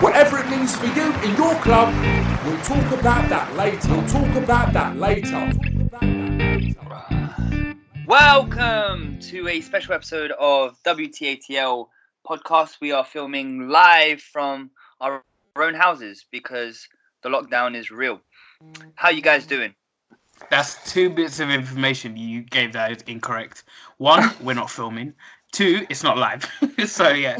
Whatever 0.00 0.38
it 0.38 0.48
means 0.48 0.76
for 0.76 0.86
you 0.86 1.12
in 1.22 1.36
your 1.36 1.54
club, 1.56 1.94
we'll 2.44 2.60
talk 2.62 2.98
about 2.98 3.28
that 3.28 3.54
later. 3.56 3.88
We'll 3.88 4.08
talk 4.08 4.34
about 4.36 4.72
that 4.72 4.96
later. 4.96 5.52
Welcome 8.06 9.18
to 9.20 9.48
a 9.48 9.60
special 9.60 9.94
episode 9.94 10.32
of 10.32 10.76
WTATL 10.84 11.86
podcast. 12.26 12.80
We 12.80 12.92
are 12.92 13.04
filming 13.04 13.68
live 13.68 14.20
from 14.20 14.70
our 15.00 15.22
own 15.56 15.74
houses 15.74 16.24
because 16.30 16.88
the 17.22 17.28
lockdown 17.28 17.76
is 17.76 17.90
real. 17.90 18.20
How 18.94 19.10
you 19.10 19.22
guys 19.22 19.46
doing? 19.46 19.74
That's 20.50 20.90
two 20.90 21.10
bits 21.10 21.40
of 21.40 21.50
information 21.50 22.16
you 22.16 22.42
gave 22.42 22.72
that 22.72 22.90
is 22.92 23.02
incorrect. 23.02 23.64
One, 23.98 24.30
we're 24.40 24.54
not 24.54 24.70
filming. 24.70 25.14
Two, 25.52 25.86
it's 25.90 26.02
not 26.02 26.16
live. 26.18 26.44
so 26.86 27.10
yeah. 27.10 27.36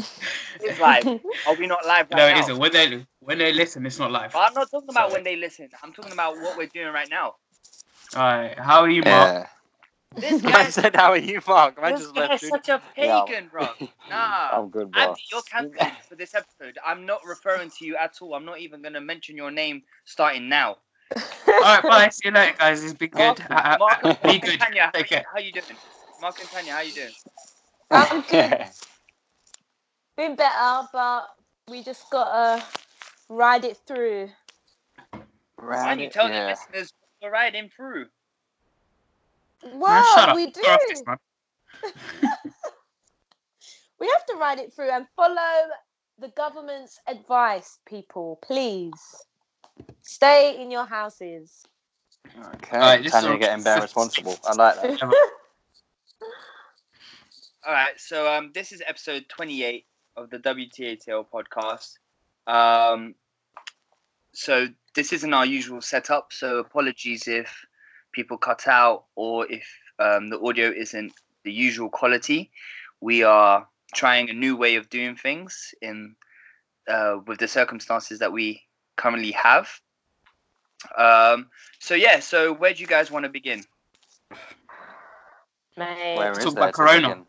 It's 0.61 0.79
live. 0.79 1.05
Are 1.47 1.55
we 1.55 1.65
not 1.67 1.85
live 1.85 2.07
right 2.11 2.17
No, 2.17 2.27
it 2.27 2.33
now? 2.35 2.39
isn't. 2.41 2.57
When 2.57 2.71
they 2.71 3.05
when 3.19 3.37
they 3.39 3.51
listen, 3.53 3.85
it's 3.85 3.99
not 3.99 4.11
live. 4.11 4.35
I'm 4.35 4.53
not 4.53 4.69
talking 4.71 4.89
about 4.89 5.09
Sorry. 5.09 5.13
when 5.13 5.23
they 5.23 5.35
listen. 5.35 5.69
I'm 5.83 5.93
talking 5.93 6.11
about 6.13 6.35
what 6.37 6.57
we're 6.57 6.67
doing 6.67 6.93
right 6.93 7.09
now. 7.09 7.35
Alright. 8.15 8.57
How 8.59 8.81
are 8.81 8.89
you, 8.89 9.01
Mark? 9.03 9.47
This 10.15 10.41
guy 10.43 10.49
I 10.59 10.63
guy, 10.63 10.69
said, 10.69 10.95
"How 10.95 11.09
are 11.11 11.17
you, 11.17 11.41
Mark?" 11.47 11.79
I 11.81 11.91
this 11.91 12.01
just 12.01 12.13
guy 12.13 12.27
left 12.27 12.43
is 12.43 12.49
such 12.49 12.69
a 12.69 12.81
Yeah. 12.95 13.23
pagan, 13.25 13.47
bro. 13.51 13.67
Nah. 14.09 14.49
I'm 14.51 14.69
good, 14.69 14.91
bro. 14.91 15.01
Andy, 15.01 15.21
you're 15.31 15.41
cancelled 15.41 15.91
for 16.07 16.15
this 16.15 16.35
episode. 16.35 16.77
I'm 16.85 17.05
not 17.07 17.21
referring 17.25 17.71
to 17.79 17.85
you 17.85 17.97
at 17.97 18.21
all. 18.21 18.35
I'm 18.35 18.45
not 18.45 18.59
even 18.59 18.81
going 18.83 18.93
to 18.93 19.01
mention 19.01 19.35
your 19.35 19.49
name 19.49 19.81
starting 20.05 20.49
now. 20.49 20.77
Alright, 21.47 21.83
bye. 21.83 22.09
See 22.09 22.27
you 22.27 22.31
later, 22.31 22.55
guys. 22.59 22.83
It's 22.83 22.93
been 22.93 23.09
good. 23.09 23.39
Mark, 23.49 23.49
Uh, 23.49 23.77
Mark, 23.79 23.99
uh, 24.03 24.07
Mark 24.09 24.21
be 24.21 24.29
and 24.29 24.41
good. 24.43 24.59
Tanya, 24.59 24.83
how, 24.85 24.91
Take 24.91 25.09
you, 25.09 25.17
care. 25.17 25.25
how 25.33 25.39
you 25.39 25.51
doing? 25.51 25.65
Mark 26.21 26.39
and 26.39 26.49
Tanya, 26.49 26.73
how 26.73 26.81
you 26.81 26.93
doing? 26.93 27.11
I'm 27.91 28.21
good. 28.29 28.63
Been 30.17 30.35
better, 30.35 30.87
but 30.93 31.27
we 31.69 31.83
just 31.83 32.09
gotta 32.11 32.63
ride 33.29 33.65
it 33.65 33.77
through. 33.87 34.29
Why 35.59 35.89
don't 35.89 35.99
you 35.99 36.09
tell 36.09 36.27
the 36.27 36.33
listeners 36.45 36.93
to 37.21 37.29
ride 37.29 37.55
him 37.55 37.69
through? 37.75 38.05
Man, 39.63 39.79
Well, 39.79 40.15
shut 40.15 40.29
up. 40.29 40.35
we 40.35 40.51
do. 40.51 40.61
This. 40.61 41.03
We 43.99 44.07
have 44.09 44.25
to 44.25 44.35
ride 44.35 44.59
it 44.59 44.73
through 44.73 44.89
and 44.91 45.07
follow 45.15 45.69
the 46.19 46.27
government's 46.35 46.99
advice, 47.07 47.79
people. 47.85 48.37
Please 48.43 48.91
stay 50.01 50.61
in 50.61 50.69
your 50.69 50.85
houses. 50.85 51.63
Okay, 52.55 52.75
Alright, 52.75 53.03
this 53.03 53.13
Tanya 53.13 53.33
is- 53.33 53.39
getting 53.39 53.63
bare 53.63 53.81
responsible. 53.81 54.35
I 54.45 54.53
like 54.55 54.75
that. 54.81 55.13
All 57.65 57.71
right, 57.71 57.97
so 57.97 58.29
um, 58.29 58.51
this 58.53 58.73
is 58.73 58.81
episode 58.85 59.23
28 59.29 59.85
of 60.17 60.29
the 60.29 60.37
WTATL 60.39 61.25
podcast. 61.33 61.93
Um, 62.45 63.15
so 64.33 64.67
this 64.95 65.13
isn't 65.13 65.33
our 65.33 65.45
usual 65.45 65.81
setup, 65.81 66.33
so 66.33 66.57
apologies 66.57 67.25
if 67.25 67.65
people 68.11 68.37
cut 68.37 68.67
out 68.67 69.05
or 69.15 69.49
if 69.49 69.65
um, 69.97 70.29
the 70.29 70.41
audio 70.41 70.71
isn't 70.71 71.13
the 71.45 71.53
usual 71.53 71.89
quality. 71.89 72.51
We 72.99 73.23
are 73.23 73.65
trying 73.95 74.29
a 74.29 74.33
new 74.33 74.57
way 74.57 74.75
of 74.75 74.89
doing 74.89 75.15
things 75.15 75.73
in 75.81 76.17
uh, 76.89 77.19
with 77.25 77.39
the 77.39 77.47
circumstances 77.47 78.19
that 78.19 78.33
we 78.33 78.61
currently 78.97 79.31
have. 79.31 79.69
Um, 80.97 81.49
so 81.79 81.95
yeah, 81.95 82.19
so 82.19 82.53
where 82.53 82.73
do 82.73 82.81
you 82.81 82.87
guys 82.87 83.09
want 83.09 83.23
to 83.23 83.29
begin? 83.29 83.63
Mate. 85.77 86.17
Where 86.17 86.33
talk 86.33 86.51
about 86.51 86.65
to 86.65 86.71
Corona. 86.73 87.07
begin? 87.07 87.09
Let's 87.09 87.15
talk 87.15 87.15
about 87.15 87.27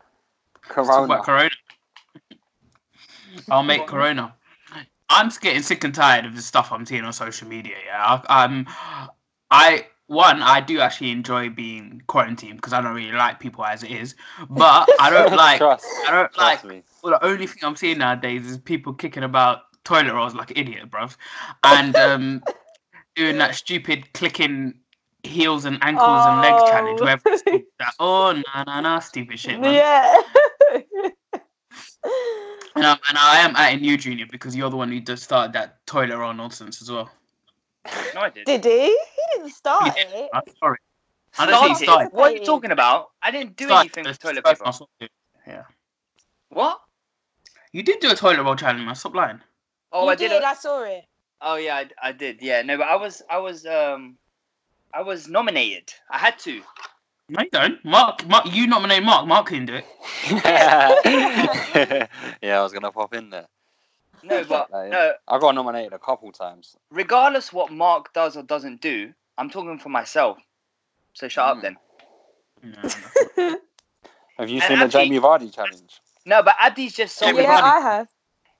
Corona. 0.67 1.21
Corona. 1.23 1.49
I'll 3.49 3.63
make 3.63 3.85
Corona. 3.87 4.33
I'm 5.09 5.27
just 5.27 5.41
getting 5.41 5.61
sick 5.61 5.83
and 5.83 5.93
tired 5.93 6.25
of 6.25 6.35
the 6.35 6.41
stuff 6.41 6.71
I'm 6.71 6.85
seeing 6.85 7.03
on 7.03 7.13
social 7.13 7.47
media. 7.47 7.75
Yeah, 7.85 8.21
I, 8.27 8.43
um, 8.43 8.65
I 9.51 9.87
one 10.07 10.41
I 10.41 10.61
do 10.61 10.79
actually 10.79 11.11
enjoy 11.11 11.49
being 11.49 12.01
quarantined 12.07 12.57
because 12.57 12.73
I 12.73 12.81
don't 12.81 12.95
really 12.95 13.11
like 13.11 13.39
people 13.39 13.63
as 13.65 13.83
it 13.83 13.91
is, 13.91 14.15
but 14.49 14.89
I 14.99 15.09
don't 15.09 15.35
like. 15.35 15.59
Trust, 15.59 15.85
I 16.07 16.11
don't 16.11 16.33
trust 16.33 16.63
like. 16.63 16.65
me. 16.65 16.83
Well, 17.03 17.17
the 17.19 17.25
only 17.25 17.45
thing 17.45 17.63
I'm 17.63 17.75
seeing 17.75 17.99
nowadays 17.99 18.45
is 18.49 18.57
people 18.57 18.93
kicking 18.93 19.23
about 19.23 19.61
toilet 19.83 20.13
rolls 20.13 20.33
like 20.33 20.51
an 20.51 20.57
idiot, 20.57 20.89
bruv, 20.89 21.15
and 21.63 21.95
um, 21.95 22.43
doing 23.15 23.37
that 23.37 23.53
stupid 23.55 24.11
clicking 24.13 24.73
heels 25.21 25.65
and 25.65 25.77
ankles 25.83 26.25
and 26.25 26.41
legs 26.41 26.63
Oh. 26.65 26.69
challenge. 26.69 27.01
Where 27.01 27.19
it's 27.25 27.43
that 27.79 27.93
oh 27.99 28.41
na 28.55 28.63
na 28.63 28.81
na 28.81 28.99
stupid 28.99 29.39
shit, 29.39 29.59
man. 29.59 29.75
Yeah. 29.75 30.21
And, 32.75 32.85
I'm, 32.85 32.97
and 33.09 33.17
I 33.17 33.39
am 33.39 33.55
at 33.55 33.79
you, 33.79 33.97
Junior, 33.97 34.25
because 34.29 34.55
you're 34.55 34.69
the 34.69 34.75
one 34.75 34.91
who 34.91 34.99
just 34.99 35.23
started 35.23 35.53
that 35.53 35.85
toilet 35.85 36.17
roll 36.17 36.33
nonsense 36.33 36.81
as 36.81 36.91
well. 36.91 37.09
No, 38.13 38.21
I 38.21 38.29
did. 38.29 38.45
Did 38.45 38.65
he? 38.65 38.87
He 38.87 38.97
didn't 39.35 39.51
start 39.51 39.95
Yeah, 39.97 40.03
it. 40.07 40.29
I'm 40.33 40.41
sorry. 40.59 40.77
I 41.37 41.45
don't 41.45 41.61
think 41.63 41.77
he 41.77 41.83
Started? 41.85 42.09
started. 42.09 42.17
What 42.17 42.31
are 42.31 42.35
you 42.35 42.45
talking 42.45 42.71
about? 42.71 43.11
I 43.21 43.31
didn't 43.31 43.55
do 43.55 43.65
Started 43.65 43.79
anything 43.97 44.03
with 44.05 44.19
toilet 44.19 44.43
first 44.45 44.61
paper. 44.61 44.63
one 44.63 44.73
I 44.73 44.77
saw 44.77 44.85
you. 44.99 45.07
Yeah. 45.47 45.63
What? 46.49 46.79
You 47.71 47.83
did 47.83 47.99
do 47.99 48.11
a 48.11 48.15
toilet 48.15 48.43
roll 48.43 48.55
challenge, 48.55 48.85
man. 48.85 48.95
Stop 48.95 49.15
lying. 49.15 49.41
Oh, 49.91 50.05
you 50.05 50.09
I 50.11 50.15
did. 50.15 50.29
did. 50.29 50.41
a- 50.41 50.45
I 50.47 50.53
saw 50.53 50.83
it. 50.83 51.03
oh 51.41 51.55
yeah, 51.55 51.75
I, 51.75 51.89
I 52.09 52.11
did. 52.11 52.41
Yeah, 52.41 52.61
no, 52.61 52.77
but 52.77 52.87
I 52.87 52.95
was, 52.95 53.21
I 53.29 53.37
was, 53.37 53.65
um, 53.65 54.17
I 54.93 55.01
was 55.01 55.27
nominated. 55.27 55.93
I 56.09 56.17
had 56.17 56.39
to. 56.39 56.61
No, 57.27 57.41
you 57.41 57.49
don't. 57.49 57.83
Mark, 57.83 58.25
Mark, 58.27 58.45
you 58.53 58.67
nominated 58.67 59.03
Mark. 59.03 59.25
Mark 59.27 59.47
couldn't 59.47 59.65
do 59.65 59.75
it. 59.75 59.85
yeah, 62.41 62.59
I 62.59 62.61
was 62.63 62.71
gonna 62.71 62.91
pop 62.91 63.13
in 63.15 63.29
there. 63.31 63.47
No, 64.23 64.43
but 64.43 64.69
Uh, 64.73 64.83
yeah. 64.83 64.89
no. 64.89 65.13
I 65.27 65.39
got 65.39 65.55
nominated 65.55 65.93
a 65.93 65.99
couple 65.99 66.31
times. 66.31 66.75
Regardless 66.91 67.51
what 67.51 67.71
Mark 67.71 68.13
does 68.13 68.37
or 68.37 68.43
doesn't 68.43 68.81
do, 68.81 69.11
I'm 69.37 69.49
talking 69.49 69.79
for 69.79 69.89
myself. 69.89 70.37
So 71.13 71.27
shut 71.27 71.47
up 71.49 71.57
Mm. 71.57 71.61
then. 71.61 71.77
No, 72.63 72.81
no. 73.37 73.59
Have 74.37 74.49
you 74.49 74.59
And 74.59 74.63
seen 74.67 74.79
the 74.79 74.87
Jamie 74.87 75.19
Vardy 75.19 75.53
challenge? 75.53 76.01
No, 76.25 76.43
but 76.43 76.55
Abdi's 76.59 76.93
just 76.93 77.15
salty. 77.15 77.39
Everybody- 77.39 77.57
Yeah, 77.57 77.73
I 77.73 77.79
have. 77.79 78.07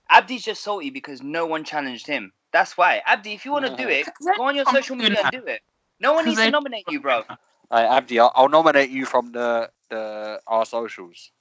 Abdi's 0.10 0.44
just 0.44 0.64
salty 0.64 0.90
because 0.90 1.22
no 1.22 1.46
one 1.46 1.64
challenged 1.64 2.08
him. 2.08 2.32
That's 2.52 2.78
why. 2.78 3.02
Abdi, 3.06 3.34
if 3.34 3.44
you 3.46 3.52
want 3.52 3.66
to 3.66 3.76
do 3.76 3.90
it, 3.90 4.08
go 4.38 4.44
on 4.44 4.56
your 4.56 4.66
I'm 4.68 4.74
social 4.74 4.96
media 4.96 5.20
and 5.22 5.32
do 5.32 5.46
it. 5.46 5.62
No 6.00 6.14
one 6.14 6.24
Because 6.26 6.38
needs 6.38 6.48
to 6.48 6.52
nominate 6.52 6.86
you, 6.90 7.00
bro. 7.02 7.24
Hey, 7.72 7.84
Abdi, 7.86 8.20
I'll, 8.20 8.32
I'll 8.36 8.50
nominate 8.50 8.90
you 8.90 9.06
from 9.06 9.32
the 9.32 9.70
the 9.90 10.40
our 10.48 10.66
socials. 10.66 11.32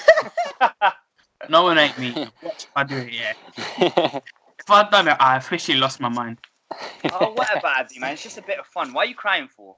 nominate 1.48 1.98
me. 1.98 2.28
I 2.76 2.84
do 2.84 2.96
it, 2.96 3.12
yeah. 3.12 4.20
If 4.58 4.70
I'd 4.70 4.90
done 4.90 5.08
it, 5.08 5.16
I 5.18 5.36
officially 5.36 5.78
lost 5.78 6.00
my 6.00 6.08
mind. 6.08 6.38
oh, 7.12 7.32
whatever, 7.32 7.66
Abdi, 7.66 7.98
man. 7.98 8.12
It's 8.12 8.22
just 8.22 8.38
a 8.38 8.42
bit 8.42 8.58
of 8.58 8.66
fun. 8.66 8.92
Why 8.92 9.02
are 9.02 9.06
you 9.06 9.14
crying 9.14 9.48
for? 9.48 9.76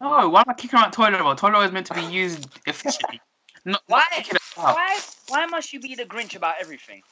Oh, 0.00 0.28
why 0.28 0.40
am 0.40 0.46
I 0.48 0.54
kicking 0.54 0.78
out 0.78 0.92
toilet 0.92 1.20
roll? 1.20 1.34
Toilet 1.36 1.52
roll 1.52 1.62
is 1.62 1.72
meant 1.72 1.86
to 1.86 1.94
be 1.94 2.02
used 2.02 2.48
efficiently. 2.66 3.20
Not, 3.64 3.80
Why? 3.86 3.98
not 3.98 4.10
kicking 4.10 4.34
it 4.34 4.58
out. 4.58 4.74
Why? 4.74 4.98
Why 5.28 5.46
must 5.46 5.72
you 5.72 5.78
be 5.78 5.94
the 5.94 6.04
Grinch 6.04 6.34
about 6.34 6.56
everything? 6.60 7.02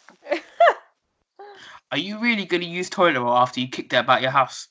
Are 1.93 1.99
you 1.99 2.19
really 2.19 2.45
going 2.45 2.63
to 2.63 2.67
use 2.67 2.91
toilet 2.91 3.21
roll 3.21 3.37
after 3.37 3.61
you 3.61 3.69
kicked 3.69 3.93
it 3.93 3.99
about 3.99 4.21
your 4.21 4.33
house? 4.33 4.67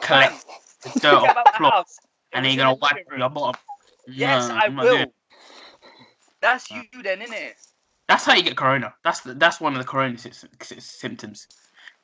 Collect 0.00 0.44
the 0.82 1.00
dirt 1.00 1.14
off 1.14 1.30
about 1.30 1.44
the 1.46 1.58
floor 1.58 1.70
house. 1.70 1.98
It 2.02 2.09
and 2.32 2.44
then 2.44 2.54
you're 2.54 2.64
gonna 2.64 2.76
the 2.78 2.78
wipe 2.80 2.96
living 2.96 3.06
it 3.06 3.18
your 3.18 3.30
room. 3.30 3.30
bottom. 3.30 3.60
Yes, 4.06 4.50
No, 4.50 4.54
I 4.54 4.68
I'm 4.68 4.74
not 4.76 4.88
doing 4.88 5.06
will. 5.06 5.14
That's 6.40 6.70
you 6.70 6.84
then, 7.02 7.22
isn't 7.22 7.34
it? 7.34 7.56
That's 8.08 8.24
how 8.24 8.34
you 8.34 8.42
get 8.42 8.56
corona. 8.56 8.94
That's 9.04 9.20
the, 9.20 9.34
that's 9.34 9.60
one 9.60 9.74
of 9.74 9.78
the 9.78 9.86
corona 9.88 10.18
sy- 10.18 10.30
sy- 10.62 10.78
symptoms. 10.78 11.48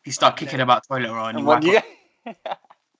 You 0.04 0.12
start 0.12 0.36
kicking 0.36 0.60
about 0.60 0.84
toilet 0.88 1.12
roll 1.12 1.26
and 1.26 1.38
you 1.38 1.44
And 1.44 1.46
wipe 1.46 1.64
when. 1.64 1.76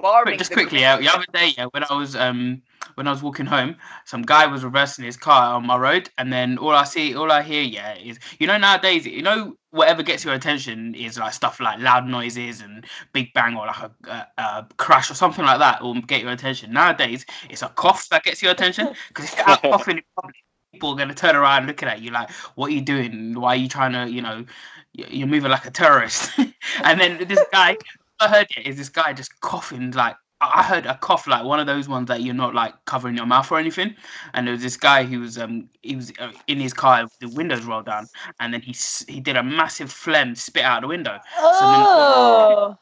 barring 0.00 0.38
just 0.38 0.52
quickly, 0.52 0.80
yeah, 0.80 0.96
the 0.96 1.08
other 1.08 1.26
day, 1.32 1.52
yeah, 1.56 1.66
when 1.66 1.84
I 1.88 1.94
was 1.94 2.16
um 2.16 2.62
when 2.94 3.06
I 3.06 3.10
was 3.10 3.22
walking 3.22 3.46
home, 3.46 3.76
some 4.04 4.22
guy 4.22 4.46
was 4.46 4.64
reversing 4.64 5.04
his 5.04 5.16
car 5.16 5.54
on 5.54 5.66
my 5.66 5.76
road, 5.76 6.10
and 6.18 6.32
then 6.32 6.58
all 6.58 6.70
I 6.70 6.84
see, 6.84 7.14
all 7.14 7.30
I 7.30 7.42
hear, 7.42 7.62
yeah, 7.62 7.94
is 7.94 8.18
you 8.38 8.46
know 8.46 8.58
nowadays, 8.58 9.06
you 9.06 9.22
know 9.22 9.56
whatever 9.70 10.02
gets 10.02 10.24
your 10.24 10.34
attention 10.34 10.94
is 10.96 11.18
like 11.18 11.32
stuff 11.32 11.60
like 11.60 11.78
loud 11.78 12.06
noises 12.06 12.60
and 12.60 12.84
big 13.12 13.32
bang 13.34 13.56
or 13.56 13.66
like 13.66 13.82
a, 13.82 13.92
a, 14.08 14.42
a 14.42 14.68
crash 14.78 15.10
or 15.10 15.14
something 15.14 15.44
like 15.44 15.60
that 15.60 15.80
will 15.80 16.00
get 16.02 16.22
your 16.22 16.32
attention. 16.32 16.72
Nowadays, 16.72 17.24
it's 17.48 17.62
a 17.62 17.68
cough 17.68 18.08
that 18.10 18.24
gets 18.24 18.42
your 18.42 18.52
attention 18.52 18.88
because 19.08 19.26
if 19.26 19.36
you're 19.36 19.48
out 19.48 19.62
coughing 19.62 19.98
in 19.98 20.02
public, 20.16 20.34
people 20.72 20.90
are 20.90 20.96
gonna 20.96 21.14
turn 21.14 21.36
around 21.36 21.66
looking 21.66 21.88
at 21.88 22.00
you 22.00 22.10
like, 22.10 22.30
"What 22.56 22.70
are 22.70 22.74
you 22.74 22.80
doing? 22.80 23.38
Why 23.38 23.50
are 23.50 23.56
you 23.56 23.68
trying 23.68 23.92
to, 23.92 24.10
you 24.12 24.22
know, 24.22 24.44
you're 24.92 25.28
moving 25.28 25.50
like 25.50 25.66
a 25.66 25.70
terrorist?" 25.70 26.30
and 26.38 27.00
then 27.00 27.26
this 27.28 27.42
guy 27.52 27.76
I 28.20 28.28
heard 28.28 28.46
it 28.56 28.66
is 28.66 28.76
this 28.76 28.88
guy 28.88 29.12
just 29.12 29.40
coughing 29.40 29.90
like 29.92 30.16
I 30.40 30.60
I 30.60 30.62
heard 30.62 30.86
a 30.86 30.96
cough 30.98 31.26
like 31.26 31.44
one 31.44 31.60
of 31.60 31.66
those 31.66 31.88
ones 31.88 32.08
that 32.08 32.22
you're 32.22 32.34
not 32.34 32.54
like 32.54 32.74
covering 32.86 33.16
your 33.16 33.26
mouth 33.26 33.50
or 33.50 33.58
anything. 33.58 33.94
And 34.34 34.46
there 34.46 34.52
was 34.52 34.62
this 34.62 34.76
guy 34.76 35.04
who 35.04 35.20
was 35.20 35.38
um 35.38 35.68
he 35.82 35.96
was 35.96 36.12
uh, 36.18 36.32
in 36.46 36.58
his 36.58 36.72
car 36.72 37.02
with 37.04 37.18
the 37.20 37.28
windows 37.36 37.64
rolled 37.64 37.86
down, 37.86 38.08
and 38.40 38.52
then 38.54 38.62
he 38.62 38.74
he 39.08 39.20
did 39.20 39.36
a 39.36 39.42
massive 39.42 39.90
phlegm 39.90 40.34
spit 40.34 40.64
out 40.64 40.82
the 40.82 40.88
window. 40.88 41.18
Oh, 41.38 42.78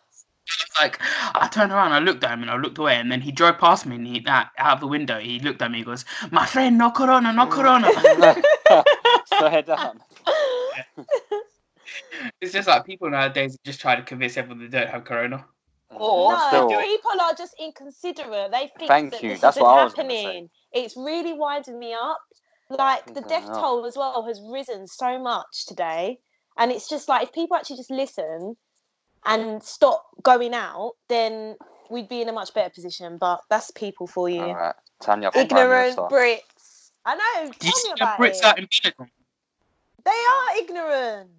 Like 0.80 0.98
I 1.34 1.48
turned 1.48 1.72
around, 1.72 1.92
I 1.92 1.98
looked 1.98 2.24
at 2.24 2.30
him, 2.32 2.42
and 2.42 2.50
I 2.50 2.56
looked 2.56 2.78
away, 2.78 2.96
and 2.96 3.12
then 3.12 3.20
he 3.20 3.32
drove 3.32 3.58
past 3.58 3.86
me, 3.86 3.96
and 3.96 4.06
he 4.06 4.20
that 4.20 4.50
out 4.56 4.74
of 4.74 4.80
the 4.80 4.86
window 4.86 5.18
he 5.18 5.38
looked 5.40 5.60
at 5.60 5.70
me, 5.70 5.78
and 5.78 5.86
goes, 5.86 6.04
"My 6.30 6.46
friend, 6.46 6.78
no 6.78 6.90
corona, 6.90 7.32
no 7.32 7.46
corona." 7.46 7.90
so 9.26 9.48
head 9.48 9.66
down. 9.66 10.00
it's 12.40 12.52
just 12.52 12.68
like 12.68 12.84
people 12.84 13.10
nowadays 13.10 13.56
just 13.64 13.80
try 13.80 13.96
to 13.96 14.02
convince 14.02 14.36
everyone 14.36 14.60
they 14.60 14.68
don't 14.78 14.88
have 14.88 15.04
corona. 15.04 15.44
Or 15.90 16.32
no, 16.32 16.48
still- 16.48 16.68
people 16.82 17.20
are 17.20 17.34
just 17.34 17.54
inconsiderate. 17.60 18.52
They 18.52 18.70
think 18.78 18.88
Thank 18.88 19.12
that 19.12 19.22
you, 19.22 19.30
this 19.30 19.40
that's 19.40 19.56
isn't 19.56 19.66
what 19.66 19.78
I 19.78 19.84
was 19.84 19.94
gonna 19.94 20.10
say. 20.10 20.22
happening. 20.22 20.50
It's 20.72 20.96
really 20.96 21.32
winding 21.32 21.78
me 21.78 21.94
up. 21.94 22.18
Like 22.70 23.06
the 23.14 23.22
death 23.22 23.46
toll 23.46 23.86
as 23.86 23.96
well 23.96 24.26
has 24.26 24.40
risen 24.52 24.86
so 24.86 25.18
much 25.18 25.64
today, 25.66 26.18
and 26.58 26.70
it's 26.70 26.88
just 26.88 27.08
like 27.08 27.22
if 27.28 27.32
people 27.32 27.56
actually 27.56 27.78
just 27.78 27.90
listen 27.90 28.56
and 29.24 29.62
stop 29.62 30.04
going 30.22 30.52
out, 30.52 30.92
then 31.08 31.56
we'd 31.90 32.08
be 32.10 32.20
in 32.20 32.28
a 32.28 32.32
much 32.32 32.52
better 32.52 32.68
position. 32.70 33.16
But 33.18 33.40
that's 33.48 33.70
people 33.70 34.06
for 34.06 34.28
you. 34.28 34.42
All 34.42 34.54
right, 34.54 34.74
Tanya 35.00 35.30
Ignorant 35.34 35.96
Brits. 35.96 36.90
I 37.06 37.14
know. 37.14 37.50
Do 37.58 37.66
you 37.66 37.72
Tell 37.72 37.84
me 37.84 38.02
about 38.02 38.18
Brits 38.20 38.38
it. 38.38 38.44
out 38.44 38.58
in 38.58 38.66
Benidorm? 38.66 39.08
They 40.04 40.10
are 40.10 40.56
ignorant. 40.58 41.30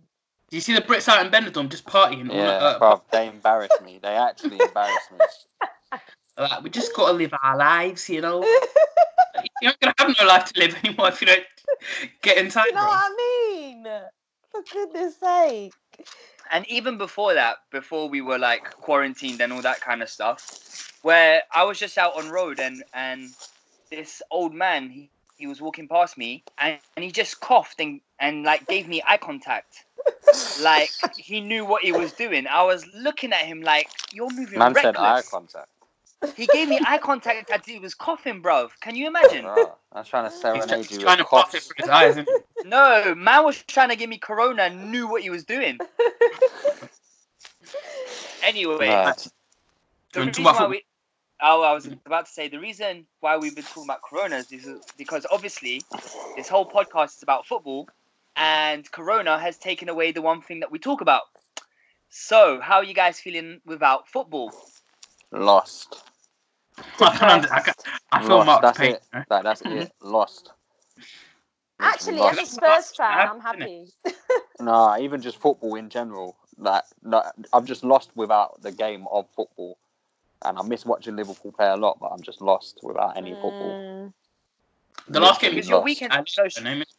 Do 0.49 0.57
you 0.57 0.61
see 0.61 0.73
the 0.73 0.81
Brits 0.81 1.07
out 1.07 1.23
in 1.23 1.31
Benidorm 1.31 1.69
just 1.69 1.85
partying? 1.85 2.33
Yeah, 2.33 2.49
uh, 2.49 2.79
bruv, 2.79 3.01
they 3.11 3.27
embarrass 3.27 3.71
me. 3.85 3.99
They 4.01 4.15
actually 4.15 4.59
embarrass 4.59 5.09
me. 5.11 5.19
Like 6.37 6.63
we 6.63 6.69
just 6.69 6.95
gotta 6.95 7.11
live 7.11 7.33
our 7.43 7.57
lives, 7.57 8.07
you 8.07 8.21
know. 8.21 8.41
You're 9.61 9.73
not 9.73 9.79
gonna 9.81 9.93
have 9.97 10.15
no 10.21 10.25
life 10.25 10.45
to 10.45 10.59
live 10.59 10.73
anymore 10.85 11.09
if 11.09 11.19
you 11.19 11.27
don't 11.27 11.43
get 12.21 12.37
inside. 12.37 12.67
You 12.67 12.75
know 12.75 12.85
what 12.85 13.11
I 13.11 13.15
mean? 13.17 13.87
For 14.49 14.61
goodness 14.71 15.19
sake. 15.19 15.73
and 16.51 16.65
even 16.69 16.97
before 16.97 17.33
that, 17.33 17.57
before 17.71 18.07
we 18.07 18.21
were 18.21 18.39
like 18.39 18.71
quarantined 18.71 19.41
and 19.41 19.51
all 19.51 19.61
that 19.63 19.81
kind 19.81 20.01
of 20.01 20.09
stuff, 20.09 20.93
where 21.01 21.43
I 21.53 21.65
was 21.65 21.77
just 21.77 21.97
out 21.97 22.15
on 22.17 22.29
road 22.29 22.61
and 22.61 22.83
and 22.93 23.29
this 23.91 24.21
old 24.31 24.53
man 24.53 24.89
he, 24.89 25.09
he 25.37 25.45
was 25.45 25.61
walking 25.61 25.89
past 25.89 26.17
me 26.17 26.43
and, 26.57 26.79
and 26.95 27.03
he 27.03 27.11
just 27.11 27.41
coughed 27.41 27.81
and, 27.81 27.99
and 28.19 28.43
like 28.43 28.67
gave 28.67 28.87
me 28.87 29.01
eye 29.05 29.17
contact. 29.17 29.85
like 30.61 30.89
he 31.17 31.41
knew 31.41 31.65
what 31.65 31.83
he 31.83 31.91
was 31.91 32.13
doing. 32.13 32.47
I 32.47 32.63
was 32.63 32.85
looking 32.95 33.33
at 33.33 33.41
him 33.45 33.61
like 33.61 33.89
you're 34.13 34.29
moving 34.31 34.59
Man 34.59 34.73
reckless. 34.73 34.95
said 34.95 34.97
eye 34.97 35.21
contact. 35.29 35.69
He 36.35 36.47
gave 36.47 36.67
me 36.67 36.79
eye 36.85 36.97
contact 36.97 37.49
as 37.49 37.61
he 37.65 37.79
was 37.79 37.93
coughing, 37.95 38.41
bruv. 38.43 38.71
Can 38.81 38.95
you 38.95 39.07
imagine? 39.07 39.45
Bruh, 39.45 39.71
I 39.93 39.99
was 39.99 40.07
trying 40.09 40.25
to 40.25 40.29
He's 40.31 40.41
serenade 40.41 40.67
try- 40.67 40.77
you 40.77 40.83
he's 40.83 40.91
with 40.97 41.01
trying 41.01 41.17
to 41.19 41.23
puff 41.23 41.53
it 41.55 41.63
coughs. 41.63 41.67
through 41.67 41.75
his 41.77 41.89
eyes. 41.89 42.25
No, 42.65 43.15
man 43.15 43.45
was 43.45 43.63
trying 43.63 43.87
to 43.89 43.95
give 43.95 44.09
me 44.09 44.17
corona 44.17 44.63
and 44.63 44.91
knew 44.91 45.07
what 45.07 45.21
he 45.21 45.29
was 45.29 45.45
doing. 45.45 45.77
Anyway, 48.43 48.87
Mad. 48.87 49.17
the 49.17 49.29
Do 50.13 50.19
you 50.19 50.25
want 50.25 50.27
reason 50.27 50.33
to 50.33 50.43
talk 50.43 50.55
about 50.55 50.59
why 50.59 50.67
we, 50.71 50.83
oh, 51.41 51.61
I 51.63 51.73
was 51.73 51.85
about 52.05 52.25
to 52.25 52.31
say 52.31 52.47
the 52.47 52.59
reason 52.59 53.05
why 53.19 53.37
we've 53.37 53.55
been 53.55 53.63
talking 53.65 53.83
about 53.83 54.01
coronas 54.01 54.51
is 54.51 54.67
because 54.97 55.25
obviously 55.31 55.81
this 56.35 56.47
whole 56.47 56.69
podcast 56.69 57.17
is 57.17 57.23
about 57.23 57.45
football, 57.45 57.87
and 58.35 58.89
corona 58.91 59.39
has 59.39 59.57
taken 59.57 59.89
away 59.89 60.11
the 60.11 60.21
one 60.21 60.41
thing 60.41 60.59
that 60.61 60.71
we 60.71 60.79
talk 60.79 61.01
about. 61.01 61.23
So, 62.09 62.59
how 62.59 62.77
are 62.77 62.83
you 62.83 62.93
guys 62.93 63.19
feeling 63.19 63.61
without 63.65 64.07
football? 64.07 64.51
Lost. 65.31 66.03
I, 66.99 67.17
can 67.17 67.29
under, 67.29 67.53
I, 67.53 67.59
can, 67.61 67.73
I 68.11 68.21
feel 68.21 68.37
Lost. 68.37 68.45
Mark's 68.45 68.61
That's 68.61 68.77
pain. 68.79 68.93
it. 68.95 69.03
That, 69.29 69.43
that's 69.43 69.61
it. 69.61 69.91
Lost. 70.01 70.51
Actually, 71.79 72.17
Lost. 72.17 72.39
as 72.39 72.49
a 72.49 72.51
Spurs 72.51 72.91
fan, 72.95 73.27
I'm 73.27 73.39
happy. 73.39 73.85
Nah, 74.61 74.97
even 74.97 75.21
just 75.21 75.37
football 75.37 75.75
in 75.75 75.89
general. 75.89 76.35
Like, 76.57 76.83
like, 77.03 77.23
I'm 77.53 77.65
just 77.65 77.83
lost 77.83 78.09
without 78.15 78.61
the 78.61 78.71
game 78.73 79.07
of 79.09 79.25
football, 79.33 79.77
and 80.43 80.57
I 80.57 80.61
miss 80.63 80.85
watching 80.85 81.15
Liverpool 81.15 81.53
play 81.53 81.69
a 81.69 81.77
lot. 81.77 81.97
But 82.01 82.07
I'm 82.07 82.21
just 82.21 82.41
lost 82.41 82.79
without 82.83 83.15
any 83.15 83.31
football. 83.35 83.79
Mm, 83.79 84.13
The 85.07 85.19
last 85.21 85.39
game 85.39 85.51
Literally 85.51 85.55
Because 85.55 85.69
your 85.69 85.77
lost. 85.77 85.85
weekends 85.85 86.13
I 86.13 86.17
have 86.17 86.25
no, 86.37 86.43
the 86.53 86.61
name 86.61 86.81
is- 86.81 86.93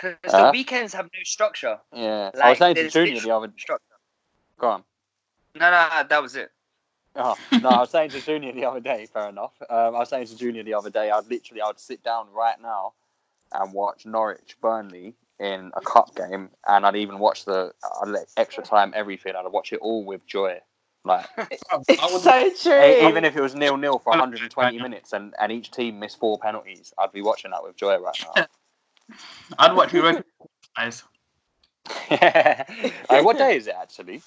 because 0.00 0.32
Huh? 0.32 0.46
the 0.46 0.50
weekends 0.52 0.94
have 0.94 1.06
no 1.06 1.22
structure. 1.24 1.78
Yeah, 1.92 2.30
I 2.42 2.50
was 2.50 2.58
saying 2.58 2.76
to 2.76 2.88
Junior 2.88 3.12
the 3.14 3.14
literally 3.14 3.30
other. 3.32 3.46
no 3.48 3.52
structure. 3.58 3.84
Go 4.58 4.68
on. 4.68 4.84
No, 5.54 5.70
no, 5.70 5.88
no, 5.92 6.02
that 6.08 6.22
was 6.22 6.36
it. 6.36 6.50
Oh, 7.16 7.36
no, 7.60 7.68
I 7.68 7.80
was 7.80 7.90
saying 7.90 8.10
to 8.10 8.20
Junior 8.20 8.52
the 8.52 8.64
other 8.64 8.80
day. 8.80 9.06
Fair 9.06 9.28
enough. 9.28 9.52
Um, 9.68 9.94
I 9.96 9.98
was 9.98 10.08
saying 10.08 10.26
to 10.26 10.36
Junior 10.36 10.62
the 10.62 10.74
other 10.74 10.90
day. 10.90 11.10
I'd 11.10 11.26
literally, 11.28 11.62
I'd 11.62 11.80
sit 11.80 12.02
down 12.04 12.28
right 12.32 12.60
now 12.60 12.92
and 13.52 13.72
watch 13.72 14.06
Norwich 14.06 14.56
Burnley 14.60 15.14
in 15.40 15.70
a 15.74 15.80
cup 15.80 16.14
game, 16.14 16.50
and 16.66 16.84
I'd 16.86 16.96
even 16.96 17.18
watch 17.18 17.44
the 17.44 17.72
I'd 18.02 18.08
let 18.08 18.28
extra 18.36 18.62
time 18.62 18.92
everything. 18.94 19.34
I'd 19.36 19.46
watch 19.50 19.72
it 19.72 19.78
all 19.80 20.04
with 20.04 20.26
joy. 20.26 20.58
Like 21.04 21.26
I 21.38 21.46
it's 21.88 22.12
would- 22.12 22.22
so 22.22 22.50
true. 22.70 22.82
even 23.08 23.24
if 23.24 23.36
it 23.36 23.40
was 23.40 23.54
nil 23.54 23.76
nil 23.76 23.98
for 23.98 24.10
120 24.10 24.78
minutes 24.80 25.12
and, 25.12 25.32
and 25.40 25.50
each 25.52 25.70
team 25.70 25.98
missed 26.00 26.18
four 26.18 26.38
penalties, 26.38 26.92
I'd 26.98 27.12
be 27.12 27.22
watching 27.22 27.52
that 27.52 27.62
with 27.62 27.76
joy 27.76 27.96
right 27.98 28.16
now. 28.36 28.46
I'd 29.58 29.74
watch 29.76 29.92
Europa. 29.92 30.24
guys. 30.76 31.02
hey, 32.08 33.22
what 33.22 33.38
day 33.38 33.56
is 33.56 33.66
it 33.66 33.74
actually? 33.80 34.22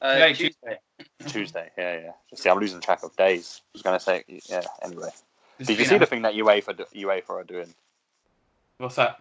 Uh, 0.00 0.16
Yeah, 0.18 0.32
Tuesday. 0.32 0.78
Tuesday. 1.20 1.28
Tuesday. 1.28 1.70
Yeah, 1.78 1.94
yeah. 2.00 2.10
See, 2.34 2.48
I'm 2.48 2.58
losing 2.58 2.80
track 2.80 3.02
of 3.02 3.14
days. 3.16 3.60
I 3.66 3.68
was 3.74 3.82
gonna 3.82 4.00
say, 4.00 4.24
yeah. 4.48 4.62
Anyway, 4.82 5.10
It's 5.58 5.68
did 5.68 5.78
you 5.78 5.84
see 5.84 5.94
out. 5.94 6.00
the 6.00 6.06
thing 6.06 6.22
that 6.22 6.34
UEFA 6.34 6.76
do- 6.76 7.06
UEFA 7.06 7.30
are 7.30 7.44
doing? 7.44 7.72
What's 8.78 8.96
that? 8.96 9.18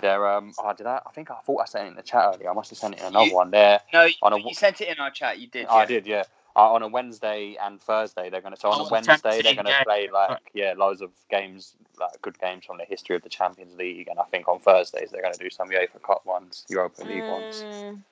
They're 0.00 0.26
um. 0.28 0.52
Oh, 0.58 0.72
did 0.74 0.86
I? 0.86 1.00
I 1.06 1.10
think 1.10 1.30
I 1.30 1.36
thought 1.44 1.62
I 1.62 1.64
sent 1.64 1.86
it 1.86 1.90
in 1.90 1.96
the 1.96 2.02
chat 2.02 2.34
earlier. 2.34 2.50
I 2.50 2.54
must 2.54 2.70
have 2.70 2.78
sent 2.78 2.94
it 2.94 3.00
in 3.00 3.06
another 3.06 3.26
You- 3.26 3.34
one. 3.34 3.50
There, 3.50 3.80
No, 3.92 4.04
you, 4.04 4.14
On 4.22 4.32
a 4.32 4.38
you 4.38 4.54
sent 4.54 4.80
it 4.80 4.88
in 4.88 4.98
our 5.00 5.10
chat. 5.10 5.38
You 5.38 5.48
did. 5.48 5.66
I 5.66 5.80
yeah. 5.80 5.86
did. 5.86 6.06
Yeah. 6.06 6.22
Uh, 6.56 6.72
on 6.72 6.82
a 6.82 6.88
Wednesday 6.88 7.56
and 7.62 7.80
Thursday, 7.82 8.30
they're 8.30 8.40
gonna. 8.42 8.56
So 8.56 8.70
on 8.70 8.80
Oh, 8.80 8.86
a 8.86 8.90
Wednesday, 8.90 9.42
they're 9.42 9.54
gonna 9.54 9.76
play 9.84 10.08
like 10.12 10.50
yeah, 10.54 10.74
loads 10.76 11.02
of 11.02 11.12
games, 11.30 11.76
like 12.00 12.20
good 12.22 12.38
games 12.40 12.64
from 12.66 12.78
the 12.78 12.86
history 12.86 13.16
of 13.16 13.22
the 13.22 13.30
Champions 13.30 13.76
League, 13.76 14.08
and 14.08 14.18
I 14.18 14.24
think 14.24 14.48
on 14.48 14.60
Thursdays 14.60 15.10
they're 15.12 15.22
gonna 15.22 15.36
do 15.38 15.50
some 15.50 15.68
UEFA 15.70 16.02
Cup 16.02 16.26
ones, 16.26 16.66
Europa 16.70 17.04
League 17.04 17.26
ones. 17.28 17.66
Mm, 17.70 18.02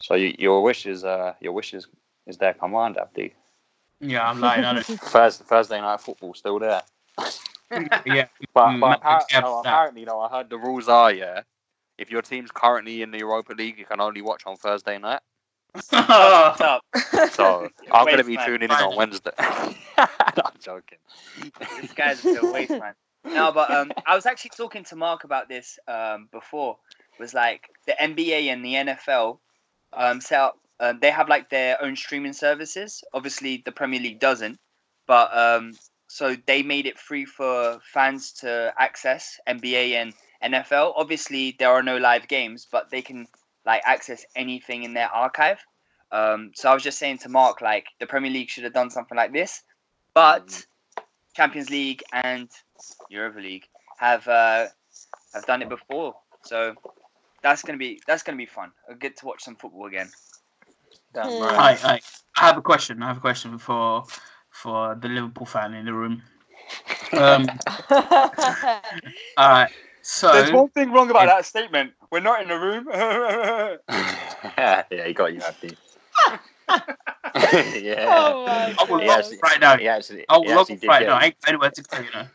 So 0.00 0.14
you, 0.14 0.34
your 0.38 0.62
wish 0.62 0.86
is 0.86 1.04
uh, 1.04 1.34
your 1.40 1.52
wish 1.52 1.74
is, 1.74 1.88
is 2.26 2.38
there. 2.38 2.54
Come 2.54 2.74
on, 2.74 2.98
Abdi. 2.98 3.34
Yeah, 4.00 4.28
I'm 4.28 4.40
lying. 4.40 4.64
I 4.64 4.74
don't. 4.76 4.86
Thursday, 4.86 5.44
Thursday 5.46 5.80
night 5.80 6.00
football 6.00 6.34
still 6.34 6.58
there. 6.60 6.82
yeah. 8.04 8.26
But, 8.54 8.78
but 8.80 9.00
Matt, 9.02 9.02
appar- 9.02 9.26
yeah, 9.30 9.40
no, 9.40 9.58
apparently, 9.60 10.04
though, 10.04 10.20
I 10.20 10.28
heard 10.30 10.50
the 10.50 10.58
rules 10.58 10.88
are 10.88 11.12
yeah. 11.12 11.42
If 11.98 12.10
your 12.10 12.22
team's 12.22 12.50
currently 12.52 13.02
in 13.02 13.10
the 13.12 13.18
Europa 13.18 13.54
League, 13.54 13.78
you 13.78 13.84
can 13.86 14.00
only 14.00 14.22
watch 14.22 14.44
on 14.46 14.56
Thursday 14.56 14.98
night. 14.98 15.20
What's 15.72 15.92
up? 15.92 16.84
So 17.30 17.68
I'm 17.92 18.06
going 18.06 18.18
to 18.18 18.24
be 18.24 18.36
man. 18.36 18.46
tuning 18.46 18.62
in 18.64 18.70
on 18.70 18.96
Wednesday. 18.96 19.30
no, 19.38 19.74
I'm 19.98 20.52
joking. 20.60 20.98
This 21.80 21.92
guy's 21.92 22.24
a 22.24 22.50
waste 22.52 22.70
man. 22.70 22.94
no, 23.24 23.52
but 23.52 23.70
um, 23.70 23.92
I 24.06 24.14
was 24.14 24.26
actually 24.26 24.52
talking 24.56 24.84
to 24.84 24.96
Mark 24.96 25.24
about 25.24 25.48
this 25.48 25.78
um, 25.86 26.28
before. 26.32 26.78
Was 27.18 27.34
like 27.34 27.68
the 27.86 27.94
NBA 28.00 28.52
and 28.52 28.64
the 28.64 28.74
NFL 28.74 29.38
um, 29.92 30.20
set 30.20 30.40
up. 30.40 30.58
Uh, 30.80 30.94
they 31.00 31.10
have 31.10 31.28
like 31.28 31.50
their 31.50 31.82
own 31.82 31.96
streaming 31.96 32.32
services. 32.32 33.02
Obviously, 33.12 33.62
the 33.64 33.72
Premier 33.72 33.98
League 33.98 34.20
doesn't, 34.20 34.58
but 35.06 35.36
um, 35.36 35.72
so 36.06 36.36
they 36.46 36.62
made 36.62 36.86
it 36.86 36.98
free 36.98 37.24
for 37.24 37.80
fans 37.92 38.32
to 38.32 38.72
access 38.78 39.40
NBA 39.48 39.92
and 39.94 40.14
NFL. 40.42 40.92
Obviously, 40.96 41.56
there 41.58 41.70
are 41.70 41.82
no 41.82 41.96
live 41.96 42.28
games, 42.28 42.66
but 42.70 42.90
they 42.90 43.02
can 43.02 43.26
like 43.68 43.82
access 43.84 44.24
anything 44.34 44.82
in 44.82 44.94
their 44.94 45.08
archive. 45.08 45.58
Um, 46.10 46.52
so 46.54 46.70
I 46.70 46.74
was 46.74 46.82
just 46.82 46.98
saying 46.98 47.18
to 47.18 47.28
Mark, 47.28 47.60
like 47.60 47.84
the 48.00 48.06
Premier 48.06 48.30
League 48.30 48.48
should 48.48 48.64
have 48.64 48.72
done 48.72 48.90
something 48.90 49.16
like 49.16 49.34
this, 49.34 49.62
but 50.14 50.64
Champions 51.36 51.68
League 51.68 52.02
and 52.12 52.48
Europa 53.10 53.40
League 53.40 53.66
have 53.98 54.26
uh, 54.26 54.66
have 55.34 55.46
done 55.46 55.60
it 55.60 55.68
before. 55.68 56.14
So 56.44 56.74
that's 57.42 57.62
gonna 57.62 57.76
be 57.76 58.00
that's 58.06 58.22
gonna 58.22 58.38
be 58.38 58.46
fun. 58.46 58.72
I 58.90 58.94
get 58.94 59.18
to 59.18 59.26
watch 59.26 59.44
some 59.44 59.56
football 59.56 59.84
again. 59.84 60.08
Damn 61.12 61.36
Hmm. 61.36 61.42
right. 61.42 61.60
I, 61.84 61.92
I, 61.92 62.00
I 62.38 62.46
have 62.46 62.56
a 62.56 62.62
question. 62.62 63.02
I 63.02 63.08
have 63.08 63.18
a 63.18 63.20
question 63.20 63.58
for 63.58 64.06
for 64.50 64.94
the 64.94 65.08
Liverpool 65.08 65.44
fan 65.46 65.74
in 65.74 65.84
the 65.84 65.92
room. 65.92 66.22
Um, 67.16 67.48
all 69.36 69.50
right. 69.50 69.70
So 70.10 70.32
There's 70.32 70.50
one 70.50 70.70
thing 70.70 70.90
wrong 70.90 71.10
about 71.10 71.26
that 71.26 71.44
statement. 71.44 71.92
We're 72.10 72.20
not 72.20 72.40
in 72.40 72.48
the 72.48 72.58
room. 72.58 72.88
yeah, 74.58 74.84
he 75.06 75.12
got 75.12 75.34
you 75.34 75.40
happy. 75.40 75.76
yeah. 77.78 78.06
Oh 78.08 78.46
my 78.46 78.74
I 78.78 78.84
will 78.88 79.00
He 79.00 79.06
log 79.06 79.18
actually- 79.18 79.38
right 79.42 79.60
now. 79.60 79.76
He 79.76 79.86
actually, 79.86 80.24
I 80.30 80.38
will 80.38 80.46
log 80.48 80.60
actually 80.60 80.76
off 80.76 80.80
did 80.80 80.88
right 80.88 81.06
now. 81.06 81.16
I 81.16 81.20
me. 81.20 81.26
ain't 81.26 81.40
got 81.42 81.48
anywhere 81.50 81.70
to 81.70 81.82
go. 81.82 81.98
You 82.00 82.10
know. 82.14 82.26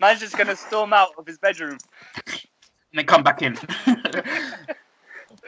Man's 0.00 0.18
just 0.18 0.36
gonna 0.36 0.56
storm 0.56 0.92
out 0.92 1.10
of 1.16 1.24
his 1.24 1.38
bedroom. 1.38 1.78
and 2.26 2.40
then 2.94 3.06
come 3.06 3.22
back 3.22 3.42
in. 3.42 3.56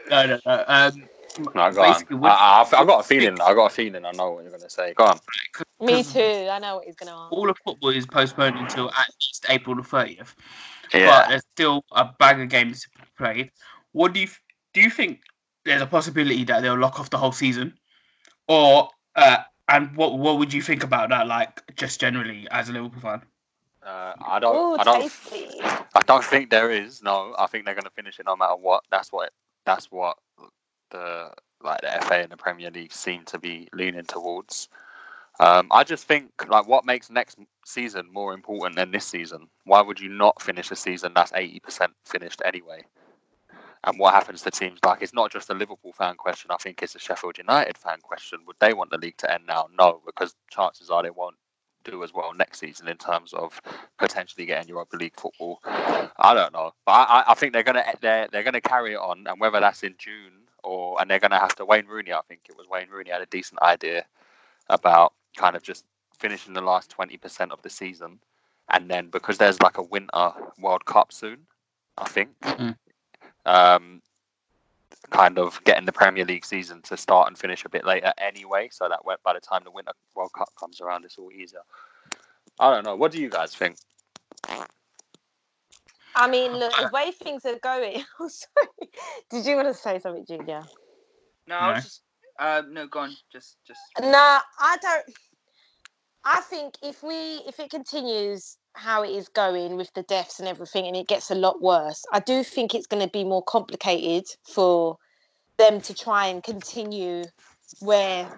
no, 0.09 0.25
no, 0.25 0.39
no. 0.45 0.63
Um, 0.67 1.03
No, 1.37 1.45
go 1.53 1.61
on. 1.61 1.73
basically, 1.73 2.17
I, 2.23 2.63
I, 2.63 2.81
I 2.81 2.85
got 2.85 2.99
a 2.99 3.03
feeling. 3.03 3.39
I 3.39 3.53
got 3.53 3.65
a 3.67 3.69
feeling. 3.69 4.05
I 4.05 4.11
know 4.11 4.31
what 4.31 4.43
you're 4.43 4.51
gonna 4.51 4.69
say. 4.69 4.93
Go 4.93 5.05
on. 5.05 5.19
Me 5.79 6.03
too. 6.03 6.47
I 6.51 6.59
know 6.59 6.77
what 6.77 6.85
he's 6.85 6.95
gonna 6.95 7.11
ask. 7.11 7.31
all 7.31 7.49
of 7.49 7.57
football 7.63 7.89
is 7.89 8.05
postponed 8.05 8.57
until 8.57 8.89
at 8.89 9.07
least 9.21 9.45
April 9.49 9.75
the 9.75 9.83
thirtieth. 9.83 10.35
Yeah. 10.93 11.07
But 11.07 11.29
there's 11.29 11.43
still 11.53 11.83
a 11.91 12.05
bag 12.19 12.39
of 12.39 12.49
games 12.49 12.81
to 12.81 12.89
be 12.89 13.05
played. 13.17 13.51
What 13.91 14.13
do 14.13 14.21
you 14.21 14.27
do? 14.73 14.81
You 14.81 14.89
think 14.89 15.21
there's 15.65 15.81
a 15.81 15.87
possibility 15.87 16.43
that 16.45 16.61
they'll 16.61 16.77
lock 16.77 16.99
off 16.99 17.09
the 17.09 17.17
whole 17.17 17.31
season, 17.31 17.73
or 18.47 18.89
uh, 19.15 19.37
and 19.67 19.95
what 19.95 20.17
what 20.17 20.39
would 20.39 20.51
you 20.51 20.61
think 20.61 20.83
about 20.83 21.09
that? 21.09 21.27
Like 21.27 21.61
just 21.75 22.01
generally 22.01 22.47
as 22.51 22.69
a 22.69 22.73
Liverpool 22.73 23.01
fan. 23.01 23.21
Uh, 23.85 24.13
I 24.27 24.39
don't. 24.39 24.55
Oh, 24.55 24.77
I 24.77 24.83
don't. 24.83 25.01
tasty. 25.01 25.47
I 25.61 26.01
don't 26.05 26.23
think 26.23 26.49
there 26.49 26.69
is. 26.69 27.01
No, 27.01 27.33
I 27.39 27.47
think 27.47 27.65
they're 27.65 27.73
going 27.73 27.85
to 27.85 27.89
finish 27.91 28.19
it 28.19 28.25
no 28.25 28.35
matter 28.35 28.55
what. 28.55 28.83
That's 28.91 29.11
what. 29.11 29.31
That's 29.65 29.91
what 29.91 30.17
the 30.91 31.31
like 31.61 31.81
the 31.81 32.05
FA 32.05 32.15
and 32.15 32.31
the 32.31 32.37
Premier 32.37 32.71
League 32.71 32.93
seem 32.93 33.25
to 33.25 33.39
be 33.39 33.67
leaning 33.73 34.05
towards. 34.05 34.69
Um, 35.39 35.67
I 35.71 35.83
just 35.83 36.05
think 36.05 36.31
like 36.49 36.67
what 36.67 36.85
makes 36.85 37.09
next 37.09 37.37
season 37.65 38.07
more 38.11 38.33
important 38.33 38.75
than 38.75 38.91
this 38.91 39.05
season. 39.05 39.47
Why 39.65 39.81
would 39.81 39.99
you 39.99 40.09
not 40.09 40.41
finish 40.41 40.71
a 40.71 40.75
season 40.75 41.13
that's 41.15 41.33
eighty 41.35 41.59
percent 41.59 41.93
finished 42.05 42.41
anyway? 42.45 42.83
And 43.85 43.97
what 43.97 44.13
happens 44.13 44.41
to 44.41 44.51
teams 44.51 44.79
like 44.85 45.01
it's 45.01 45.13
not 45.13 45.31
just 45.31 45.49
a 45.49 45.53
Liverpool 45.53 45.93
fan 45.93 46.15
question. 46.15 46.51
I 46.51 46.57
think 46.57 46.81
it's 46.83 46.95
a 46.95 46.99
Sheffield 46.99 47.37
United 47.37 47.77
fan 47.77 47.99
question. 48.01 48.39
Would 48.47 48.57
they 48.59 48.73
want 48.73 48.91
the 48.91 48.97
league 48.97 49.17
to 49.17 49.33
end 49.33 49.45
now? 49.47 49.67
No, 49.77 50.01
because 50.05 50.35
chances 50.49 50.89
are 50.89 51.01
they 51.03 51.09
won't 51.09 51.37
do 51.83 52.03
as 52.03 52.13
well 52.13 52.33
next 52.33 52.59
season 52.59 52.87
in 52.87 52.97
terms 52.97 53.33
of 53.33 53.59
potentially 53.97 54.45
getting 54.45 54.69
Europa 54.69 54.97
League 54.97 55.19
football. 55.19 55.59
I 55.65 56.33
don't 56.33 56.53
know, 56.53 56.73
but 56.85 56.91
I, 56.91 57.23
I- 57.27 57.33
think 57.35 57.53
they're 57.53 57.63
gonna 57.63 57.83
they're 58.01 58.27
they're 58.31 58.43
gonna 58.43 58.61
carry 58.61 58.93
it 58.93 58.97
on, 58.99 59.25
and 59.27 59.39
whether 59.39 59.59
that's 59.59 59.83
in 59.83 59.95
June 59.97 60.33
or 60.63 60.99
and 61.01 61.09
they're 61.09 61.19
gonna 61.19 61.39
have 61.39 61.55
to 61.55 61.65
Wayne 61.65 61.87
Rooney. 61.87 62.13
I 62.13 62.21
think 62.27 62.41
it 62.49 62.57
was 62.57 62.67
Wayne 62.67 62.89
Rooney 62.89 63.11
had 63.11 63.21
a 63.21 63.25
decent 63.27 63.61
idea 63.61 64.05
about 64.69 65.13
kind 65.37 65.55
of 65.55 65.63
just 65.63 65.85
finishing 66.17 66.53
the 66.53 66.61
last 66.61 66.89
twenty 66.89 67.17
percent 67.17 67.51
of 67.51 67.61
the 67.61 67.69
season, 67.69 68.19
and 68.69 68.89
then 68.89 69.09
because 69.09 69.37
there's 69.37 69.61
like 69.61 69.77
a 69.77 69.83
winter 69.83 70.31
World 70.59 70.85
Cup 70.85 71.11
soon, 71.13 71.39
I 71.97 72.07
think. 72.09 72.31
Mhm. 72.41 72.75
Um, 73.45 74.01
kind 75.11 75.39
of 75.39 75.63
getting 75.63 75.85
the 75.85 75.91
Premier 75.93 76.25
League 76.25 76.45
season 76.45 76.81
to 76.83 76.97
start 76.97 77.27
and 77.27 77.37
finish 77.37 77.65
a 77.65 77.69
bit 77.69 77.85
later 77.85 78.13
anyway, 78.17 78.69
so 78.71 78.89
that 78.89 79.05
when- 79.05 79.17
by 79.23 79.33
the 79.33 79.39
time 79.41 79.63
the 79.63 79.71
Winter 79.71 79.93
World 80.15 80.33
Cup 80.33 80.49
comes 80.59 80.81
around, 80.81 81.05
it's 81.05 81.17
all 81.17 81.31
easier. 81.31 81.61
I 82.59 82.73
don't 82.73 82.85
know. 82.85 82.95
What 82.95 83.11
do 83.11 83.21
you 83.21 83.29
guys 83.29 83.55
think? 83.55 83.77
I 86.15 86.29
mean, 86.29 86.53
look, 86.53 86.77
the 86.77 86.87
way 86.87 87.11
things 87.11 87.45
are 87.45 87.59
going. 87.63 88.03
Oh, 88.19 88.29
sorry. 88.29 88.91
Did 89.31 89.45
you 89.45 89.55
want 89.55 89.69
to 89.69 89.73
say 89.73 89.99
something, 89.99 90.25
Julia? 90.27 90.67
No, 91.47 91.55
I 91.57 91.67
No. 91.67 91.73
was 91.73 91.83
just 91.83 92.03
uh, 92.39 92.63
no, 92.69 92.87
go 92.87 92.99
on. 93.01 93.17
Just 93.31 93.57
just 93.67 93.81
Nah, 94.01 94.41
I 94.59 94.77
don't. 94.81 95.05
I 96.25 96.41
think 96.41 96.75
if 96.83 97.03
we 97.03 97.43
if 97.47 97.59
it 97.59 97.71
continues 97.71 98.58
how 98.73 99.03
it 99.03 99.11
is 99.11 99.27
going 99.29 99.75
with 99.75 99.93
the 99.93 100.03
deaths 100.03 100.39
and 100.39 100.47
everything, 100.47 100.87
and 100.87 100.95
it 100.95 101.07
gets 101.07 101.31
a 101.31 101.35
lot 101.35 101.61
worse, 101.61 102.03
I 102.13 102.19
do 102.19 102.43
think 102.43 102.73
it's 102.75 102.87
going 102.87 103.03
to 103.03 103.09
be 103.11 103.23
more 103.23 103.43
complicated 103.43 104.25
for 104.43 104.97
them 105.57 105.81
to 105.81 105.93
try 105.93 106.27
and 106.27 106.43
continue 106.43 107.25
where 107.79 108.31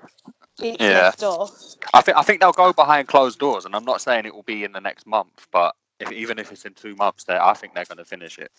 it's 0.62 0.90
Yeah. 0.90 0.90
left 0.92 1.24
off. 1.24 1.52
I 1.94 2.02
think 2.02 2.18
I 2.18 2.24
think 2.24 2.42
they'll 2.42 2.52
go 2.54 2.74
behind 2.74 3.08
closed 3.08 3.40
doors, 3.40 3.66
and 3.66 3.76
I'm 3.76 3.86
not 3.86 4.02
saying 4.02 4.26
it 4.26 4.36
will 4.36 4.44
be 4.44 4.64
in 4.64 4.72
the 4.72 4.82
next 4.82 5.08
month, 5.08 5.48
but 5.52 5.76
if, 6.00 6.12
even 6.12 6.40
if 6.40 6.52
it's 6.52 6.66
in 6.66 6.74
two 6.74 6.96
months, 6.96 7.26
there 7.26 7.44
I 7.44 7.54
think 7.54 7.74
they're 7.74 7.86
going 7.86 7.98
to 7.98 8.06
finish 8.06 8.40
it. 8.40 8.52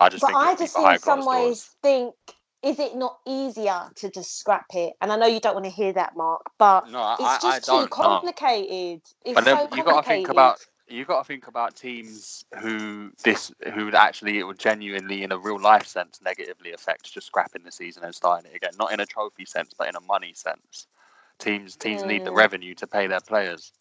I 0.00 0.08
just 0.08 0.22
But 0.22 0.26
think 0.26 0.36
I 0.36 0.54
just 0.56 0.76
in 0.78 0.98
some 0.98 1.24
ways 1.26 1.64
doors. 1.64 1.76
think, 1.82 2.14
is 2.64 2.78
it 2.80 2.96
not 2.96 3.18
easier 3.26 3.90
to 3.96 4.10
just 4.10 4.38
scrap 4.38 4.66
it? 4.74 4.94
And 5.00 5.12
I 5.12 5.16
know 5.16 5.26
you 5.26 5.40
don't 5.40 5.54
want 5.54 5.66
to 5.66 5.72
hear 5.72 5.92
that, 5.94 6.16
Mark, 6.16 6.42
but 6.58 6.84
No, 6.84 7.00
I, 7.00 7.18
it's 7.18 7.38
I, 7.44 7.56
I 7.56 7.60
just 7.60 7.70
too 7.70 7.88
complicated. 7.88 9.02
It's 9.24 9.44
But 9.44 9.46
so 9.46 9.68
you 9.72 9.84
got 9.84 10.02
to 10.02 10.08
think 10.08 10.28
about 10.28 10.60
you 10.88 11.06
got 11.06 11.20
to 11.22 11.24
think 11.28 11.48
about 11.48 11.76
teams 11.76 12.44
who 12.60 13.12
this 13.24 13.52
who 13.74 13.86
would 13.86 13.96
actually 13.96 14.38
it 14.40 14.44
would 14.44 14.58
genuinely 14.58 15.24
in 15.24 15.32
a 15.32 15.38
real 15.38 15.60
life 15.60 15.86
sense 15.86 16.20
negatively 16.22 16.72
affect 16.74 17.12
just 17.14 17.28
scrapping 17.28 17.64
the 17.64 17.72
season 17.72 18.04
and 18.04 18.14
starting 18.14 18.50
it 18.52 18.56
again 18.56 18.72
not 18.78 18.92
in 18.92 19.00
a 19.00 19.06
trophy 19.06 19.46
sense 19.46 19.72
but 19.78 19.88
in 19.88 19.96
a 19.96 20.00
money 20.02 20.32
sense 20.34 20.88
teams 21.38 21.76
teams 21.76 22.04
need 22.04 22.24
the 22.24 22.32
Mm. 22.32 22.34
revenue 22.34 22.74
to 22.74 22.86
pay 22.88 23.06
their 23.08 23.20
players 23.22 23.72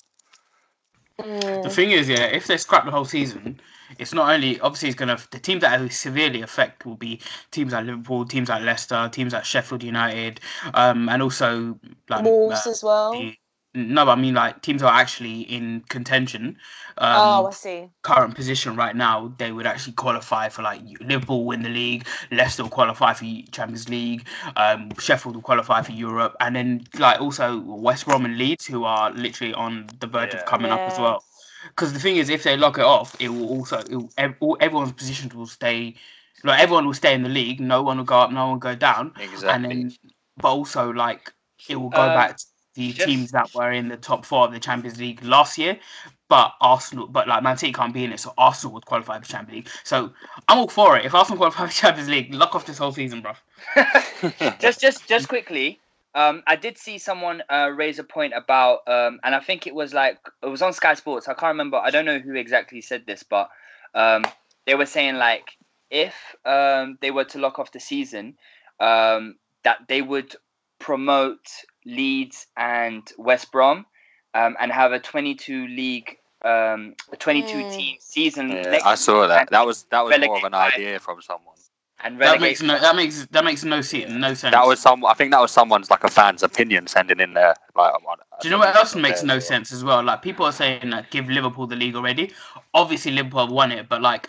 The 1.64 1.70
Mm. 1.70 1.72
thing 1.72 1.92
is, 1.92 2.10
yeah, 2.10 2.26
if 2.26 2.48
they 2.48 2.58
scrap 2.58 2.86
the 2.86 2.92
whole 2.92 3.06
season, 3.06 3.60
it's 4.00 4.14
not 4.14 4.34
only 4.34 4.60
obviously 4.62 4.90
it's 4.90 4.98
gonna 4.98 5.18
the 5.32 5.40
teams 5.40 5.62
that 5.62 5.80
will 5.80 5.90
severely 5.90 6.42
affect 6.42 6.86
will 6.86 6.96
be 6.96 7.22
teams 7.52 7.74
like 7.74 7.86
Liverpool, 7.86 8.26
teams 8.26 8.50
like 8.50 8.64
Leicester, 8.64 9.10
teams 9.12 9.34
like 9.34 9.46
Sheffield 9.46 9.84
United, 9.84 10.42
um, 10.74 11.10
and 11.10 11.22
also 11.24 11.80
like 12.10 12.24
Wolves 12.26 12.68
uh, 12.68 12.72
as 12.72 12.84
well. 12.84 13.12
the- 13.20 13.38
no, 13.76 14.06
but 14.06 14.14
I 14.18 14.22
mean 14.22 14.34
like 14.36 14.62
teams 14.62 14.84
are 14.84 14.94
actually 14.94 15.42
in 15.42 15.82
contention. 15.90 16.58
Um, 16.98 17.46
oh, 17.46 17.48
I 17.48 17.52
see. 17.52 17.92
current 18.04 18.36
position 18.36 18.76
right 18.76 18.96
now, 18.96 19.34
they 19.38 19.52
would 19.52 19.66
actually 19.68 19.94
qualify 19.94 20.50
for 20.50 20.62
like 20.64 20.82
Liverpool 21.02 21.46
win 21.46 21.64
the 21.64 21.70
league, 21.70 22.08
Leicester 22.32 22.64
will 22.64 22.70
qualify 22.70 23.14
for 23.14 23.26
Champions 23.52 23.90
League, 23.90 24.28
um, 24.56 24.90
Sheffield 25.00 25.36
will 25.36 25.42
qualify 25.44 25.82
for 25.82 25.92
Europe, 25.92 26.36
and 26.40 26.56
then 26.56 26.88
like 27.00 27.20
also 27.22 27.60
West 27.62 28.06
Brom 28.06 28.26
and 28.26 28.38
Leeds 28.38 28.66
who 28.66 28.84
are 28.84 29.12
literally 29.12 29.54
on 29.54 29.88
the 30.00 30.08
verge 30.08 30.34
Yeah. 30.34 30.40
of 30.40 30.46
coming 30.46 30.72
up 30.72 30.88
as 30.88 31.00
well. 31.00 31.24
Because 31.70 31.94
the 31.94 32.00
thing 32.00 32.18
is, 32.18 32.30
if 32.30 32.44
they 32.44 32.58
lock 32.58 32.78
it 32.78 32.84
off, 32.86 33.16
it 33.20 33.30
will 33.30 33.48
also 33.50 33.80
it 33.80 33.96
will, 33.96 34.12
ev- 34.18 34.36
everyone's 34.60 34.94
positions 34.94 35.34
will 35.36 35.48
stay. 35.48 35.96
Like 36.44 36.60
everyone 36.62 36.86
will 36.86 36.94
stay 36.94 37.14
in 37.14 37.24
the 37.24 37.30
league. 37.30 37.60
No 37.60 37.82
one 37.84 37.98
will 37.98 38.06
go 38.06 38.20
up. 38.20 38.32
No 38.32 38.44
one 38.46 38.52
will 38.54 38.60
go 38.60 38.76
down. 38.76 39.14
exactly 39.18 39.54
And 39.56 39.66
then, 39.66 39.92
but 40.38 40.50
also 40.50 40.92
like 40.92 41.34
it 41.68 41.76
will 41.78 41.90
go 41.90 42.10
Um, 42.10 42.12
back 42.12 42.38
to 42.38 42.46
the 42.76 42.92
just- 42.92 43.08
teams 43.08 43.32
that 43.32 43.54
were 43.54 43.72
in 43.72 43.88
the 43.88 43.98
top 43.98 44.26
four 44.26 44.46
of 44.46 44.52
the 44.52 44.60
Champions 44.60 45.00
League 45.00 45.24
last 45.24 45.58
year. 45.58 45.80
But 46.28 46.54
Arsenal, 46.60 47.08
but 47.08 47.28
like 47.28 47.44
Man 47.44 47.56
City 47.56 47.72
can't 47.72 47.94
be 47.94 48.04
in 48.04 48.12
it, 48.12 48.20
so 48.20 48.34
Arsenal 48.38 48.74
would 48.74 48.86
qualify 48.86 49.20
for 49.20 49.26
Champions 49.26 49.66
League. 49.66 49.74
So 49.84 50.12
I'm 50.48 50.58
all 50.58 50.68
for 50.68 50.98
it. 50.98 51.06
If 51.06 51.14
Arsenal 51.14 51.38
qualify 51.38 51.68
for 51.68 51.72
Champions 51.72 52.10
League, 52.10 52.34
lock 52.34 52.56
off 52.56 52.66
this 52.66 52.80
whole 52.80 52.92
season, 52.92 53.22
bro. 53.22 53.34
just 54.60 54.82
just 54.82 55.08
just 55.08 55.28
quickly 55.28 55.80
um 56.16 56.42
i 56.48 56.56
did 56.56 56.78
see 56.78 56.98
someone 56.98 57.44
uh 57.50 57.70
raise 57.76 58.00
a 58.00 58.04
point 58.04 58.34
about 58.36 58.80
um 58.88 59.20
and 59.24 59.36
i 59.36 59.40
think 59.40 59.68
it 59.68 59.76
was 59.76 59.94
like 59.94 60.18
it 60.42 60.48
was 60.48 60.62
on 60.62 60.74
sky 60.74 60.94
sports 60.94 61.28
i 61.28 61.34
can't 61.34 61.50
remember 61.54 61.78
i 61.78 61.92
don't 61.92 62.06
know 62.06 62.20
who 62.20 62.36
exactly 62.36 62.82
said 62.82 63.04
this 63.06 63.22
but 63.22 63.50
um 63.94 64.24
they 64.66 64.76
were 64.76 64.86
saying 64.86 65.16
like 65.16 65.52
if 65.92 66.16
um 66.46 66.98
they 67.02 67.12
were 67.12 67.26
to 67.26 67.38
lock 67.38 67.60
off 67.60 67.72
the 67.72 67.80
season 67.80 68.36
um 68.80 69.36
that 69.64 69.80
they 69.88 70.02
would 70.02 70.36
promote 70.80 71.48
leeds 71.86 72.48
and 72.58 73.12
west 73.18 73.52
brom 73.52 73.86
um 74.34 74.56
and 74.60 74.72
have 74.72 74.92
a 74.92 75.00
22 75.00 75.68
league 75.68 76.18
um 76.44 76.94
a 77.12 77.18
22 77.18 77.58
Mm. 77.58 77.72
team 77.72 77.98
season 78.00 78.50
yeah, 78.50 78.80
I 78.84 78.96
saw 78.96 79.28
that 79.28 79.50
that 79.52 79.66
was 79.66 79.84
that 79.92 80.04
was 80.04 80.18
more 80.20 80.38
of 80.38 80.44
an 80.44 80.54
idea 80.54 81.00
from 81.00 81.22
someone 81.22 81.56
and 82.04 82.20
That 82.20 82.42
makes 82.42 82.62
no 82.62 82.80
that 82.80 82.96
makes 82.96 83.26
that 83.28 83.44
makes 83.44 83.64
no 83.64 83.82
sense. 83.82 84.12
No 84.12 84.34
sense. 84.34 84.52
That 84.52 84.68
was 84.68 84.80
some. 84.80 85.06
I 85.06 85.14
think 85.14 85.32
that 85.32 85.40
was 85.40 85.52
someone's 85.52 85.90
like 85.90 86.04
a 86.04 86.10
fan's 86.10 86.44
opinion 86.44 86.88
sending 86.88 87.20
in 87.20 87.34
there. 87.34 87.56
Like, 87.76 87.94
Do 88.42 88.48
you 88.48 88.52
know 88.52 88.60
what 88.60 88.76
else 88.76 88.96
makes 88.96 89.24
no 89.24 89.40
sense 89.40 89.72
as 89.72 89.84
well? 89.84 90.04
Like 90.04 90.22
people 90.22 90.46
are 90.46 90.52
saying 90.52 90.90
that 90.92 91.10
give 91.10 91.30
Liverpool 91.30 91.68
the 91.68 91.76
league 91.76 91.96
already. 91.96 92.32
Obviously 92.74 93.12
Liverpool 93.12 93.40
have 93.48 93.52
won 93.52 93.72
it, 93.72 93.88
but 93.90 94.02
like 94.02 94.28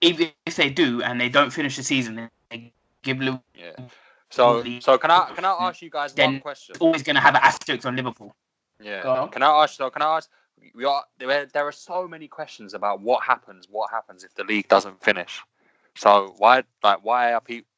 even 0.00 0.28
if 0.44 0.56
they 0.56 0.70
do 0.70 1.02
and 1.02 1.20
they 1.20 1.28
don't 1.28 1.50
finish 1.50 1.76
the 1.76 1.82
season, 1.82 2.28
they 2.50 2.72
give 3.02 3.18
Liverpool. 3.18 3.42
Yeah. 3.54 3.72
So, 4.36 4.62
so 4.80 4.98
can 4.98 5.10
I 5.10 5.30
can 5.34 5.44
I 5.44 5.56
ask 5.60 5.80
you 5.82 5.90
guys 5.90 6.12
Then 6.12 6.32
one 6.32 6.40
question? 6.40 6.76
always 6.80 7.02
going 7.02 7.16
to 7.16 7.22
have 7.22 7.34
an 7.34 7.40
asterisk 7.42 7.86
on 7.86 7.96
Liverpool. 7.96 8.34
Yeah. 8.82 9.02
on. 9.08 9.30
Can 9.30 9.42
I 9.42 9.62
ask? 9.62 9.76
So 9.76 9.88
can 9.90 10.02
I 10.02 10.16
ask? 10.16 10.30
We 10.74 10.84
are 10.84 11.04
there. 11.18 11.46
There 11.46 11.66
are 11.66 11.72
so 11.72 12.06
many 12.06 12.28
questions 12.28 12.74
about 12.74 13.00
what 13.00 13.22
happens. 13.22 13.66
What 13.70 13.90
happens 13.90 14.24
if 14.24 14.34
the 14.34 14.44
league 14.44 14.68
doesn't 14.68 15.02
finish? 15.02 15.40
So 15.96 16.34
why, 16.38 16.64
like, 16.82 17.02
why 17.02 17.32
are 17.32 17.40
people? 17.40 17.68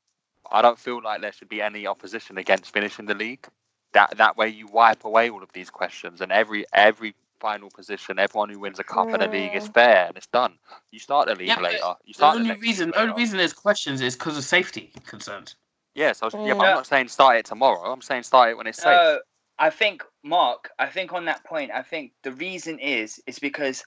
I 0.50 0.62
don't 0.62 0.78
feel 0.78 1.00
like 1.02 1.20
there 1.20 1.32
should 1.32 1.48
be 1.48 1.60
any 1.62 1.86
opposition 1.86 2.38
against 2.38 2.72
finishing 2.72 3.06
the 3.06 3.14
league. 3.14 3.46
That 3.92 4.16
that 4.16 4.36
way 4.36 4.48
you 4.48 4.66
wipe 4.66 5.04
away 5.04 5.30
all 5.30 5.42
of 5.42 5.52
these 5.52 5.70
questions 5.70 6.20
and 6.20 6.32
every 6.32 6.64
every 6.72 7.14
final 7.40 7.70
position, 7.70 8.18
everyone 8.18 8.48
who 8.48 8.58
wins 8.58 8.78
a 8.80 8.84
cup 8.84 9.08
in 9.14 9.20
the 9.20 9.28
league 9.28 9.54
is 9.54 9.68
fair 9.68 10.06
and 10.08 10.16
it's 10.16 10.26
done. 10.26 10.58
You 10.90 10.98
start 10.98 11.28
the 11.28 11.34
league 11.36 11.48
Yeah, 11.48 11.60
later. 11.60 11.94
You 12.04 12.12
The 12.12 12.14
start 12.14 12.34
the 12.34 12.38
only 12.40 12.48
next 12.50 12.62
reason, 12.62 12.86
league 12.90 12.96
only 12.96 13.14
reason 13.14 13.38
there's 13.38 13.52
questions 13.52 14.00
is 14.00 14.16
because 14.16 14.36
of 14.36 14.44
safety 14.44 14.92
concerns. 15.06 15.54
Yeah, 15.98 16.12
so 16.12 16.26
yeah, 16.26 16.30
but 16.30 16.46
Yeah. 16.46 16.52
I'm 16.52 16.74
not 16.76 16.86
saying 16.86 17.08
start 17.08 17.38
it 17.38 17.46
tomorrow. 17.46 17.92
I'm 17.92 18.02
saying 18.02 18.22
start 18.22 18.50
it 18.50 18.56
when 18.56 18.68
it's 18.68 18.78
safe. 18.78 18.86
No, 18.86 19.20
I 19.58 19.70
think 19.70 20.04
Mark. 20.22 20.70
I 20.78 20.86
think 20.86 21.12
on 21.12 21.24
that 21.24 21.42
point, 21.44 21.72
I 21.72 21.82
think 21.82 22.12
the 22.22 22.30
reason 22.30 22.78
is 22.78 23.20
is 23.26 23.40
because 23.40 23.84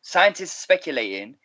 scientists 0.00 0.54
are 0.56 0.62
speculating 0.62 1.36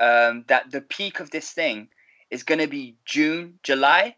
um, 0.00 0.44
that 0.48 0.72
the 0.72 0.80
peak 0.80 1.20
of 1.20 1.30
this 1.30 1.52
thing 1.52 1.88
is 2.28 2.42
going 2.42 2.58
to 2.58 2.66
be 2.66 2.96
June, 3.04 3.60
July, 3.62 4.16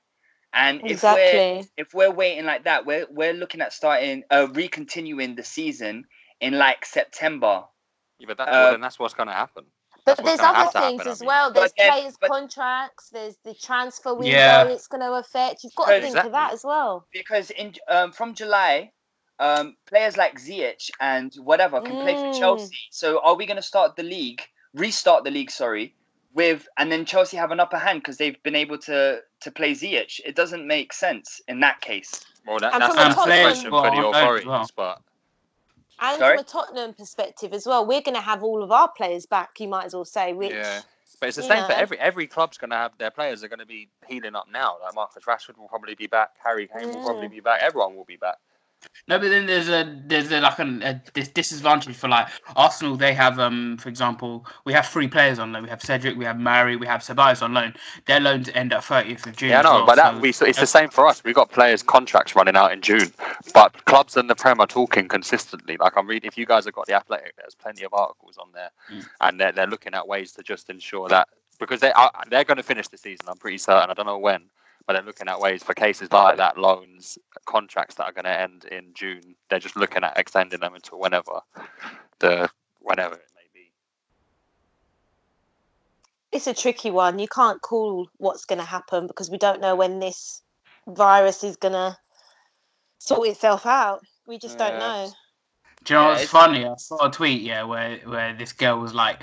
and 0.54 0.80
if 0.86 1.02
we're 1.02 1.62
if 1.76 1.92
we're 1.92 2.10
waiting 2.10 2.46
like 2.46 2.64
that, 2.64 2.86
we're 2.86 3.06
we're 3.10 3.34
looking 3.34 3.60
at 3.60 3.74
starting 3.74 4.22
uh, 4.30 4.46
recontinuing 4.46 5.36
the 5.36 5.44
season 5.44 6.06
in 6.40 6.56
like 6.56 6.86
September. 6.86 7.64
Yeah, 8.18 8.28
but 8.28 8.38
that, 8.38 8.48
Uh, 8.48 8.52
well, 8.52 8.70
then 8.72 8.80
that's 8.80 8.98
what's 8.98 9.12
going 9.12 9.28
to 9.28 9.34
happen. 9.34 9.66
But 10.16 10.24
there's 10.24 10.40
other 10.40 10.70
things 10.70 11.00
happen, 11.02 11.12
as 11.12 11.22
well. 11.22 11.52
There's 11.52 11.72
But 11.72 11.76
then- 11.78 11.92
players' 11.92 12.16
but- 12.20 12.30
contracts. 12.30 13.10
There's 13.10 13.36
the 13.44 13.54
transfer 13.54 14.14
window. 14.14 14.36
Yeah. 14.36 14.64
It's 14.64 14.86
going 14.86 15.00
to 15.02 15.12
affect. 15.14 15.64
You've 15.64 15.74
got 15.74 15.86
to 15.86 15.92
think 15.94 16.06
Exactly. 16.06 16.28
of 16.28 16.32
that 16.32 16.52
as 16.52 16.64
well. 16.64 17.06
because 17.12 17.50
in 17.50 17.74
um, 17.88 18.12
from 18.12 18.34
July, 18.34 18.92
um, 19.40 19.76
players 19.86 20.16
like 20.16 20.38
Ziyech 20.40 20.90
and 21.00 21.32
whatever 21.36 21.80
can 21.80 21.92
play 22.02 22.14
for 22.14 22.22
Mm. 22.32 22.38
Chelsea. 22.38 22.76
So 22.90 23.20
are 23.20 23.34
we 23.36 23.46
going 23.46 23.56
to 23.56 23.62
start 23.62 23.94
the 23.96 24.02
league, 24.02 24.42
restart 24.74 25.24
the 25.24 25.30
league? 25.30 25.50
Sorry, 25.50 25.94
with 26.34 26.66
and 26.76 26.90
then 26.90 27.04
Chelsea 27.04 27.36
have 27.36 27.50
an 27.52 27.60
upper 27.60 27.78
hand 27.78 28.00
because 28.00 28.16
they've 28.16 28.40
been 28.42 28.56
able 28.56 28.78
to 28.78 29.20
to 29.40 29.50
play 29.52 29.72
Ziyech. 29.72 30.20
It 30.24 30.34
doesn't 30.34 30.66
make 30.66 30.92
sense 30.92 31.40
in 31.48 31.60
that 31.60 31.80
case. 31.80 32.24
Well, 32.46 32.58
that, 32.60 32.72
that's 32.78 32.94
a 32.94 32.96
that's 32.96 33.14
question 33.14 33.70
for 33.70 33.82
the 33.90 34.06
authorities, 34.08 34.46
well. 34.46 34.66
but 34.74 35.02
And 36.00 36.18
Sorry? 36.18 36.36
from 36.36 36.44
a 36.44 36.48
Tottenham 36.48 36.94
perspective 36.94 37.52
as 37.52 37.66
well, 37.66 37.86
we're 37.86 38.00
going 38.02 38.14
to 38.14 38.20
have 38.20 38.42
all 38.42 38.62
of 38.62 38.70
our 38.70 38.90
players 38.96 39.26
back. 39.26 39.58
You 39.58 39.68
might 39.68 39.86
as 39.86 39.94
well 39.94 40.04
say, 40.04 40.32
which 40.32 40.52
yeah. 40.52 40.82
But 41.20 41.28
it's 41.30 41.36
the 41.36 41.42
same 41.42 41.64
for 41.64 41.72
every 41.72 41.98
every 41.98 42.26
club's 42.28 42.58
going 42.58 42.70
to 42.70 42.76
have 42.76 42.92
their 42.98 43.10
players 43.10 43.42
are 43.42 43.48
going 43.48 43.58
to 43.58 43.66
be 43.66 43.88
healing 44.06 44.36
up 44.36 44.46
now. 44.52 44.76
Like 44.82 44.94
Marcus 44.94 45.24
Rashford 45.24 45.58
will 45.58 45.68
probably 45.68 45.96
be 45.96 46.06
back, 46.06 46.30
Harry 46.44 46.68
Kane 46.68 46.92
will 46.92 47.00
probably 47.00 47.26
Mm. 47.26 47.32
be 47.32 47.40
back, 47.40 47.60
everyone 47.62 47.96
will 47.96 48.04
be 48.04 48.16
back. 48.16 48.36
No, 49.08 49.18
but 49.18 49.30
then 49.30 49.46
there's 49.46 49.68
a 49.70 50.00
there's 50.06 50.30
a, 50.30 50.40
like 50.40 50.58
an, 50.58 50.82
a 50.82 50.94
dis- 51.14 51.28
disadvantage 51.28 51.96
for 51.96 52.08
like 52.08 52.28
Arsenal. 52.56 52.96
They 52.96 53.14
have 53.14 53.38
um 53.38 53.78
for 53.78 53.88
example 53.88 54.44
we 54.66 54.72
have 54.74 54.86
three 54.86 55.08
players 55.08 55.38
on 55.38 55.52
loan. 55.52 55.62
We 55.62 55.70
have 55.70 55.82
Cedric, 55.82 56.16
we 56.16 56.26
have 56.26 56.38
Mari, 56.38 56.76
we 56.76 56.86
have 56.86 57.00
Ceballos 57.00 57.42
on 57.42 57.54
loan. 57.54 57.74
Their 58.06 58.20
loans 58.20 58.50
end 58.54 58.72
at 58.74 58.82
30th 58.82 59.26
of 59.26 59.36
June. 59.36 59.50
Yeah, 59.50 59.60
I 59.60 59.62
know, 59.62 59.72
well, 59.76 59.86
but 59.86 59.96
that 59.96 60.14
so- 60.14 60.20
we 60.20 60.28
it's 60.28 60.60
the 60.60 60.66
same 60.66 60.90
for 60.90 61.06
us. 61.06 61.24
We've 61.24 61.34
got 61.34 61.50
players' 61.50 61.82
contracts 61.82 62.36
running 62.36 62.54
out 62.56 62.72
in 62.72 62.82
June, 62.82 63.10
but 63.54 63.84
clubs 63.86 64.16
and 64.16 64.28
the 64.28 64.34
Prem 64.34 64.60
are 64.60 64.66
talking 64.66 65.08
consistently. 65.08 65.78
Like 65.78 65.96
I'm 65.96 66.06
reading, 66.06 66.28
if 66.28 66.36
you 66.36 66.44
guys 66.44 66.66
have 66.66 66.74
got 66.74 66.86
the 66.86 66.94
Athletic, 66.94 67.34
there's 67.36 67.54
plenty 67.54 67.84
of 67.84 67.94
articles 67.94 68.36
on 68.36 68.48
there, 68.52 68.70
Mm. 68.92 69.06
and 69.22 69.40
they're 69.40 69.52
they're 69.52 69.66
looking 69.66 69.94
at 69.94 70.06
ways 70.06 70.32
to 70.32 70.42
just 70.42 70.68
ensure 70.70 71.08
that 71.08 71.28
because 71.58 71.80
they 71.80 71.92
are 71.92 72.12
they're 72.30 72.44
going 72.44 72.58
to 72.58 72.62
finish 72.62 72.88
the 72.88 72.98
season. 72.98 73.26
I'm 73.28 73.38
pretty 73.38 73.58
certain. 73.58 73.90
I 73.90 73.94
don't 73.94 74.06
know 74.06 74.18
when, 74.18 74.42
but 74.88 74.94
they're 74.94 75.02
looking 75.02 75.28
at 75.28 75.38
ways 75.38 75.62
for 75.62 75.74
cases 75.74 76.10
like 76.10 76.38
that, 76.38 76.56
loans, 76.56 77.18
contracts 77.44 77.96
that 77.96 78.04
are 78.04 78.12
going 78.12 78.24
to 78.24 78.40
end 78.40 78.64
in 78.72 78.86
June. 78.94 79.34
They're 79.50 79.58
just 79.58 79.76
looking 79.76 80.02
at 80.02 80.16
extending 80.18 80.60
them 80.60 80.74
until 80.74 80.98
whenever 80.98 81.42
the 82.20 82.48
whenever 82.80 83.16
it 83.16 83.30
may 83.36 83.42
be. 83.52 83.70
it's 86.32 86.46
a 86.46 86.54
tricky 86.54 86.90
one. 86.90 87.18
You 87.18 87.28
can't 87.28 87.60
call 87.60 88.08
what's 88.16 88.46
going 88.46 88.60
to 88.60 88.64
happen 88.64 89.06
because 89.06 89.30
we 89.30 89.36
don't 89.36 89.60
know 89.60 89.76
when 89.76 89.98
this 89.98 90.40
virus 90.86 91.44
is 91.44 91.56
going 91.56 91.74
to 91.74 91.94
sort 92.98 93.28
itself 93.28 93.66
out. 93.66 94.00
We 94.26 94.38
just 94.38 94.56
don't 94.56 94.78
know. 94.78 95.10
Do 95.88 95.94
you 95.94 96.00
know 96.00 96.06
Yeah, 96.06 96.10
what's 96.10 96.26
funny? 96.26 96.66
I 96.66 96.74
saw 96.76 97.06
a 97.06 97.10
tweet, 97.10 97.40
yeah, 97.40 97.62
where 97.62 97.96
where 98.00 98.34
this 98.34 98.52
girl 98.52 98.78
was 98.78 98.92
like, 98.92 99.22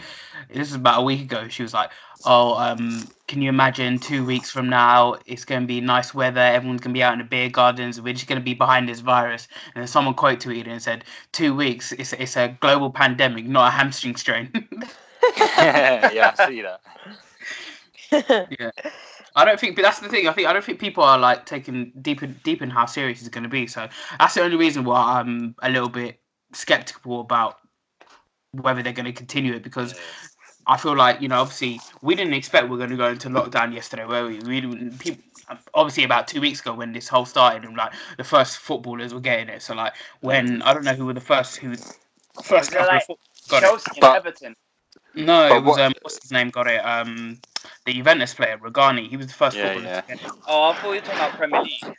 this 0.52 0.68
is 0.68 0.74
about 0.74 1.00
a 1.02 1.04
week 1.04 1.22
ago. 1.22 1.48
She 1.48 1.62
was 1.62 1.76
like, 1.76 1.92
"Oh, 2.24 2.56
um, 2.56 3.08
can 3.28 3.44
you 3.44 3.50
imagine 3.50 4.00
two 4.00 4.26
weeks 4.26 4.50
from 4.50 4.68
now? 4.68 5.18
It's 5.28 5.46
going 5.46 5.62
to 5.62 5.68
be 5.68 5.80
nice 5.80 6.16
weather. 6.16 6.42
Everyone's 6.42 6.82
going 6.82 6.92
to 6.96 6.98
be 6.98 7.04
out 7.04 7.14
in 7.14 7.20
the 7.20 7.26
beer 7.26 7.50
gardens. 7.50 8.02
We're 8.02 8.16
just 8.16 8.26
going 8.26 8.42
to 8.42 8.44
be 8.44 8.56
behind 8.56 8.90
this 8.90 9.02
virus." 9.02 9.48
And 9.76 9.84
then 9.84 9.88
someone 9.88 10.16
quote 10.16 10.40
tweeted 10.40 10.68
and 10.68 10.82
said, 10.82 11.06
two 11.34 11.54
weeks. 11.56 11.92
It's 11.92 12.14
it's 12.14 12.36
a 12.36 12.58
global 12.62 12.90
pandemic, 12.90 13.46
not 13.46 13.68
a 13.68 13.72
hamstring 13.72 14.16
strain." 14.16 14.52
yeah, 16.08 16.32
I 16.34 16.36
see 16.36 16.64
that. 16.64 16.82
yeah. 18.60 18.72
I 19.36 19.46
don't 19.46 19.60
think, 19.60 19.76
but 19.76 19.84
that's 19.84 20.00
the 20.00 20.10
thing. 20.10 20.28
I 20.28 20.34
think 20.34 20.48
I 20.48 20.54
don't 20.54 20.64
think 20.66 20.80
people 20.80 21.04
are 21.04 21.20
like 21.20 21.46
taking 21.46 21.92
deep 22.02 22.24
in 22.24 22.40
deep 22.44 22.62
in 22.64 22.72
how 22.72 22.86
serious 22.88 23.20
it's 23.20 23.30
going 23.30 23.44
to 23.44 23.50
be. 23.50 23.68
So 23.68 23.88
that's 24.20 24.34
the 24.34 24.42
only 24.42 24.58
reason 24.58 24.84
why 24.86 25.20
I'm 25.20 25.56
a 25.62 25.70
little 25.70 25.90
bit 25.90 26.20
skeptical 26.56 27.20
about 27.22 27.58
whether 28.52 28.82
they're 28.82 28.94
going 28.94 29.06
to 29.06 29.12
continue 29.14 29.54
it 29.54 29.64
because 29.64 29.94
I 30.68 30.78
feel 30.78 30.96
like 30.96 31.22
you 31.22 31.28
know 31.28 31.42
obviously 31.42 31.80
we 32.02 32.16
didn't 32.16 32.34
expect 32.34 32.70
we 32.70 32.76
are 32.76 32.78
going 32.80 32.90
to 32.92 32.96
go 32.98 33.10
into 33.10 33.30
lockdown 33.30 33.74
yesterday, 33.74 34.06
were 34.06 34.28
we? 34.28 34.40
We 34.40 34.90
people 34.98 35.24
obviously 35.76 36.04
about 36.04 36.28
two 36.28 36.42
weeks 36.42 36.62
ago 36.62 36.74
when 36.74 36.92
this 36.92 37.08
whole 37.08 37.26
started 37.26 37.66
and 37.66 37.78
like 37.78 37.94
the 38.18 38.24
first 38.24 38.58
footballers 38.58 39.14
were 39.14 39.20
getting 39.20 39.50
it. 39.50 39.62
So 39.62 39.76
like 39.76 39.94
when 40.22 40.62
I 40.64 40.74
don't 40.74 40.84
know 40.84 40.96
who 40.96 41.06
were 41.06 41.14
the 41.14 41.22
first 41.22 41.58
who 41.58 41.76
first 41.76 42.50
Was 42.50 42.68
it 42.70 42.72
couple 42.74 42.88
like 42.88 43.06
of 43.10 43.18
got 43.50 43.62
Chelsea 43.62 43.92
it. 43.92 43.98
and 43.98 44.02
But- 44.02 44.16
Everton. 44.18 44.56
No, 45.18 45.48
But 45.50 45.56
it 45.58 45.64
was 45.64 45.78
what- 45.78 45.82
um 45.82 45.94
what's 46.02 46.22
his 46.22 46.32
name 46.32 46.50
got 46.50 46.68
it 46.68 46.78
um 46.80 47.40
the 47.86 47.94
Juventus 47.94 48.34
player 48.34 48.58
Rugani. 48.58 49.08
He 49.08 49.18
was 49.18 49.28
the 49.28 49.34
first 49.34 49.56
Yeah, 49.58 49.74
footballer 49.74 49.86
yeah. 49.86 50.02
to 50.02 50.08
get 50.08 50.22
it. 50.26 50.32
Oh, 50.48 50.64
I 50.72 50.74
thought 50.76 50.84
you 50.84 50.90
were 50.90 51.00
talking 51.02 51.14
about 51.16 51.32
Premier 51.34 51.62
League. 51.62 51.96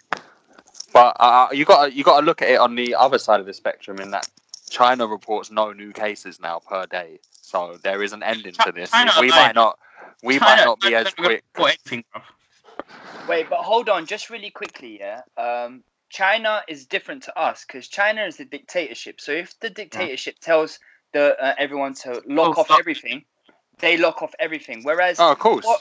But 0.92 1.16
uh, 1.20 1.48
you 1.52 1.64
got 1.64 1.92
you 1.92 2.02
got 2.04 2.20
to 2.20 2.26
look 2.26 2.42
at 2.42 2.48
it 2.48 2.58
on 2.58 2.74
the 2.74 2.94
other 2.94 3.18
side 3.18 3.38
of 3.40 3.46
the 3.46 3.52
spectrum 3.52 4.00
in 4.00 4.10
that 4.10 4.28
China 4.76 5.06
reports 5.06 5.50
no 5.50 5.72
new 5.72 5.92
cases 5.92 6.38
now 6.38 6.58
per 6.58 6.84
day, 6.86 7.18
so 7.30 7.78
there 7.82 8.02
is 8.02 8.12
an 8.12 8.22
ending 8.22 8.52
to 8.52 8.72
this. 8.72 8.90
China 8.90 9.12
we 9.20 9.28
alone- 9.30 9.38
might 9.40 9.54
not 9.54 9.78
we 10.22 10.38
China- 10.38 10.56
might 10.56 10.64
not 10.64 10.80
be 10.80 10.94
as 10.94 11.04
don't 11.14 11.16
quick. 11.16 11.44
for 11.54 11.68
anything. 11.68 12.04
Wait, 13.28 13.48
but 13.48 13.60
hold 13.60 13.88
on, 13.88 14.06
just 14.06 14.28
really 14.30 14.50
quickly, 14.50 14.98
yeah. 15.00 15.22
Um, 15.36 15.82
China 16.10 16.62
is 16.68 16.86
different 16.86 17.22
to 17.24 17.38
us 17.38 17.64
because 17.66 17.88
China 17.88 18.24
is 18.24 18.38
a 18.38 18.44
dictatorship. 18.44 19.20
So 19.20 19.32
if 19.32 19.58
the 19.60 19.70
dictatorship 19.70 20.38
tells 20.40 20.78
the 21.12 21.36
uh, 21.42 21.54
everyone 21.58 21.94
to 21.94 22.22
lock 22.26 22.56
Oh, 22.58 22.60
off 22.60 22.68
fuck. 22.68 22.78
everything, 22.78 23.24
they 23.78 23.96
lock 23.96 24.22
off 24.22 24.34
everything. 24.38 24.82
Whereas 24.84 25.18
Oh, 25.18 25.32
of 25.32 25.38
course. 25.38 25.64
Bo- 25.64 25.76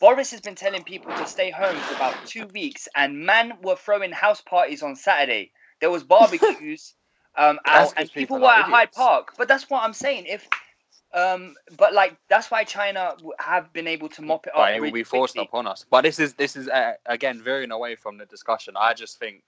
Boris 0.00 0.30
has 0.32 0.40
been 0.42 0.54
telling 0.54 0.84
people 0.84 1.12
to 1.16 1.26
stay 1.26 1.50
home 1.50 1.76
for 1.76 1.94
about 1.94 2.14
two 2.26 2.46
weeks, 2.48 2.88
and 2.94 3.20
man 3.24 3.54
were 3.62 3.76
throwing 3.76 4.12
house 4.12 4.42
parties 4.42 4.82
on 4.82 4.96
Saturday. 4.96 5.50
There 5.80 5.90
was 5.90 6.04
barbecues 6.04 6.94
um, 7.36 7.58
That's 7.64 7.90
out, 7.92 7.98
and 7.98 8.08
'cause 8.08 8.10
people 8.10 8.36
people 8.36 8.40
were 8.40 8.48
are 8.48 8.60
at 8.60 8.64
Hyde. 8.66 8.92
Park. 8.92 9.34
But 9.36 9.48
that's 9.48 9.68
what 9.70 9.82
I'm 9.82 9.92
saying. 9.92 10.26
If 10.26 10.48
um, 11.12 11.54
but 11.76 11.94
like 11.94 12.16
that's 12.28 12.50
why 12.50 12.64
China 12.64 13.16
have 13.38 13.72
been 13.72 13.86
able 13.86 14.08
to 14.10 14.22
mop 14.22 14.46
it 14.46 14.52
up. 14.54 14.62
But 14.62 14.70
it 14.72 14.74
will 14.74 14.86
really 14.86 15.00
be 15.00 15.04
forced 15.04 15.34
quickly. 15.34 15.46
upon 15.48 15.66
us. 15.66 15.84
But 15.88 16.02
this 16.02 16.18
is 16.18 16.34
this 16.34 16.56
is 16.56 16.68
uh, 16.68 16.94
again 17.06 17.40
veering 17.40 17.70
away 17.70 17.94
from 17.94 18.18
the 18.18 18.26
discussion. 18.26 18.74
I 18.76 18.94
just 18.94 19.18
think, 19.18 19.42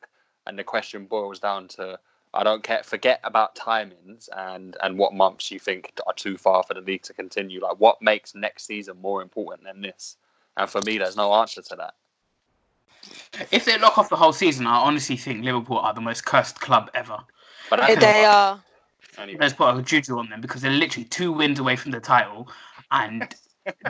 and 0.46 0.58
the 0.58 0.64
question 0.64 1.06
boils 1.06 1.40
down 1.40 1.66
to, 1.68 1.98
I 2.34 2.44
don't 2.44 2.62
care. 2.62 2.82
Forget 2.84 3.20
about 3.24 3.56
timings 3.56 4.28
and 4.36 4.76
and 4.82 4.96
what 4.96 5.12
months 5.12 5.50
you 5.50 5.58
think 5.58 5.92
are 6.06 6.12
too 6.14 6.36
far 6.38 6.62
for 6.62 6.74
the 6.74 6.80
league 6.80 7.02
to 7.02 7.12
continue. 7.12 7.60
Like 7.60 7.80
what 7.80 8.00
makes 8.00 8.34
next 8.34 8.66
season 8.66 9.00
more 9.00 9.20
important 9.22 9.64
than 9.64 9.80
this? 9.80 10.16
And 10.56 10.70
for 10.70 10.80
me, 10.86 10.98
there's 10.98 11.16
no 11.16 11.34
answer 11.34 11.62
to 11.62 11.76
that. 11.76 11.94
If 13.50 13.64
they 13.64 13.78
lock 13.78 13.98
off 13.98 14.08
the 14.08 14.16
whole 14.16 14.32
season, 14.32 14.66
I 14.66 14.76
honestly 14.76 15.16
think 15.16 15.44
Liverpool 15.44 15.78
are 15.78 15.92
the 15.92 16.00
most 16.00 16.24
cursed 16.24 16.60
club 16.60 16.90
ever. 16.94 17.18
But 17.70 17.80
Yeah, 17.80 17.86
that's 17.94 18.00
they 18.00 18.24
are. 18.24 18.62
anyway. 19.18 19.38
Let's 19.40 19.54
put 19.54 19.76
a 19.76 19.82
juju 19.82 20.18
on 20.18 20.28
them 20.30 20.40
because 20.40 20.62
they're 20.62 20.70
literally 20.70 21.04
two 21.04 21.32
wins 21.32 21.58
away 21.58 21.76
from 21.76 21.90
the 21.92 22.00
title, 22.00 22.48
and 22.90 23.34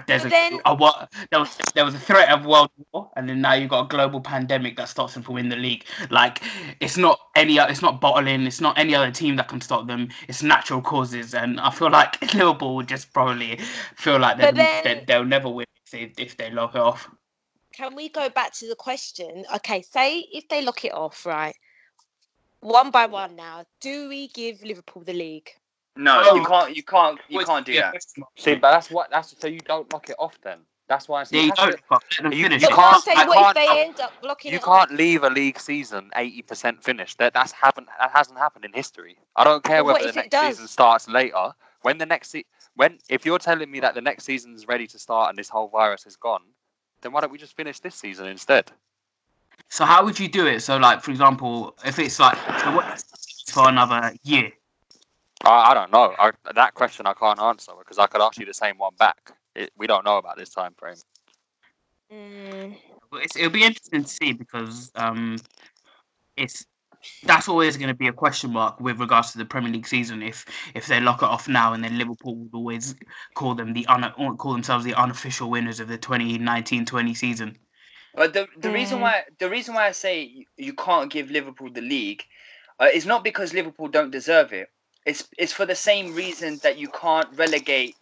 there's 0.06 0.24
a, 0.24 0.28
then- 0.30 0.58
a 0.64 0.74
what 0.74 1.12
there 1.30 1.40
was 1.40 1.56
there 1.74 1.84
was 1.84 1.94
a 1.94 1.98
threat 1.98 2.30
of 2.30 2.46
world 2.46 2.70
war, 2.92 3.10
and 3.16 3.28
then 3.28 3.40
now 3.42 3.52
you've 3.52 3.68
got 3.70 3.84
a 3.84 3.88
global 3.88 4.20
pandemic 4.20 4.76
that 4.76 4.88
stops 4.88 5.14
them 5.14 5.22
from 5.22 5.34
winning 5.34 5.50
the 5.50 5.56
league. 5.56 5.84
Like 6.10 6.42
it's 6.80 6.96
not 6.96 7.18
any 7.34 7.58
it's 7.58 7.82
not 7.82 8.00
bottling, 8.00 8.46
it's 8.46 8.60
not 8.60 8.78
any 8.78 8.94
other 8.94 9.10
team 9.10 9.36
that 9.36 9.48
can 9.48 9.60
stop 9.60 9.86
them. 9.86 10.08
It's 10.28 10.42
natural 10.42 10.80
causes, 10.80 11.34
and 11.34 11.60
I 11.60 11.70
feel 11.70 11.90
like 11.90 12.20
Liverpool 12.34 12.76
would 12.76 12.88
just 12.88 13.12
probably 13.12 13.58
feel 13.96 14.18
like 14.18 14.38
But 14.38 14.54
they 14.54 14.62
then- 14.62 14.84
they 14.84 15.04
they'll 15.06 15.24
never 15.24 15.50
win 15.50 15.66
if 15.84 15.90
they 15.90 16.22
if 16.22 16.36
they 16.38 16.50
lock 16.50 16.74
it 16.74 16.80
off. 16.80 17.08
can 17.74 17.94
we 17.94 18.08
go 18.08 18.30
back 18.30 18.54
to 18.54 18.66
the 18.68 18.74
question? 18.76 19.44
Okay, 19.56 19.82
say 19.82 20.20
if 20.32 20.48
they 20.48 20.62
lock 20.62 20.84
it 20.86 20.94
off, 20.94 21.26
right? 21.26 21.54
One 22.66 22.90
by 22.90 23.06
one 23.06 23.36
now, 23.36 23.64
do 23.80 24.08
we 24.08 24.26
give 24.28 24.60
Liverpool 24.64 25.04
the 25.04 25.12
league? 25.12 25.50
No, 25.94 26.20
Oh. 26.24 26.34
you 26.34 26.44
can't. 26.44 26.76
You 26.76 26.82
can't. 26.82 27.20
You 27.28 27.38
Wait, 27.38 27.46
can't 27.46 27.64
do 27.64 27.70
yeah, 27.72 27.92
that. 27.92 28.02
See, 28.36 28.56
but 28.56 28.72
that's 28.72 28.90
what 28.90 29.08
that's 29.08 29.38
so 29.38 29.46
you 29.46 29.60
don't 29.60 29.90
knock 29.92 30.10
it 30.10 30.16
off 30.18 30.36
then. 30.42 30.58
That's 30.88 31.08
why 31.08 31.20
I 31.20 31.24
say 31.24 31.36
Yeah, 31.36 31.42
you 31.44 31.48
it 31.52 31.58
has 31.58 31.68
don't 31.68 31.76
to- 31.76 31.82
fuck, 31.88 32.04
let 32.10 32.22
them 32.24 32.32
You- 32.32 32.42
finish. 32.44 32.62
you 32.62 32.68
But 32.68 32.76
what 32.76 32.90
can't- 32.92 33.04
saying, 33.04 33.18
what 33.28 33.36
if 33.36 33.42
can't- 33.44 33.54
they 33.54 33.80
end 33.82 34.00
up 34.00 34.12
blocking 34.20 34.52
you 34.52 34.58
can't 34.58 34.90
leave 34.90 35.22
a 35.22 35.30
league 35.30 35.60
season 35.60 36.10
eighty 36.16 36.42
percent 36.42 36.82
finished. 36.82 37.18
That 37.18 37.34
that's 37.34 37.52
haven't 37.52 37.86
that 38.00 38.10
hasn't 38.12 38.36
happened 38.38 38.64
in 38.64 38.72
history. 38.72 39.16
I 39.36 39.44
don't 39.44 39.62
care 39.62 39.84
But 39.84 39.94
whether 40.02 40.10
the 40.12 40.22
next 40.22 40.36
season 40.40 40.66
starts 40.66 41.08
later. 41.08 41.52
When 41.82 41.98
the 41.98 42.06
next 42.06 42.30
se- 42.30 42.46
when 42.74 42.98
if 43.08 43.24
you're 43.24 43.38
telling 43.38 43.70
me 43.70 43.78
that 43.78 43.94
the 43.94 44.00
next 44.00 44.24
season's 44.24 44.66
ready 44.66 44.88
to 44.88 44.98
start 44.98 45.28
and 45.28 45.38
this 45.38 45.48
whole 45.48 45.68
virus 45.68 46.04
is 46.04 46.16
gone, 46.16 46.42
then 47.00 47.12
why 47.12 47.20
don't 47.20 47.30
we 47.30 47.38
just 47.38 47.54
finish 47.54 47.78
this 47.78 47.94
season 47.94 48.26
instead? 48.26 48.72
So 49.68 49.84
how 49.84 50.04
would 50.04 50.18
you 50.18 50.28
do 50.28 50.46
it? 50.46 50.60
So 50.60 50.76
like, 50.76 51.02
for 51.02 51.10
example, 51.10 51.76
if 51.84 51.98
it's 51.98 52.20
like 52.20 52.36
so 52.60 52.74
what, 52.74 53.02
for 53.48 53.68
another 53.68 54.14
year, 54.22 54.52
I, 55.44 55.70
I 55.70 55.74
don't 55.74 55.92
know. 55.92 56.14
I, 56.18 56.32
that 56.54 56.74
question 56.74 57.06
I 57.06 57.14
can't 57.14 57.40
answer 57.40 57.72
because 57.78 57.98
I 57.98 58.06
could 58.06 58.20
ask 58.20 58.38
you 58.38 58.46
the 58.46 58.54
same 58.54 58.78
one 58.78 58.94
back. 58.98 59.32
It, 59.54 59.70
we 59.76 59.86
don't 59.86 60.04
know 60.04 60.18
about 60.18 60.36
this 60.36 60.50
time 60.50 60.74
frame. 60.76 60.96
Mm, 62.12 62.76
it's, 63.14 63.36
it'll 63.36 63.50
be 63.50 63.64
interesting 63.64 64.04
to 64.04 64.08
see 64.08 64.32
because 64.32 64.92
um, 64.94 65.38
it's 66.36 66.66
that's 67.24 67.48
always 67.48 67.76
going 67.76 67.88
to 67.88 67.94
be 67.94 68.08
a 68.08 68.12
question 68.12 68.52
mark 68.52 68.80
with 68.80 68.98
regards 68.98 69.32
to 69.32 69.38
the 69.38 69.44
Premier 69.44 69.72
League 69.72 69.86
season. 69.86 70.22
If 70.22 70.44
if 70.74 70.86
they 70.86 71.00
lock 71.00 71.22
it 71.22 71.28
off 71.28 71.48
now, 71.48 71.72
and 71.72 71.82
then 71.82 71.98
Liverpool 71.98 72.36
would 72.36 72.54
always 72.54 72.94
call 73.34 73.54
them 73.54 73.72
the 73.72 73.86
un, 73.86 74.10
call 74.36 74.52
themselves 74.52 74.84
the 74.84 74.94
unofficial 74.94 75.50
winners 75.50 75.80
of 75.80 75.88
the 75.88 75.98
2019-20 75.98 77.16
season. 77.16 77.56
But 78.16 78.34
the 78.34 78.48
the 78.58 78.70
reason 78.70 78.98
Mm. 78.98 79.02
why 79.02 79.24
the 79.38 79.50
reason 79.50 79.74
why 79.74 79.86
I 79.86 79.92
say 79.92 80.22
you, 80.22 80.46
you 80.56 80.74
can't 80.74 81.10
give 81.12 81.30
Liverpool 81.30 81.70
the 81.70 81.82
league 81.82 82.24
uh, 82.80 82.88
is 82.92 83.06
not 83.06 83.24
because 83.24 83.54
Liverpool 83.54 83.88
don't 83.88 84.10
deserve 84.10 84.52
it. 84.52 84.70
It's 85.06 85.24
it's 85.38 85.52
for 85.52 85.66
the 85.66 85.74
same 85.76 86.14
reason 86.14 86.58
that 86.62 86.78
you 86.78 86.88
can't 86.88 87.28
relegate 87.38 87.96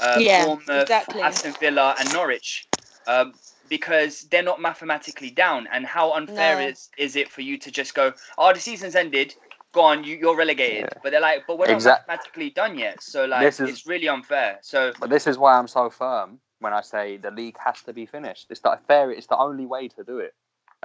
uh, 0.00 0.20
Yeah, 0.22 0.44
Bournemouth, 0.44 0.82
exactly. 0.82 1.22
Aston 1.22 1.54
Villa, 1.60 1.96
and 1.98 2.12
Norwich. 2.12 2.68
Um, 3.06 3.34
because 3.68 4.22
they're 4.30 4.42
not 4.44 4.60
mathematically 4.60 5.30
down, 5.30 5.68
and 5.72 5.86
how 5.86 6.12
unfair 6.12 6.60
No. 6.60 6.68
is 6.68 6.88
is 6.98 7.16
it 7.16 7.30
for 7.30 7.42
you 7.42 7.58
to 7.58 7.70
just 7.70 7.94
go, 7.94 8.12
oh, 8.38 8.52
the 8.52 8.60
season's 8.60 8.94
ended, 8.94 9.34
go 9.72 9.82
on, 9.82 10.04
you, 10.04 10.16
you're 10.16 10.36
relegated. 10.36 10.84
Yeah. 10.94 11.00
But 11.02 11.10
they're 11.10 11.20
like, 11.20 11.46
but 11.48 11.58
we're 11.58 11.66
not 11.66 11.82
mathematically 11.82 12.50
done 12.50 12.78
yet, 12.78 13.02
so 13.02 13.24
like, 13.26 13.42
This 13.42 13.60
is- 13.60 13.70
it's 13.70 13.86
really 13.86 14.08
unfair. 14.08 14.58
So 14.62 14.92
But 15.00 15.10
this 15.10 15.26
is 15.26 15.38
why 15.38 15.58
I'm 15.58 15.68
so 15.68 15.90
firm 15.90 16.40
when 16.60 16.72
I 16.72 16.80
say 16.80 17.16
the 17.16 17.30
league 17.30 17.56
has 17.58 17.82
to 17.82 17.92
be 17.92 18.06
finished. 18.06 18.46
It's 18.50 18.60
the 18.60 18.78
fair. 18.86 19.10
It's 19.10 19.26
the 19.26 19.36
only 19.36 19.66
way 19.66 19.88
to 19.88 20.04
do 20.04 20.18
it, 20.18 20.34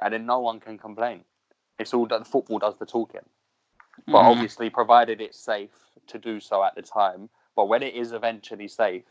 and 0.01 0.13
then 0.13 0.25
no 0.25 0.39
one 0.39 0.59
can 0.59 0.77
complain. 0.77 1.23
It's 1.79 1.93
all 1.93 2.05
that 2.07 2.27
football 2.27 2.59
does 2.59 2.75
the 2.77 2.85
talking. 2.85 3.21
But 4.07 4.23
Mhm. 4.23 4.31
obviously, 4.31 4.69
provided 4.69 5.21
it's 5.21 5.39
safe 5.39 5.71
to 6.07 6.17
do 6.17 6.39
so 6.39 6.63
at 6.63 6.75
the 6.75 6.81
time. 6.81 7.29
But 7.55 7.65
when 7.65 7.83
it 7.83 7.93
is 7.93 8.11
eventually 8.13 8.67
safe, 8.67 9.03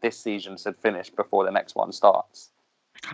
this 0.00 0.18
season 0.18 0.56
should 0.56 0.78
finish 0.78 1.10
before 1.10 1.44
the 1.44 1.50
next 1.50 1.74
one 1.74 1.92
starts. 1.92 2.50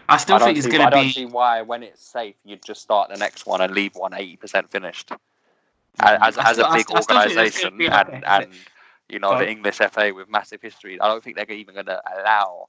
I 0.09 0.17
still 0.17 0.37
I 0.37 0.39
think 0.41 0.59
it's 0.59 0.67
going 0.67 0.81
I 0.81 0.87
to 0.91 0.97
don't 0.97 1.05
be. 1.07 1.13
see 1.13 1.27
why, 1.27 1.63
when 1.63 1.83
it's 1.83 2.03
safe, 2.03 2.37
you'd 2.45 2.65
just 2.65 2.83
start 2.83 3.11
the 3.11 3.17
next 3.17 3.47
one 3.47 3.61
and 3.61 3.75
leave 3.75 3.95
one 3.97 4.13
80% 4.15 4.71
finished. 4.71 5.13
As, 6.01 6.39
I 6.39 6.51
as 6.51 6.55
still- 6.57 6.67
a 6.67 6.69
I 6.69 6.75
big 6.77 6.85
still- 6.87 6.97
I 6.97 7.01
still 7.01 7.21
think 7.21 7.35
that's 7.35 7.65
organisation 7.65 7.83
and, 8.15 8.25
and 8.25 8.55
you 9.09 9.19
know 9.19 9.37
the 9.39 9.49
English 9.51 9.79
FA 9.79 10.13
with 10.13 10.29
massive 10.29 10.63
history, 10.63 11.01
I 11.01 11.09
don't 11.09 11.23
think 11.23 11.37
they're 11.37 11.51
even 11.51 11.75
going 11.75 11.87
to 11.87 12.01
allow. 12.17 12.69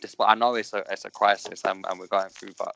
Despite 0.00 0.28
I 0.30 0.34
know 0.34 0.54
it's 0.54 0.72
a 0.72 0.84
it's 0.90 1.04
a 1.04 1.10
crisis 1.10 1.62
and, 1.64 1.84
and 1.88 1.98
we're 1.98 2.06
going 2.06 2.28
through, 2.28 2.52
but 2.58 2.74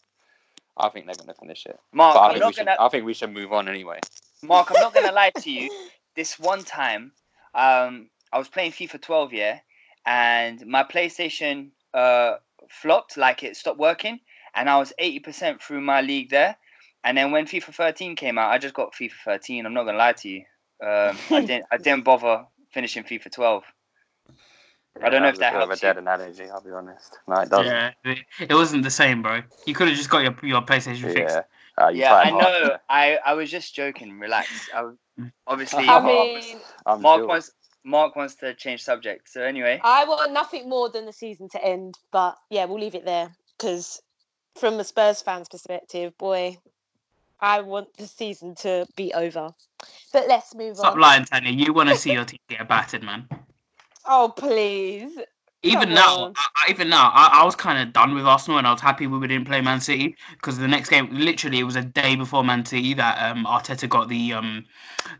I 0.76 0.88
think 0.88 1.06
they're 1.06 1.14
going 1.14 1.28
to 1.28 1.34
finish 1.34 1.66
it. 1.66 1.78
Mark, 1.92 2.14
But 2.14 2.20
I 2.20 2.26
I'm 2.26 2.32
think 2.34 2.44
we 2.44 2.46
not 2.46 2.54
should. 2.54 2.66
gonna 2.66 2.76
I 2.80 2.88
think 2.88 3.04
we 3.04 3.14
should 3.14 3.32
move 3.32 3.52
on 3.52 3.68
anyway. 3.68 4.00
Mark, 4.42 4.70
I'm 4.70 4.80
not 4.80 4.94
gonna 4.94 5.12
lie 5.12 5.30
to 5.30 5.50
you. 5.50 5.70
This 6.16 6.40
one 6.40 6.64
time, 6.64 7.12
um, 7.54 8.10
I 8.32 8.38
was 8.38 8.48
playing 8.48 8.72
FIFA 8.72 9.00
12, 9.00 9.32
yeah, 9.32 9.60
and 10.04 10.66
my 10.66 10.82
PlayStation 10.82 11.70
uh 11.94 12.34
flopped, 12.68 13.16
like 13.16 13.42
it 13.44 13.56
stopped 13.56 13.78
working, 13.78 14.18
and 14.54 14.68
I 14.68 14.76
was 14.78 14.92
80% 15.00 15.60
through 15.62 15.80
my 15.82 16.00
league 16.00 16.30
there. 16.30 16.56
And 17.04 17.16
then 17.16 17.30
when 17.30 17.46
FIFA 17.46 17.74
13 17.74 18.16
came 18.16 18.38
out, 18.38 18.50
I 18.50 18.58
just 18.58 18.74
got 18.74 18.92
FIFA 18.92 19.12
13. 19.24 19.66
I'm 19.66 19.72
not 19.72 19.84
gonna 19.84 19.98
lie 19.98 20.12
to 20.14 20.28
you. 20.28 20.40
Um, 20.84 21.16
I 21.30 21.40
didn't. 21.46 21.66
I 21.70 21.76
didn't 21.76 22.04
bother 22.04 22.44
finishing 22.72 23.04
FIFA 23.04 23.30
12. 23.32 23.62
I 25.02 25.08
don't 25.10 25.22
know 25.22 25.28
if 25.28 25.38
that 25.38 25.54
a 25.54 25.56
a 25.56 25.60
helps 25.66 25.80
dead 25.80 25.96
you. 25.96 26.00
analogy. 26.02 26.50
I'll 26.50 26.60
be 26.60 26.70
honest. 26.70 27.18
No, 27.26 27.36
it 27.36 27.48
doesn't. 27.48 27.66
Yeah, 27.66 27.92
it, 28.04 28.18
it 28.40 28.54
wasn't 28.54 28.82
the 28.82 28.90
same, 28.90 29.22
bro. 29.22 29.42
You 29.66 29.74
could 29.74 29.88
have 29.88 29.96
just 29.96 30.10
got 30.10 30.22
your 30.22 30.34
your 30.42 30.62
PlayStation 30.62 31.12
fixed. 31.12 31.36
Yeah. 31.36 31.42
Uh, 31.84 31.88
Yeah, 31.88 32.14
I 32.14 32.30
hard. 32.30 32.42
know. 32.42 32.76
I, 32.88 33.18
I 33.24 33.34
was 33.34 33.50
just 33.50 33.74
joking. 33.74 34.18
Relax. 34.18 34.68
I, 34.74 34.90
obviously, 35.46 35.88
I 35.88 36.04
mean, 36.04 36.58
Mark 37.00 37.26
wants 37.26 37.52
Mark 37.84 38.16
wants 38.16 38.34
to 38.36 38.54
change 38.54 38.82
subject. 38.82 39.28
So 39.28 39.42
anyway, 39.42 39.80
I 39.82 40.04
want 40.04 40.32
nothing 40.32 40.68
more 40.68 40.90
than 40.90 41.06
the 41.06 41.12
season 41.12 41.48
to 41.50 41.64
end, 41.64 41.96
but 42.12 42.36
yeah, 42.50 42.66
we'll 42.66 42.80
leave 42.80 42.94
it 42.94 43.04
there 43.04 43.34
because 43.58 44.02
from 44.56 44.78
a 44.80 44.84
Spurs 44.84 45.22
fan's 45.22 45.48
perspective, 45.48 46.16
boy, 46.18 46.58
I 47.40 47.60
want 47.62 47.96
the 47.96 48.06
season 48.06 48.54
to 48.56 48.86
be 48.96 49.12
over. 49.14 49.50
But 50.12 50.28
let's 50.28 50.54
move 50.54 50.76
Stop 50.76 50.86
on. 50.86 50.92
Stop 50.92 51.00
lying, 51.00 51.24
Tanya. 51.24 51.52
You 51.52 51.72
want 51.72 51.88
to 51.88 51.96
see 51.96 52.12
your 52.12 52.24
team 52.24 52.38
get 52.48 52.68
battered, 52.68 53.02
man. 53.02 53.28
Oh, 54.06 54.32
please. 54.36 55.18
Even 55.62 55.88
Come 55.88 55.94
now. 55.94 56.32
I, 56.36 56.70
even 56.70 56.88
now, 56.88 57.10
I, 57.14 57.40
I 57.42 57.44
was 57.44 57.54
kind 57.54 57.86
of 57.86 57.92
done 57.92 58.14
with 58.14 58.24
Arsenal, 58.24 58.58
and 58.58 58.66
I 58.66 58.72
was 58.72 58.80
happy 58.80 59.06
we 59.06 59.26
didn't 59.28 59.46
play 59.46 59.60
Man 59.60 59.80
City 59.80 60.16
because 60.32 60.56
the 60.56 60.66
next 60.66 60.88
game, 60.88 61.08
literally, 61.12 61.58
it 61.58 61.64
was 61.64 61.76
a 61.76 61.82
day 61.82 62.16
before 62.16 62.42
Man 62.42 62.64
City 62.64 62.94
that 62.94 63.30
um, 63.30 63.44
Arteta 63.44 63.86
got 63.88 64.08
the 64.08 64.32
um, 64.32 64.64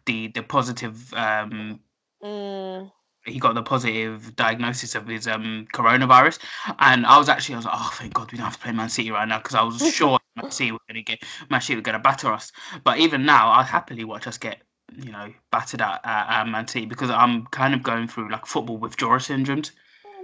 the 0.07 0.29
the 0.29 0.43
positive. 0.43 1.13
Um, 1.15 1.81
Mm, 2.23 2.91
he 3.25 3.39
got 3.39 3.55
the 3.55 3.63
positive 3.63 4.35
diagnosis 4.37 4.95
of 4.95 5.07
his 5.07 5.27
um 5.27 5.67
coronavirus, 5.73 6.39
and 6.79 7.07
I 7.07 7.19
was 7.19 7.29
actually 7.29 7.55
I 7.55 7.59
was 7.59 7.65
like, 7.67 7.75
oh 7.77 7.91
thank 7.95 8.15
God 8.15 8.31
we 8.31 8.39
don't 8.39 8.45
have 8.45 8.57
to 8.57 8.63
play 8.63 8.73
Man 8.73 8.89
City 8.89 9.11
right 9.11 9.27
now 9.27 9.39
because 9.39 9.55
I 9.55 9.63
was 9.63 9.81
sure 9.95 10.19
Man 10.37 10.51
City 10.51 10.73
were 10.73 10.79
gonna 10.89 11.03
get 11.03 11.23
Man 11.51 11.61
City 11.61 11.77
were 11.77 11.83
gonna 11.83 11.99
batter 11.99 12.33
us. 12.33 12.53
But 12.85 12.99
even 12.99 13.25
now, 13.25 13.51
I'd 13.51 13.67
happily 13.67 14.05
watch 14.05 14.27
us 14.27 14.39
get 14.39 14.63
you 15.03 15.13
know 15.13 15.33
battered 15.51 15.81
at, 15.83 16.01
at, 16.05 16.41
at 16.41 16.49
Man 16.49 16.67
City 16.69 16.87
because 16.87 17.11
I'm 17.11 17.47
kind 17.47 17.75
of 17.75 17.83
going 17.83 18.09
through 18.09 18.31
like 18.31 18.47
football 18.47 18.77
withdrawal 18.79 19.19
syndromes. 19.19 19.71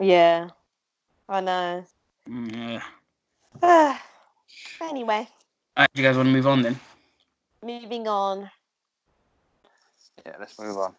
yeah, 0.00 0.48
I 1.28 1.40
know. 1.40 1.84
Yeah. 2.28 2.82
anyway, 4.80 5.28
Alright, 5.76 5.90
do 5.94 6.02
you 6.02 6.08
guys 6.08 6.16
want 6.16 6.26
to 6.28 6.32
move 6.32 6.46
on 6.46 6.62
then? 6.62 6.78
moving 7.62 8.06
on. 8.06 8.50
Yeah, 10.24 10.32
let's 10.38 10.58
move 10.58 10.76
on. 10.76 10.94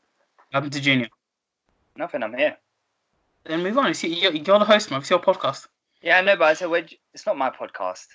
Welcome 0.54 0.70
to 0.72 0.82
Junior. 0.82 1.08
nothing. 1.96 2.24
I'm 2.24 2.34
here. 2.34 2.58
Then 3.46 3.64
move 3.64 3.78
on. 3.78 3.88
It's, 3.88 4.04
you're, 4.04 4.34
you're 4.34 4.60
the 4.60 4.66
host, 4.66 4.92
man. 4.92 5.00
It's 5.00 5.10
your 5.10 5.20
podcast. 5.20 5.68
Yeah, 6.02 6.18
I 6.18 6.22
know, 6.22 6.36
but 6.36 6.46
I 6.46 6.54
said, 6.54 6.70
where'd 6.70 6.94
it's 7.14 7.26
not 7.26 7.38
my 7.38 7.50
podcast. 7.50 8.08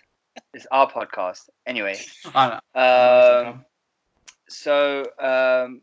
It's 0.54 0.66
our 0.70 0.90
podcast. 0.90 1.48
Anyway, 1.66 1.98
I 2.34 2.58
um, 2.74 3.64
so 4.52 5.06
um, 5.20 5.82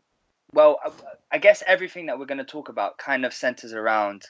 well, 0.52 0.78
I, 0.84 0.90
I 1.32 1.38
guess 1.38 1.62
everything 1.66 2.06
that 2.06 2.18
we're 2.18 2.26
going 2.26 2.38
to 2.38 2.44
talk 2.44 2.68
about 2.68 2.98
kind 2.98 3.24
of 3.24 3.34
centers 3.34 3.72
around 3.72 4.24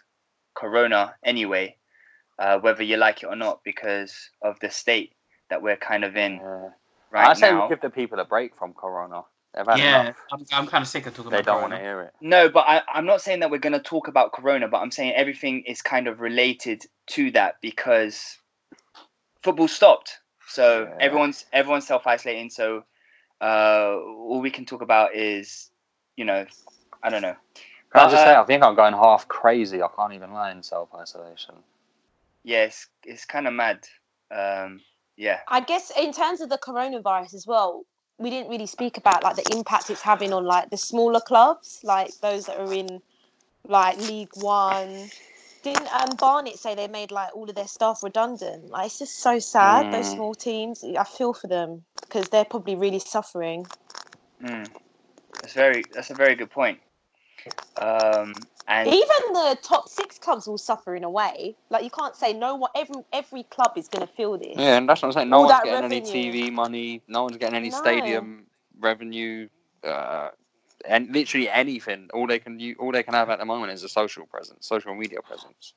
Corona 0.54 1.14
anyway, 1.24 1.76
uh, 2.38 2.58
whether 2.60 2.82
you 2.82 2.96
like 2.96 3.22
it 3.22 3.26
or 3.26 3.36
not, 3.36 3.60
because 3.64 4.30
of 4.42 4.58
the 4.60 4.70
state 4.70 5.14
that 5.50 5.62
we're 5.62 5.76
kind 5.76 6.04
of 6.04 6.16
in 6.16 6.34
Yeah. 6.34 6.68
right 7.10 7.30
I 7.30 7.34
say 7.34 7.50
now. 7.52 7.64
we 7.64 7.68
give 7.68 7.80
the 7.80 7.90
people 7.90 8.20
a 8.20 8.24
break 8.24 8.56
from 8.56 8.72
Corona. 8.74 9.22
Yeah. 9.76 10.12
I'm, 10.32 10.44
I'm 10.52 10.66
kind 10.66 10.82
of 10.82 10.88
sick 10.88 11.06
of 11.06 11.14
talking 11.14 11.32
They 11.32 11.38
about 11.38 11.44
don't 11.46 11.62
want 11.62 11.72
to 11.74 11.78
hear 11.80 12.02
it. 12.02 12.14
No, 12.20 12.48
but 12.48 12.64
I, 12.68 12.82
I'm 12.92 13.06
not 13.06 13.22
saying 13.22 13.40
that 13.40 13.50
we're 13.50 13.58
going 13.58 13.72
to 13.72 13.80
talk 13.80 14.08
about 14.08 14.32
Corona, 14.32 14.68
but 14.68 14.78
I'm 14.78 14.90
saying 14.90 15.14
everything 15.14 15.64
is 15.66 15.82
kind 15.82 16.06
of 16.08 16.20
related 16.20 16.82
to 17.08 17.30
that 17.32 17.56
because 17.62 18.38
football 19.42 19.68
stopped. 19.68 20.18
So 20.48 20.84
Yeah. 20.84 20.96
everyone's 21.00 21.44
everyone's 21.52 21.86
self 21.86 22.06
isolating. 22.06 22.50
So 22.50 22.84
uh, 23.40 23.96
all 23.96 24.40
we 24.40 24.50
can 24.50 24.64
talk 24.64 24.82
about 24.82 25.14
is, 25.14 25.70
you 26.16 26.24
know, 26.24 26.46
I 27.02 27.10
don't 27.10 27.22
know. 27.22 27.36
Can 27.92 28.02
I 28.02 28.04
But, 28.04 28.10
just 28.10 28.24
say, 28.24 28.34
uh, 28.34 28.42
I 28.42 28.46
think 28.46 28.62
I'm 28.62 28.74
going 28.74 28.94
half 28.94 29.26
crazy. 29.28 29.82
I 29.82 29.88
can't 29.96 30.12
even 30.12 30.32
lie 30.32 30.52
in 30.52 30.62
self 30.62 30.94
isolation. 30.94 31.56
Yeah, 32.44 32.64
it's, 32.64 32.88
it's 33.04 33.24
kind 33.24 33.46
of 33.46 33.52
mad. 33.52 33.86
Um, 34.30 34.80
yeah. 35.16 35.40
I 35.48 35.60
guess 35.60 35.92
in 35.98 36.12
terms 36.12 36.40
of 36.40 36.48
the 36.48 36.58
coronavirus 36.58 37.34
as 37.34 37.46
well, 37.46 37.84
we 38.18 38.30
didn't 38.30 38.50
really 38.50 38.66
speak 38.66 38.96
about 38.96 39.22
like 39.24 39.36
the 39.36 39.56
impact 39.56 39.90
it's 39.90 40.02
having 40.02 40.32
on 40.32 40.44
like 40.44 40.70
the 40.70 40.76
smaller 40.76 41.20
clubs, 41.20 41.80
like 41.82 42.12
those 42.20 42.46
that 42.46 42.58
are 42.58 42.72
in 42.72 43.00
like 43.66 43.98
League 43.98 44.30
One. 44.34 45.10
Didn't 45.62 45.92
um, 45.94 46.16
Barnet 46.16 46.58
say 46.58 46.74
they 46.74 46.88
made 46.88 47.12
like 47.12 47.34
all 47.36 47.48
of 47.48 47.56
their 47.56 47.68
staff 47.68 48.02
redundant? 48.02 48.70
Like 48.70 48.86
it's 48.86 48.98
just 49.00 49.20
so 49.20 49.38
sad. 49.40 49.88
Those 49.92 50.08
Mm. 50.08 50.14
small 50.14 50.34
teams, 50.34 50.84
I 50.84 51.04
feel 51.04 51.34
for 51.34 51.48
them 51.48 51.84
because 52.02 52.28
they're 52.30 52.46
probably 52.46 52.76
really 52.76 53.00
suffering. 53.00 53.66
Mm. 54.44 54.68
That's 55.40 55.54
very. 55.54 55.84
That's 55.92 56.10
a 56.10 56.14
very 56.14 56.36
good 56.36 56.50
point. 56.50 56.80
Um, 57.80 58.34
and 58.68 58.88
And 58.88 58.94
Even 58.94 59.34
the 59.34 59.58
top 59.62 59.88
six 59.88 60.18
clubs 60.18 60.48
will 60.48 60.58
suffer 60.58 60.96
in 60.96 61.04
a 61.04 61.10
way. 61.10 61.56
Like 61.70 61.84
you 61.84 61.90
can't 61.90 62.16
say 62.16 62.32
no 62.32 62.56
one. 62.56 62.70
Every 62.76 62.96
every 63.12 63.44
club 63.44 63.72
is 63.76 63.88
going 63.88 64.06
to 64.06 64.12
feel 64.12 64.38
this. 64.38 64.64
Yeah, 64.64 64.78
and 64.78 64.88
that's 64.88 65.02
what 65.02 65.08
I'm 65.08 65.12
saying. 65.14 65.30
No 65.30 65.42
All 65.42 65.44
one's 65.44 65.60
getting 65.60 65.82
revenue. 65.82 65.84
any 65.84 66.02
TV 66.02 66.52
money. 66.52 67.02
No 67.08 67.24
one's 67.24 67.38
getting 67.38 67.56
any 67.56 67.70
No. 67.70 67.70
stadium 67.70 68.46
revenue. 68.78 69.48
Uh, 69.84 70.30
and 70.86 71.12
literally 71.12 71.48
anything. 71.50 72.08
All 72.14 72.26
they 72.26 72.38
can 72.38 72.60
u- 72.60 72.76
all 72.80 72.92
they 72.92 73.02
can 73.02 73.14
have 73.14 73.30
at 73.30 73.38
the 73.38 73.44
moment 73.46 73.72
is 73.72 73.84
a 73.84 73.88
social 73.88 74.26
presence, 74.26 74.66
social 74.66 74.94
media 74.94 75.20
presence. 75.22 75.74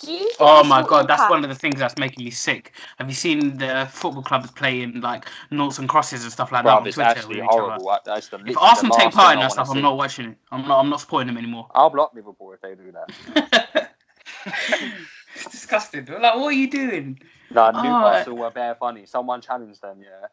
Do 0.00 0.12
you? 0.12 0.18
Think 0.20 0.36
Oh 0.40 0.64
my 0.64 0.82
god, 0.82 1.08
that's 1.08 1.28
one 1.28 1.44
of 1.44 1.50
the 1.50 1.56
things 1.56 1.80
that's 1.80 1.96
making 1.98 2.24
me 2.24 2.30
sick. 2.30 2.72
Have 2.98 3.08
you 3.08 3.14
seen 3.14 3.58
the 3.58 3.88
football 3.92 4.22
clubs 4.22 4.50
playing 4.52 5.00
like 5.00 5.26
noughts 5.50 5.78
and 5.78 5.88
crosses 5.88 6.24
and 6.24 6.32
stuff 6.32 6.52
like 6.52 6.64
that 6.64 6.74
on 6.74 6.86
it's 6.86 6.96
Twitter 6.96 7.08
actually 7.08 7.36
with 7.36 7.44
each 7.44 7.58
other? 7.58 7.80
horrible. 7.80 7.88
I- 7.90 8.00
That's 8.04 8.28
the, 8.28 8.38
If 8.46 8.56
literally 8.56 8.58
Arsenal 8.58 8.92
the 8.92 8.96
take 8.96 9.12
part 9.12 9.34
in 9.34 9.40
that 9.40 9.52
stuff, 9.52 9.68
wanna 9.68 9.78
I'm 9.78 9.82
not 9.82 9.96
watching 9.96 10.26
it. 10.30 10.38
I'm 10.52 10.68
not. 10.68 10.80
I'm 10.80 10.90
not 10.90 11.00
supporting 11.00 11.28
them 11.28 11.38
anymore. 11.38 11.68
I'll 11.74 11.90
block 11.90 12.12
Liverpool 12.14 12.52
if 12.52 12.60
they 12.60 12.74
do 12.74 12.92
that. 12.92 13.90
it's 15.34 15.48
disgusting. 15.50 16.06
Like, 16.06 16.36
what 16.36 16.46
are 16.46 16.52
you 16.52 16.70
doing? 16.70 17.20
No, 17.50 17.70
Oh, 17.74 17.80
Newcastle 17.82 18.36
were 18.36 18.50
bare 18.50 18.74
funny. 18.76 19.06
Someone 19.06 19.40
challenged 19.40 19.82
them, 19.82 20.00
yeah. 20.02 20.28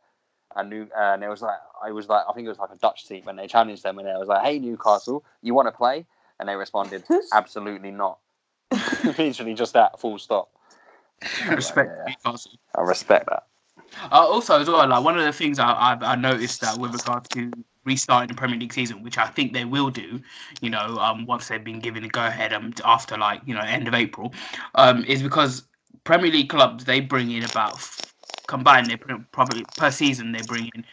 And 0.55 0.69
new, 0.69 0.87
and 0.97 1.23
it 1.23 1.29
was 1.29 1.41
like 1.41 1.57
I 1.83 1.91
was 1.91 2.09
like 2.09 2.25
I 2.27 2.33
think 2.33 2.45
it 2.45 2.49
was 2.49 2.57
like 2.57 2.71
a 2.71 2.77
Dutch 2.77 3.07
team, 3.07 3.27
and 3.27 3.37
they 3.37 3.47
challenged 3.47 3.83
them, 3.83 3.99
and 3.99 4.07
it 4.07 4.17
was 4.17 4.27
like, 4.27 4.43
"Hey 4.43 4.57
Newcastle, 4.59 5.23
you 5.41 5.53
want 5.53 5.67
to 5.67 5.71
play?" 5.71 6.05
And 6.39 6.49
they 6.49 6.55
responded, 6.55 7.03
"Absolutely 7.33 7.91
not." 7.91 8.17
Literally 9.03 9.53
just 9.53 9.73
that, 9.73 9.99
full 9.99 10.17
stop. 10.17 10.49
Respect 11.47 11.91
yeah. 11.97 12.13
Newcastle. 12.25 12.53
I 12.75 12.81
respect 12.81 13.29
that. 13.29 13.43
Uh, 14.11 14.25
also, 14.25 14.59
as 14.59 14.67
well, 14.67 14.87
like 14.87 15.03
one 15.03 15.17
of 15.17 15.23
the 15.23 15.33
things 15.33 15.59
I, 15.59 15.71
I 15.71 15.97
I 16.01 16.15
noticed 16.15 16.61
that 16.61 16.77
with 16.77 16.93
regard 16.93 17.29
to 17.31 17.51
restarting 17.85 18.27
the 18.27 18.33
Premier 18.33 18.57
League 18.57 18.73
season, 18.73 19.03
which 19.03 19.17
I 19.17 19.27
think 19.27 19.53
they 19.53 19.65
will 19.65 19.89
do, 19.89 20.21
you 20.61 20.69
know, 20.69 20.97
um, 20.97 21.25
once 21.25 21.47
they've 21.47 21.63
been 21.63 21.79
given 21.79 22.03
the 22.03 22.09
go 22.09 22.25
ahead 22.25 22.53
um, 22.53 22.73
after 22.85 23.17
like 23.17 23.41
you 23.45 23.53
know 23.53 23.61
end 23.61 23.87
of 23.87 23.93
April, 23.93 24.33
um, 24.75 25.03
is 25.05 25.23
because 25.23 25.63
Premier 26.03 26.31
League 26.31 26.49
clubs 26.49 26.85
they 26.85 26.99
bring 26.99 27.31
in 27.31 27.43
about 27.43 27.75
f- 27.75 28.08
combined 28.49 28.89
they 28.89 28.97
probably 29.31 29.63
per 29.77 29.91
season 29.91 30.33
they 30.33 30.41
bring 30.41 30.69
in 30.75 30.85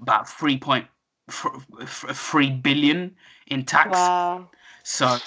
about 0.00 0.28
three 0.28 0.58
point 0.58 0.86
three 1.86 2.50
billion 2.50 3.16
in 3.46 3.64
tax. 3.64 3.92
Wow. 3.92 4.50
So 4.84 5.20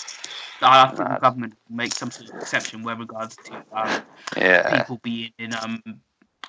I 0.62 0.88
think 0.88 1.10
the 1.10 1.16
government 1.16 1.56
will 1.70 1.78
make 1.78 1.96
some 1.96 2.12
sort 2.12 2.30
of 2.30 2.36
exception 2.42 2.84
with 2.84 3.00
regards 3.00 3.38
to 3.48 3.54
um, 3.76 4.04
Yeah. 4.38 4.86
people 4.86 5.00
being 5.04 5.32
in 5.40 5.54
um 5.54 5.82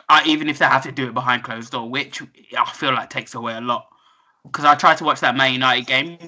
uh, 0.08 0.22
even 0.26 0.48
if 0.48 0.58
they 0.58 0.66
have 0.66 0.82
to 0.82 0.92
do 0.92 1.08
it 1.08 1.14
behind 1.14 1.44
closed 1.44 1.72
door, 1.72 1.88
which 1.88 2.22
I 2.58 2.72
feel 2.72 2.92
like 2.94 3.10
takes 3.10 3.34
away 3.34 3.54
a 3.56 3.60
lot. 3.60 3.88
Because 4.44 4.64
I 4.64 4.74
tried 4.74 4.98
to 4.98 5.04
watch 5.04 5.20
that 5.20 5.36
Man 5.36 5.52
United 5.52 5.86
game 5.86 6.18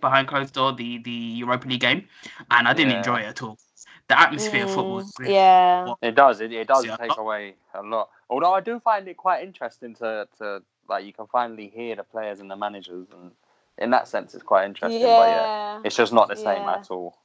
behind 0.00 0.28
closed 0.28 0.54
door, 0.54 0.72
the 0.72 0.98
the 0.98 1.10
Europa 1.10 1.68
League 1.68 1.80
game, 1.80 2.08
and 2.50 2.68
I 2.68 2.74
didn't 2.74 2.92
Yeah. 2.92 2.96
enjoy 2.96 3.20
it 3.20 3.26
at 3.26 3.42
all. 3.42 3.58
The 4.08 4.18
atmosphere 4.20 4.64
of 4.64 4.70
football. 4.70 5.02
Mm, 5.02 5.18
really- 5.20 5.32
yeah. 5.34 5.94
It 6.02 6.14
does. 6.14 6.40
It, 6.40 6.52
it 6.52 6.66
does 6.68 6.84
Yeah. 6.84 6.96
take 6.96 7.16
away 7.16 7.54
a 7.74 7.82
lot. 7.82 8.10
Although 8.28 8.52
I 8.52 8.60
do 8.60 8.78
find 8.80 9.06
it 9.08 9.16
quite 9.16 9.42
interesting 9.42 9.94
to, 9.96 10.28
to 10.38 10.62
like 10.88 11.04
you 11.04 11.12
can 11.12 11.26
finally 11.28 11.68
hear 11.68 11.96
the 11.96 12.02
players 12.04 12.40
and 12.40 12.50
the 12.50 12.56
managers, 12.56 13.06
and 13.12 13.30
in 13.78 13.90
that 13.90 14.08
sense, 14.08 14.34
it's 14.34 14.42
quite 14.42 14.66
interesting. 14.66 15.00
But 15.02 15.06
yeah, 15.28 15.76
Yeah. 15.76 15.80
it's 15.84 15.96
just 15.96 16.12
not 16.12 16.28
the 16.28 16.36
same 16.36 16.62
Yeah. 16.62 16.74
at 16.74 16.90
all. 16.90 17.16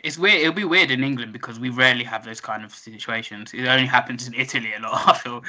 It's 0.00 0.18
weird. 0.18 0.40
It'll 0.40 0.52
be 0.52 0.64
weird 0.64 0.90
in 0.90 1.04
England 1.04 1.32
because 1.32 1.60
we 1.60 1.70
rarely 1.70 2.02
have 2.04 2.24
those 2.24 2.40
kind 2.40 2.64
of 2.64 2.74
situations. 2.74 3.54
It 3.54 3.66
only 3.68 3.86
happens 3.86 4.26
in 4.26 4.34
Italy 4.34 4.72
a 4.76 4.80
lot. 4.80 5.08
I 5.08 5.18
feel. 5.18 5.44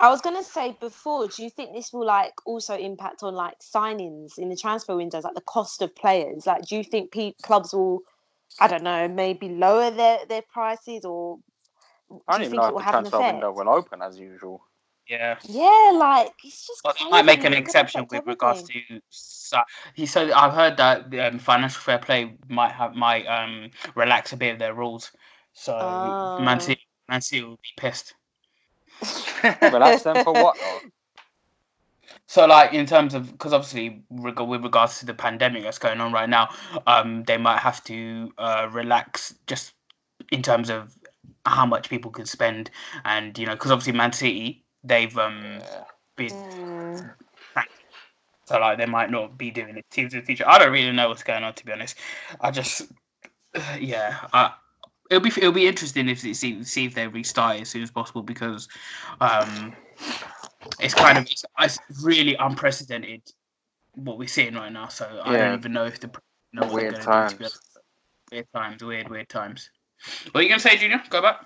I 0.00 0.10
was 0.10 0.22
gonna 0.22 0.44
say 0.44 0.76
before, 0.80 1.28
do 1.28 1.42
you 1.42 1.50
think 1.50 1.74
this 1.74 1.92
will 1.92 2.06
like 2.06 2.34
also 2.46 2.76
impact 2.76 3.22
on 3.22 3.34
like 3.34 3.56
signings 3.60 4.38
in 4.38 4.48
the 4.48 4.56
transfer 4.56 4.96
windows, 4.96 5.24
like 5.24 5.34
the 5.34 5.42
cost 5.42 5.82
of 5.82 5.94
players? 5.94 6.46
Like, 6.46 6.66
do 6.66 6.76
you 6.76 6.84
think 6.84 7.12
pe- 7.12 7.34
clubs 7.42 7.74
will, 7.74 8.00
I 8.60 8.68
don't 8.68 8.82
know, 8.84 9.08
maybe 9.08 9.50
lower 9.50 9.90
their 9.90 10.20
their 10.26 10.42
prices, 10.42 11.04
or 11.04 11.38
do 12.10 12.20
I 12.28 12.32
don't 12.32 12.40
you 12.42 12.46
even 12.46 12.52
think 12.52 12.62
know 12.62 12.68
it 12.68 12.68
if 12.68 12.74
will 12.74 12.80
the 12.80 12.84
have 12.84 12.94
an 12.96 13.04
transfer 13.04 13.18
window 13.32 13.52
will 13.52 13.68
open 13.68 14.02
as 14.02 14.18
usual. 14.18 14.62
Yeah. 15.08 15.36
Yeah, 15.48 15.92
like 15.94 16.32
it's 16.44 16.66
just. 16.66 16.84
Well, 16.84 16.94
they 16.98 17.10
might 17.10 17.26
make 17.26 17.44
an 17.44 17.52
exception 17.54 18.00
affect 18.00 18.12
with 18.12 18.26
regards 18.26 18.62
to. 18.64 19.00
si- 19.10 19.56
He 19.94 20.06
said 20.06 20.30
I've 20.32 20.54
heard 20.54 20.76
that 20.78 21.14
um, 21.20 21.38
financial 21.38 21.80
fair 21.80 21.98
play 21.98 22.36
might 22.48 22.72
have 22.72 22.94
might 22.94 23.26
um 23.26 23.70
relax 23.96 24.32
a 24.32 24.36
bit 24.36 24.52
of 24.54 24.58
their 24.58 24.74
rules, 24.74 25.12
so 25.52 26.14
Man 26.38 26.58
Oh. 26.58 26.60
City 26.60 26.86
Man 27.08 27.20
City 27.20 27.44
will 27.44 27.56
be 27.56 27.70
pissed. 27.76 28.14
Relax 29.72 30.02
them 30.02 30.22
for 30.24 30.34
what? 30.34 30.56
So 32.26 32.46
like 32.46 32.72
in 32.72 32.86
terms 32.86 33.14
of 33.14 33.32
because 33.32 33.52
obviously 33.52 34.04
reg- 34.08 34.38
with 34.38 34.62
regards 34.62 35.00
to 35.00 35.06
the 35.06 35.14
pandemic 35.14 35.64
that's 35.64 35.78
going 35.78 36.00
on 36.00 36.12
right 36.12 36.28
now, 36.28 36.48
um 36.86 37.24
they 37.24 37.36
might 37.36 37.58
have 37.58 37.82
to 37.84 38.32
uh 38.38 38.68
relax 38.70 39.34
just 39.48 39.74
in 40.30 40.40
terms 40.40 40.70
of 40.70 40.96
how 41.44 41.66
much 41.66 41.90
people 41.90 42.10
could 42.10 42.28
spend 42.28 42.70
and 43.04 43.36
you 43.36 43.46
know 43.46 43.52
because 43.54 43.72
obviously 43.72 43.92
Man 43.94 44.12
City 44.12 44.64
they've 44.84 45.16
um 45.18 45.58
Yeah. 45.60 45.84
been 46.16 46.34
Mm. 46.34 47.10
So 48.46 48.58
like 48.58 48.78
they 48.78 48.86
might 48.86 49.10
not 49.10 49.38
be 49.38 49.50
doing 49.50 49.76
it 49.76 49.84
teams 49.90 50.12
in 50.12 50.20
the 50.20 50.26
future. 50.26 50.44
I 50.46 50.58
don't 50.58 50.72
really 50.72 50.90
know 50.92 51.08
what's 51.08 51.22
going 51.22 51.44
on 51.44 51.54
to 51.54 51.64
be 51.64 51.72
honest. 51.72 51.96
I 52.40 52.50
just 52.50 52.82
yeah. 53.80 54.26
I, 54.32 54.52
it'll 55.10 55.22
be 55.22 55.30
it'll 55.36 55.52
be 55.52 55.66
interesting 55.66 56.08
if 56.08 56.22
they 56.22 56.32
see 56.32 56.62
see 56.64 56.86
if 56.86 56.94
they 56.94 57.06
restart 57.06 57.60
as 57.60 57.68
soon 57.68 57.82
as 57.82 57.90
possible 57.90 58.22
because 58.22 58.68
um 59.20 59.74
it's 60.78 60.94
kind 60.94 61.18
of 61.18 61.24
it's, 61.24 61.44
it's 61.58 61.78
really 62.02 62.36
unprecedented 62.36 63.22
what 63.96 64.18
we're 64.18 64.28
seeing 64.28 64.54
right 64.54 64.72
now. 64.72 64.88
So 64.88 65.20
I 65.24 65.36
don't 65.36 65.58
even 65.58 65.72
know 65.72 65.84
if 65.84 66.00
the 66.00 66.10
know 66.52 66.62
what 66.62 66.74
Weird 66.74 66.92
gonna 66.92 67.04
do, 67.04 67.36
times. 67.38 67.60
Weird 68.32 68.46
times, 68.54 68.82
weird 68.82 69.08
weird 69.08 69.28
times. 69.28 69.70
What 70.30 70.40
are 70.40 70.42
you 70.42 70.48
gonna 70.48 70.60
say, 70.60 70.76
Junior? 70.76 71.02
Go 71.10 71.20
back. 71.22 71.44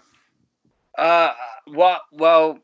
Uh, 0.97 1.33
well, 1.67 2.01
well, 2.13 2.59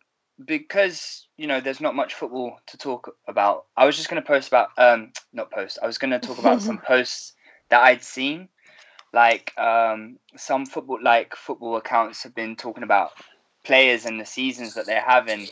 because 0.45 1.27
you 1.37 1.47
know 1.47 1.61
there's 1.61 1.81
not 1.81 1.95
much 1.95 2.15
football 2.15 2.59
to 2.67 2.77
talk 2.77 3.15
about. 3.27 3.67
I 3.77 3.87
was 3.87 3.97
just 3.97 4.09
going 4.09 4.23
to 4.23 4.27
post 4.27 4.49
about, 4.49 4.69
um, 4.79 5.13
not 5.33 5.51
post. 5.51 5.79
I 5.83 5.87
was 5.87 5.99
going 5.99 6.13
to 6.13 6.19
talk 6.19 6.39
about 6.39 6.63
some 6.63 6.79
posts 6.87 7.35
that 7.71 7.83
I'd 7.83 8.03
seen. 8.03 8.49
Like 9.13 9.53
um, 9.59 10.19
some 10.37 10.67
football, 10.67 10.99
like 11.03 11.35
football 11.35 11.77
accounts 11.77 12.23
have 12.23 12.35
been 12.35 12.57
talking 12.57 12.85
about 12.85 13.11
players 13.65 14.05
and 14.07 14.21
the 14.21 14.27
seasons 14.27 14.75
that 14.75 14.87
they're 14.87 15.01
having, 15.01 15.49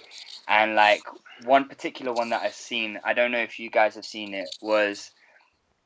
and 0.46 0.74
like 0.74 1.02
one 1.44 1.68
particular 1.68 2.12
one 2.12 2.30
that 2.30 2.42
I've 2.42 2.54
seen. 2.54 3.00
I 3.04 3.14
don't 3.14 3.32
know 3.32 3.38
if 3.38 3.58
you 3.58 3.70
guys 3.70 3.96
have 3.96 4.04
seen 4.04 4.34
it. 4.34 4.48
Was 4.62 5.10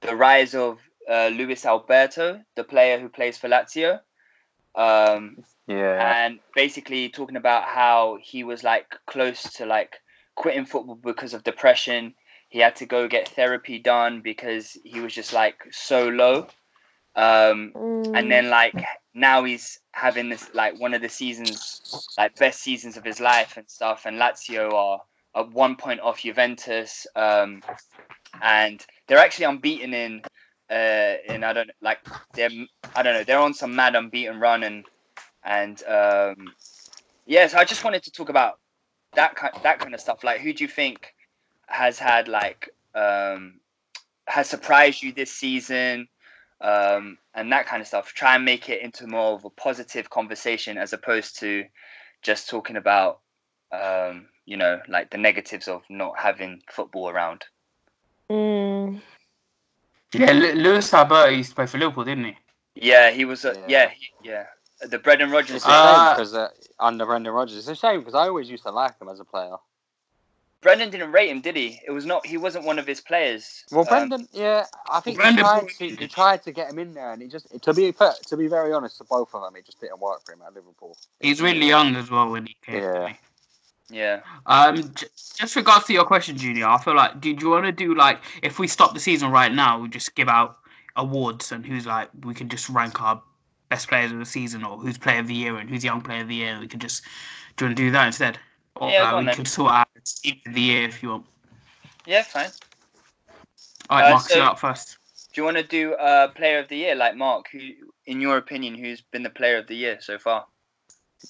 the 0.03 0.15
rise 0.15 0.55
of 0.55 0.79
uh, 1.09 1.31
Luis 1.33 1.65
Alberto, 1.65 2.41
the 2.57 2.65
player 2.65 2.99
who 3.01 3.09
plays 3.09 3.39
for 3.39 3.49
Lazio. 3.49 4.01
Um, 4.75 5.45
Yeah. 5.67 6.15
and 6.15 6.41
basically 6.55 7.09
talking 7.09 7.37
about 7.37 7.65
how 7.65 8.19
he 8.21 8.45
was 8.45 8.65
like 8.65 8.87
close 9.07 9.43
to 9.55 9.67
like 9.67 9.97
quitting 10.35 10.67
football 10.67 10.97
because 10.97 11.35
of 11.35 11.45
depression. 11.45 12.15
He 12.49 12.59
had 12.59 12.77
to 12.77 12.87
go 12.87 13.09
get 13.09 13.29
therapy 13.29 13.79
done 13.79 14.21
because 14.21 14.77
he 14.85 15.01
was 15.01 15.15
just 15.15 15.33
like 15.33 15.57
so 15.71 16.09
low. 16.09 16.49
Um, 17.17 17.75
Mm. 17.75 18.15
and 18.15 18.31
then 18.31 18.51
like 18.51 18.83
now 19.15 19.45
he's 19.45 19.81
having 19.93 20.29
this 20.29 20.51
like 20.55 20.79
one 20.79 20.95
of 20.95 21.03
the 21.03 21.09
seasons 21.09 21.81
like 22.19 22.37
best 22.39 22.61
seasons 22.63 22.97
of 22.97 23.05
his 23.05 23.21
life 23.21 23.57
and 23.57 23.69
stuff. 23.69 24.07
And 24.07 24.19
Lazio 24.19 24.73
are 24.73 25.01
at 25.37 25.51
one 25.53 25.77
point 25.77 26.01
off 26.01 26.23
Juventus, 26.23 27.07
um, 27.17 27.63
and 28.43 28.85
they're 29.09 29.19
actually 29.19 29.47
unbeaten 29.47 29.95
in 29.95 30.23
uh, 30.71 31.15
in 31.29 31.45
I 31.45 31.53
don't 31.53 31.71
like 31.81 31.99
they're 32.35 32.51
I 32.95 33.03
don't 33.03 33.15
know 33.15 33.25
they're 33.25 33.39
on 33.41 33.55
some 33.55 33.75
mad 33.77 33.97
unbeaten 33.97 34.41
run 34.41 34.63
and 34.65 34.85
and 35.45 35.83
um, 35.85 36.55
yeah. 37.27 37.47
So 37.49 37.59
I 37.59 37.65
just 37.65 37.85
wanted 37.85 38.05
to 38.05 38.13
talk 38.13 38.29
about 38.29 38.59
that 39.15 39.37
kind 39.37 39.53
that 39.63 39.81
kind 39.81 39.95
of 39.95 40.01
stuff. 40.01 40.25
Like, 40.25 40.41
who 40.41 40.53
do 40.53 40.65
you 40.65 40.69
think 40.69 41.15
has 41.69 41.99
had 41.99 42.29
like 42.29 42.71
um, 42.95 43.61
has 44.27 44.49
surprised 44.49 45.03
you 45.03 45.13
this 45.13 45.33
season? 45.33 46.09
Um, 46.63 47.19
and 47.35 47.51
that 47.53 47.67
kind 47.67 47.81
of 47.81 47.89
stuff. 47.89 48.13
Try 48.15 48.37
and 48.37 48.45
make 48.45 48.69
it 48.69 48.83
into 48.83 49.07
more 49.07 49.35
of 49.35 49.45
a 49.45 49.51
positive 49.51 50.09
conversation 50.11 50.79
as 50.79 50.93
opposed 50.93 51.41
to 51.41 51.65
just 52.23 52.49
talking 52.49 52.77
about, 52.77 53.21
um, 53.73 54.29
you 54.47 54.57
know, 54.57 54.81
like 54.89 55.11
the 55.11 55.19
negatives 55.19 55.67
of 55.67 55.83
not 55.91 56.19
having 56.19 56.63
football 56.71 57.11
around. 57.11 57.45
Mm. 58.31 59.01
Yeah, 60.15 60.33
Lu- 60.33 60.55
Luis 60.55 60.95
Alberto 60.95 61.31
used 61.31 61.51
to 61.51 61.57
play 61.57 61.67
for 61.67 61.79
Liverpool, 61.79 62.05
didn't 62.05 62.25
he? 62.25 62.37
Yeah, 62.75 63.11
he 63.11 63.25
was. 63.25 63.45
A, 63.45 63.55
Yeah. 63.55 63.67
yeah, 63.69 63.91
he, 63.91 64.29
yeah. 64.29 64.47
The 64.83 64.99
Brendan 64.99 65.31
Rodgers. 65.31 65.57
It's 65.57 65.67
a. 65.67 65.71
Uh, 65.71 66.05
shame 66.05 66.17
because 66.17 66.35
uh, 66.35 66.49
under 66.79 67.07
Brendan 67.07 67.33
Rodgers, 67.33 67.57
it's 67.57 67.69
a 67.69 67.75
shame 67.75 68.01
because 68.01 68.15
I 68.15 68.29
always 68.29 68.49
used 68.49 68.65
to 68.65 68.71
like 68.71 69.01
him 69.01 69.09
as 69.09 69.21
a 69.21 69.25
player. 69.25 69.57
Brendan 70.63 70.91
didn't 70.91 71.11
rate 71.13 71.29
him, 71.29 71.41
did 71.41 71.57
he? 71.57 71.81
It 71.87 71.91
was 71.91 72.07
not. 72.07 72.25
He 72.25 72.37
wasn't 72.37 72.65
one 72.65 72.79
of 72.79 72.87
his 72.87 73.01
players. 73.01 73.65
Well, 73.73 73.81
Um, 73.81 74.09
Brendan, 74.09 74.29
yeah, 74.33 74.67
I 74.89 75.01
think 75.01 75.17
Brendan 75.17 75.39
he, 75.39 75.43
tried 75.43 75.59
probably 75.59 75.91
to, 75.91 75.97
he 75.97 76.09
tried 76.09 76.43
to 76.45 76.53
get 76.53 76.71
him 76.71 76.79
in 76.79 76.95
there, 76.95 77.13
and 77.13 77.21
he 77.21 77.29
just, 77.29 77.49
to 77.63 77.75
be 77.75 77.91
fair, 77.91 78.13
to 78.29 78.37
be 78.37 78.47
very 78.47 78.73
honest, 78.73 78.99
to 78.99 79.05
both 79.05 79.35
of 79.35 79.43
them, 79.43 79.57
it 79.57 79.67
just 79.67 79.81
didn't 79.81 80.01
work 80.01 80.25
for 80.25 80.33
him 80.33 80.41
at 80.47 80.55
Liverpool. 80.55 80.97
He's 81.21 81.43
really 81.43 81.67
young 81.67 81.97
as 81.97 82.11
well 82.11 82.31
when 82.31 82.47
he 82.47 82.57
came. 82.65 82.83
Yeah. 82.83 83.13
Yeah. 83.91 84.21
Um, 84.47 84.95
just 85.37 85.55
regards 85.55 85.87
to 85.87 85.93
your 85.93 86.05
question, 86.05 86.39
Junior, 86.39 86.67
I 86.67 86.79
feel 86.79 86.95
like, 86.95 87.21
did 87.21 87.43
you 87.43 87.51
want 87.51 87.67
to 87.67 87.73
do 87.73 87.95
like 87.95 88.23
if 88.43 88.59
we 88.59 88.67
stop 88.67 88.95
the 88.95 89.01
season 89.01 89.31
right 89.31 89.53
now, 89.53 89.79
we 89.79 89.89
just 89.89 90.15
give 90.15 90.29
out 90.29 90.59
awards 90.97 91.53
and 91.53 91.67
who's 91.67 91.87
like 91.87 92.09
we 92.23 92.33
can 92.33 92.49
just 92.49 92.69
rank 92.69 93.03
our 93.03 93.21
best 93.69 93.89
players 93.89 94.13
of 94.13 94.19
the 94.19 94.25
season 94.25 94.65
or 94.65 94.79
who's 94.79 94.97
player 94.97 95.21
of 95.21 95.27
the 95.27 95.35
year 95.35 95.57
and 95.57 95.69
who's 95.69 95.85
young 95.85 96.01
player 96.01 96.23
of 96.23 96.29
the 96.29 96.37
year. 96.37 96.59
We 96.59 96.69
could 96.69 96.81
just 96.81 97.03
do 97.57 97.65
you 97.65 97.69
want 97.69 97.77
to 97.77 97.83
do 97.83 97.91
that 97.91 98.07
instead? 98.07 98.39
Or 98.77 98.91
Yeah, 98.91 99.03
like, 99.03 99.11
go 99.11 99.17
on 99.19 99.25
we 99.25 99.27
then. 99.27 99.37
could 99.37 99.49
sort 99.49 99.73
out 99.73 99.89
team 100.05 100.41
of 100.47 100.55
the 100.55 100.61
year 100.61 100.89
if 100.89 101.03
you 101.03 101.11
want. 101.11 101.27
Yeah, 102.07 102.23
fine. 102.23 102.51
All 103.91 103.99
right, 103.99 104.07
Uh, 104.07 104.11
Marcus, 104.11 104.29
so- 104.33 104.37
you're 104.39 104.47
up 104.47 104.59
first. 104.59 104.99
Do 105.33 105.41
you 105.41 105.45
want 105.47 105.57
to 105.57 105.63
do 105.63 105.95
uh, 105.95 106.29
player 106.29 106.59
of 106.59 106.69
the 106.69 106.77
year 106.77 106.95
like 106.95 107.17
Mark? 107.17 107.47
Who, 107.53 107.59
in 108.05 108.21
your 108.21 108.37
opinion, 108.37 108.75
who's 108.75 109.01
been 109.01 109.23
the 109.23 109.31
player 109.31 109.57
of 109.57 109.67
the 109.67 109.75
year 109.75 109.99
so 110.01 110.19
far? 110.19 110.45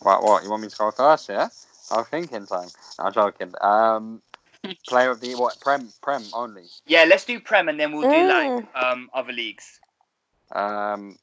Right, 0.04 0.20
what? 0.20 0.42
You 0.42 0.50
want 0.50 0.62
me 0.62 0.68
to 0.68 0.76
go 0.76 0.90
first? 0.90 1.28
Yeah. 1.28 1.48
I 1.92 1.98
was 1.98 2.08
thinking 2.08 2.46
time. 2.46 2.68
I'm 2.98 3.12
joking. 3.12 3.52
Um, 3.60 4.20
player 4.88 5.10
of 5.10 5.20
the 5.20 5.36
what? 5.36 5.60
Prem, 5.60 5.92
Prem 6.02 6.24
only. 6.32 6.64
Yeah, 6.86 7.04
let's 7.08 7.24
do 7.24 7.38
Prem 7.38 7.68
and 7.68 7.78
then 7.78 7.92
we'll 7.92 8.02
do 8.02 8.08
Mm. 8.08 8.56
like 8.66 8.84
um, 8.84 9.08
other 9.14 9.32
leagues. 9.32 9.78
Um, 10.50 11.16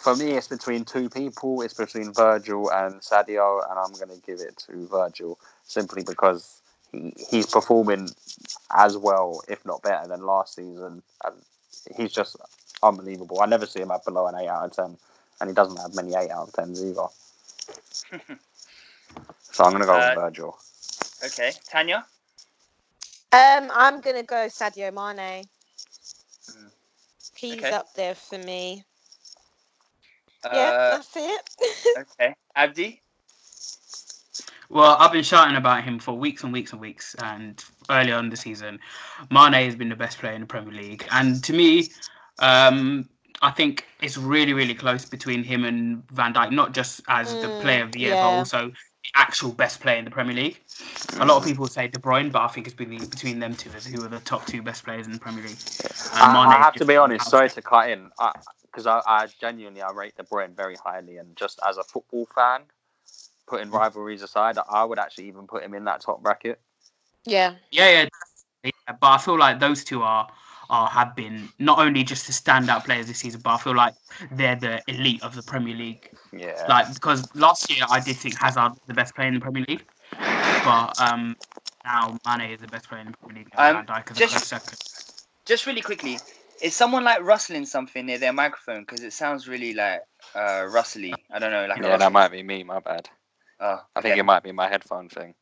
for 0.00 0.16
me, 0.16 0.32
it's 0.32 0.48
between 0.48 0.84
two 0.86 1.10
people. 1.10 1.60
It's 1.60 1.74
between 1.74 2.12
Virgil 2.14 2.70
and 2.70 3.00
Sadio, 3.02 3.68
and 3.68 3.78
I'm 3.78 3.92
going 3.92 4.18
to 4.18 4.26
give 4.26 4.40
it 4.40 4.56
to 4.66 4.86
Virgil 4.86 5.38
simply 5.66 6.04
because 6.04 6.62
he, 6.92 7.14
he's 7.30 7.46
performing 7.46 8.08
as 8.74 8.96
well, 8.98 9.42
if 9.48 9.64
not 9.66 9.82
better, 9.82 10.08
than 10.08 10.26
last 10.26 10.56
season. 10.56 11.02
And 11.24 11.36
he's 11.96 12.12
just 12.12 12.36
unbelievable. 12.82 13.40
I 13.42 13.46
never 13.46 13.66
see 13.66 13.80
him 13.80 13.90
have 13.90 14.04
below 14.04 14.26
an 14.28 14.36
eight 14.36 14.48
out 14.48 14.66
of 14.66 14.72
ten, 14.72 14.98
and 15.40 15.50
he 15.50 15.54
doesn't 15.54 15.78
have 15.78 15.94
many 15.94 16.14
eight 16.16 16.30
out 16.30 16.48
of 16.48 16.54
tens 16.54 16.84
either. 16.84 17.06
so 19.52 19.64
I'm 19.64 19.72
going 19.72 19.82
to 19.82 19.86
go 19.86 19.98
Uh, 19.98 20.06
with 20.06 20.14
Virgil. 20.14 20.56
Okay, 21.24 21.56
Tanya. 21.70 22.06
Um, 23.32 23.70
I'm 23.74 24.00
gonna 24.02 24.24
go 24.24 24.46
Sadio 24.48 24.92
Mane. 24.94 25.48
Mm. 26.50 26.70
He's 27.36 27.70
Okay. 27.70 27.72
up 27.72 27.94
there 27.94 28.14
for 28.16 28.38
me. 28.38 28.84
Uh, 30.44 30.50
yeah, 30.50 30.72
that's 30.88 31.12
it. 31.16 31.50
okay, 31.98 32.34
Abdi. 32.56 33.02
Well, 34.68 34.96
I've 34.98 35.12
been 35.12 35.22
shouting 35.22 35.56
about 35.56 35.84
him 35.84 35.98
for 35.98 36.14
weeks 36.14 36.42
and 36.44 36.52
weeks 36.52 36.72
and 36.72 36.80
weeks, 36.80 37.14
and 37.22 37.62
early 37.88 38.12
on 38.12 38.30
the 38.30 38.36
season, 38.36 38.80
Mane 39.30 39.52
has 39.52 39.76
been 39.76 39.88
the 39.88 39.96
best 39.96 40.18
player 40.18 40.32
in 40.32 40.40
the 40.40 40.46
Premier 40.46 40.74
League, 40.74 41.06
and 41.12 41.42
to 41.44 41.52
me, 41.52 41.88
um, 42.40 43.08
I 43.42 43.50
think 43.50 43.86
it's 44.02 44.16
really, 44.16 44.54
really 44.54 44.74
close 44.74 45.04
between 45.04 45.44
him 45.44 45.64
and 45.64 46.08
Van 46.10 46.34
Dijk, 46.34 46.50
not 46.52 46.72
just 46.72 47.02
as 47.08 47.36
the 47.36 47.48
Mm, 47.48 47.58
player 47.60 47.82
of 47.84 47.92
the 47.92 48.00
year, 48.00 48.16
but 48.16 48.28
also 48.28 48.68
the 48.68 49.10
actual 49.14 49.52
best 49.52 49.80
player 49.80 49.98
in 49.98 50.04
the 50.04 50.10
Premier 50.10 50.34
League. 50.34 50.60
A 51.20 51.26
lot 51.26 51.36
of 51.36 51.44
people 51.44 51.66
say 51.66 51.86
De 51.88 51.98
Bruyne, 51.98 52.32
but 52.32 52.42
I 52.42 52.48
think 52.48 52.66
it's 52.66 52.74
been 52.76 52.98
between 52.98 53.38
them 53.38 53.54
two 53.54 53.70
as 53.76 53.86
who 53.86 54.04
are 54.04 54.08
the 54.08 54.20
top 54.20 54.46
two 54.46 54.62
best 54.62 54.84
players 54.84 55.06
in 55.06 55.12
the 55.12 55.18
Premier 55.18 55.44
League. 55.44 55.58
And 56.12 56.22
I, 56.22 56.34
Mane 56.34 56.46
I 56.48 56.64
have 56.64 56.74
to 56.76 56.84
be 56.84 56.96
honest. 56.96 57.26
out 57.26 57.30
Sorry 57.30 57.48
to 57.50 57.62
cut 57.62 57.90
in, 57.90 58.10
because 58.62 58.86
I, 58.86 59.00
I, 59.06 59.26
genuinely 59.40 59.82
I 59.82 59.90
rate 59.92 60.16
De 60.16 60.24
Bruyne 60.24 60.56
very 60.56 60.76
highly, 60.76 61.18
and 61.18 61.36
just 61.36 61.60
as 61.66 61.78
a 61.78 61.84
football 61.84 62.26
fan, 62.34 62.62
putting 63.46 63.70
rivalries 63.70 64.22
aside, 64.22 64.58
I 64.68 64.84
would 64.84 64.98
actually 64.98 65.28
even 65.28 65.46
put 65.46 65.62
him 65.62 65.74
in 65.74 65.84
that 65.84 66.00
top 66.00 66.22
bracket. 66.22 66.60
yeah. 67.24 67.54
Yeah, 67.70 67.90
yeah, 67.90 68.08
yeah, 68.64 68.70
but 69.00 69.06
I 69.06 69.18
feel 69.18 69.38
like 69.38 69.60
those 69.60 69.84
two 69.84 70.02
are 70.02 70.28
are 70.68 70.88
have 70.88 71.14
been 71.14 71.48
not 71.60 71.78
only 71.78 72.02
just 72.02 72.26
the 72.26 72.32
standout 72.32 72.84
players 72.84 73.06
this 73.06 73.18
season, 73.18 73.40
but 73.44 73.50
I 73.50 73.58
feel 73.58 73.76
like 73.76 73.94
they're 74.32 74.56
the 74.56 74.82
elite 74.88 75.22
of 75.22 75.34
the 75.36 75.42
Premier 75.42 75.76
League. 75.76 76.10
Yeah, 76.36 76.66
Like 76.68 76.92
because 76.92 77.32
last 77.36 77.70
year 77.70 77.84
I 77.88 78.00
did 78.00 78.16
think 78.16 78.36
Hazard 78.36 78.70
was 78.70 78.80
the 78.88 78.94
best 78.94 79.14
player 79.14 79.28
in 79.28 79.34
the 79.34 79.40
Premier 79.40 79.64
League, 79.68 79.84
but 80.64 81.00
um 81.00 81.36
now 81.84 82.18
Mane 82.26 82.50
is 82.50 82.60
the 82.60 82.66
best 82.66 82.88
player 82.88 83.02
in 83.02 83.12
the 83.12 83.16
Premier 83.18 83.44
League. 83.44 83.52
and 83.56 83.76
Um, 83.76 83.86
Van 83.86 84.02
Dijk 84.02 84.10
is 84.10 84.16
a 84.16 84.20
just- 84.20 84.46
second. 84.48 84.78
Just 85.44 85.66
really 85.66 85.80
quickly, 85.82 86.18
is 86.60 86.74
someone 86.74 87.04
like 87.04 87.22
rustling 87.22 87.66
something 87.66 88.04
near 88.04 88.18
their 88.18 88.32
microphone? 88.32 88.80
Because 88.80 89.04
it 89.04 89.12
sounds 89.12 89.46
really 89.46 89.74
like 89.74 90.02
uh, 90.34 90.66
rustly. 90.68 91.14
I 91.30 91.38
don't 91.38 91.52
know, 91.52 91.66
like 91.66 91.80
yeah, 91.80 91.96
that 91.96 92.10
might 92.10 92.32
be 92.32 92.42
me. 92.42 92.64
My 92.64 92.80
bad. 92.80 93.08
Oh, 93.60 93.80
I 93.94 94.00
think 94.00 94.12
okay. 94.12 94.20
it 94.20 94.24
might 94.24 94.42
be 94.42 94.52
my 94.52 94.68
headphone 94.68 95.08
thing. 95.08 95.34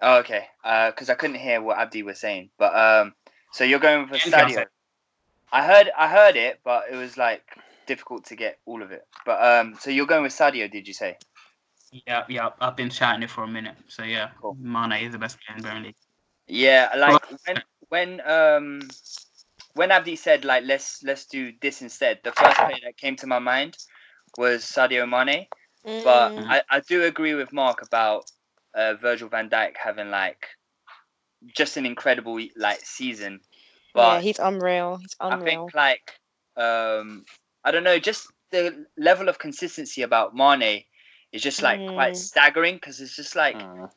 Oh, 0.00 0.18
okay. 0.18 0.46
Because 0.62 1.10
I 1.10 1.14
couldn't 1.14 1.36
hear 1.36 1.60
what 1.60 1.78
Abdi 1.78 2.02
was 2.02 2.18
saying. 2.18 2.50
But 2.58 2.74
um, 2.74 3.14
so 3.52 3.64
you're 3.64 3.80
going 3.80 4.10
with 4.10 4.24
Yeah, 4.26 4.44
Sadio. 4.46 4.66
I 5.52 5.66
heard, 5.66 5.90
I 5.96 6.08
heard 6.08 6.36
it, 6.36 6.60
but 6.64 6.84
it 6.90 6.96
was 6.96 7.16
like 7.16 7.42
difficult 7.86 8.24
to 8.26 8.36
get 8.36 8.58
all 8.66 8.82
of 8.82 8.92
it. 8.92 9.04
But 9.26 9.44
um, 9.44 9.76
so 9.80 9.90
you're 9.90 10.06
going 10.06 10.22
with 10.22 10.32
Sadio, 10.32 10.70
did 10.70 10.86
you 10.86 10.94
say? 10.94 11.16
Yeah, 12.06 12.24
yeah, 12.28 12.50
I've 12.60 12.76
been 12.76 12.90
chatting 12.90 13.22
it 13.22 13.30
for 13.30 13.42
a 13.44 13.48
minute. 13.48 13.76
So 13.88 14.04
yeah, 14.04 14.30
Cool. 14.40 14.56
Mane 14.60 15.04
is 15.04 15.12
the 15.12 15.18
best 15.18 15.38
player 15.40 15.56
in 15.56 15.62
the 15.62 15.68
Premier 15.68 15.84
League. 15.86 15.96
Yeah, 16.46 16.90
like 16.96 17.22
when 17.46 17.62
when 17.88 18.20
um 18.28 18.88
when 19.74 19.90
Abdi 19.90 20.16
said 20.16 20.44
like 20.44 20.64
let's 20.64 21.02
let's 21.02 21.26
do 21.26 21.52
this 21.60 21.82
instead, 21.82 22.20
the 22.22 22.32
first 22.32 22.56
player 22.58 22.78
that 22.84 22.96
came 22.96 23.16
to 23.16 23.26
my 23.26 23.38
mind 23.38 23.76
was 24.38 24.62
Sadio 24.62 25.08
Mane. 25.08 25.46
But 26.04 26.32
Mm. 26.36 26.46
I, 26.50 26.62
I 26.70 26.80
do 26.80 27.04
agree 27.04 27.34
with 27.34 27.52
Mark 27.52 27.82
about 27.82 28.30
uh, 28.74 28.94
Virgil 28.94 29.28
van 29.28 29.50
Dijk 29.50 29.76
having 29.76 30.10
like 30.10 30.46
just 31.56 31.76
an 31.76 31.86
incredible 31.86 32.38
like 32.56 32.80
season. 32.84 33.40
But 33.94 34.16
yeah, 34.16 34.20
he's 34.20 34.38
unreal. 34.38 34.96
He's 34.98 35.16
unreal. 35.20 35.32
I 35.32 35.36
unreal. 35.36 35.72
think 35.72 35.74
like 35.74 36.12
um 36.56 37.24
I 37.64 37.70
don't 37.70 37.84
know, 37.84 37.98
just 37.98 38.26
the 38.50 38.86
level 38.96 39.28
of 39.28 39.38
consistency 39.38 40.02
about 40.02 40.34
Mane 40.34 40.84
is 41.32 41.42
just 41.42 41.62
like 41.62 41.86
quite 41.86 42.12
Mm. 42.12 42.16
staggering 42.16 42.74
because 42.76 43.00
it's 43.00 43.16
just 43.16 43.36
like 43.36 43.56
Mm. 43.56 43.90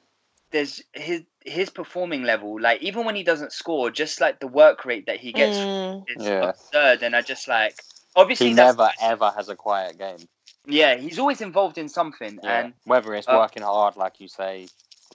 there's 0.52 0.82
his 0.94 1.24
his 1.46 1.70
performing 1.70 2.24
level, 2.24 2.60
like 2.62 2.82
even 2.82 3.06
when 3.06 3.16
he 3.16 3.24
doesn't 3.24 3.52
score, 3.52 3.90
just 3.92 4.22
like 4.22 4.40
the 4.40 4.48
work 4.48 4.86
rate 4.86 5.06
that 5.08 5.20
he 5.20 5.34
gets 5.34 5.58
Mm. 5.58 6.04
is 6.08 6.26
Yeah. 6.26 6.42
absurd. 6.42 7.04
And 7.04 7.16
I 7.16 7.22
just 7.22 7.48
like 7.48 7.84
obviously 8.16 8.50
He 8.50 8.54
never 8.54 8.90
ever 9.02 9.32
has 9.36 9.50
a 9.50 9.56
quiet 9.56 9.98
game. 9.98 10.28
Yeah, 10.66 10.96
he's 10.96 11.20
always 11.20 11.42
involved 11.42 11.78
in 11.78 11.90
something 11.90 12.40
Yeah. 12.44 12.60
and 12.60 12.74
Whether 12.86 13.14
it's 13.16 13.28
uh, 13.28 13.36
working 13.38 13.64
hard, 13.64 13.96
like 13.96 14.20
you 14.20 14.28
say, 14.28 14.68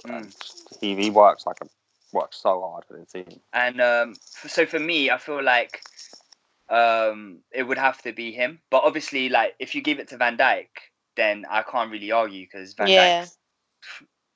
Mm. 0.06 0.16
and 0.16 0.34
he, 0.80 0.94
he 0.94 1.10
works 1.10 1.44
like 1.46 1.56
a 1.62 1.66
works 2.12 2.36
so 2.38 2.60
hard 2.60 2.84
for 2.84 2.94
the 2.98 3.04
team. 3.04 3.40
and 3.52 3.80
um 3.80 4.14
f- 4.44 4.50
so 4.50 4.64
for 4.64 4.78
me 4.78 5.10
I 5.10 5.18
feel 5.18 5.42
like 5.42 5.82
um 6.70 7.38
it 7.50 7.64
would 7.64 7.78
have 7.78 8.00
to 8.02 8.12
be 8.12 8.32
him. 8.32 8.60
But 8.70 8.84
obviously 8.84 9.28
like 9.28 9.54
if 9.58 9.74
you 9.74 9.82
give 9.82 9.98
it 9.98 10.08
to 10.08 10.16
Van 10.16 10.36
Dijk, 10.36 10.68
then 11.16 11.44
I 11.50 11.62
can't 11.62 11.90
really 11.90 12.12
argue 12.12 12.44
because 12.46 12.74
Van 12.74 12.88
Yeah. 12.88 13.22
Dijk's 13.22 13.38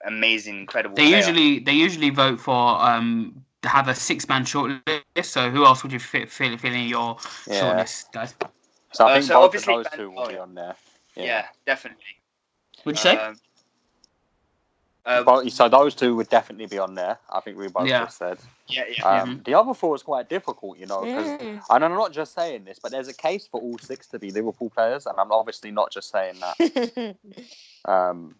amazing, 0.05 0.59
incredible. 0.61 0.97
They 0.97 1.07
player. 1.09 1.17
usually 1.19 1.59
they 1.61 1.73
usually 1.73 2.11
vote 2.11 2.41
for 2.41 2.81
um 2.83 3.45
have 3.65 3.87
a 3.89 3.95
six 3.95 4.29
man 4.29 4.45
shortlist. 4.45 5.03
So 5.23 5.51
who 5.51 5.65
else 5.65 5.83
would 5.85 5.93
you 5.93 6.01
fit 6.01 6.31
fill, 6.31 6.57
fill 6.59 6.73
in 6.75 6.89
your 6.89 7.19
Yeah. 7.47 7.61
shortlist, 7.61 8.11
guys? 8.13 8.35
So 8.93 9.07
I 9.07 9.11
Uh, 9.11 9.15
think 9.15 9.25
so 9.27 9.35
both 9.35 9.39
of 9.39 9.45
obviously 9.45 9.75
those 9.77 9.87
Van- 9.89 9.99
two 9.99 10.11
will 10.11 10.23
oh, 10.25 10.29
be 10.29 10.39
on 10.39 10.55
there. 10.55 10.75
Yeah. 11.17 11.47
definitely. 11.67 12.05
Would 12.85 12.97
you 12.97 13.03
say? 13.03 13.17
Um, 13.17 13.37
uh, 15.05 15.23
Both- 15.25 15.51
so 15.53 15.69
those 15.69 15.95
two 15.97 16.15
would 16.15 16.29
definitely 16.29 16.67
be 16.67 16.79
on 16.79 16.95
there. 16.95 17.19
I 17.29 17.41
think 17.41 17.59
we 17.59 17.67
both 17.69 17.89
Yeah. 17.89 18.05
just 18.05 18.19
said. 18.19 18.39
yeah, 18.69 18.85
yeah. 18.97 19.05
Um, 19.23 19.43
The 19.45 19.55
other 19.55 19.75
four 19.75 19.97
is 19.97 20.03
quite 20.03 20.29
difficult, 20.29 20.79
you 20.79 20.87
know, 20.87 21.01
because 21.03 21.27
Mm. 21.41 21.61
and 21.71 21.85
I'm 21.85 21.93
not 21.95 22.13
just 22.13 22.35
saying 22.35 22.65
this, 22.65 22.79
but 22.79 22.93
there's 22.93 23.09
a 23.09 23.15
case 23.15 23.47
for 23.49 23.61
all 23.61 23.79
six 23.79 24.07
to 24.09 24.19
be 24.21 24.31
Liverpool 24.31 24.71
players, 24.71 25.07
and 25.07 25.19
I'm 25.19 25.33
obviously 25.33 25.71
not 25.73 25.91
just 25.91 26.11
saying 26.11 26.37
that. 26.41 27.17
Um, 27.85 28.37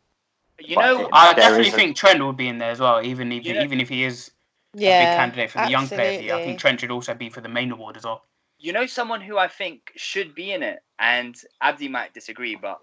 You 0.61 0.77
know, 0.77 1.09
I 1.13 1.33
definitely 1.35 1.67
is 1.69 1.75
a- 1.75 1.77
think 1.77 1.97
Trent 1.97 2.25
would 2.25 2.37
be 2.37 2.47
in 2.47 2.59
there 2.59 2.71
as 2.71 2.79
well, 2.79 3.05
even 3.05 3.33
if 3.33 3.45
You 3.45 3.55
know- 3.55 3.63
even 3.63 3.81
if 3.81 3.89
he 3.89 4.05
is 4.05 4.31
a 4.75 4.79
big 4.79 5.17
candidate 5.19 5.51
for 5.51 5.59
the 5.59 5.71
young 5.71 5.89
player 5.89 6.13
of 6.13 6.19
the 6.19 6.25
year. 6.25 6.35
I 6.37 6.45
think 6.45 6.61
Trent 6.61 6.79
should 6.81 6.93
also 6.93 7.13
be 7.15 7.29
for 7.29 7.41
the 7.41 7.49
main 7.49 7.73
award 7.73 7.97
as 7.97 8.05
well. 8.05 8.25
You 8.63 8.73
know 8.73 8.87
someone 8.87 9.21
who 9.21 9.37
I 9.37 9.49
think 9.49 9.93
should 9.97 10.35
be 10.35 10.53
in 10.53 10.63
it, 10.63 10.83
and 10.99 11.37
Abdi 11.61 11.89
might 11.89 12.15
disagree, 12.15 12.55
but 12.55 12.79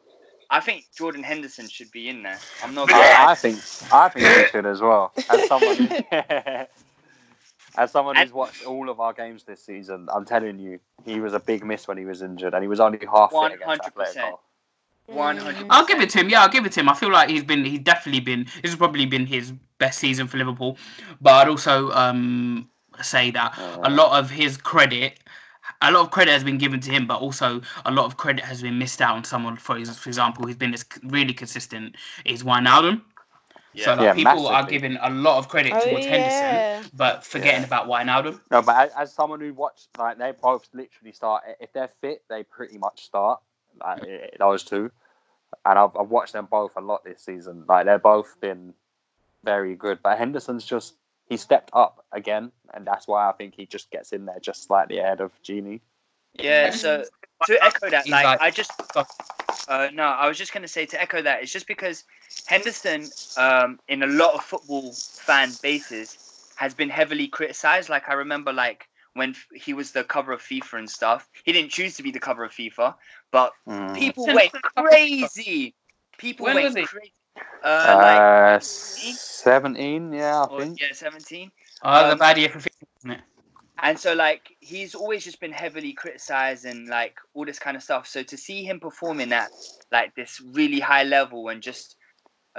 I 0.52 0.60
think 0.60 0.86
Jordan 0.96 1.24
Henderson 1.24 1.70
should 1.70 1.90
be 1.92 2.10
in 2.10 2.22
there. 2.22 2.38
I'm 2.62 2.76
not 2.76 2.90
gonna 2.90 3.02
I. 3.02 3.32
I 3.32 3.36
think 3.36 3.60
I 3.92 4.10
think 4.10 4.28
he 4.28 4.46
should 4.52 4.66
as 4.66 4.82
well. 4.82 5.14
As 5.30 5.48
someone, 5.48 5.90
as 7.78 7.92
someone 7.92 8.18
who's 8.18 8.34
watched 8.34 8.66
all 8.66 8.90
of 8.90 9.00
our 9.00 9.14
games 9.14 9.44
this 9.46 9.64
season, 9.64 10.10
I'm 10.14 10.26
telling 10.26 10.60
you, 10.60 10.80
he 11.06 11.22
was 11.22 11.34
a 11.34 11.40
big 11.40 11.66
miss 11.66 11.88
when 11.88 11.98
he 11.98 12.06
was 12.06 12.22
injured, 12.22 12.54
and 12.54 12.62
he 12.62 12.68
was 12.68 12.82
only 12.82 13.00
half 13.12 13.32
fit 13.32 13.54
against 13.54 13.84
100%. 13.84 13.94
Atletico. 13.96 14.40
One 15.06 15.38
hundred. 15.38 15.66
I'll 15.72 15.88
give 15.88 16.02
it 16.02 16.10
to 16.12 16.20
him. 16.20 16.30
Yeah, 16.30 16.44
I'll 16.44 16.50
give 16.50 16.68
it 16.68 16.72
to 16.74 16.82
him. 16.82 16.90
I 16.90 16.94
feel 16.94 17.12
like 17.12 17.30
he's 17.30 17.44
been 17.44 17.66
he's 17.66 17.80
definitely 17.80 18.20
been 18.20 18.44
this 18.62 18.72
has 18.72 18.76
probably 18.76 19.08
been 19.08 19.26
his 19.26 19.54
best 19.80 19.98
season 19.98 20.28
for 20.28 20.38
Liverpool. 20.38 20.78
But 21.20 21.34
I'd 21.34 21.48
also 21.48 21.90
um 21.94 22.70
say 23.02 23.32
that 23.32 23.58
a 23.58 23.90
lot 23.90 24.20
of 24.20 24.30
his 24.30 24.56
credit 24.56 25.20
a 25.82 25.92
lot 25.92 26.02
of 26.02 26.12
credit 26.12 26.32
has 26.32 26.44
been 26.44 26.58
given 26.58 26.80
to 26.82 26.92
him, 26.92 27.08
but 27.08 27.22
also 27.22 27.62
a 27.86 27.92
lot 27.92 28.06
of 28.06 28.18
credit 28.18 28.44
has 28.44 28.62
been 28.62 28.78
missed 28.78 29.02
out 29.02 29.16
on 29.16 29.24
someone. 29.24 29.58
For 29.58 29.78
his, 29.78 29.98
for 29.98 30.10
example, 30.10 30.46
who's 30.46 30.58
been 30.58 30.74
as 30.74 30.86
really 31.04 31.34
consistent 31.34 31.96
is 32.26 32.44
Wijnaldum. 32.44 33.02
So 33.76 33.92
like, 33.94 34.00
Yeah, 34.00 34.14
people 34.14 34.48
are 34.48 34.64
giving 34.66 34.98
a 35.02 35.10
lot 35.10 35.38
of 35.38 35.48
credit 35.48 35.74
Oh, 35.74 35.80
towards 35.88 36.06
yeah. 36.06 36.12
Henderson, 36.12 36.92
but 36.94 37.24
forgetting 37.24 37.62
Yeah. 37.62 37.68
about 37.68 37.88
Wijnaldum. 37.88 38.42
No, 38.52 38.62
but 38.62 38.76
as, 38.76 38.92
as 38.98 39.14
someone 39.14 39.40
who 39.40 39.54
watched, 39.54 39.88
like 39.98 40.18
they 40.18 40.34
both 40.42 40.68
literally 40.74 41.14
start. 41.14 41.44
If 41.60 41.72
they're 41.72 41.92
fit, 42.02 42.24
they 42.30 42.44
pretty 42.44 42.78
much 42.78 43.06
start. 43.06 43.40
Like 43.80 44.02
those 44.38 44.64
two, 44.64 44.92
and 45.66 45.80
I've, 45.80 45.96
I've 45.96 46.10
watched 46.10 46.34
them 46.34 46.48
both 46.52 46.72
a 46.76 46.82
lot 46.82 47.06
this 47.06 47.24
season. 47.24 47.64
Like 47.70 47.86
they've 47.86 48.02
both 48.02 48.36
been 48.42 48.74
very 49.46 49.76
good. 49.76 50.00
But 50.04 50.18
Henderson's 50.18 50.66
just 50.66 50.96
he 51.30 51.38
stepped 51.38 51.70
up 51.74 52.06
again, 52.12 52.52
and 52.74 52.86
that's 52.86 53.08
why 53.08 53.30
I 53.30 53.34
think 53.34 53.54
he 53.56 53.66
just 53.66 53.92
gets 53.92 54.12
in 54.12 54.26
there 54.26 54.40
just 54.40 54.64
slightly 54.66 54.98
ahead 54.98 55.22
of 55.22 55.32
Genie. 55.44 55.82
Yeah, 56.34 56.72
so 56.72 57.06
to 57.46 57.64
echo 57.64 57.90
that, 57.90 58.10
like, 58.10 58.26
like- 58.26 58.42
I 58.42 58.50
just 58.52 58.72
uh, 59.68 59.90
no, 59.94 60.04
I 60.04 60.28
was 60.28 60.38
just 60.38 60.54
gonna 60.54 60.68
say 60.68 60.86
to 60.88 61.02
echo 61.02 61.22
that, 61.22 61.44
it's 61.44 61.52
just 61.52 61.68
because 61.68 62.04
Henderson, 62.48 63.10
um, 63.38 63.80
in 63.88 64.04
a 64.04 64.08
lot 64.08 64.34
of 64.34 64.44
football 64.44 64.92
fan 64.92 65.52
bases, 65.62 66.18
has 66.56 66.74
been 66.74 66.90
heavily 66.90 67.28
criticized. 67.28 67.90
Like 67.90 68.10
I 68.10 68.14
remember, 68.14 68.52
like 68.52 68.88
when 69.14 69.36
he 69.54 69.74
was 69.74 69.92
the 69.92 70.04
cover 70.04 70.32
of 70.32 70.42
FIFA 70.42 70.80
and 70.80 70.90
stuff, 70.90 71.30
he 71.44 71.52
didn't 71.52 71.72
choose 71.72 71.96
to 71.98 72.04
be 72.04 72.12
the 72.12 72.20
cover 72.20 72.44
of 72.44 72.52
FIFA, 72.52 72.96
but 73.32 73.54
Mm. 73.68 73.96
people 73.96 74.26
went 74.26 74.52
the 74.52 74.62
cover 74.76 74.88
of 74.88 74.92
crazy. 74.94 75.76
People 76.18 76.46
When 76.46 76.56
went 76.56 76.76
crazy. 76.76 77.14
Uh, 77.64 77.96
like 77.98 78.20
Uh, 78.20 78.60
seventeen, 78.60 80.14
yeah, 80.14 80.44
I 80.44 80.48
or, 80.48 80.62
think. 80.62 80.82
yeah, 80.82 80.94
seventeen. 80.94 81.52
Oh, 81.84 82.08
the 82.08 82.14
Um, 82.14 82.18
bad 82.18 82.38
year 82.38 82.50
for 82.50 82.60
FIFA, 82.60 82.70
isn't 83.00 83.12
it? 83.12 83.22
And 83.82 83.98
so 83.98 84.14
like 84.14 84.56
he's 84.60 84.94
always 84.94 85.24
just 85.24 85.40
been 85.40 85.54
heavily 85.54 85.94
criticized 85.94 86.66
and 86.66 86.88
like 86.88 87.16
all 87.34 87.46
this 87.46 87.60
kind 87.60 87.78
of 87.78 87.84
stuff. 87.84 88.08
So 88.08 88.24
to 88.24 88.38
see 88.38 88.64
him 88.64 88.80
performing 88.80 89.32
at 89.32 89.50
like 89.92 90.14
this 90.16 90.42
really 90.54 90.80
high 90.80 91.04
level 91.04 91.48
and 91.50 91.62
just 91.62 91.96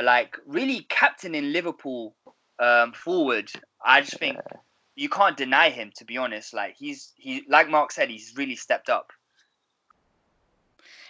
like 0.02 0.36
really 0.46 0.86
captaining 0.88 1.52
Liverpool 1.52 2.14
um 2.58 2.92
forward, 2.92 3.50
I 3.84 4.00
just 4.00 4.18
think 4.18 4.38
you 4.96 5.08
can't 5.10 5.36
deny 5.36 5.68
him 5.68 5.92
to 5.96 6.04
be 6.06 6.16
honest. 6.16 6.54
Like 6.54 6.76
he's 6.78 7.12
he 7.16 7.42
like 7.48 7.68
Mark 7.68 7.92
said, 7.92 8.08
he's 8.08 8.34
really 8.36 8.56
stepped 8.56 8.88
up. 8.88 9.12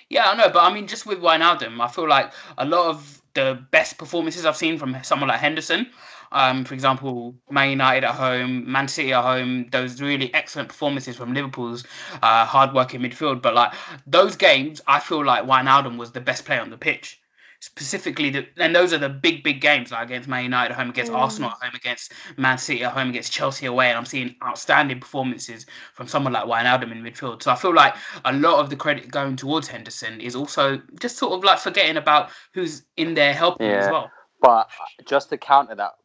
Yeah, 0.08 0.28
I 0.28 0.36
know, 0.36 0.48
but 0.48 0.64
I 0.64 0.74
mean, 0.74 0.88
just 0.88 1.06
with 1.06 1.20
Wijnaldum, 1.20 1.80
I 1.80 1.86
feel 1.86 2.08
like 2.08 2.32
a 2.58 2.64
lot 2.64 2.88
of 2.88 3.19
the 3.34 3.64
best 3.70 3.98
performances 3.98 4.44
I've 4.44 4.56
seen 4.56 4.78
from 4.78 4.96
someone 5.02 5.28
like 5.28 5.40
Henderson, 5.40 5.86
um, 6.32 6.64
for 6.64 6.74
example, 6.74 7.34
Man 7.50 7.70
United 7.70 8.04
at 8.06 8.14
home, 8.14 8.70
Man 8.70 8.88
City 8.88 9.12
at 9.12 9.22
home, 9.22 9.68
those 9.70 10.00
really 10.00 10.32
excellent 10.32 10.68
performances 10.68 11.16
from 11.16 11.34
Liverpool's 11.34 11.84
uh, 12.22 12.44
hard 12.44 12.72
working 12.72 13.00
midfield. 13.00 13.42
But 13.42 13.54
like 13.54 13.72
those 14.06 14.36
games, 14.36 14.80
I 14.86 15.00
feel 15.00 15.24
like 15.24 15.44
Wijnaldum 15.44 15.96
was 15.96 16.12
the 16.12 16.20
best 16.20 16.44
player 16.44 16.60
on 16.60 16.70
the 16.70 16.78
pitch. 16.78 17.20
Specifically, 17.62 18.30
the, 18.30 18.46
and 18.56 18.74
those 18.74 18.94
are 18.94 18.98
the 18.98 19.10
big, 19.10 19.42
big 19.42 19.60
games 19.60 19.92
like 19.92 20.06
against 20.06 20.26
Man 20.26 20.44
United 20.44 20.72
at 20.72 20.78
home, 20.78 20.88
against 20.88 21.12
Arsenal 21.12 21.50
at 21.50 21.58
home, 21.62 21.74
against 21.74 22.12
Man 22.38 22.56
City 22.56 22.82
at 22.84 22.92
home, 22.92 23.10
against 23.10 23.32
Chelsea 23.32 23.66
away, 23.66 23.90
and 23.90 23.98
I'm 23.98 24.06
seeing 24.06 24.34
outstanding 24.42 24.98
performances 24.98 25.66
from 25.92 26.08
someone 26.08 26.32
like 26.32 26.44
Wijnaldum 26.44 26.90
in 26.90 27.02
midfield. 27.02 27.42
So 27.42 27.50
I 27.50 27.56
feel 27.56 27.74
like 27.74 27.94
a 28.24 28.32
lot 28.32 28.60
of 28.60 28.70
the 28.70 28.76
credit 28.76 29.10
going 29.10 29.36
towards 29.36 29.68
Henderson 29.68 30.22
is 30.22 30.34
also 30.34 30.80
just 31.00 31.18
sort 31.18 31.34
of 31.34 31.44
like 31.44 31.58
forgetting 31.58 31.98
about 31.98 32.30
who's 32.54 32.84
in 32.96 33.12
there 33.12 33.34
helping 33.34 33.66
as 33.66 33.90
well. 33.90 34.10
But 34.40 34.70
just 35.06 35.28
to 35.28 35.36
counter 35.36 35.74
that 35.74 35.96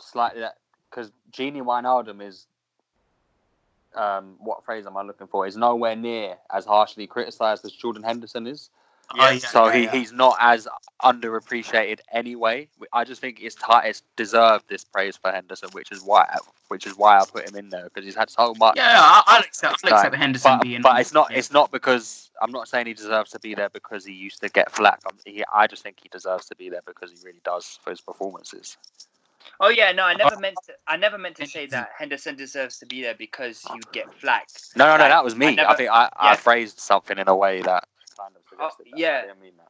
slightly, 0.00 0.40
that 0.42 0.58
because 0.90 1.10
Genie 1.30 1.62
Wijnaldum 1.62 2.22
is, 2.22 2.46
um, 3.94 4.34
what 4.38 4.66
phrase 4.66 4.84
am 4.84 4.98
I 4.98 5.02
looking 5.02 5.28
for? 5.28 5.46
Is 5.46 5.56
nowhere 5.56 5.96
near 5.96 6.36
as 6.54 6.66
harshly 6.66 7.06
criticised 7.06 7.64
as 7.64 7.72
Jordan 7.72 8.02
Henderson 8.02 8.46
is. 8.46 8.68
Yeah, 9.16 9.38
so 9.38 9.66
yeah, 9.66 9.72
he, 9.72 9.82
yeah. 9.84 9.92
he's 9.92 10.12
not 10.12 10.36
as 10.40 10.68
underappreciated 11.02 12.00
anyway. 12.12 12.68
I 12.92 13.04
just 13.04 13.20
think 13.20 13.40
it's 13.42 13.56
it's 13.84 14.02
deserved 14.16 14.66
this 14.68 14.84
praise 14.84 15.16
for 15.16 15.32
Henderson, 15.32 15.70
which 15.72 15.90
is 15.90 16.02
why 16.02 16.26
which 16.68 16.86
is 16.86 16.96
why 16.96 17.18
I 17.18 17.24
put 17.24 17.48
him 17.48 17.56
in 17.56 17.70
there 17.70 17.84
because 17.84 18.04
he's 18.04 18.14
had 18.14 18.30
so 18.30 18.54
much. 18.54 18.76
Yeah, 18.76 18.98
I, 18.98 19.22
I'll 19.26 19.40
accept, 19.40 19.84
I'll 19.84 19.94
accept 19.94 20.14
Henderson 20.14 20.58
but, 20.58 20.62
being. 20.62 20.82
but 20.82 21.00
it's 21.00 21.12
not 21.12 21.30
yeah. 21.30 21.38
it's 21.38 21.50
not 21.50 21.72
because 21.72 22.30
I'm 22.40 22.52
not 22.52 22.68
saying 22.68 22.86
he 22.86 22.94
deserves 22.94 23.30
to 23.32 23.40
be 23.40 23.54
there 23.54 23.70
because 23.70 24.04
he 24.04 24.12
used 24.12 24.40
to 24.42 24.48
get 24.48 24.70
flack. 24.70 25.00
He, 25.24 25.42
I 25.52 25.66
just 25.66 25.82
think 25.82 25.98
he 26.02 26.08
deserves 26.08 26.46
to 26.46 26.56
be 26.56 26.68
there 26.68 26.82
because 26.86 27.10
he 27.10 27.16
really 27.24 27.40
does 27.44 27.78
for 27.82 27.90
his 27.90 28.00
performances. 28.00 28.76
Oh 29.58 29.68
yeah, 29.68 29.92
no, 29.92 30.04
I 30.04 30.14
never 30.14 30.38
meant 30.38 30.56
to. 30.66 30.72
I 30.86 30.96
never 30.96 31.18
meant 31.18 31.36
to 31.36 31.46
say 31.46 31.66
that 31.66 31.90
Henderson 31.98 32.36
deserves 32.36 32.78
to 32.78 32.86
be 32.86 33.02
there 33.02 33.14
because 33.14 33.62
you 33.74 33.80
get 33.92 34.12
flack. 34.14 34.48
No, 34.76 34.86
no, 34.86 34.96
no, 34.96 35.08
that 35.08 35.24
was 35.24 35.34
me. 35.34 35.48
I, 35.48 35.54
never- 35.54 35.74
think 35.74 35.90
I, 35.90 36.08
I 36.16 36.36
phrased 36.36 36.78
something 36.78 37.18
in 37.18 37.28
a 37.28 37.34
way 37.34 37.62
that 37.62 37.84
kind 38.20 38.34
of 38.36 38.42
Oh, 38.60 38.70
that. 38.78 38.98
yeah. 38.98 39.20
I 39.24 39.26
didn't 39.28 39.40
mean 39.40 39.52
that. 39.58 39.68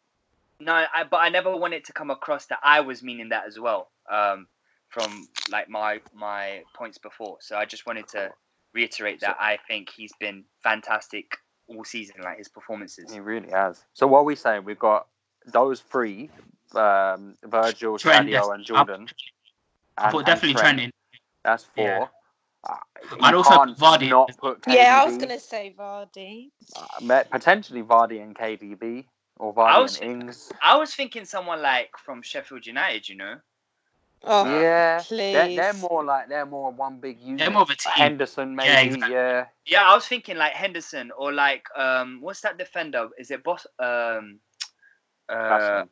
No, 0.62 0.72
I, 0.72 1.04
but 1.04 1.18
I 1.18 1.28
never 1.30 1.56
wanted 1.56 1.84
to 1.86 1.92
come 1.92 2.10
across 2.10 2.46
that 2.46 2.58
I 2.62 2.80
was 2.80 3.02
meaning 3.02 3.30
that 3.30 3.46
as 3.46 3.58
well. 3.58 3.88
Um, 4.10 4.46
from 4.88 5.28
like 5.50 5.68
my 5.68 6.00
my 6.12 6.62
points 6.74 6.98
before, 6.98 7.36
so 7.40 7.56
I 7.56 7.64
just 7.64 7.86
wanted 7.86 8.08
to 8.08 8.30
reiterate 8.74 9.20
that 9.20 9.36
I 9.40 9.58
think 9.68 9.88
he's 9.88 10.12
been 10.18 10.44
fantastic 10.62 11.36
all 11.68 11.84
season, 11.84 12.16
like 12.24 12.38
his 12.38 12.48
performances. 12.48 13.12
He 13.12 13.20
really 13.20 13.50
has. 13.50 13.84
So 13.94 14.06
what 14.08 14.18
are 14.20 14.24
we 14.24 14.34
saying? 14.34 14.64
We've 14.64 14.78
got 14.78 15.06
those 15.46 15.80
three: 15.80 16.28
um, 16.74 17.36
Virgil, 17.44 17.98
Trent, 17.98 18.28
Sadio, 18.28 18.52
and 18.54 18.64
Jordan. 18.64 19.06
I 19.96 20.04
And- 20.04 20.12
thought 20.12 20.18
and 20.18 20.26
definitely 20.26 20.54
Trent. 20.54 20.78
Trent 20.78 20.80
in. 20.80 20.90
That's 21.44 21.64
four. 21.64 21.84
Yeah. 21.84 22.06
Uh, 22.68 22.76
I'd 23.22 23.34
also 23.34 23.54
can't 23.56 23.76
Vardy. 23.78 24.10
not 24.10 24.36
put 24.36 24.60
KDB. 24.60 24.74
Yeah, 24.74 25.00
I 25.00 25.04
was 25.06 25.16
gonna 25.16 25.38
say 25.40 25.74
Vardy. 25.78 26.50
Uh, 26.76 26.86
me- 27.02 27.22
potentially 27.30 27.82
Vardy 27.82 28.22
and 28.22 28.34
KDB 28.36 29.06
or 29.38 29.54
Vardy 29.54 29.68
I 29.70 29.78
was- 29.78 29.98
and 30.00 30.22
Ings. 30.24 30.52
I 30.62 30.76
was 30.76 30.94
thinking 30.94 31.24
someone 31.24 31.62
like 31.62 31.96
from 31.96 32.20
Sheffield 32.22 32.66
United, 32.66 33.08
you 33.08 33.16
know. 33.16 33.36
Oh, 34.22 34.44
yeah, 34.60 35.00
please. 35.02 35.32
they're, 35.32 35.56
they're 35.56 35.72
more 35.72 36.04
like 36.04 36.28
they're 36.28 36.44
more 36.44 36.70
one 36.70 36.98
big 37.00 37.18
unit. 37.20 37.50
more 37.50 37.62
of 37.62 37.70
a 37.70 37.76
team. 37.76 37.92
Henderson 37.94 38.54
maybe, 38.54 38.68
Yeah, 38.68 38.74
yeah. 38.80 38.80
exactly. 38.82 39.14
Yeah, 39.64 39.90
I 39.90 39.94
was 39.94 40.06
thinking 40.06 40.36
like 40.36 40.52
Henderson 40.52 41.10
or 41.16 41.32
like 41.32 41.64
um, 41.74 42.18
what's 42.20 42.42
that 42.42 42.58
defender? 42.58 43.08
Is 43.18 43.30
it 43.30 43.42
Boss? 43.42 43.66
Um, 43.78 44.40
uh, 45.30 45.84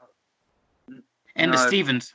And 1.37 1.53
No. 1.53 1.57
Stevens. 1.57 2.15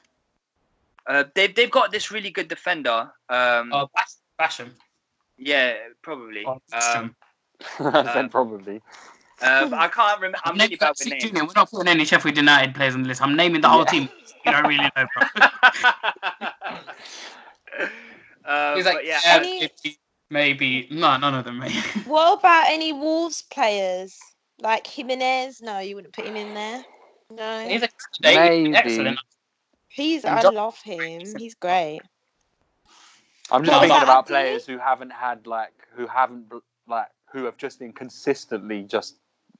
uh, 1.08 1.24
they've 1.34 1.56
they've 1.56 1.72
got 1.72 1.92
this 1.92 2.12
really 2.12 2.30
good 2.30 2.48
defender. 2.48 3.12
Um, 3.30 3.72
Oh, 3.74 3.90
Bash- 3.96 4.14
Basham. 4.40 4.72
yeah, 5.38 5.76
probably. 6.02 6.46
Oh, 6.46 6.60
Um, 6.74 7.16
I 7.80 8.04
said 8.14 8.32
probably. 8.32 8.82
uh, 9.42 9.70
I 9.74 9.88
can't 9.88 10.20
remember. 10.20 10.38
I'm 10.46 10.58
really 10.58 10.76
bad 10.76 10.90
with 10.90 10.98
See, 11.00 11.10
names. 11.12 11.24
Junior, 11.24 11.46
we're 11.46 11.54
not 11.56 11.70
putting 11.70 11.88
any 11.88 12.06
Sheffield 12.06 12.38
United 12.38 12.76
players 12.76 12.96
on 12.96 13.04
the 13.04 13.08
list. 13.10 13.22
I'm 13.22 13.36
naming 13.36 13.62
the 13.62 13.70
whole 13.70 13.82
Yeah. 13.82 13.92
team. 13.92 14.10
You 14.46 14.52
don't 14.52 14.68
really 14.68 14.84
know, 14.96 15.06
bro. 15.16 15.50
um, 18.46 18.76
He's 18.76 18.86
like, 18.86 19.06
yeah, 19.06 19.20
yeah, 19.24 19.36
Any- 19.38 19.60
maybe, 19.60 19.98
maybe. 20.30 20.88
No, 20.92 21.18
none 21.18 21.34
of 21.36 21.46
them, 21.46 21.60
mate. 21.60 21.72
What 22.06 22.40
about 22.40 22.66
any 22.70 22.92
Wolves 22.94 23.42
players 23.44 24.18
like 24.60 24.86
Jimenez? 24.88 25.62
No, 25.62 25.80
you 25.80 25.96
wouldn't 25.96 26.14
put 26.14 26.26
him 26.26 26.36
in 26.36 26.54
there. 26.54 26.84
No, 27.32 27.68
He's 27.68 27.84
Maybe. 28.22 28.76
excellent. 28.76 29.20
he's. 29.88 30.26
I 30.26 30.42
love 30.42 30.78
him. 30.84 31.22
He's 31.38 31.56
great. 31.56 32.02
I'm 33.52 33.64
just 33.64 33.80
thinking 33.82 34.02
about 34.04 34.28
players 34.28 34.66
who 34.66 34.78
haven't 34.78 35.12
had 35.12 35.46
like 35.48 35.74
who 35.96 36.08
haven't 36.08 36.52
like 36.88 37.08
who 37.32 37.46
have 37.46 37.58
just 37.58 37.80
been 37.80 37.92
consistently 37.94 38.84
just 38.84 39.18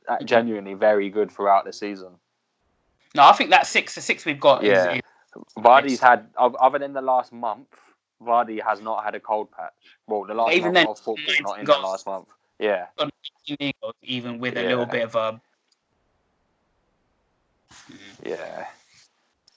uh, 0.08 0.16
Mm-hmm. 0.16 0.26
genuinely 0.26 0.74
very 0.74 1.10
good 1.10 1.32
throughout 1.32 1.66
the 1.66 1.74
season. 1.74 2.14
No, 3.16 3.24
I 3.24 3.34
think 3.34 3.52
that 3.52 3.68
six, 3.68 3.96
the 3.96 4.02
six 4.02 4.26
we've 4.26 4.40
got 4.40 4.64
Yeah. 4.64 4.94
is, 4.94 4.98
is 4.98 5.02
Vardy's 5.58 6.00
had 6.00 6.28
other 6.38 6.80
than 6.80 6.94
the 6.94 7.02
last 7.02 7.32
month, 7.32 7.68
Vardy 8.22 8.62
has 8.62 8.82
not 8.82 9.04
had 9.04 9.16
a 9.16 9.20
cold 9.20 9.52
patch. 9.52 9.72
Well, 10.08 10.26
the 10.26 10.34
last 10.34 10.56
Even 10.56 10.74
month 10.74 10.76
then, 10.76 10.88
of 10.88 11.00
football, 11.00 11.34
not 11.42 11.60
in 11.60 11.66
the 11.66 11.72
last 11.74 12.06
month. 12.06 12.28
Yeah, 12.60 12.88
even 14.04 14.40
with 14.40 14.58
a 14.58 14.62
Yeah. 14.64 14.70
little 14.70 14.86
bit 14.86 15.04
of 15.04 15.16
a. 15.16 15.42
yeah. 18.24 18.68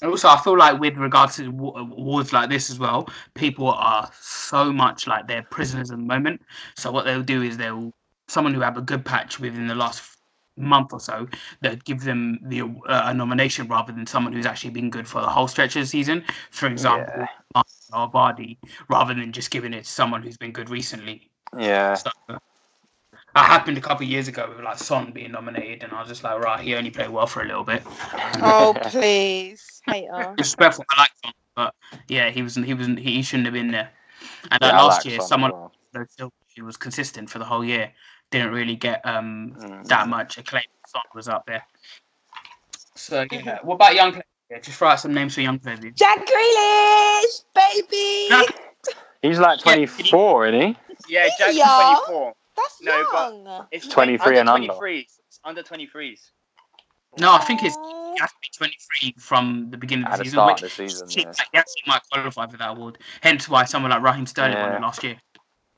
Also, 0.02 0.28
I 0.28 0.38
feel 0.38 0.58
like 0.58 0.78
with 0.78 0.96
regards 0.96 1.36
to 1.36 1.48
wa- 1.48 1.78
awards 1.78 2.32
like 2.32 2.50
this 2.50 2.70
as 2.70 2.78
well, 2.78 3.08
people 3.34 3.70
are 3.70 4.10
so 4.20 4.72
much 4.72 5.06
like 5.06 5.26
they're 5.26 5.42
prisoners 5.42 5.90
at 5.90 5.96
the 5.96 6.02
moment. 6.04 6.42
So 6.76 6.92
what 6.92 7.04
they'll 7.04 7.22
do 7.22 7.42
is 7.42 7.56
they'll 7.56 7.92
someone 8.28 8.52
who 8.52 8.60
have 8.60 8.76
a 8.76 8.82
good 8.82 9.04
patch 9.04 9.38
within 9.40 9.68
the 9.68 9.74
last 9.74 10.16
month 10.56 10.92
or 10.92 11.00
so, 11.00 11.26
they'll 11.60 11.76
give 11.76 12.02
them 12.02 12.38
the 12.42 12.62
uh, 12.62 13.04
a 13.06 13.14
nomination 13.14 13.68
rather 13.68 13.92
than 13.92 14.06
someone 14.06 14.32
who's 14.32 14.46
actually 14.46 14.70
been 14.70 14.90
good 14.90 15.06
for 15.06 15.20
the 15.20 15.28
whole 15.28 15.48
stretch 15.48 15.76
of 15.76 15.82
the 15.82 15.86
season. 15.86 16.24
For 16.50 16.66
example, 16.66 17.26
or 17.92 18.10
Vardy, 18.10 18.58
rather 18.88 19.14
than 19.14 19.32
just 19.32 19.50
giving 19.50 19.72
it 19.72 19.84
to 19.84 19.90
someone 19.90 20.22
who's 20.22 20.36
been 20.36 20.52
good 20.52 20.70
recently. 20.70 21.30
Yeah. 21.56 21.94
So, 21.94 22.10
that 23.36 23.44
happened 23.44 23.76
a 23.76 23.82
couple 23.82 24.02
of 24.02 24.10
years 24.10 24.28
ago 24.28 24.48
with 24.48 24.64
like 24.64 24.78
Son 24.78 25.12
being 25.12 25.32
nominated, 25.32 25.82
and 25.82 25.92
I 25.92 26.00
was 26.00 26.08
just 26.08 26.24
like, 26.24 26.38
right, 26.40 26.64
he 26.64 26.74
only 26.74 26.90
played 26.90 27.10
well 27.10 27.26
for 27.26 27.42
a 27.42 27.46
little 27.46 27.64
bit. 27.64 27.82
Oh 28.40 28.74
please, 28.84 29.82
hater. 29.84 30.32
Disrespectful, 30.38 30.86
I 30.90 31.02
like 31.02 31.10
Son, 31.22 31.32
but 31.54 31.74
yeah, 32.08 32.30
he 32.30 32.42
wasn't. 32.42 32.64
He 32.64 32.72
wasn't. 32.72 32.98
He 32.98 33.22
shouldn't 33.22 33.44
have 33.44 33.52
been 33.52 33.70
there. 33.72 33.90
And 34.50 34.58
Yeah, 34.62 34.80
last 34.80 35.04
like 35.04 35.12
year, 35.12 35.20
Son 35.20 35.28
someone 35.28 35.50
well. 35.50 35.72
that 35.92 36.30
he 36.54 36.62
was 36.62 36.78
consistent 36.78 37.28
for 37.28 37.38
the 37.38 37.44
whole 37.44 37.62
year. 37.62 37.92
Didn't 38.30 38.52
really 38.52 38.74
get 38.74 39.04
um 39.04 39.54
Mm. 39.58 39.86
that 39.88 40.08
much 40.08 40.38
acclaim. 40.38 40.64
Son 40.86 41.02
was 41.14 41.28
up 41.28 41.44
there. 41.46 41.62
So 42.94 43.26
yeah, 43.30 43.58
what 43.64 43.74
about 43.74 43.94
young 43.94 44.12
players? 44.12 44.24
Yeah, 44.50 44.60
just 44.60 44.78
throw 44.78 44.88
out 44.88 45.00
some 45.00 45.12
names 45.12 45.34
for 45.34 45.42
young 45.42 45.58
players. 45.58 45.80
Jack 45.94 46.26
Grealish, 46.26 47.44
baby. 47.54 48.46
He's 49.20 49.38
like 49.38 49.58
24, 49.58 50.46
isn't 50.46 50.60
he? 50.62 50.76
yeah, 51.08 51.28
Jack's 51.38 51.58
24. 51.58 52.32
That's 52.56 52.82
No, 52.82 53.06
but- 53.44 53.68
It's 53.70 53.86
23 53.88 54.38
and 54.38 54.48
under. 54.48 54.68
23s. 54.72 55.00
It's 55.28 55.40
under 55.44 55.62
23s. 55.62 56.30
No, 57.18 57.32
I 57.32 57.38
think 57.38 57.62
it's 57.62 57.74
he 57.76 58.20
has 58.20 58.30
to 58.30 58.36
be 58.42 58.48
23 58.56 59.14
from 59.18 59.68
the 59.70 59.78
beginning 59.78 60.04
of 60.04 60.12
At 60.12 60.18
the 60.18 60.24
the 60.24 60.30
season. 60.30 60.36
start 60.36 60.60
which 60.62 60.70
of 60.70 60.76
the 60.76 60.88
season, 60.88 61.08
he, 61.08 61.20
yeah. 61.22 61.32
he 61.52 61.58
actually 61.58 61.82
might 61.86 62.02
qualify 62.12 62.46
for 62.46 62.56
that 62.58 62.70
award. 62.70 62.98
Hence 63.22 63.48
why 63.48 63.64
someone 63.64 63.90
like 63.90 64.02
Raheem 64.02 64.26
Sterling 64.26 64.58
won 64.58 64.72
it 64.74 64.82
last 64.82 65.02
year. 65.02 65.16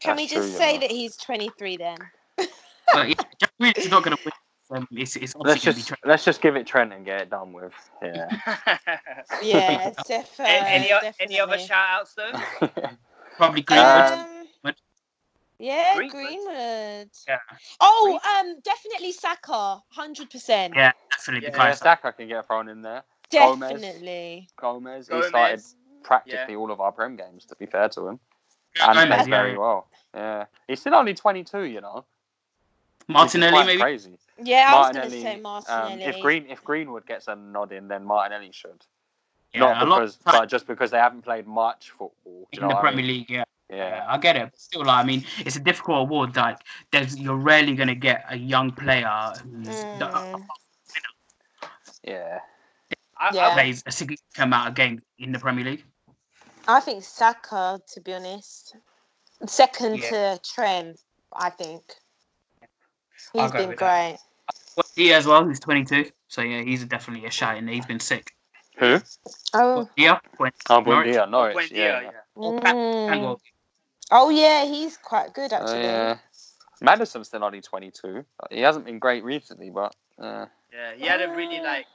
Can 0.01 0.17
That's 0.17 0.33
we 0.33 0.37
just 0.37 0.49
true, 0.51 0.59
say 0.59 0.75
know. 0.75 0.81
that 0.81 0.91
he's 0.91 1.17
23 1.17 1.77
then? 1.77 1.97
But 2.93 3.09
yeah, 3.11 3.15
Jack 3.39 3.51
Grealish 3.61 3.79
is 3.79 3.91
not 3.91 4.03
going 4.03 4.17
to 4.17 4.23
win. 4.25 4.33
Um, 4.71 4.89
it's, 4.93 5.15
it's 5.17 5.35
Let's 5.37 5.59
obviously 5.67 5.73
be 5.83 5.87
just 5.87 5.93
let's 6.07 6.25
just 6.25 6.41
give 6.41 6.57
it 6.57 6.67
Trent 6.67 6.93
and 6.93 7.05
get 7.05 7.21
it 7.23 7.31
done 7.31 7.53
with. 7.53 7.73
Yeah. 8.03 8.29
Yeah, 9.43 9.91
def- 10.09 10.41
uh, 10.41 10.45
any, 10.47 10.93
o- 10.93 10.99
any 11.21 11.39
other 11.39 11.57
definitely. 11.57 11.67
shout 11.67 11.87
outs 11.91 12.15
though? 12.15 12.33
probably 13.37 13.61
Greenwood. 13.63 13.87
Um, 14.13 14.38
yeah, 15.59 15.97
Greenwood. 15.97 16.27
Greenwood. 16.27 17.11
Yeah. 17.27 17.39
Oh, 17.81 18.21
um, 18.39 18.61
definitely 18.63 19.13
Saka, 19.13 19.83
hundred 19.91 20.31
percent. 20.31 20.75
yeah, 20.77 20.93
definitely. 21.11 21.49
Yeah, 21.49 21.57
yeah, 21.57 21.71
Bukayo 21.71 21.77
Saka. 21.77 22.03
Saka 22.03 22.13
can 22.13 22.29
get 22.29 22.47
thrown 22.47 22.69
in 22.69 22.83
there. 22.83 23.03
Gomez. 23.31 23.71
Definitely. 23.71 24.49
Gomez, 24.57 25.09
he 25.09 25.23
started 25.23 25.63
practically 26.03 26.55
all 26.55 26.71
of 26.71 26.81
our 26.81 26.93
Prem 26.93 27.17
games. 27.17 27.45
To 27.47 27.57
be 27.57 27.67
fair 27.67 27.89
to 27.91 28.09
him, 28.09 28.21
and 28.81 28.95
Gomez, 28.95 29.07
played 29.07 29.19
yeah, 29.19 29.25
very 29.25 29.53
yeah. 29.53 29.59
well. 29.59 29.89
Yeah, 30.15 30.45
he's 30.67 30.81
still 30.81 30.95
only 30.95 31.15
22. 31.15 31.63
You 31.65 31.81
know, 31.81 32.05
which 33.07 33.15
Martinelli, 33.15 33.67
maybe. 33.67 33.81
crazy. 33.81 34.19
Yeah, 34.43 34.71
I 34.73 34.79
was 34.79 34.97
going 34.97 35.11
to 35.11 35.17
Martinelli, 35.17 35.23
say 35.23 35.35
um, 35.35 35.43
Martinelli. 35.43 36.05
if 36.05 36.21
Green 36.21 36.47
if 36.49 36.63
Greenwood 36.63 37.07
gets 37.07 37.29
a 37.29 37.35
nod 37.37 37.73
in, 37.73 37.89
then 37.89 38.05
Martinelli 38.05 38.51
should. 38.53 38.85
Yeah, 39.53 39.61
Not 39.61 39.83
a 39.83 39.87
lot 39.87 40.01
because, 40.01 40.17
but 40.25 40.49
just 40.49 40.67
because 40.67 40.91
they 40.91 40.99
haven't 40.99 41.23
played 41.23 41.47
much 41.47 41.91
football. 41.91 42.13
You 42.27 42.47
in 42.53 42.61
know 42.61 42.69
the 42.69 42.75
what 42.75 42.77
I 42.77 42.81
Premier 42.83 43.05
mean? 43.05 43.17
League. 43.17 43.31
Yeah. 43.31 43.45
Yeah. 43.71 43.77
Yeah, 43.77 44.05
I 44.09 44.19
get 44.19 44.37
it. 44.37 44.51
But 44.51 44.59
still, 44.59 44.85
like, 44.85 45.05
I 45.05 45.07
mean, 45.07 45.25
it's 45.39 45.57
a 45.57 45.61
difficult 45.61 45.99
award. 46.01 46.37
Like, 46.37 46.59
there's 46.91 47.19
you're 47.19 47.37
rarely 47.37 47.75
gonna 47.75 47.95
get 47.95 48.25
a 48.29 48.37
young 48.37 48.71
player 48.73 49.33
who's 49.43 49.67
that 49.99 50.13
Mm. 50.15 50.47
Yeah. 52.03 52.39
I, 53.19 53.35
Yeah. 53.35 53.53
Plays 53.55 53.83
a 53.87 53.93
significant 53.93 54.39
amount 54.39 54.69
of 54.69 54.75
games 54.75 55.03
in 55.19 55.33
the 55.33 55.39
Premier 55.39 55.65
League. 55.65 55.85
I 56.67 56.81
think 56.81 57.03
Saka, 57.03 57.81
to 57.93 58.01
be 58.01 58.15
honest, 58.15 58.77
second 59.47 59.99
Yeah. 59.99 60.37
to 60.37 60.41
Trent. 60.43 61.01
I 61.33 61.51
think 61.51 61.83
I'll 63.35 63.51
been 63.51 63.69
with 63.71 63.79
that. 63.79 64.11
great. 64.11 64.19
Well, 64.77 64.87
he 64.95 65.13
as 65.13 65.27
well. 65.27 65.47
He's 65.47 65.61
22, 65.61 66.11
so 66.29 66.43
yeah, 66.43 66.63
he's 66.63 66.85
definitely 66.85 67.27
a 67.27 67.31
shout. 67.31 67.57
And 67.57 67.69
he's 67.69 67.87
been 67.87 68.01
sick. 68.01 68.35
Who? 68.79 69.01
Oh, 69.55 69.89
Yeah, 69.97 70.21
when 70.37 70.53
Oh, 70.71 70.81
Norwich. 70.81 71.15
Buendia, 71.15 71.29
Norwich. 71.29 71.57
Buendia, 71.57 71.77
yeah. 71.77 72.01
yeah. 72.03 72.11
Oh, 72.37 72.53
mm. 72.53 73.41
Tango. 74.11 74.27
oh 74.27 74.31
yeah, 74.31 74.65
he's 74.65 74.97
quite 74.97 75.33
good 75.35 75.53
Oh, 75.53 75.57
actually. 75.57 75.83
yeah. 75.83 76.19
Maddison's 76.81 77.27
still 77.29 77.43
only 77.45 77.61
22. 77.61 78.25
He 78.51 78.61
hasn't 78.61 78.85
been 78.85 78.99
great 79.01 79.25
recently, 79.25 79.71
but 79.71 79.95
uh, 80.23 80.47
yeah, 80.73 80.95
he 80.97 81.07
had 81.07 81.21
a 81.23 81.31
really 81.31 81.59
Oh. 81.59 81.65
like 81.65 81.87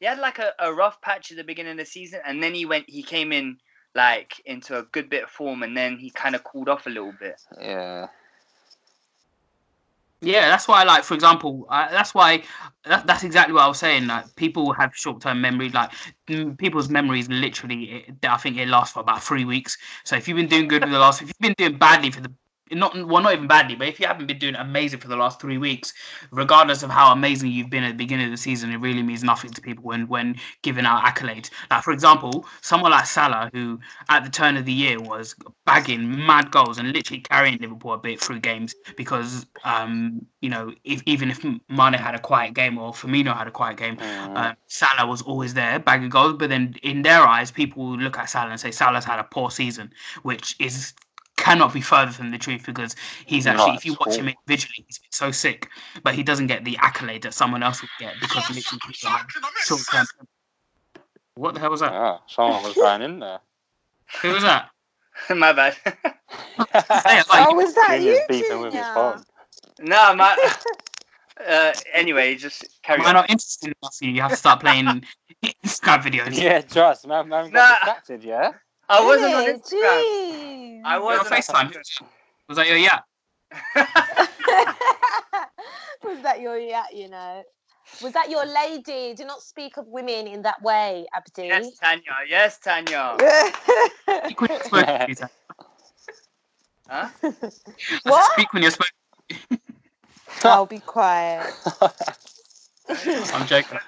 he 0.00 0.06
had 0.06 0.18
like 0.18 0.38
a, 0.40 0.52
a 0.58 0.72
rough 0.74 1.00
patch 1.00 1.30
at 1.30 1.36
the 1.36 1.44
beginning 1.44 1.72
of 1.72 1.78
the 1.78 1.84
season, 1.86 2.20
and 2.26 2.42
then 2.42 2.52
he 2.54 2.66
went 2.66 2.88
he 2.88 3.02
came 3.02 3.32
in 3.32 3.58
like 3.94 4.40
into 4.44 4.76
a 4.76 4.82
good 4.82 5.08
bit 5.08 5.22
of 5.24 5.30
form, 5.30 5.62
and 5.62 5.76
then 5.76 5.96
he 5.98 6.10
kind 6.10 6.34
of 6.34 6.42
cooled 6.42 6.68
off 6.68 6.86
a 6.86 6.90
little 6.90 7.12
bit. 7.20 7.40
yeah. 7.60 8.08
Yeah, 10.24 10.48
that's 10.48 10.66
why. 10.66 10.84
Like, 10.84 11.04
for 11.04 11.14
example, 11.14 11.66
uh, 11.68 11.90
that's 11.90 12.14
why. 12.14 12.44
That, 12.84 13.06
that's 13.06 13.24
exactly 13.24 13.54
what 13.54 13.62
I 13.62 13.68
was 13.68 13.78
saying. 13.78 14.06
Like, 14.06 14.34
people 14.36 14.72
have 14.74 14.94
short-term 14.94 15.40
memory. 15.40 15.70
Like, 15.70 15.90
mm, 16.28 16.56
people's 16.56 16.88
memories 16.88 17.28
literally. 17.28 18.04
It, 18.08 18.14
I 18.26 18.36
think 18.38 18.56
it 18.56 18.68
lasts 18.68 18.94
for 18.94 19.00
about 19.00 19.22
three 19.22 19.44
weeks. 19.44 19.76
So 20.04 20.16
if 20.16 20.26
you've 20.28 20.36
been 20.36 20.48
doing 20.48 20.68
good 20.68 20.82
for 20.82 20.88
the 20.88 20.98
last, 20.98 21.20
if 21.22 21.28
you've 21.28 21.38
been 21.40 21.54
doing 21.58 21.78
badly 21.78 22.10
for 22.10 22.20
the, 22.22 22.32
not 22.70 22.94
well, 23.06 23.22
not 23.22 23.34
even 23.34 23.46
badly, 23.46 23.74
but 23.74 23.88
if 23.88 24.00
you 24.00 24.06
haven't 24.06 24.26
been 24.26 24.38
doing 24.38 24.54
amazing 24.54 25.00
for 25.00 25.08
the 25.08 25.16
last 25.16 25.40
three 25.40 25.58
weeks, 25.58 25.92
regardless 26.30 26.82
of 26.82 26.90
how 26.90 27.12
amazing 27.12 27.50
you've 27.50 27.70
been 27.70 27.84
at 27.84 27.88
the 27.88 27.96
beginning 27.96 28.26
of 28.26 28.30
the 28.30 28.36
season, 28.38 28.70
it 28.72 28.78
really 28.78 29.02
means 29.02 29.22
nothing 29.22 29.50
to 29.50 29.60
people 29.60 29.84
when 29.84 30.08
when 30.08 30.36
giving 30.62 30.86
out 30.86 31.04
accolades. 31.04 31.50
Like, 31.70 31.82
for 31.82 31.92
example, 31.92 32.46
someone 32.62 32.90
like 32.92 33.06
Salah, 33.06 33.50
who 33.52 33.78
at 34.08 34.24
the 34.24 34.30
turn 34.30 34.56
of 34.56 34.64
the 34.64 34.72
year 34.72 35.00
was 35.00 35.34
bagging 35.66 36.26
mad 36.26 36.50
goals 36.50 36.78
and 36.78 36.92
literally 36.92 37.20
carrying 37.20 37.58
Liverpool 37.58 37.92
a 37.92 37.98
bit 37.98 38.20
through 38.20 38.40
games 38.40 38.74
because, 38.96 39.46
um, 39.64 40.24
you 40.40 40.48
know, 40.48 40.72
if, 40.84 41.02
even 41.06 41.30
if 41.30 41.44
Mane 41.44 41.94
had 41.94 42.14
a 42.14 42.18
quiet 42.18 42.54
game 42.54 42.78
or 42.78 42.92
Firmino 42.92 43.36
had 43.36 43.46
a 43.46 43.50
quiet 43.50 43.76
game, 43.76 43.96
Mm. 43.96 44.36
uh, 44.36 44.54
Salah 44.66 45.06
was 45.06 45.22
always 45.22 45.54
there 45.54 45.78
bagging 45.78 46.08
goals. 46.08 46.34
But 46.38 46.48
then 46.50 46.74
in 46.82 47.02
their 47.02 47.22
eyes, 47.22 47.50
people 47.50 47.96
look 47.96 48.18
at 48.18 48.28
Salah 48.30 48.50
and 48.50 48.60
say 48.60 48.70
Salah's 48.70 49.04
had 49.04 49.18
a 49.18 49.24
poor 49.24 49.50
season, 49.50 49.92
which 50.22 50.56
is 50.58 50.94
cannot 51.36 51.72
be 51.72 51.80
further 51.80 52.12
from 52.12 52.30
the 52.30 52.38
truth 52.38 52.64
because 52.66 52.94
he's 53.26 53.46
actually, 53.46 53.72
No, 53.72 53.76
if 53.76 53.84
you 53.84 53.92
it's 53.92 54.00
watch 54.00 54.16
him 54.18 54.28
individually, 54.28 54.84
he's 54.86 54.98
been 54.98 55.12
so 55.12 55.30
sick, 55.30 55.68
but 56.02 56.14
he 56.14 56.22
doesn't 56.22 56.46
get 56.46 56.64
the 56.64 56.76
accolade 56.80 57.22
that 57.22 57.34
someone 57.34 57.62
else 57.62 57.82
would 57.82 57.90
get 57.98 58.14
because 58.20 58.36
literally 58.48 58.80
people 58.80 59.10
have 59.10 59.26
short-term. 59.64 60.06
What 61.36 61.54
the 61.54 61.60
hell 61.60 61.70
was 61.70 61.80
that? 61.80 61.92
Ah, 61.92 62.20
someone 62.28 62.62
was 62.62 62.74
going 62.74 63.02
in 63.02 63.18
there. 63.18 63.40
Who 64.22 64.32
was 64.32 64.42
that? 64.42 64.70
My 65.34 65.52
bad. 65.52 65.74
Say 65.84 67.18
it 67.18 67.28
like 67.28 67.48
Oh, 67.48 67.54
was 67.54 67.74
that 67.74 67.98
Junior's 67.98 68.18
you, 68.18 68.26
beefing 68.28 68.60
with 68.60 68.74
his 68.74 68.86
phone. 68.88 69.24
no, 69.80 70.14
my. 70.14 70.36
Uh, 71.46 71.72
anyway, 71.92 72.36
just 72.36 72.64
carry 72.82 73.00
Am 73.00 73.06
I 73.06 73.08
on. 73.08 73.14
not 73.14 73.30
interested 73.30 73.68
in 73.68 73.74
for 73.82 74.04
you? 74.04 74.10
You 74.12 74.22
have 74.22 74.30
to 74.30 74.36
start 74.36 74.60
playing 74.60 75.04
Instagram 75.64 76.02
videos. 76.02 76.40
Yeah, 76.40 76.60
trust, 76.60 77.06
man. 77.06 77.28
Man 77.28 77.50
got 77.50 77.68
Nah. 77.68 77.74
distracted, 77.74 78.24
yeah? 78.24 78.52
I 78.88 79.04
wasn't 79.04 79.34
on 79.34 79.44
Really? 79.44 79.58
Instagram. 79.58 80.04
Jeez. 80.04 80.82
I 80.84 80.98
wasn't 80.98 81.32
on 81.32 81.38
FaceTime. 81.38 81.76
Was 82.48 82.56
that 82.58 82.68
your 82.68 82.76
yeah? 82.76 83.00
was 86.04 86.20
that 86.22 86.40
your 86.40 86.58
yeah? 86.58 86.84
You 86.92 87.08
know, 87.08 87.42
was 88.02 88.12
that 88.12 88.28
your 88.30 88.44
lady? 88.44 89.14
Do 89.14 89.24
not 89.24 89.40
speak 89.40 89.78
of 89.78 89.86
women 89.88 90.26
in 90.26 90.42
that 90.42 90.60
way, 90.60 91.06
Abdi. 91.14 91.46
yes, 91.46 91.78
Tanya. 91.78 92.02
Yes, 92.28 92.58
Tanya. 92.58 93.16
Speak 94.24 94.40
when 94.42 94.50
you're 94.50 94.60
supposed 94.60 95.18
to. 95.18 95.30
Huh? 96.88 97.08
I 97.22 97.30
said 97.30 98.00
What? 98.04 98.32
Speak 98.32 98.52
when 98.52 98.62
you're 98.62 98.72
supposed. 98.72 98.92
I'll 100.44 100.66
be 100.66 100.80
quiet. 100.80 101.46
I'm 102.88 103.46
joking. 103.46 103.78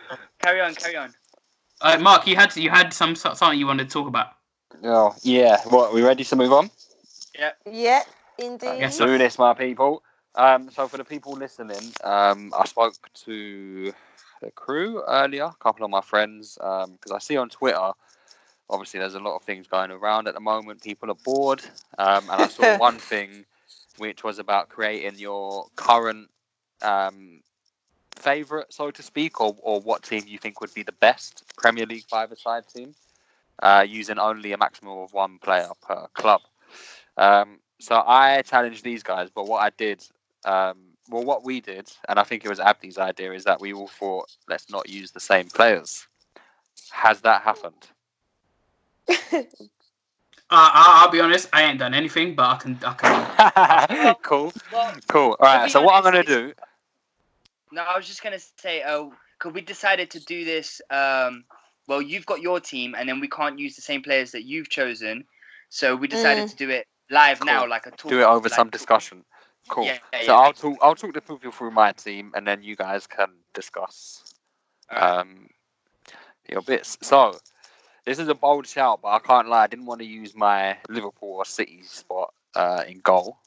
Carry 0.41 0.61
on. 0.63 0.75
Carry 0.77 0.97
on. 0.97 1.13
Uh, 1.83 1.99
Mark, 1.99 2.27
you 2.27 2.37
had 2.37 2.57
you 2.57 2.71
had 2.71 2.93
some 2.95 3.15
something 3.15 3.59
you 3.59 3.67
wanted 3.67 3.89
to 3.89 3.93
talk 3.93 4.09
about. 4.09 4.29
Oh, 4.85 5.15
yeah. 5.23 5.61
What, 5.69 5.93
we 5.93 6.03
ready 6.03 6.25
to 6.25 6.37
move 6.37 6.53
on? 6.53 6.71
yeah, 7.39 7.53
Yeah, 7.65 8.03
indeed. 8.39 8.79
Yes, 8.79 8.97
sir. 8.97 9.07
Do 9.07 9.19
this, 9.19 9.39
my 9.39 9.55
people. 9.55 10.03
Um, 10.35 10.71
so 10.71 10.87
for 10.87 10.99
the 10.99 11.05
people 11.05 11.33
listening, 11.33 11.93
um, 12.05 12.53
I 12.59 12.67
spoke 12.67 12.95
to 13.25 13.93
the 14.43 14.51
crew 14.51 15.03
earlier, 15.07 15.45
a 15.45 15.57
couple 15.61 15.85
of 15.85 15.91
my 15.91 16.03
friends, 16.03 16.59
because 16.61 17.13
I 17.13 17.19
see 17.19 17.37
on 17.37 17.49
Twitter, 17.49 17.93
obviously 18.69 19.01
there's 19.01 19.15
a 19.15 19.21
lot 19.21 19.37
of 19.37 19.43
things 19.43 19.67
going 19.67 19.91
around 19.91 20.29
at 20.29 20.35
the 20.35 20.41
moment. 20.41 20.83
People 20.83 21.11
are 21.11 21.17
bored, 21.25 21.63
um, 21.99 22.25
and 22.31 22.43
I 22.43 22.49
saw 22.49 22.77
one 22.79 22.99
thing, 22.99 23.47
which 23.99 24.23
was 24.25 24.39
about 24.39 24.69
creating 24.69 25.19
your 25.19 25.67
current 25.77 26.29
um, 26.83 27.41
favorite, 28.17 28.73
so 28.73 28.91
to 28.91 29.03
speak, 29.03 29.41
or, 29.41 29.57
or 29.63 29.81
what 29.81 30.03
team 30.03 30.25
you 30.27 30.39
think 30.39 30.61
would 30.61 30.75
be 30.75 30.83
the 30.83 30.93
best 30.93 31.45
Premier 31.57 31.87
League 31.87 32.05
five-a-side 32.11 32.65
team, 32.69 32.95
uh, 33.63 33.85
using 33.87 34.19
only 34.19 34.53
a 34.53 34.59
maximum 34.59 34.99
of 34.99 35.13
one 35.13 35.39
player 35.39 35.69
per 35.83 36.07
club. 36.15 36.41
Um, 37.17 37.61
so 37.81 38.03
I 38.07 38.43
challenged 38.43 38.85
these 38.85 39.03
guys, 39.03 39.29
but 39.35 39.47
what 39.47 39.63
I 39.63 39.71
did, 39.71 40.05
um, 40.45 40.79
well, 41.11 41.25
what 41.25 41.45
we 41.45 41.61
did, 41.61 41.91
and 42.09 42.19
I 42.19 42.25
think 42.25 42.45
it 42.45 42.49
was 42.49 42.59
Abdi's 42.59 42.99
idea, 42.99 43.33
is 43.33 43.45
that 43.45 43.61
we 43.61 43.73
all 43.73 43.89
thought, 43.89 44.35
let's 44.49 44.71
not 44.71 44.89
use 44.89 45.11
the 45.13 45.21
same 45.21 45.49
players. 45.49 46.07
Has 46.91 47.21
that 47.23 47.43
happened? 47.43 47.89
Uh, 50.49 50.71
I'll, 50.73 51.07
I'll 51.07 51.11
be 51.11 51.19
honest. 51.21 51.49
I 51.53 51.65
ain't 51.65 51.81
done 51.81 51.93
anything, 51.93 52.37
but 52.37 52.45
I 52.45 52.57
can. 52.57 52.79
I 52.85 52.93
can. 52.95 54.15
cool, 54.23 54.53
Well, 54.73 54.95
cool. 55.09 55.37
All 55.41 55.47
right. 55.49 55.55
to 55.55 55.59
right. 55.59 55.67
be 55.67 55.71
So 55.73 55.83
what 55.83 55.97
I'm 55.97 56.05
gonna 56.05 56.23
do? 56.23 56.53
No, 57.73 57.83
I 57.83 57.97
was 57.97 58.07
just 58.07 58.23
gonna 58.23 58.39
say, 58.39 58.83
uh, 58.83 59.07
because 59.37 59.53
we 59.55 59.61
decided 59.61 60.09
to 60.13 60.25
do 60.25 60.45
this. 60.45 60.81
Um, 60.89 61.45
well, 61.87 62.03
you've 62.03 62.27
got 62.27 62.41
your 62.41 62.61
team, 62.61 62.95
and 62.97 63.09
then 63.09 63.21
we 63.21 63.29
can't 63.29 63.59
use 63.59 63.77
the 63.77 63.83
same 63.83 64.03
players 64.03 64.33
that 64.33 64.45
you've 64.45 64.69
chosen, 64.69 65.25
so 65.69 65.95
we 65.97 66.09
decided 66.09 66.45
Mm. 66.45 66.51
to 66.51 66.57
do 66.57 66.71
it 66.71 66.87
live 67.11 67.45
now, 67.45 67.67
like 67.67 67.87
a 67.87 67.91
talk. 67.93 68.11
Do 68.11 68.21
it 68.21 68.25
over 68.25 68.49
like- 68.49 68.57
some 68.57 68.71
discussion. 68.71 69.25
Cool. 69.69 69.85
Yeah, 69.85 69.99
yeah, 70.13 70.21
so 70.21 70.33
yeah. 70.33 70.39
I'll 70.39 70.53
talk. 70.53 70.79
I'll 70.81 70.95
talk 70.95 71.13
the 71.15 71.21
people 71.21 71.51
through 71.51 71.73
my 71.73 71.93
team, 71.93 72.33
and 72.37 72.47
then 72.47 72.63
you 72.63 72.77
guys 72.77 73.07
can 73.07 73.29
discuss 73.53 74.23
Alright. 74.93 75.19
um, 75.27 75.49
your 76.49 76.63
bits. 76.63 76.97
So 77.03 77.37
this 78.05 78.21
is 78.21 78.29
a 78.29 78.35
bold 78.35 78.67
shout, 78.69 79.03
but 79.03 79.09
I 79.09 79.19
can't 79.19 79.49
lie. 79.49 79.65
I 79.65 79.67
didn't 79.67 79.87
want 79.87 80.01
to 80.01 80.07
use 80.07 80.37
my 80.37 80.79
Liverpool 80.89 81.31
or 81.39 81.45
City 81.45 81.83
spot 81.83 82.33
uh, 82.55 82.85
in 82.87 83.01
goal, 83.01 83.39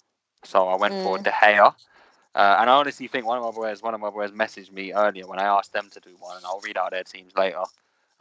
so 0.44 0.68
I 0.68 0.76
went 0.76 0.94
for 1.04 1.18
Mm. 1.18 1.24
De 1.24 1.32
Gea. 1.32 1.74
Uh, 2.36 2.58
and 2.60 2.70
I 2.70 2.74
honestly 2.74 3.08
think 3.08 3.26
one 3.26 3.38
of 3.38 3.44
my 3.44 3.52
boys, 3.52 3.82
one 3.82 3.94
of 3.94 4.02
my 4.02 4.10
boys, 4.10 4.32
messaged 4.32 4.72
me 4.72 4.94
earlier 4.94 5.26
when 5.26 5.40
I 5.40 5.46
asked 5.46 5.72
them 5.74 5.90
to 5.92 6.00
do 6.02 6.16
one, 6.20 6.36
and 6.38 6.46
I'll 6.46 6.60
read 6.60 6.78
out 6.78 6.92
their 6.92 7.04
teams 7.04 7.34
later. 7.36 7.64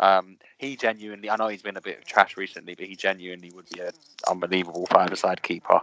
Um, 0.01 0.39
he 0.59 0.77
genuinely, 0.77 1.31
I 1.31 1.37
know 1.37 1.49
he's 1.49 1.63
been 1.63 1.77
a 1.77 1.81
bit 1.81 1.99
of 1.99 2.05
trash 2.05 2.37
recently, 2.37 2.75
but 2.75 2.87
he 2.87 2.97
genuinely 2.97 3.51
would 3.55 3.69
be 3.69 3.81
an 3.81 3.91
unbelievable 4.29 4.87
five-a-side 4.87 5.43
keeper. 5.43 5.81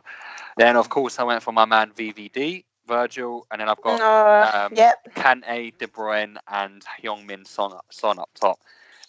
Then, 0.57 0.77
of 0.77 0.89
course, 0.89 1.19
I 1.19 1.23
went 1.23 1.43
for 1.43 1.51
my 1.51 1.65
man 1.65 1.91
VVD, 1.91 2.63
Virgil, 2.87 3.45
and 3.51 3.59
then 3.59 3.69
I've 3.69 3.81
got 3.81 3.99
Uh, 4.01 4.51
um, 4.53 4.73
yep. 4.75 4.97
Kante, 5.15 5.77
De 5.77 5.87
Bruyne, 5.87 6.37
and 6.47 6.81
Heung-Min 7.03 7.45
Son, 7.45 7.73
Son 7.91 8.19
up 8.19 8.29
top. 8.35 8.59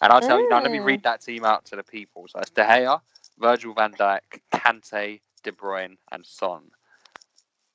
And 0.01 0.11
I'll 0.11 0.21
tell 0.21 0.39
you 0.39 0.47
now. 0.49 0.61
Let 0.61 0.71
me 0.71 0.79
Mm. 0.79 0.85
read 0.85 1.03
that 1.03 1.21
team 1.21 1.45
out 1.45 1.65
to 1.65 1.75
the 1.75 1.83
people. 1.83 2.27
So 2.27 2.39
it's 2.39 2.51
De 2.51 2.63
Gea, 2.63 3.01
Virgil 3.39 3.73
van 3.73 3.93
Dijk, 3.93 4.41
Kante, 4.53 5.21
De 5.43 5.51
Bruyne, 5.51 5.97
and 6.11 6.25
Son. 6.25 6.69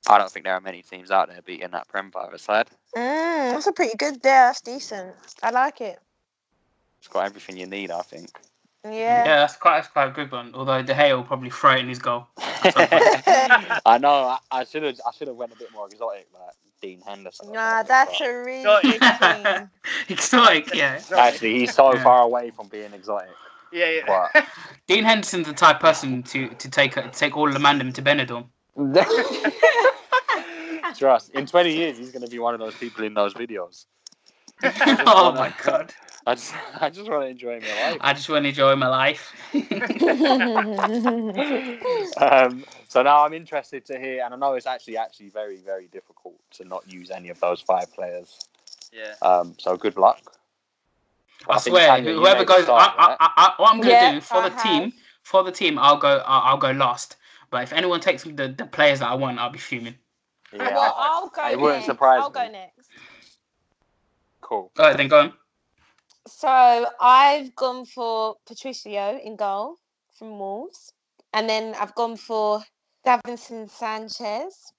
I 0.08 0.18
don't 0.18 0.30
think 0.30 0.44
there 0.44 0.54
are 0.54 0.60
many 0.60 0.82
teams 0.82 1.10
out 1.10 1.28
there 1.28 1.42
beating 1.42 1.70
that 1.70 1.88
Prem 1.88 2.10
five 2.10 2.38
side. 2.40 2.68
Mm, 2.96 3.52
that's 3.52 3.66
a 3.66 3.72
pretty 3.72 3.96
good 3.96 4.22
there. 4.22 4.46
That's 4.48 4.60
decent. 4.60 5.14
I 5.42 5.50
like 5.50 5.80
it. 5.80 5.98
It's 7.02 7.08
got 7.08 7.24
everything 7.24 7.56
you 7.56 7.66
need, 7.66 7.90
I 7.90 8.02
think. 8.02 8.30
Yeah. 8.84 8.90
Yeah, 8.92 9.24
that's 9.40 9.56
quite 9.56 9.78
that's 9.78 9.88
quite 9.88 10.06
a 10.06 10.12
good 10.12 10.30
one. 10.30 10.52
Although 10.54 10.82
De 10.82 10.94
Gea 10.94 11.16
will 11.16 11.24
probably 11.24 11.50
throw 11.50 11.72
it 11.72 11.80
in 11.80 11.88
his 11.88 11.98
goal. 11.98 12.28
I 12.38 13.98
know. 14.00 14.36
I 14.52 14.62
should 14.62 14.84
have. 14.84 15.00
I 15.04 15.10
should 15.10 15.26
have 15.26 15.36
went 15.36 15.52
a 15.52 15.56
bit 15.56 15.72
more 15.72 15.86
exotic, 15.88 16.28
like 16.32 16.54
Dean 16.80 17.00
Henderson. 17.04 17.48
or 17.48 17.54
Nah, 17.54 17.82
that's 17.82 18.16
but- 18.20 18.28
a 18.28 18.32
really 18.44 18.98
good 18.98 19.00
team. 19.00 19.70
Exotic, 20.08 20.72
yeah. 20.74 21.00
Actually, 21.16 21.58
he's 21.58 21.74
so 21.74 21.92
Yeah. 21.92 22.04
far 22.04 22.22
away 22.22 22.50
from 22.50 22.68
being 22.68 22.92
exotic. 22.92 23.30
Yeah, 23.72 23.90
yeah. 23.90 24.28
But 24.32 24.44
Dean 24.86 25.02
Henderson's 25.02 25.48
the 25.48 25.54
type 25.54 25.76
of 25.76 25.82
person 25.82 26.22
to 26.24 26.48
to 26.50 26.70
take 26.70 26.94
to 26.94 27.08
take 27.10 27.36
all 27.36 27.50
the 27.50 27.58
mandem 27.58 27.92
to 27.94 28.02
Benidorm. 28.02 28.46
trust, 30.96 31.30
in 31.30 31.46
20 31.46 31.74
years, 31.74 31.98
he's 31.98 32.12
going 32.12 32.24
to 32.24 32.30
be 32.30 32.38
one 32.38 32.54
of 32.54 32.60
those 32.60 32.74
people 32.76 33.02
in 33.04 33.14
those 33.14 33.34
videos. 33.34 33.86
oh 35.06 35.32
my 35.32 35.52
god! 35.64 35.94
I 36.26 36.34
just, 36.34 36.54
I 36.80 36.90
just 36.90 37.10
want 37.10 37.24
to 37.24 37.28
enjoy 37.28 37.60
my 37.60 37.74
life. 37.74 37.98
I 38.00 38.12
just 38.12 38.28
want 38.28 38.44
to 38.44 38.50
enjoy 38.50 38.76
my 38.76 38.88
life. 38.88 39.34
um, 42.18 42.64
so 42.88 43.02
now 43.02 43.24
I'm 43.24 43.34
interested 43.34 43.84
to 43.86 43.98
hear, 43.98 44.24
and 44.24 44.32
I 44.32 44.36
know 44.36 44.54
it's 44.54 44.66
actually 44.66 44.96
actually 44.96 45.30
very 45.30 45.58
very 45.58 45.88
difficult 45.88 46.36
to 46.52 46.64
not 46.64 46.88
use 46.90 47.10
any 47.10 47.30
of 47.30 47.40
those 47.40 47.60
five 47.60 47.92
players. 47.92 48.38
Yeah. 48.92 49.14
Um, 49.22 49.54
so 49.58 49.76
good 49.76 49.96
luck. 49.96 50.20
I, 51.48 51.58
think, 51.58 51.74
swear, 51.74 51.88
Tanya, 51.88 52.12
whoever 52.12 52.44
goes, 52.44 52.64
start, 52.64 52.94
I, 52.96 53.08
right? 53.08 53.16
I, 53.18 53.30
I, 53.36 53.54
what 53.56 53.72
I'm 53.72 53.80
gonna 53.80 53.94
Yeah, 53.94 54.14
do 54.14 54.20
for 54.20 54.42
I 54.42 54.48
the 54.48 54.56
team, 54.56 54.92
for 55.22 55.42
the 55.42 55.50
team, 55.50 55.78
I'll 55.78 55.96
go, 55.96 56.22
I'll, 56.24 56.52
I'll 56.52 56.58
go 56.58 56.70
last. 56.70 57.16
But 57.50 57.64
if 57.64 57.72
anyone 57.72 58.00
takes 58.00 58.22
the, 58.22 58.54
the 58.56 58.68
players 58.70 59.00
that 59.00 59.08
I 59.08 59.14
want, 59.14 59.38
I'll 59.38 59.50
be 59.50 59.58
fuming. 59.58 59.96
Yeah, 60.52 60.74
well, 60.74 60.94
I- 60.98 61.08
I'll 61.08 61.28
go 61.28 61.48
it 61.48 61.60
wouldn't 61.60 61.84
surprise 61.84 62.20
I'll 62.20 62.30
go 62.30 62.48
next. 62.48 62.81
Cool. 64.42 64.70
All 64.78 64.86
right, 64.86 64.96
then 64.96 65.08
go 65.08 65.20
on. 65.20 65.32
So 66.26 66.86
I've 67.00 67.54
gone 67.56 67.86
for 67.86 68.36
Patricio 68.46 69.18
in 69.24 69.36
goal 69.36 69.76
from 70.18 70.38
Wolves, 70.38 70.92
and 71.32 71.48
then 71.48 71.74
I've 71.80 71.94
gone 71.94 72.16
for 72.16 72.62
Davinson 73.06 73.68
Sanchez 73.70 74.72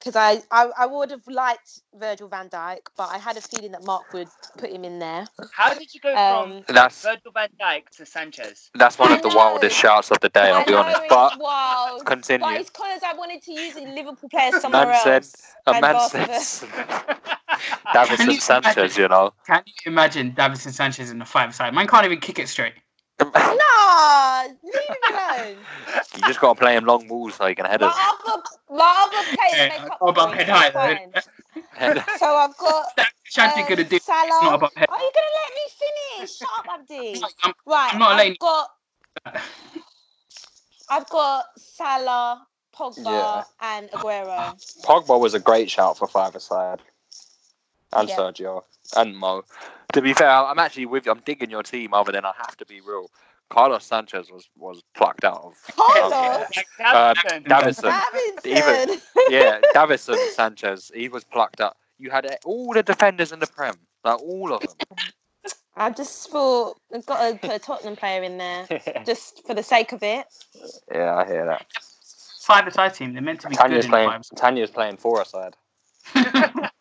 because 0.00 0.16
I, 0.16 0.42
I 0.50 0.70
I 0.78 0.86
would 0.86 1.10
have 1.12 1.26
liked 1.28 1.82
Virgil 1.94 2.28
Van 2.28 2.48
Dijk, 2.50 2.80
but 2.96 3.10
I 3.10 3.18
had 3.18 3.36
a 3.38 3.42
feeling 3.42 3.72
that 3.72 3.84
Mark 3.84 4.12
would 4.14 4.28
put 4.58 4.70
him 4.70 4.84
in 4.84 4.98
there. 5.00 5.26
How 5.52 5.74
did 5.74 5.94
you 5.94 6.00
go 6.00 6.16
Um, 6.16 6.18
from 6.18 6.64
That's 6.68 7.02
Virgil 7.02 7.32
van 7.32 7.50
Dijk 7.60 7.90
to 7.98 8.06
Sanchez? 8.06 8.70
that's 8.74 8.98
one 8.98 9.12
I 9.12 9.12
of 9.12 9.22
the 9.22 9.28
know. 9.28 9.36
wildest 9.36 9.76
shouts 9.76 10.10
of 10.10 10.20
the 10.20 10.28
day. 10.30 10.50
I'll 10.52 10.62
I 10.62 10.64
be 10.64 10.74
know 10.74 10.74
honest, 10.74 11.02
it's 11.04 11.08
but 11.08 11.34
wild, 11.34 12.06
continue. 12.06 12.46
but 12.46 12.60
it's 12.60 12.70
because 12.70 13.02
I 13.04 13.14
wanted 13.14 13.42
to 13.44 13.52
use 13.52 13.76
a 13.76 13.80
Liverpool 13.82 14.28
player 14.28 14.52
somewhere 14.52 14.90
man 14.90 14.94
said, 14.94 15.26
else. 15.26 15.56
a 15.66 15.74
and 15.74 15.80
man 15.80 15.98
vice 15.98 16.10
said, 16.10 16.26
versa. 16.26 16.68
Davison 17.92 18.34
you 18.34 18.40
Sanchez, 18.40 18.96
imagine? 18.96 18.96
you 18.96 19.08
know. 19.08 19.32
Can 19.46 19.62
you 19.66 19.74
imagine 19.92 20.32
Davison 20.32 20.72
Sanchez 20.72 21.10
in 21.10 21.18
the 21.18 21.24
five 21.24 21.54
side? 21.54 21.74
Man 21.74 21.86
can't 21.86 22.04
even 22.04 22.20
kick 22.20 22.38
it 22.38 22.48
straight. 22.48 22.74
no, 23.50 24.56
leave 24.64 24.72
him 24.72 25.14
alone. 25.14 25.66
You 26.16 26.22
just 26.22 26.40
got 26.40 26.54
to 26.54 26.60
play 26.60 26.76
him 26.76 26.84
long 26.84 27.08
balls 27.08 27.34
so 27.36 27.46
he 27.46 27.54
can 27.54 27.66
head 27.66 27.82
My 27.82 27.88
us. 27.88 27.96
other, 28.12 28.42
my 28.70 29.08
other 29.08 29.28
players 29.28 29.39
Yeah, 29.60 29.68
make 29.68 29.80
I 29.80 29.86
up 29.90 30.16
know 30.16 30.26
head 30.28 30.48
height, 30.48 30.74
though. 30.74 30.96
So 32.18 32.26
I've 32.36 32.56
got 32.58 32.86
That 32.96 33.12
chance 33.24 33.56
you're 33.56 33.64
um, 33.64 33.66
gonna 33.66 33.84
do. 33.88 33.96
It's 33.96 34.06
Salah. 34.06 34.42
not 34.42 34.54
about 34.56 34.72
head. 34.76 34.88
Are 34.88 34.98
you 35.00 35.10
gonna 35.14 35.36
let 35.40 35.54
me 35.54 35.64
finish? 36.18 36.36
Shut 36.36 36.48
up, 36.58 36.66
Abdi. 36.80 37.20
I'm, 37.42 37.52
Right, 37.66 37.92
I'm 37.92 37.98
not 37.98 38.12
I've 38.12 38.38
got 38.38 38.68
I've 40.90 41.08
got 41.10 41.46
Salah, 41.56 42.46
Pogba, 42.76 43.04
Yeah. 43.06 43.44
and 43.60 43.90
Aguero. 43.90 44.58
Pogba 44.84 45.20
was 45.20 45.34
a 45.34 45.40
great 45.40 45.70
shout 45.70 45.98
for 45.98 46.08
five 46.08 46.34
aside. 46.34 46.80
And 47.92 48.08
Yeah. 48.08 48.16
Sergio. 48.16 48.64
And 48.96 49.16
Mo. 49.16 49.44
To 49.94 50.02
be 50.02 50.14
fair, 50.14 50.30
I'm 50.30 50.58
actually 50.58 50.86
with 50.86 51.06
you. 51.06 51.12
I'm 51.12 51.20
digging 51.20 51.50
your 51.50 51.62
team 51.62 51.94
other 51.94 52.12
than 52.12 52.24
I 52.24 52.32
have 52.38 52.56
to 52.58 52.66
be 52.66 52.80
real. 52.80 53.10
Carlos 53.50 53.84
Sanchez 53.84 54.30
was, 54.30 54.48
was 54.56 54.82
plucked 54.94 55.24
out 55.24 55.42
of. 55.44 55.54
Carlos, 55.76 56.12
Uh, 56.12 57.14
Davinson. 57.14 57.48
Davison. 57.48 57.90
Davinson. 57.90 59.00
yeah, 59.28 59.60
Davison 59.74 60.16
Sanchez. 60.34 60.90
He 60.94 61.08
was 61.08 61.24
plucked 61.24 61.60
out. 61.60 61.76
You 61.98 62.10
had 62.10 62.26
all 62.44 62.72
the 62.72 62.82
defenders 62.82 63.32
in 63.32 63.40
the 63.40 63.46
Prem. 63.46 63.74
Like 64.04 64.20
all 64.22 64.52
of 64.54 64.62
them. 64.62 64.76
I 65.76 65.90
just 65.90 66.30
thought 66.30 66.78
I've 66.94 67.04
got 67.06 67.28
to 67.30 67.38
put 67.38 67.50
a 67.50 67.58
Tottenham 67.58 67.96
player 67.96 68.22
in 68.22 68.38
there 68.38 68.66
just 69.06 69.46
for 69.46 69.54
the 69.54 69.62
sake 69.62 69.92
of 69.92 70.02
it. 70.02 70.26
yeah, 70.92 71.16
I 71.16 71.26
hear 71.26 71.44
that. 71.46 71.66
Side 71.80 72.62
Five 72.64 72.66
aside 72.68 72.94
team. 72.94 73.12
They're 73.12 73.22
meant 73.22 73.40
to 73.40 73.48
be 73.48 73.56
Tanya's 73.56 73.78
good 73.78 73.84
in 73.86 73.90
playing. 73.90 74.10
five. 74.10 74.22
Tanya's 74.36 74.70
playing 74.70 74.96
for 74.96 75.02
four 75.02 75.22
aside. 75.22 75.56
like 76.14 76.72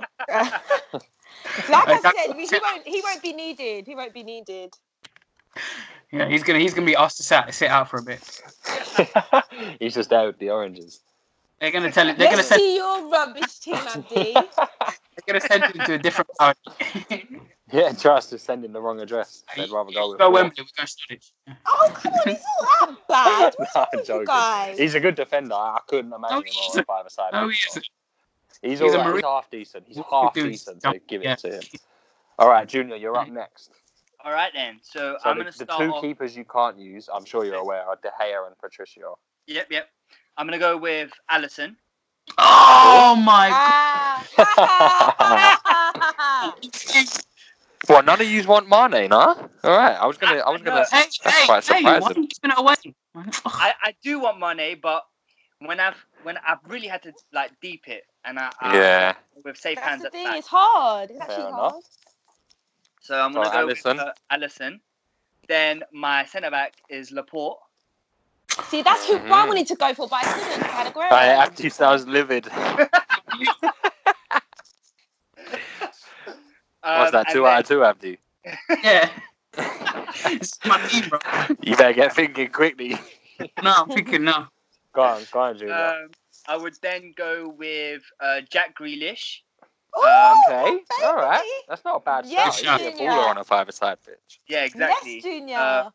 I 1.87 1.99
said, 2.01 2.35
he 2.35 2.47
won't. 2.61 2.87
He 2.87 3.01
won't 3.03 3.21
be 3.21 3.33
needed. 3.33 3.85
He 3.87 3.95
won't 3.95 4.13
be 4.13 4.23
needed. 4.23 4.73
Yeah, 6.11 6.27
he's 6.27 6.43
gonna 6.43 6.59
he's 6.59 6.73
gonna 6.73 6.87
be 6.87 6.95
asked 6.95 7.17
to 7.17 7.23
sit, 7.23 7.53
sit 7.53 7.69
out 7.69 7.89
for 7.89 7.97
a 7.99 8.03
bit. 8.03 8.41
He's 9.79 9.93
just 9.93 10.11
out 10.11 10.25
with 10.27 10.39
the 10.39 10.49
oranges. 10.49 11.01
They're 11.59 11.71
gonna 11.71 11.91
tell 11.91 12.07
him. 12.07 12.15
They're 12.17 12.27
gonna 12.27 12.37
Let's 12.37 12.47
send. 12.49 12.61
see 12.61 12.75
your 12.77 13.09
rubbish 13.09 13.59
team, 13.59 13.75
Abdi. 13.75 14.33
They're 14.33 15.27
gonna 15.27 15.41
send 15.41 15.63
him 15.65 15.85
to 15.85 15.93
a 15.93 15.97
different 15.99 16.29
power. 16.39 16.55
Yeah, 17.71 17.91
trust 17.91 18.33
is 18.33 18.41
sending 18.41 18.73
the 18.73 18.81
wrong 18.81 18.99
address. 19.01 19.43
They'd 19.55 19.69
rather 19.69 19.91
go 19.91 20.09
with. 20.09 20.17
Go 20.17 20.25
four. 20.25 20.31
Wembley. 20.33 20.63
We 20.63 20.69
go 20.75 20.83
Sturridge. 20.83 21.31
oh 21.67 21.91
come 21.93 22.13
on, 22.13 22.19
he's 22.25 22.39
not 22.81 22.89
that 22.89 23.07
bad. 23.07 23.53
What's 23.57 23.75
No, 23.75 23.81
wrong 23.81 23.87
I'm 23.93 24.05
joking. 24.05 24.25
guys? 24.25 24.77
He's 24.79 24.95
a 24.95 24.99
good 24.99 25.15
defender. 25.15 25.53
I 25.53 25.75
I 25.75 25.79
couldn't 25.87 26.11
imagine 26.11 26.35
No, 26.37 26.39
him 26.39 26.45
he's 26.47 26.73
on 26.75 26.79
a- 26.79 26.81
a 26.81 26.85
five 26.85 27.05
aside. 27.05 27.33
No, 27.33 27.47
he 27.49 27.57
isn't. 27.69 27.89
He's, 28.63 28.71
He's 28.71 28.81
all 28.81 28.93
a 28.93 28.97
right. 28.97 29.05
Marine. 29.05 29.15
He's 29.17 29.23
half 29.25 29.49
decent. 29.51 29.85
He's 29.87 29.97
half 30.09 30.33
we 30.35 30.41
do 30.41 30.47
is 30.49 30.53
decent. 30.63 30.81
jump- 30.81 30.95
So 30.97 31.01
give 31.07 31.23
yeah. 31.23 31.33
it 31.33 31.39
to 31.39 31.51
him. 31.55 31.61
All 32.39 32.49
right, 32.49 32.67
Junior, 32.67 32.95
you're 32.95 33.15
up 33.15 33.27
next. 33.29 33.69
All 34.23 34.31
right 34.31 34.51
then. 34.53 34.79
So, 34.81 35.17
So 35.23 35.29
I'm 35.29 35.37
the, 35.37 35.43
gonna 35.43 35.51
start. 35.51 35.79
the 35.79 35.85
two 35.85 35.91
off. 35.91 36.01
keepers 36.01 36.35
you 36.35 36.45
can't 36.45 36.77
use, 36.77 37.09
I'm 37.13 37.25
sure 37.25 37.45
you're 37.45 37.55
aware, 37.55 37.83
are 37.83 37.97
De 38.01 38.09
Gea 38.09 38.45
and 38.47 38.57
Patricio. 38.59 39.17
Yep, 39.47 39.67
yep. 39.71 39.89
I'm 40.37 40.45
gonna 40.47 40.59
go 40.59 40.77
with 40.77 41.11
Alisson. 41.31 41.75
Oh 42.37 43.15
my 43.15 43.51
ah. 43.51 44.23
God. 44.37 45.57
Well, 47.89 48.03
none 48.03 48.21
of 48.21 48.27
you 48.27 48.43
want 48.47 48.69
Mane, 48.69 49.09
nah? 49.09 49.33
All 49.63 49.77
right, 49.77 49.95
I 49.95 50.05
was 50.05 50.17
gonna, 50.17 50.37
I 50.37 50.49
was 50.51 50.61
gonna. 50.61 50.81
know. 50.81 50.85
Hey, 50.91 51.05
That's 51.23 51.37
hey, 51.37 51.45
quite 51.47 51.63
hey! 51.65 51.83
Why 51.83 52.09
are 52.09 52.13
surprising. 52.13 52.23
you 52.23 52.29
giving 52.41 52.51
it 52.51 52.59
away? 52.59 52.75
I, 53.45 53.73
I 53.81 53.95
do 54.03 54.19
want 54.19 54.39
Mane, 54.39 54.79
but 54.81 55.03
when 55.59 55.79
I've 55.79 55.95
when 56.23 56.37
I've 56.45 56.59
really 56.67 56.87
had 56.87 57.03
to 57.03 57.13
like 57.33 57.51
deep 57.61 57.87
it, 57.87 58.03
and 58.25 58.37
I, 58.37 58.51
I 58.59 58.75
Yeah. 58.75 59.13
with 59.43 59.57
safe 59.57 59.77
That's 59.77 59.87
hands 59.87 60.01
the 60.01 60.07
at 60.07 60.11
thing. 60.11 60.25
back. 60.25 60.37
It's 60.37 60.47
hard. 60.47 61.09
It's 61.09 61.19
Fair 61.19 61.29
actually 61.29 61.45
enough. 61.49 61.73
hard. 61.73 61.83
So 63.09 63.19
I'm 63.19 63.33
gonna 63.33 63.49
go 63.49 63.65
Alisson. 63.67 63.95
with 63.97 64.05
uh, 64.05 64.11
Alisson. 64.31 64.79
Then 65.47 65.81
my 65.91 66.25
centre 66.25 66.51
back 66.51 66.75
is 66.89 67.11
Laporte. 67.11 67.57
See, 68.65 68.83
that's 68.83 69.07
who 69.07 69.15
I 69.15 69.19
Mhm. 69.21 69.47
wanted 69.47 69.65
to 69.65 69.75
go 69.75 69.95
for, 69.95 70.07
but 70.07 70.17
I 70.23 70.31
couldn't. 70.31 70.63
I 70.63 70.67
had 70.67 70.93
Aguero. 70.93 71.11
I 71.11 71.25
actually 71.29 71.69
sounds 71.71 72.05
livid. 72.05 72.45
What's 72.53 72.91
Um, 76.83 77.11
that? 77.11 77.15
and 77.15 77.27
Two 77.29 77.41
then- 77.43 77.51
out 77.53 77.59
of 77.61 77.67
two, 77.67 77.83
Abdi. 77.83 78.17
yeah. 78.83 79.09
it's 79.57 80.63
my 80.65 80.79
team, 80.87 81.09
bro. 81.09 81.17
You 81.63 81.75
better 81.75 81.93
get 81.93 82.13
thinking 82.13 82.49
quickly. 82.51 82.95
No, 83.63 83.73
I'm 83.77 83.89
thinking 83.89 84.25
no. 84.25 84.47
Go 84.93 85.01
on, 85.01 85.23
go 85.31 85.39
on, 85.39 85.57
Junior. 85.57 85.73
Um, 85.73 86.11
I 86.49 86.57
would 86.57 86.75
then 86.81 87.13
go 87.15 87.47
with 87.47 88.03
uh, 88.19 88.41
Jack 88.49 88.77
Grealish. 88.77 89.39
Oh, 89.95 90.43
okay, 90.47 90.71
baby. 90.71 90.83
all 91.03 91.15
right. 91.15 91.61
That's 91.67 91.83
not 91.83 91.97
a 91.97 91.99
bad 91.99 92.25
Yes, 92.25 92.59
shout. 92.59 92.79
You 92.79 92.85
get 92.89 92.97
Junior. 92.97 93.11
on 93.11 93.37
a 93.37 93.43
five-a-side 93.43 93.97
pitch. 94.05 94.39
Yeah, 94.47 94.63
exactly. 94.63 95.15
Yes, 95.15 95.23
Junior. 95.23 95.57
Uh, 95.57 95.89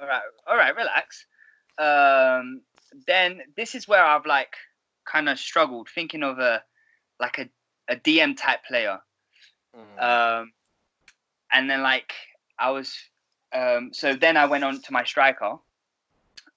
all 0.00 0.06
right, 0.06 0.22
all 0.46 0.56
right, 0.56 0.76
relax. 0.76 1.26
Um, 1.78 2.62
then 3.06 3.40
this 3.56 3.74
is 3.74 3.88
where 3.88 4.04
I've 4.04 4.26
like 4.26 4.54
kind 5.04 5.28
of 5.28 5.38
struggled 5.38 5.88
thinking 5.88 6.22
of 6.22 6.38
a 6.38 6.62
like 7.18 7.38
a, 7.38 7.48
a 7.92 7.96
DM 7.96 8.36
type 8.36 8.64
player. 8.66 8.98
Um, 9.98 10.52
and 11.52 11.68
then 11.70 11.82
like 11.82 12.12
I 12.58 12.70
was, 12.70 12.94
um, 13.52 13.90
so 13.92 14.14
then 14.14 14.36
I 14.36 14.46
went 14.46 14.64
on 14.64 14.80
to 14.82 14.92
my 14.92 15.04
striker, 15.04 15.56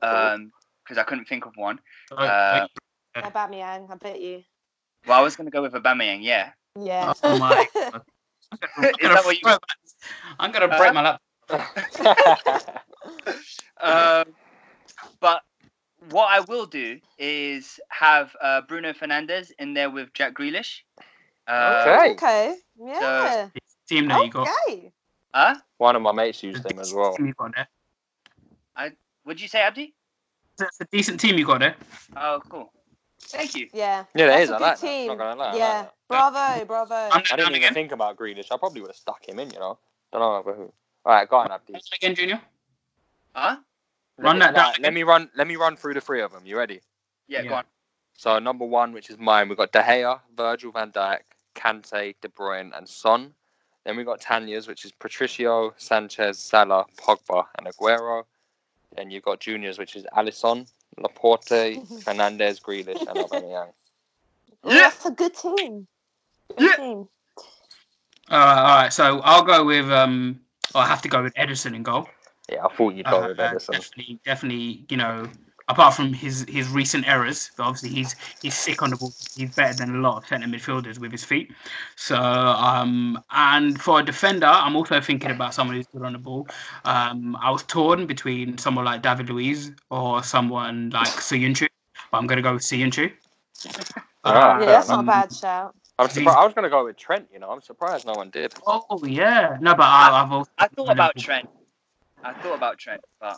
um, 0.02 0.52
because 0.84 0.98
I 0.98 1.04
couldn't 1.04 1.26
think 1.26 1.46
of 1.46 1.54
one. 1.56 1.80
Uh, 2.12 2.68
Aubameyang, 3.16 3.92
I 3.92 3.96
bet 3.96 4.20
you. 4.20 4.44
well, 5.08 5.20
I 5.20 5.22
was 5.22 5.36
gonna 5.36 5.52
go 5.52 5.62
with 5.62 5.74
Aubameyang, 5.74 6.24
yeah. 6.24 6.52
Yeah. 6.80 7.14
Oh 7.24 7.38
my 7.38 7.68
god. 7.74 8.02
I'm 8.78 8.84
gonna, 9.02 9.14
that 9.14 9.26
what 9.26 9.36
you- 9.36 9.42
throw- 9.44 9.58
I'm 10.40 10.52
gonna 10.52 10.68
break 10.78 10.94
my 10.94 11.20
laptop. 11.50 12.80
Um, 13.82 14.26
but 15.20 15.42
what 16.10 16.28
I 16.32 16.40
will 16.40 16.66
do 16.66 17.00
is 17.18 17.80
have 17.90 18.34
uh, 18.42 18.62
Bruno 18.62 18.94
Fernandes 18.94 19.52
in 19.60 19.74
there 19.74 19.90
with 19.90 20.14
Jack 20.14 20.36
Grealish. 20.36 20.80
Uh, 21.48 21.84
Okay. 21.86 22.12
Okay. 22.14 22.56
Yeah. 22.80 23.48
Team 23.90 24.08
that 24.08 24.26
you 24.26 24.32
got. 24.32 24.48
Okay. 24.68 24.92
Huh? 25.34 25.56
One 25.78 25.96
of 25.98 26.02
my 26.02 26.14
mates 26.14 26.42
used 26.44 26.66
him 26.66 26.80
as 26.80 26.94
well. 26.94 27.16
Team 27.18 27.28
you 27.28 27.34
got 27.34 27.54
there. 27.56 27.68
What'd 29.24 29.42
you 29.42 29.48
say, 29.48 29.62
Abdi? 29.62 29.94
That's 30.58 30.80
a 30.82 30.86
decent 30.92 31.20
team 31.20 31.38
you 31.38 31.46
got 31.46 31.60
there. 31.60 31.76
Oh, 32.16 32.42
cool. 32.50 32.73
Thank 33.34 33.56
you. 33.56 33.68
Yeah. 33.74 34.06
Yeah, 34.16 34.28
there 34.28 34.28
That's 34.28 34.44
is. 34.44 34.50
a 34.52 34.54
I 34.54 34.58
good 34.58 34.64
like 34.64 34.80
that. 34.80 35.08
Not 35.08 35.18
gonna 35.18 35.40
lie. 35.40 35.46
I 35.46 35.50
like 35.50 35.60
Yeah. 35.60 35.86
Bravo, 36.08 36.66
bravo. 36.66 36.96
I'm 36.96 37.12
I 37.32 37.36
didn't 37.36 37.40
even 37.42 37.56
again. 37.56 37.74
think 37.74 37.92
about 37.92 38.16
Grealish. 38.18 38.48
I 38.52 38.58
probably 38.58 38.82
would 38.82 38.90
have 38.92 38.96
stuck 38.96 39.28
him 39.28 39.40
in. 39.40 39.50
You 39.50 39.60
know. 39.60 39.78
Don't 40.12 40.22
know 40.22 40.36
over 40.36 40.54
who. 40.54 40.72
All 41.06 41.14
right, 41.14 41.28
go 41.28 41.38
on, 41.38 41.52
Abdi. 41.52 41.74
Again, 41.96 42.16
Junior. 42.16 42.40
Huh? 43.36 43.58
Run 44.20 44.38
let 44.38 44.54
that 44.54 44.56
down 44.56 44.66
right, 44.74 44.82
let 44.82 44.94
me 44.94 45.04
run. 45.04 45.30
Let 45.36 45.48
me 45.48 45.56
run 45.56 45.76
through 45.76 45.96
the 45.96 46.02
three 46.02 46.22
of 46.22 46.32
them. 46.32 46.44
You 46.46 46.58
ready? 46.58 46.82
Yeah, 47.28 47.44
go 47.44 47.56
on. 47.56 47.64
So 48.16 48.38
number 48.38 48.66
one, 48.66 48.94
which 48.94 49.10
is 49.10 49.18
mine, 49.18 49.50
we've 49.50 49.58
got 49.58 49.72
De 49.72 49.82
Gea, 49.82 50.20
Virgil 50.38 50.72
van 50.72 50.92
Dijk, 50.92 51.22
Kante, 51.56 52.16
De 52.22 52.30
Bruyne, 52.30 52.72
and 52.78 52.88
Son. 52.88 53.34
Then 53.86 53.98
we've 53.98 54.06
got 54.06 54.22
Tanya's, 54.22 54.68
which 54.68 54.86
is 54.86 54.92
Patricio, 54.94 55.74
Sanchez, 55.78 56.38
Salah, 56.40 56.86
Pogba, 56.98 57.46
and 57.58 57.68
Aguero. 57.68 58.24
Then 58.96 59.10
you've 59.10 59.24
got 59.24 59.40
Junior's, 59.40 59.78
which 59.80 59.96
is 59.96 60.06
Alisson, 60.16 60.70
Laporte, 60.98 61.48
Fernandes, 62.04 62.62
Grealish, 62.62 63.08
and 63.08 63.20
Aubameyang. 63.20 63.74
Oh, 64.64 64.70
That's 64.70 65.06
a 65.06 65.12
good 65.12 65.34
team. 65.34 65.88
Good 66.58 66.60
Yeah. 66.70 66.76
team. 66.76 67.08
All 68.30 68.40
right, 68.40 68.58
all 68.58 68.76
right. 68.84 68.94
So 68.94 69.20
I'll 69.24 69.44
go 69.44 69.66
with 69.66 69.90
um. 69.90 70.40
I 70.76 70.88
have 70.88 71.02
to 71.04 71.10
go 71.10 71.22
with 71.22 71.34
Ederson 71.36 71.76
in 71.76 71.84
goal. 71.84 72.08
Yeah, 72.50 72.66
I 72.66 72.74
thought 72.76 72.96
you'd 72.96 73.06
go 73.06 73.24
Uh, 73.24 73.28
with 73.28 73.38
Ederson. 73.38 73.72
definitely, 73.72 74.20
definitely. 74.26 74.86
You 74.90 74.98
know, 74.98 75.30
apart 75.68 75.94
from 75.94 76.14
his 76.14 76.46
his 76.48 76.70
recent 76.70 77.08
errors, 77.08 77.52
but 77.58 77.64
obviously 77.64 77.90
he's 77.90 78.16
he's 78.42 78.56
sick 78.56 78.82
on 78.82 78.90
the 78.90 78.96
ball. 78.96 79.14
He's 79.36 79.56
better 79.56 79.74
than 79.74 79.96
a 79.96 80.00
lot 80.00 80.18
of 80.18 80.28
centre 80.28 80.48
midfielders 80.48 81.00
with 81.00 81.12
his 81.12 81.24
feet. 81.24 81.52
So 81.96 82.18
um, 82.18 83.22
and 83.32 83.82
for 83.82 84.00
a 84.00 84.04
defender, 84.04 84.48
I'm 84.48 84.76
also 84.76 85.00
thinking 85.02 85.32
about 85.32 85.54
someone 85.54 85.76
who's 85.76 85.88
good 85.88 86.04
on 86.04 86.14
the 86.14 86.20
ball. 86.20 86.48
Um, 86.86 87.38
I 87.42 87.52
was 87.52 87.64
torn 87.64 88.06
between 88.08 88.58
someone 88.58 88.86
like 88.86 89.02
David 89.02 89.30
Luiz 89.30 89.72
or 89.90 90.24
someone 90.24 90.90
like 90.92 91.08
Söyüncü, 91.08 91.68
but 92.12 92.18
I'm 92.18 92.28
gonna 92.28 92.42
go 92.42 92.54
with 92.54 92.64
Söyüncü. 92.64 93.12
Ah, 94.26 94.54
Yeah, 94.54 94.60
fair 94.60 94.66
that's 94.68 94.90
not 94.90 94.96
a 94.96 95.00
um, 95.00 95.06
bad 95.06 95.34
shout. 95.34 95.76
I'm 96.00 96.10
surprised. 96.10 96.38
I 96.38 96.46
was 96.46 96.54
going 96.54 96.64
to 96.64 96.70
go 96.70 96.86
with 96.86 96.98
Trent. 96.98 97.28
You 97.32 97.40
know, 97.40 97.52
I'm 97.52 97.62
surprised 97.62 98.06
no 98.06 98.14
one 98.14 98.30
did. 98.30 98.54
Oh 98.66 99.00
yeah, 99.06 99.58
no, 99.62 99.76
but 99.76 99.84
I, 99.84 100.24
I've 100.24 100.32
also 100.32 100.50
I 100.58 100.68
thought 100.68 100.90
about 100.90 101.16
Trent. 101.18 101.48
I 102.24 102.34
thought 102.34 102.56
about 102.56 102.78
Trent, 102.80 103.02
but 103.20 103.38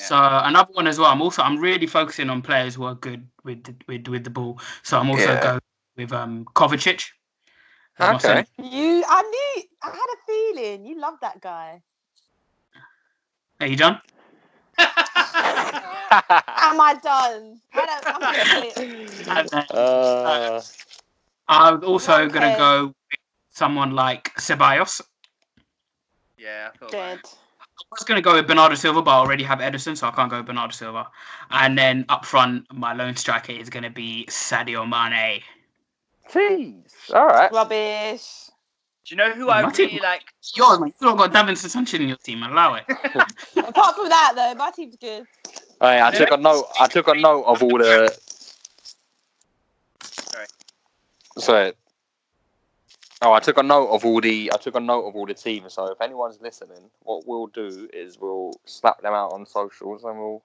Yeah. 0.00 0.08
So 0.08 0.16
another 0.16 0.72
one 0.72 0.86
as 0.86 0.98
well. 0.98 1.10
I'm 1.12 1.22
also 1.22 1.42
I'm 1.42 1.58
really 1.58 1.86
focusing 1.86 2.30
on 2.30 2.42
players 2.42 2.74
who 2.76 2.84
are 2.84 2.94
good 2.94 3.28
with 3.44 3.64
the, 3.64 3.74
with 3.86 4.08
with 4.08 4.24
the 4.24 4.30
ball. 4.30 4.60
So 4.82 4.98
I'm 4.98 5.10
also 5.10 5.36
Yeah. 5.36 5.40
going 5.40 5.60
with 5.96 6.12
um 6.12 6.46
Kovacic. 6.54 7.10
as 7.98 8.10
my 8.10 8.18
Okay. 8.18 8.46
You, 8.58 9.04
I 9.08 9.22
knew, 9.22 9.64
I 9.82 9.90
had 9.90 10.14
a 10.14 10.18
feeling 10.26 10.86
you 10.86 10.98
love 10.98 11.14
that 11.20 11.40
guy. 11.40 11.82
Are 13.60 13.66
you 13.66 13.76
done? 13.76 14.00
Am 16.60 16.80
I 16.80 16.94
done? 17.02 17.60
I 17.74 17.86
don't, 17.86 18.06
I'm 18.14 18.26
gonna 18.26 18.46
quit. 18.46 18.76
And 19.28 19.48
then 19.50 19.64
uh, 20.24 20.62
I'm 21.48 21.84
also 21.84 22.28
gonna 22.28 22.50
go 22.50 22.86
with 22.86 22.94
someone 23.50 23.92
like 23.92 24.32
Ceballos. 24.36 25.02
yeah, 26.36 26.70
I 26.72 26.76
thought 26.78 26.92
about 26.92 27.12
Dead. 27.12 27.20
it. 27.20 27.39
I 27.92 27.96
was 27.98 28.04
gonna 28.04 28.22
go 28.22 28.34
with 28.34 28.46
Bernardo 28.46 28.76
Silva, 28.76 29.02
but 29.02 29.10
I 29.10 29.14
already 29.14 29.42
have 29.42 29.58
Ederson, 29.58 29.96
so 29.96 30.06
I 30.06 30.12
can't 30.12 30.30
go 30.30 30.36
with 30.36 30.46
Bernardo 30.46 30.72
Silva. 30.72 31.08
And 31.50 31.76
then 31.76 32.04
up 32.08 32.24
front, 32.24 32.72
my 32.72 32.92
lone 32.92 33.16
striker 33.16 33.50
is 33.52 33.68
gonna 33.68 33.90
be 33.90 34.26
Sadio 34.28 34.88
Mane. 34.88 35.42
jeez. 36.30 37.12
All 37.12 37.26
right. 37.26 37.50
Rubbish. 37.52 38.46
Do 39.04 39.14
you 39.14 39.16
know 39.16 39.32
who 39.32 39.50
I 39.50 39.62
My 39.62 39.70
team- 39.72 39.88
really 39.88 40.00
like? 40.00 40.22
Yours, 40.54 40.78
man. 40.78 40.92
You 41.00 41.08
don't 41.08 41.16
got 41.16 41.32
Davinson 41.32 41.68
Sanchez 41.68 41.98
in 41.98 42.06
your 42.06 42.16
team. 42.18 42.44
Allow 42.44 42.74
it. 42.74 42.84
Apart 43.56 43.96
from 43.96 44.08
that, 44.08 44.34
though, 44.36 44.54
my 44.54 44.70
team's 44.70 44.94
good. 44.94 45.24
Hey, 45.80 46.00
I 46.00 46.12
took 46.12 46.30
a 46.30 46.36
note. 46.36 46.66
I 46.78 46.86
took 46.86 47.08
a 47.08 47.14
note 47.14 47.42
of 47.42 47.60
all 47.60 47.76
the. 47.78 48.16
Sorry. 50.02 50.46
Sorry. 51.38 51.72
Oh, 53.22 53.32
I 53.32 53.40
took 53.40 53.58
a 53.58 53.62
note 53.62 53.88
of 53.88 54.04
all 54.04 54.20
the. 54.20 54.50
I 54.52 54.56
took 54.56 54.74
a 54.76 54.80
note 54.80 55.06
of 55.06 55.14
all 55.14 55.26
the 55.26 55.34
teams. 55.34 55.74
So 55.74 55.86
if 55.92 56.00
anyone's 56.00 56.40
listening, 56.40 56.90
what 57.02 57.26
we'll 57.26 57.48
do 57.48 57.88
is 57.92 58.18
we'll 58.18 58.52
slap 58.64 59.02
them 59.02 59.12
out 59.12 59.32
on 59.32 59.44
socials 59.44 60.04
and 60.04 60.18
we'll 60.18 60.42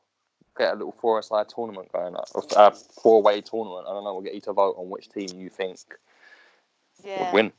get 0.57 0.71
a 0.73 0.75
little 0.75 0.95
four-side 0.99 1.47
tournament 1.49 1.89
going. 1.93 2.15
up. 2.15 2.27
A 2.57 2.71
four-way 2.71 3.41
tournament. 3.41 3.85
I 3.87 3.93
don't 3.93 4.03
know. 4.03 4.13
We'll 4.13 4.23
get 4.23 4.35
you 4.35 4.41
to 4.41 4.53
vote 4.53 4.75
on 4.77 4.89
which 4.89 5.09
team 5.09 5.27
you 5.39 5.49
think 5.49 5.79
Yeah. 7.03 7.23
would 7.25 7.33
win. 7.33 7.53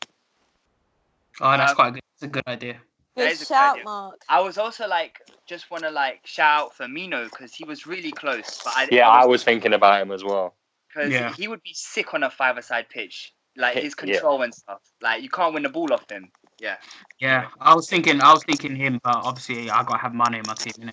Oh, 1.41 1.57
that's 1.57 1.71
Um, 1.71 1.77
quite 1.77 1.91
good. 1.95 2.03
It's 2.15 2.23
a 2.23 2.29
good 2.29 2.47
idea. 2.47 2.81
Good 3.17 3.31
is 3.31 3.41
a 3.41 3.45
good 3.45 3.49
shout, 3.49 3.73
idea. 3.75 3.85
Mark. 3.85 4.21
I 4.29 4.41
was 4.41 4.59
also 4.59 4.87
like, 4.87 5.21
just 5.47 5.71
want 5.71 5.85
to 5.85 5.91
like 5.91 6.27
shout 6.27 6.65
out 6.65 6.75
Firmino 6.75 7.31
because 7.31 7.55
he 7.55 7.65
was 7.65 7.87
really 7.87 8.11
close. 8.13 8.63
But 8.63 8.75
I, 8.77 8.89
Yeah, 8.91 9.09
I 9.09 9.25
was 9.25 9.45
thinking 9.45 9.73
about 9.75 10.01
him 10.03 10.13
as 10.13 10.23
well. 10.25 10.55
because 10.89 11.11
Yeah. 11.13 11.33
he 11.35 11.49
would 11.49 11.63
be 11.63 11.73
sick 11.75 12.13
on 12.15 12.23
a 12.23 12.31
five-a-side 12.31 12.89
pitch. 12.89 13.35
Like 13.57 13.77
Yeah. 13.77 13.83
his 13.83 13.95
control 13.95 14.43
and 14.43 14.55
stuff. 14.55 14.81
Like 15.01 15.23
you 15.23 15.29
can't 15.31 15.55
win 15.55 15.63
the 15.63 15.69
ball 15.69 15.93
off 15.93 16.09
him. 16.11 16.31
Yeah. 16.61 16.77
Yeah, 17.21 17.49
I 17.61 17.75
was 17.75 17.89
thinking, 17.89 18.21
I 18.21 18.33
was 18.33 18.45
thinking 18.45 18.75
him, 18.77 19.01
but 19.03 19.17
obviously 19.17 19.71
I 19.71 19.83
gotta 19.83 19.99
have 19.99 20.15
money 20.15 20.39
in 20.39 20.45
my 20.47 20.55
team. 20.55 20.73
Innit? 20.81 20.93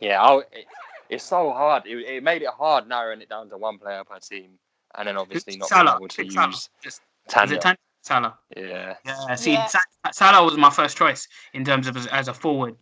Yeah, 0.00 0.22
I, 0.22 0.38
it, 0.38 0.66
it's 1.08 1.24
so 1.24 1.50
hard. 1.52 1.86
It, 1.86 1.96
it 1.98 2.22
made 2.22 2.42
it 2.42 2.48
hard 2.48 2.88
narrowing 2.88 3.20
it 3.20 3.28
down 3.28 3.48
to 3.50 3.56
one 3.56 3.78
player 3.78 4.04
per 4.04 4.18
team, 4.18 4.50
and 4.96 5.08
then 5.08 5.16
obviously 5.16 5.56
not 5.56 5.68
being 5.68 5.78
Salah. 5.78 5.96
able 5.96 6.08
to 6.08 6.16
Pick 6.22 6.32
Salah. 6.32 6.46
use 6.48 6.68
Just, 6.82 7.00
is 7.26 7.32
Tanya. 7.32 7.54
it 7.56 7.60
Tanya? 7.60 7.78
Salah. 8.02 8.38
Yeah. 8.56 8.94
Yeah. 9.04 9.34
See, 9.34 9.52
Yeah. 9.52 9.68
Salah 10.12 10.44
was 10.44 10.56
my 10.56 10.70
first 10.70 10.96
choice 10.96 11.26
in 11.54 11.64
terms 11.64 11.86
of 11.88 11.96
as, 11.96 12.06
as 12.08 12.28
a 12.28 12.34
forward, 12.34 12.76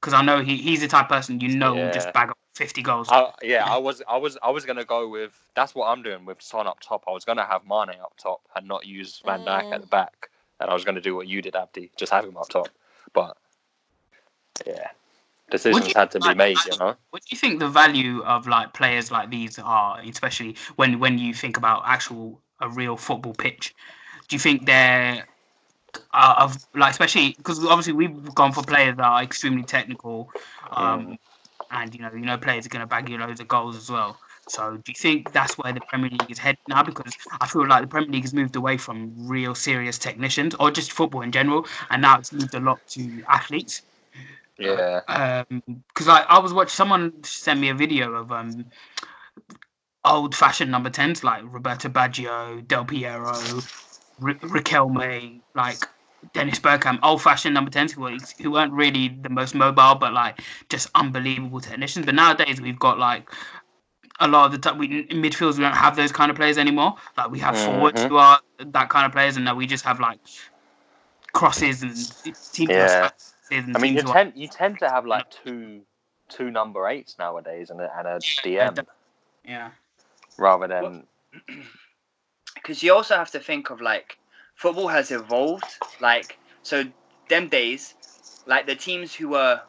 because 0.00 0.12
I 0.14 0.22
know 0.22 0.40
he, 0.40 0.56
he's 0.56 0.80
the 0.80 0.88
type 0.88 1.06
of 1.06 1.08
person 1.10 1.40
you 1.40 1.48
know 1.56 1.74
will 1.74 1.90
just 1.92 2.12
bag 2.12 2.30
up 2.30 2.38
fifty 2.60 2.82
goals. 2.82 3.08
I, 3.10 3.32
yeah, 3.42 3.64
I 3.64 3.78
was, 3.78 4.02
I 4.06 4.18
was, 4.18 4.36
I 4.42 4.50
was 4.50 4.66
gonna 4.66 4.84
go 4.84 5.08
with. 5.08 5.32
That's 5.56 5.74
what 5.74 5.86
I'm 5.86 6.02
doing 6.02 6.26
with 6.26 6.42
Son 6.42 6.66
up 6.66 6.78
top. 6.80 7.04
I 7.08 7.10
was 7.10 7.24
gonna 7.24 7.44
have 7.44 7.62
Mane 7.66 7.98
up 8.02 8.12
top 8.18 8.42
and 8.54 8.68
not 8.68 8.86
use 8.86 9.22
Van 9.24 9.40
Dijk 9.40 9.72
at 9.72 9.80
the 9.80 9.86
back, 9.86 10.28
and 10.60 10.68
I 10.68 10.74
was 10.74 10.84
gonna 10.84 11.00
do 11.00 11.16
what 11.16 11.26
you 11.26 11.40
did, 11.40 11.56
Abdi, 11.56 11.90
just 11.96 12.12
have 12.12 12.26
him 12.26 12.36
up 12.36 12.50
top. 12.50 12.68
But 13.14 13.36
yeah, 14.66 14.88
decisions 15.50 15.92
had 15.94 16.10
to 16.10 16.20
be 16.20 16.26
like, 16.26 16.36
made. 16.36 16.58
You 16.70 16.78
know. 16.78 16.94
What 17.10 17.22
do 17.22 17.28
you 17.30 17.38
think 17.38 17.60
the 17.60 17.68
value 17.68 18.22
of 18.24 18.46
like 18.46 18.74
players 18.74 19.10
like 19.10 19.30
these 19.30 19.58
are, 19.58 19.98
especially 20.00 20.56
when 20.76 21.00
when 21.00 21.18
you 21.18 21.32
think 21.32 21.56
about 21.56 21.82
actual 21.86 22.40
a 22.60 22.68
real 22.68 22.96
football 22.96 23.32
pitch? 23.32 23.74
Do 24.28 24.36
you 24.36 24.40
think 24.40 24.66
they're 24.66 25.24
uh, 26.12 26.34
of 26.38 26.66
like 26.74 26.90
especially 26.90 27.34
because 27.38 27.64
obviously 27.64 27.94
we've 27.94 28.34
gone 28.34 28.52
for 28.52 28.62
players 28.62 28.96
that 28.96 29.04
are 29.04 29.22
extremely 29.22 29.62
technical, 29.62 30.30
um, 30.72 31.18
and 31.70 31.94
you 31.94 32.00
know 32.02 32.10
you 32.12 32.20
know 32.24 32.38
players 32.38 32.66
are 32.66 32.70
going 32.70 32.80
to 32.80 32.86
bag 32.86 33.08
you 33.08 33.18
loads 33.18 33.40
of 33.40 33.48
goals 33.48 33.76
as 33.76 33.90
well. 33.90 34.20
So 34.46 34.76
do 34.76 34.82
you 34.88 34.94
think 34.98 35.32
that's 35.32 35.56
where 35.58 35.72
the 35.72 35.80
Premier 35.80 36.10
League 36.10 36.30
is 36.30 36.38
heading 36.38 36.58
now? 36.68 36.82
Because 36.82 37.14
I 37.40 37.46
feel 37.46 37.66
like 37.68 37.82
the 37.82 37.88
Premier 37.88 38.10
League 38.10 38.24
has 38.24 38.34
moved 38.34 38.56
away 38.56 38.76
from 38.76 39.12
real 39.28 39.54
serious 39.54 39.98
technicians 39.98 40.54
or 40.58 40.70
just 40.70 40.92
football 40.92 41.22
in 41.22 41.32
general, 41.32 41.66
and 41.90 42.02
now 42.02 42.18
it's 42.18 42.32
moved 42.32 42.54
a 42.54 42.60
lot 42.60 42.80
to 42.88 43.22
athletes 43.28 43.82
Yeah. 44.58 45.00
because 45.06 46.08
I, 46.08 46.20
I 46.28 46.38
was 46.38 46.52
watching 46.52 46.70
someone 46.70 47.22
sent 47.24 47.60
me 47.60 47.68
a 47.68 47.74
video 47.74 48.12
of 48.14 48.30
um 48.32 48.66
old 50.04 50.34
fashioned 50.34 50.70
number 50.70 50.90
10s 50.90 51.22
like 51.24 51.42
Roberto 51.44 51.88
Baggio, 51.88 52.66
Del 52.66 52.84
Piero, 52.84 53.66
Riquelme, 54.20 55.42
like 55.54 55.86
Dennis 56.32 56.58
Bergkamp, 56.58 57.00
old 57.02 57.22
fashioned 57.22 57.54
number 57.54 57.70
10s 57.70 57.92
who, 57.92 58.02
were, 58.02 58.16
who 58.42 58.50
weren't 58.50 58.72
really 58.72 59.08
the 59.08 59.28
most 59.30 59.54
mobile 59.54 59.94
but 59.94 60.12
like 60.12 60.40
just 60.68 60.88
unbelievable 60.94 61.60
technicians. 61.60 62.06
But 62.06 62.14
nowadays 62.14 62.60
we've 62.60 62.78
got 62.78 62.98
like 62.98 63.30
a 64.20 64.28
lot 64.28 64.46
of 64.46 64.52
the 64.52 64.58
time 64.58 64.78
we 64.78 65.00
in 65.10 65.22
midfields 65.22 65.56
we 65.56 65.64
don't 65.64 65.74
have 65.74 65.96
those 65.96 66.12
kind 66.12 66.30
of 66.30 66.36
players 66.36 66.58
anymore. 66.58 66.94
Like 67.16 67.30
we 67.30 67.38
have 67.38 67.56
forwards 67.58 68.02
Mhm. 68.02 68.08
who 68.08 68.16
are 68.16 68.40
that 68.58 68.90
kind 68.90 69.06
of 69.06 69.12
players, 69.12 69.36
and 69.36 69.44
now 69.46 69.54
we 69.54 69.66
just 69.66 69.84
have 69.84 69.98
like 69.98 70.18
crosses 71.32 71.82
and 71.82 71.96
team 72.52 72.68
Yeah. 72.68 73.00
crosses 73.00 73.34
and 73.50 73.76
I 73.76 73.80
mean, 73.80 73.94
you 73.94 74.00
teams 74.00 74.10
are- 74.10 74.14
tend 74.14 74.32
you 74.36 74.48
tend 74.48 74.78
to 74.80 74.88
have 74.90 75.06
like 75.06 75.30
two 75.30 75.82
two 76.28 76.50
number 76.50 76.86
eights 76.86 77.18
nowadays 77.18 77.70
and 77.70 77.80
a, 77.80 77.98
and 77.98 78.06
a 78.06 78.18
DM 78.20 78.86
yeah. 79.44 79.70
rather 80.38 80.68
than 80.68 81.06
because 82.54 82.82
you 82.82 82.94
also 82.94 83.16
have 83.16 83.30
to 83.32 83.40
think 83.40 83.70
of 83.70 83.80
like 83.80 84.18
football 84.60 84.88
has 84.88 85.10
evolved 85.10 85.64
like 86.00 86.38
so 86.62 86.84
them 87.28 87.48
days 87.48 87.94
like 88.46 88.66
the 88.66 88.74
teams 88.74 89.14
who 89.14 89.28
were 89.28 89.60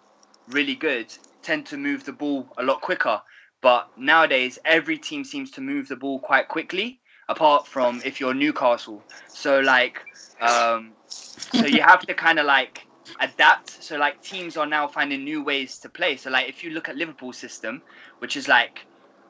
really 0.49 0.75
good 0.75 1.07
tend 1.41 1.65
to 1.65 1.77
move 1.77 2.03
the 2.03 2.11
ball 2.11 2.47
a 2.57 2.63
lot 2.63 2.81
quicker 2.81 3.21
but 3.61 3.87
nowadays 3.97 4.57
every 4.65 4.97
team 4.97 5.23
seems 5.23 5.51
to 5.51 5.61
move 5.61 5.87
the 5.87 5.95
ball 5.95 6.19
quite 6.19 6.47
quickly 6.47 6.99
apart 7.29 7.65
from 7.65 8.01
if 8.03 8.19
you're 8.19 8.33
newcastle. 8.33 9.01
So 9.27 9.59
like 9.61 10.01
um 10.41 10.91
so 11.39 11.65
you 11.65 11.81
have 11.81 12.05
to 12.07 12.13
kind 12.13 12.39
of 12.39 12.45
like 12.45 12.85
adapt. 13.19 13.83
So 13.83 13.97
like 13.97 14.21
teams 14.21 14.57
are 14.57 14.65
now 14.65 14.87
finding 14.87 15.23
new 15.23 15.43
ways 15.43 15.79
to 15.79 15.89
play. 15.89 16.17
So 16.17 16.29
like 16.29 16.49
if 16.49 16.63
you 16.63 16.71
look 16.71 16.89
at 16.89 16.97
liverpool's 16.97 17.37
system 17.37 17.81
which 18.19 18.35
is 18.35 18.47
like 18.47 18.85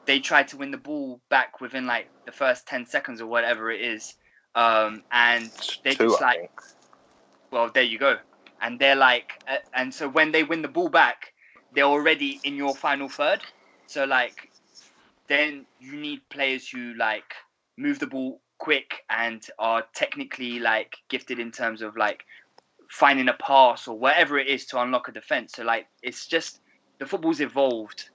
they 0.06 0.18
try 0.18 0.42
to 0.42 0.56
win 0.56 0.72
the 0.72 0.78
ball 0.78 1.20
back 1.30 1.60
within 1.60 1.86
like 1.86 2.08
the 2.26 2.32
first 2.32 2.66
ten 2.66 2.84
seconds 2.86 3.20
or 3.20 3.26
whatever 3.26 3.70
it 3.70 3.80
is, 3.80 4.14
um, 4.54 5.02
and 5.12 5.50
they 5.84 5.94
Two, 5.94 5.96
just 5.96 6.20
like, 6.20 6.50
well, 7.50 7.70
there 7.72 7.82
you 7.82 7.98
go, 7.98 8.16
and 8.60 8.78
they're 8.78 8.96
like, 8.96 9.30
uh, 9.48 9.56
and 9.74 9.92
so 9.92 10.08
when 10.08 10.32
they 10.32 10.44
win 10.44 10.62
the 10.62 10.68
ball 10.68 10.88
back, 10.88 11.32
they're 11.72 11.84
already 11.84 12.40
in 12.44 12.56
your 12.56 12.74
final 12.74 13.08
third, 13.08 13.40
so 13.86 14.04
like, 14.04 14.36
then 15.28 15.66
you 15.78 15.96
need 15.96 16.20
players 16.30 16.68
who 16.68 16.94
like 16.94 17.34
move 17.78 17.98
the 17.98 18.06
ball 18.06 18.40
quick 18.58 19.00
and 19.10 19.46
are 19.58 19.84
technically 19.94 20.58
like 20.58 20.92
gifted 21.08 21.38
in 21.38 21.50
terms 21.50 21.82
of 21.82 21.96
like 21.96 22.22
finding 22.90 23.28
a 23.28 23.32
pass 23.34 23.88
or 23.88 23.98
whatever 23.98 24.38
it 24.38 24.46
is 24.46 24.66
to 24.66 24.80
unlock 24.80 25.08
a 25.08 25.12
defense. 25.12 25.54
So 25.54 25.64
like 25.64 25.86
it's 26.02 26.26
just 26.26 26.60
the 27.00 27.06
football's 27.06 27.40
evolved, 27.40 28.10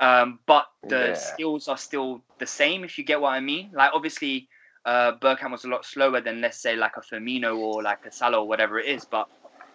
um, 0.00 0.40
but 0.46 0.66
the 0.88 1.12
Yeah. 1.12 1.14
skills 1.14 1.68
are 1.68 1.78
still 1.78 2.24
the 2.38 2.46
same. 2.46 2.84
If 2.84 2.98
you 2.98 3.04
get 3.04 3.20
what 3.20 3.30
I 3.30 3.40
mean. 3.40 3.70
Like 3.74 3.92
obviously, 3.94 4.48
uh, 4.84 5.12
Bergkamp 5.20 5.52
was 5.52 5.64
a 5.64 5.68
lot 5.68 5.84
slower 5.84 6.20
than 6.20 6.40
let's 6.40 6.58
say 6.60 6.76
like 6.76 6.96
a 6.96 7.00
Firmino 7.00 7.56
or 7.56 7.82
like 7.82 8.04
a 8.06 8.12
Salah 8.12 8.38
or 8.40 8.48
whatever 8.48 8.78
it 8.78 8.86
is, 8.86 9.04
but 9.04 9.28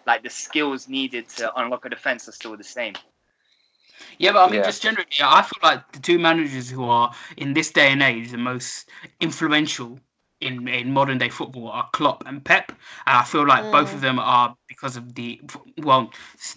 like 0.06 0.22
the 0.22 0.30
skills 0.30 0.88
needed 0.88 1.28
to 1.30 1.52
unlock 1.56 1.84
a 1.84 1.90
defense 1.90 2.28
are 2.28 2.32
still 2.32 2.56
the 2.56 2.64
same. 2.64 2.94
Yeah, 4.18 4.32
but 4.32 4.48
I 4.48 4.50
mean, 4.50 4.62
Yeah. 4.62 4.62
just 4.62 4.82
generally, 4.82 5.06
I 5.22 5.42
feel 5.42 5.60
like 5.62 5.92
the 5.92 6.00
two 6.00 6.18
managers 6.18 6.70
who 6.70 6.84
are 6.84 7.12
in 7.36 7.54
this 7.54 7.70
day 7.70 7.92
and 7.92 8.02
age 8.02 8.30
the 8.30 8.38
most 8.38 8.88
influential 9.20 10.00
in 10.40 10.68
in 10.68 10.92
modern 10.92 11.18
day 11.18 11.28
football 11.28 11.68
are 11.68 11.88
Klopp 11.92 12.24
and 12.26 12.44
Pep. 12.44 12.70
And 13.06 13.16
I 13.16 13.24
feel 13.24 13.46
like 13.46 13.64
mm. 13.64 13.72
both 13.72 13.92
of 13.94 14.00
them 14.00 14.18
are 14.18 14.56
because 14.68 14.96
of 14.96 15.14
the 15.14 15.40
well, 15.78 16.10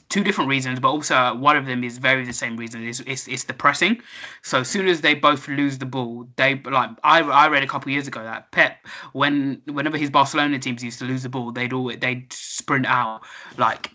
two 0.10 0.24
different 0.24 0.50
reasons, 0.50 0.80
but 0.80 0.90
also 0.90 1.36
one 1.36 1.56
of 1.56 1.66
them 1.66 1.84
is 1.84 1.98
very 1.98 2.26
the 2.26 2.34
same 2.34 2.58
reason. 2.58 2.86
It's 2.86 3.00
it's, 3.02 3.28
it's 3.28 3.44
the 3.46 3.54
pressing. 3.54 4.02
So 4.42 4.60
as 4.60 4.68
soon 4.68 4.88
as 4.88 5.02
they 5.02 5.14
both 5.14 5.48
lose 5.48 5.78
the 5.78 5.86
ball, 5.86 6.28
they 6.36 6.56
like 6.56 6.90
I 7.04 7.22
I 7.22 7.48
read 7.48 7.64
a 7.64 7.68
couple 7.68 7.92
years 7.92 8.08
ago 8.08 8.24
that 8.24 8.52
Pep 8.52 8.86
when 9.14 9.62
whenever 9.66 9.98
his 9.98 10.10
Barcelona 10.10 10.60
teams 10.60 10.84
used 10.84 11.00
to 11.00 11.06
lose 11.06 11.24
the 11.24 11.30
ball, 11.30 11.52
they'd 11.52 11.74
all 11.74 11.92
they'd 11.96 12.32
sprint 12.34 12.86
out 12.86 13.22
like 13.58 13.92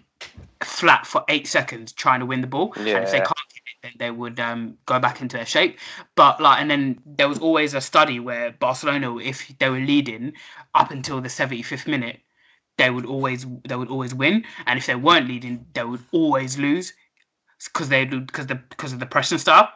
flat 0.62 1.06
for 1.06 1.22
eight 1.28 1.46
seconds 1.46 1.92
trying 1.92 2.20
to 2.20 2.26
win 2.26 2.40
the 2.40 2.46
ball. 2.46 2.72
And 2.94 3.04
if 3.04 3.10
they 3.10 3.18
Yeah. 3.18 3.24
can't 3.24 3.36
get 3.52 3.53
it, 3.53 3.53
then 3.53 3.53
they 3.98 4.10
would 4.10 4.40
um, 4.40 4.76
go 4.86 4.98
back 4.98 5.20
into 5.20 5.36
their 5.36 5.46
shape. 5.46 5.78
But 6.14 6.40
like, 6.40 6.60
and 6.60 6.70
then 6.70 7.00
there 7.04 7.28
was 7.28 7.38
always 7.38 7.74
a 7.74 7.80
study 7.80 8.20
where 8.20 8.52
Barcelona, 8.52 9.16
if 9.18 9.56
they 9.58 9.68
were 9.68 9.80
leading 9.80 10.32
up 10.74 10.90
until 10.90 11.20
the 11.20 11.28
75th 11.28 11.86
minute, 11.86 12.20
they 12.76 12.90
would 12.90 13.06
always 13.06 13.46
they 13.68 13.76
would 13.76 13.88
always 13.88 14.14
win, 14.14 14.44
and 14.66 14.78
if 14.78 14.86
they 14.86 14.96
weren't 14.96 15.28
leading, 15.28 15.64
they 15.74 15.84
would 15.84 16.02
always 16.12 16.58
lose 16.58 16.92
because 17.72 17.88
they 17.88 18.04
because 18.04 18.46
the 18.46 18.56
because 18.56 18.92
of 18.92 19.00
the 19.00 19.06
pressing 19.06 19.38
style. 19.38 19.70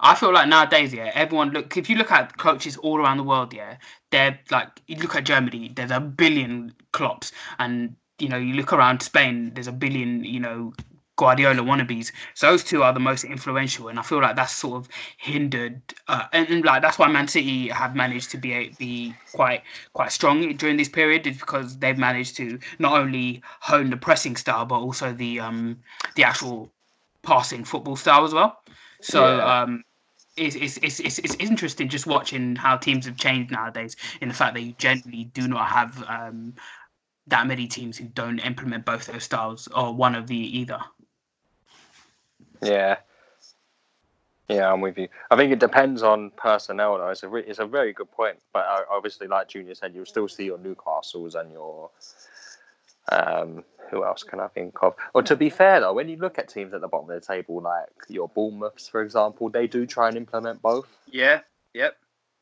I 0.00 0.14
feel 0.14 0.32
like 0.32 0.48
nowadays, 0.48 0.92
yeah, 0.92 1.10
everyone 1.14 1.50
look. 1.50 1.76
If 1.76 1.88
you 1.88 1.96
look 1.96 2.10
at 2.10 2.36
coaches 2.36 2.76
all 2.76 2.98
around 2.98 3.18
the 3.18 3.22
world, 3.22 3.54
yeah, 3.54 3.76
they're 4.10 4.38
like 4.50 4.68
you 4.86 4.96
look 4.96 5.14
at 5.14 5.24
Germany, 5.24 5.72
there's 5.74 5.90
a 5.90 6.00
billion 6.00 6.74
Klopps, 6.92 7.32
and 7.58 7.94
you 8.18 8.28
know 8.28 8.36
you 8.36 8.54
look 8.54 8.72
around 8.72 9.02
Spain, 9.02 9.52
there's 9.54 9.68
a 9.68 9.72
billion, 9.72 10.24
you 10.24 10.40
know, 10.40 10.72
Guardiola 11.16 11.62
wannabes. 11.62 12.10
So 12.34 12.50
those 12.50 12.64
two 12.64 12.82
are 12.82 12.92
the 12.92 13.00
most 13.00 13.24
influential, 13.24 13.88
and 13.88 13.98
I 13.98 14.02
feel 14.02 14.20
like 14.20 14.34
that's 14.36 14.54
sort 14.54 14.76
of 14.76 14.88
hindered, 15.18 15.80
uh, 16.08 16.24
and, 16.32 16.48
and 16.48 16.64
like 16.64 16.82
that's 16.82 16.98
why 16.98 17.08
Man 17.08 17.28
City 17.28 17.68
have 17.68 17.94
managed 17.94 18.30
to 18.30 18.38
be 18.38 18.52
a, 18.52 18.68
be 18.70 19.14
quite 19.32 19.62
quite 19.92 20.10
strong 20.10 20.56
during 20.56 20.76
this 20.76 20.88
period, 20.88 21.26
is 21.26 21.38
because 21.38 21.78
they've 21.78 21.98
managed 21.98 22.36
to 22.38 22.58
not 22.78 22.98
only 22.98 23.42
hone 23.60 23.90
the 23.90 23.96
pressing 23.96 24.36
style, 24.36 24.64
but 24.64 24.80
also 24.80 25.12
the 25.12 25.38
um 25.40 25.78
the 26.16 26.24
actual 26.24 26.70
passing 27.22 27.64
football 27.64 27.96
style 27.96 28.24
as 28.24 28.32
well. 28.32 28.62
So 29.00 29.36
Yeah. 29.36 29.62
um. 29.62 29.84
It's, 30.34 30.56
it's, 30.56 30.78
it's, 30.78 30.98
it's, 30.98 31.18
it's 31.18 31.34
interesting 31.34 31.90
just 31.90 32.06
watching 32.06 32.56
how 32.56 32.78
teams 32.78 33.04
have 33.04 33.18
changed 33.18 33.52
nowadays 33.52 33.96
in 34.22 34.28
the 34.28 34.34
fact 34.34 34.54
that 34.54 34.62
you 34.62 34.72
generally 34.78 35.24
do 35.24 35.46
not 35.46 35.68
have 35.68 36.02
um, 36.08 36.54
that 37.26 37.46
many 37.46 37.66
teams 37.66 37.98
who 37.98 38.06
don't 38.06 38.38
implement 38.38 38.86
both 38.86 39.04
those 39.04 39.24
styles 39.24 39.68
or 39.76 39.94
one 39.94 40.14
of 40.14 40.26
the 40.28 40.58
either. 40.58 40.80
Yeah. 42.62 42.96
Yeah, 44.48 44.70
I'm 44.72 44.80
with 44.80 44.98
you. 44.98 45.08
I 45.30 45.36
think 45.36 45.52
it 45.52 45.60
depends 45.60 46.02
on 46.02 46.30
personnel, 46.36 46.98
though. 46.98 47.08
It's 47.08 47.22
a 47.22 47.28
re- 47.28 47.44
it's 47.46 47.58
a 47.58 47.64
very 47.66 47.92
good 47.92 48.10
point. 48.10 48.38
But 48.52 48.66
uh, 48.66 48.80
obviously, 48.90 49.26
like 49.26 49.48
Junior 49.48 49.74
said, 49.74 49.94
you'll 49.94 50.04
still 50.04 50.28
see 50.28 50.44
your 50.44 50.58
Newcastles 50.58 51.34
and 51.34 51.50
your 51.52 51.90
um, 53.10 53.64
who 53.90 54.04
else 54.04 54.22
can 54.22 54.40
I 54.40 54.48
think 54.48 54.82
of? 54.82 54.94
Or 55.14 55.22
to 55.22 55.36
be 55.36 55.48
fair, 55.48 55.80
though, 55.80 55.92
when 55.92 56.08
you 56.08 56.16
look 56.16 56.38
at 56.38 56.48
teams 56.48 56.74
at 56.74 56.80
the 56.80 56.88
bottom 56.88 57.08
of 57.10 57.20
the 57.20 57.26
table, 57.26 57.60
like 57.62 57.88
your 58.08 58.28
Bournemouths, 58.28 58.88
for 58.88 59.02
example, 59.02 59.48
they 59.48 59.66
do 59.66 59.86
try 59.86 60.08
and 60.08 60.16
implement 60.16 60.60
both. 60.60 60.88
Yeah. 61.10 61.40
Yep. 61.74 61.96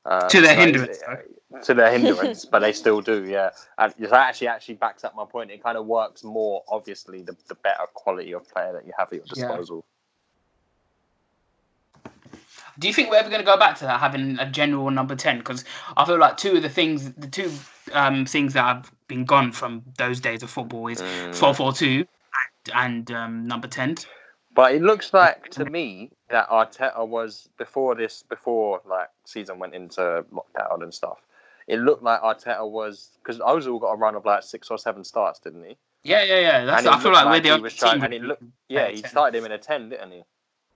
Um, 0.07 0.29
To 0.31 0.41
their 0.41 0.55
so 0.55 0.61
hindrance, 0.61 0.99
it's- 1.03 1.67
To 1.67 1.75
their 1.75 1.91
hindrance, 1.97 2.45
but 2.51 2.61
they 2.61 2.73
still 2.73 3.01
do, 3.01 3.25
yeah. 3.25 3.51
And 3.79 3.93
it 3.99 4.11
actually 4.13 4.49
actually 4.49 4.75
backs 4.75 5.05
up 5.05 5.15
my 5.15 5.25
point. 5.27 5.51
It 5.51 5.63
kind 5.63 5.77
of 5.77 5.87
works 5.87 6.25
more, 6.25 6.63
obviously, 6.69 7.23
the, 7.23 7.37
the 7.49 7.55
better 7.57 7.85
quality 7.95 8.33
of 8.33 8.49
player 8.49 8.73
that 8.73 8.87
you 8.87 8.93
have 8.99 9.09
at 9.09 9.15
your 9.15 9.25
Yeah. 9.35 9.49
disposal. 9.49 9.85
Do 12.79 12.89
you 12.89 12.95
think 12.95 13.11
we're 13.11 13.17
ever 13.19 13.29
going 13.29 13.41
to 13.41 13.47
go 13.47 13.57
back 13.57 13.77
to 13.79 13.85
that, 13.85 14.01
having 14.01 14.39
a 14.39 14.49
general 14.51 14.91
number 14.91 15.15
10? 15.17 15.39
Because 15.39 15.65
I 15.97 16.05
feel 16.05 16.19
like 16.19 16.37
two 16.37 16.57
of 16.57 16.63
the 16.63 16.69
things, 16.69 17.13
the 17.13 17.27
two 17.29 17.51
um, 17.93 18.25
things 18.27 18.53
that 18.55 18.63
have 18.63 18.91
been 19.09 19.25
gone 19.25 19.53
from 19.53 19.83
those 19.99 20.21
days 20.21 20.43
of 20.43 20.51
football 20.51 20.87
is 20.89 21.01
Mm. 21.03 21.35
4 21.35 21.55
4 21.55 21.73
2 21.73 22.07
and 22.75 23.11
um, 23.11 23.47
number 23.47 23.67
10. 23.69 23.97
But 24.55 24.75
it 24.75 24.83
looks 24.83 25.13
like 25.15 25.49
to 25.51 25.65
me 25.65 26.11
that 26.29 26.49
Arteta 26.49 27.07
was 27.07 27.49
before 27.57 27.95
this, 27.95 28.23
before 28.29 28.81
like 28.89 29.09
season 29.25 29.59
went 29.59 29.75
into 29.75 30.25
lockdown 30.33 30.83
and 30.83 30.93
stuff. 30.93 31.19
It 31.69 31.79
looked 31.79 32.03
like 32.03 32.21
Arteta 32.21 32.69
was 32.69 33.11
because 33.23 33.39
Ozil 33.39 33.81
got 33.81 33.93
a 33.93 33.97
run 33.97 34.17
of 34.17 34.25
like 34.25 34.43
six 34.43 34.69
or 34.71 34.77
seven 34.79 35.05
starts, 35.05 35.39
didn't 35.39 35.65
he? 35.65 35.77
Yeah, 36.03 36.25
yeah, 36.25 36.41
yeah. 36.41 36.65
That's, 36.65 36.87
I 36.87 36.99
feel 36.99 37.13
looked 37.13 37.25
like 37.25 37.27
we're 37.27 37.41
the 37.41 37.49
he 37.49 37.51
only 37.53 37.63
was 37.63 37.73
team. 37.75 37.79
trying- 37.81 38.03
and 38.05 38.15
it 38.15 38.23
looked- 38.23 38.43
Yeah, 38.69 38.89
he 38.89 38.97
started 38.99 39.39
him 39.39 39.45
in 39.45 39.53
a 39.53 39.59
ten, 39.59 39.89
didn't 39.91 40.11
he? 40.11 40.23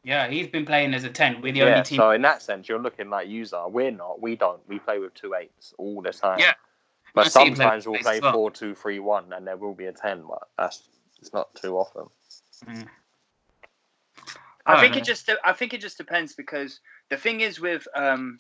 Yeah, 0.05 0.29
he's 0.29 0.49
been 0.49 0.67
playing 0.67 0.93
as 0.93 1.05
a 1.05 1.09
10. 1.11 1.41
We're 1.41 1.53
the 1.53 1.61
yeah. 1.61 1.65
only 1.65 1.83
team. 1.83 1.97
So 1.97 2.11
in 2.11 2.23
that 2.23 2.43
sense, 2.43 2.69
you're 2.69 2.79
looking 2.79 3.09
like 3.09 3.27
user. 3.27 3.67
We're 3.67 3.91
not. 3.91 4.21
We 4.21 4.37
don't. 4.37 4.61
We 4.69 4.79
play 4.79 4.99
with 4.99 5.15
two 5.15 5.35
eights 5.35 5.73
all 5.79 6.03
the 6.03 6.13
time. 6.13 6.39
Yeah. 6.39 6.53
But 7.15 7.23
Man 7.23 7.31
sometimes 7.31 7.87
we'll 7.87 7.97
eights 7.97 8.05
play 8.05 8.17
as 8.17 8.23
well. 8.23 8.33
four 8.33 8.51
two 8.51 8.75
three 8.75 8.99
one, 8.99 9.33
and 9.33 9.47
there 9.47 9.57
will 9.57 9.75
be 9.75 9.87
a 9.87 9.93
ten. 9.93 10.23
But 10.29 10.43
that's 10.59 10.83
it's 11.21 11.33
not 11.33 11.55
too 11.55 11.79
often. 11.79 12.05
Mm. 12.67 12.87
I 14.67 14.75
I 14.75 14.81
think 14.81 14.95
don't 14.95 15.03
it 15.03 15.07
just 15.07 15.31
I 15.45 15.53
think 15.53 15.73
it 15.73 15.81
just 15.81 15.97
depends 15.97 16.35
because 16.35 16.81
the 17.09 17.17
thing 17.17 17.41
is 17.41 17.61
with 17.61 17.87
um 17.95 18.39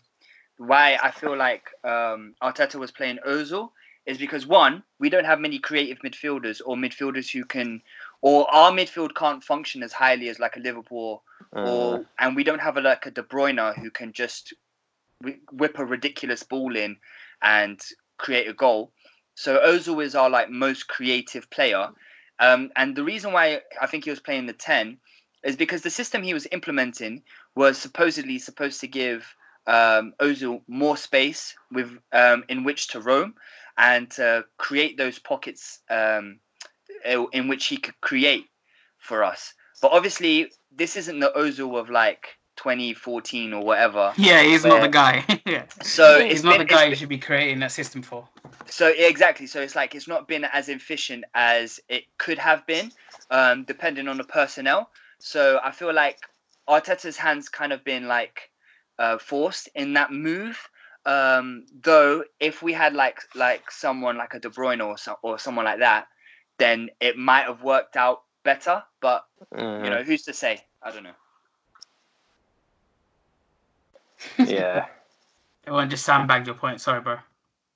why 0.58 0.98
I 1.02 1.10
feel 1.12 1.36
like 1.36 1.68
um 1.82 2.34
Arteta 2.42 2.74
was 2.76 2.90
playing 2.90 3.18
Ozil 3.26 3.70
is 4.06 4.18
because 4.18 4.46
one 4.46 4.82
we 4.98 5.08
don't 5.08 5.24
have 5.24 5.40
many 5.40 5.58
creative 5.58 5.98
midfielders 6.00 6.60
or 6.64 6.76
midfielders 6.76 7.30
who 7.30 7.44
can 7.44 7.80
or 8.24 8.50
our 8.50 8.72
midfield 8.72 9.14
can't 9.14 9.44
function 9.44 9.82
as 9.82 9.92
highly 9.92 10.30
as 10.30 10.38
like 10.38 10.56
a 10.56 10.60
Liverpool 10.60 11.22
Mm. 11.52 11.68
or 11.68 12.04
and 12.18 12.34
we 12.34 12.42
don't 12.42 12.60
have 12.60 12.76
a 12.76 12.80
like 12.80 13.06
a 13.06 13.10
De 13.10 13.22
Bruyne 13.22 13.78
who 13.78 13.90
can 13.90 14.12
just 14.12 14.54
whip 15.52 15.78
a 15.78 15.84
ridiculous 15.84 16.42
ball 16.42 16.74
in 16.74 16.96
and 17.42 17.80
create 18.18 18.48
a 18.48 18.52
goal. 18.52 18.92
So 19.34 19.58
Ozil 19.58 20.02
is 20.04 20.14
our 20.14 20.30
like 20.30 20.50
most 20.50 20.88
creative 20.88 21.48
player, 21.50 21.88
um, 22.40 22.70
and 22.76 22.96
the 22.96 23.04
reason 23.04 23.32
why 23.32 23.60
I 23.80 23.86
think 23.86 24.04
he 24.04 24.10
was 24.10 24.20
playing 24.20 24.46
the 24.46 24.52
ten 24.52 24.98
is 25.44 25.56
because 25.56 25.82
the 25.82 25.90
system 25.90 26.22
he 26.22 26.34
was 26.34 26.48
implementing 26.50 27.22
was 27.54 27.78
supposedly 27.78 28.38
supposed 28.38 28.80
to 28.80 28.88
give 28.88 29.34
um, 29.66 30.14
Ozil 30.20 30.62
more 30.66 30.96
space 30.96 31.54
with 31.70 31.98
um, 32.12 32.44
in 32.48 32.64
which 32.64 32.88
to 32.88 33.00
roam 33.00 33.34
and 33.76 34.10
to 34.12 34.44
create 34.56 34.96
those 34.96 35.18
pockets 35.18 35.80
um, 35.90 36.40
i- 37.04 37.26
in 37.32 37.48
which 37.48 37.66
he 37.66 37.76
could 37.76 38.00
create 38.00 38.46
for 38.98 39.22
us. 39.24 39.54
But 39.82 39.92
obviously, 39.92 40.50
this 40.72 40.96
isn't 40.96 41.20
the 41.20 41.32
Ozil 41.36 41.78
of 41.78 41.90
like 41.90 42.26
2014 42.56 43.52
or 43.52 43.64
whatever. 43.64 44.12
Yeah, 44.16 44.42
he's 44.42 44.64
not 44.64 44.80
the 44.80 44.88
guy. 44.88 45.24
yeah. 45.46 45.64
So 45.82 46.16
it's 46.18 46.32
he's 46.32 46.44
not 46.44 46.52
been- 46.52 46.66
the 46.66 46.72
guy 46.72 46.84
you 46.86 46.94
should 46.94 47.08
be 47.08 47.18
creating 47.18 47.60
that 47.60 47.72
system 47.72 48.02
for. 48.02 48.28
so 48.66 48.92
exactly. 48.96 49.46
So 49.46 49.60
it's 49.60 49.74
like 49.76 49.94
it's 49.94 50.08
not 50.08 50.26
been 50.28 50.44
as 50.44 50.68
efficient 50.68 51.24
as 51.34 51.78
it 51.88 52.04
could 52.18 52.38
have 52.38 52.66
been, 52.66 52.90
um, 53.30 53.64
depending 53.64 54.08
on 54.08 54.16
the 54.16 54.24
personnel. 54.24 54.90
So 55.18 55.60
I 55.62 55.70
feel 55.70 55.92
like 55.92 56.18
Arteta's 56.68 57.16
hands 57.16 57.48
kind 57.48 57.72
of 57.72 57.84
been 57.84 58.06
like 58.08 58.50
uh, 58.98 59.18
forced 59.18 59.68
in 59.74 59.92
that 59.94 60.12
move. 60.12 60.58
Um, 61.06 61.66
though 61.82 62.24
if 62.40 62.62
we 62.62 62.72
had 62.72 62.94
like 62.94 63.18
like 63.34 63.70
someone 63.70 64.16
like 64.16 64.32
a 64.34 64.38
De 64.40 64.48
Bruyne 64.48 64.82
or 64.86 64.96
so, 64.96 65.16
or 65.22 65.38
someone 65.38 65.66
like 65.66 65.80
that, 65.80 66.06
then 66.58 66.90
it 67.00 67.16
might 67.16 67.44
have 67.44 67.62
worked 67.62 67.96
out 67.96 68.22
better. 68.42 68.82
But 69.00 69.24
Mhm. 69.52 69.84
you 69.84 69.90
know, 69.90 70.02
who's 70.02 70.22
to 70.24 70.32
say? 70.32 70.64
I 70.82 70.90
don't 70.90 71.04
know. 71.04 71.14
yeah. 74.46 74.86
Everyone 75.66 75.90
just 75.90 76.04
sandbagged 76.04 76.46
your 76.46 76.56
point. 76.56 76.80
Sorry, 76.80 77.00
bro. 77.00 77.16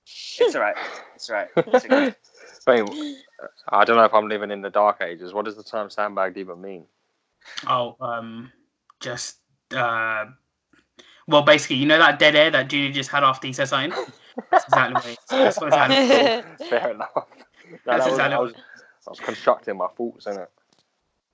It's 0.05 0.55
all 0.55 0.61
right. 0.63 0.77
It's 1.15 1.29
all 1.31 1.37
right. 1.37 1.49
It's 1.57 1.85
okay. 1.85 2.15
Wait, 2.67 2.85
I 3.69 3.85
don't 3.85 3.97
know 3.97 4.05
if 4.05 4.15
I'm 4.15 4.29
living 4.29 4.51
in 4.51 4.61
the 4.61 4.71
dark 4.71 5.01
ages. 5.01 5.33
What 5.33 5.47
does 5.47 5.57
the 5.57 5.63
term 5.63 5.89
sandbagged 5.91 6.37
even 6.37 6.61
mean? 6.61 6.85
Oh, 7.67 7.97
um, 8.01 8.53
just 9.01 9.39
uh, 9.75 10.27
Well, 11.27 11.43
basically, 11.43 11.77
you 11.77 11.87
know 11.87 11.99
that 11.99 12.19
dead 12.19 12.37
air 12.37 12.51
that 12.51 12.69
Junior 12.69 12.93
just 12.93 13.11
had 13.11 13.23
after 13.25 13.47
he 13.47 13.53
said 13.53 13.69
something. 13.69 13.93
That's 14.51 14.65
exactly 14.67 14.97
what. 14.97 15.07
It 15.07 15.13
is. 15.13 15.19
That's 15.31 15.61
what 15.61 15.69
exactly. 15.69 16.67
Fair 16.69 16.91
enough. 16.91 17.27
No, 17.87 17.99
that 17.99 18.11
was, 18.11 18.19
I, 18.19 18.39
was, 18.39 18.53
I 19.07 19.11
was 19.11 19.21
constructing 19.21 19.77
my 19.77 19.89
thoughts 19.89 20.27
in 20.27 20.39
it. 20.39 20.51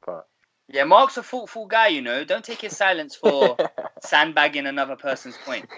But 0.04 0.26
Yeah, 0.68 0.84
Mark's 0.84 1.16
a 1.16 1.22
thoughtful 1.22 1.66
guy, 1.66 1.88
you 1.88 2.02
know. 2.02 2.24
Don't 2.24 2.44
take 2.44 2.60
his 2.60 2.76
silence 2.76 3.14
for 3.14 3.56
sandbagging 4.02 4.66
another 4.66 4.96
person's 4.96 5.36
point. 5.44 5.68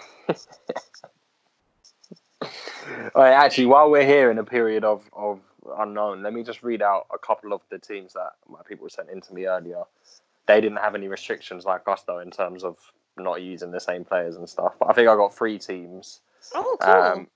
All 3.14 3.22
right, 3.22 3.32
actually, 3.32 3.66
while 3.66 3.90
we're 3.90 4.06
here 4.06 4.30
in 4.30 4.38
a 4.38 4.44
period 4.44 4.84
of, 4.84 5.08
of 5.12 5.40
unknown, 5.78 6.22
let 6.22 6.32
me 6.32 6.42
just 6.42 6.62
read 6.62 6.82
out 6.82 7.06
a 7.12 7.18
couple 7.18 7.52
of 7.52 7.62
the 7.70 7.78
teams 7.78 8.12
that 8.12 8.32
my 8.48 8.60
people 8.68 8.88
sent 8.88 9.10
in 9.10 9.20
to 9.22 9.34
me 9.34 9.46
earlier. 9.46 9.82
They 10.46 10.60
didn't 10.60 10.78
have 10.78 10.94
any 10.94 11.08
restrictions 11.08 11.64
like 11.64 11.88
us, 11.88 12.02
though, 12.06 12.20
in 12.20 12.30
terms 12.30 12.62
of 12.62 12.76
not 13.16 13.42
using 13.42 13.70
the 13.70 13.80
same 13.80 14.04
players 14.04 14.36
and 14.36 14.48
stuff. 14.48 14.74
But 14.78 14.90
I 14.90 14.92
think 14.92 15.08
I 15.08 15.16
got 15.16 15.34
three 15.34 15.58
teams. 15.58 16.20
Oh, 16.54 16.76
cool. 16.80 16.92
Um, 16.92 17.26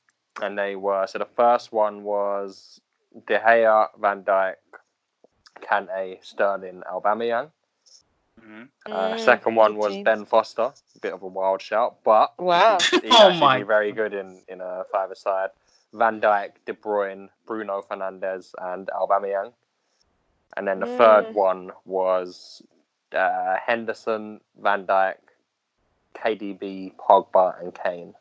and 0.42 0.56
they 0.56 0.76
were 0.76 1.06
so 1.06 1.18
the 1.18 1.24
first 1.24 1.72
one 1.72 2.02
was 2.04 2.80
De 3.26 3.38
Gea, 3.38 3.88
Van 3.98 4.22
Dijk, 4.24 4.56
Kante, 5.60 6.18
Sterling, 6.22 6.82
Aubameyang. 6.86 7.50
Mhm. 8.40 8.68
Uh, 8.90 9.14
Mm, 9.14 9.18
second 9.18 9.54
one 9.56 9.76
was 9.76 9.92
team. 9.94 10.04
Ben 10.04 10.24
Foster, 10.24 10.72
a 10.96 10.98
bit 11.00 11.12
of 11.12 11.22
a 11.22 11.26
wild 11.26 11.60
shout, 11.62 12.02
but 12.04 12.32
Wow. 12.38 12.78
he'd, 12.78 13.00
he'd 13.02 13.20
Oh 13.20 13.28
actually 13.28 13.40
my 13.58 13.62
very 13.64 13.92
good 13.92 14.14
in 14.14 14.42
in 14.48 14.60
a 14.60 14.84
five-a-side. 14.92 15.50
Van 15.92 16.20
Dijk, 16.20 16.52
De 16.66 16.72
Bruyne, 16.72 17.28
Bruno 17.46 17.82
Fernandes, 17.82 18.54
and 18.58 18.88
Aubameyang. 18.94 19.52
And 20.56 20.66
then 20.66 20.80
the 20.80 20.86
Mm. 20.86 20.96
third 20.96 21.34
one 21.34 21.72
was 21.84 22.62
uh, 23.12 23.56
Henderson, 23.66 24.40
Van 24.56 24.86
Dijk, 24.86 25.18
KDB, 26.14 26.94
Pogba, 26.96 27.60
and 27.60 27.74
Kane. 27.74 28.14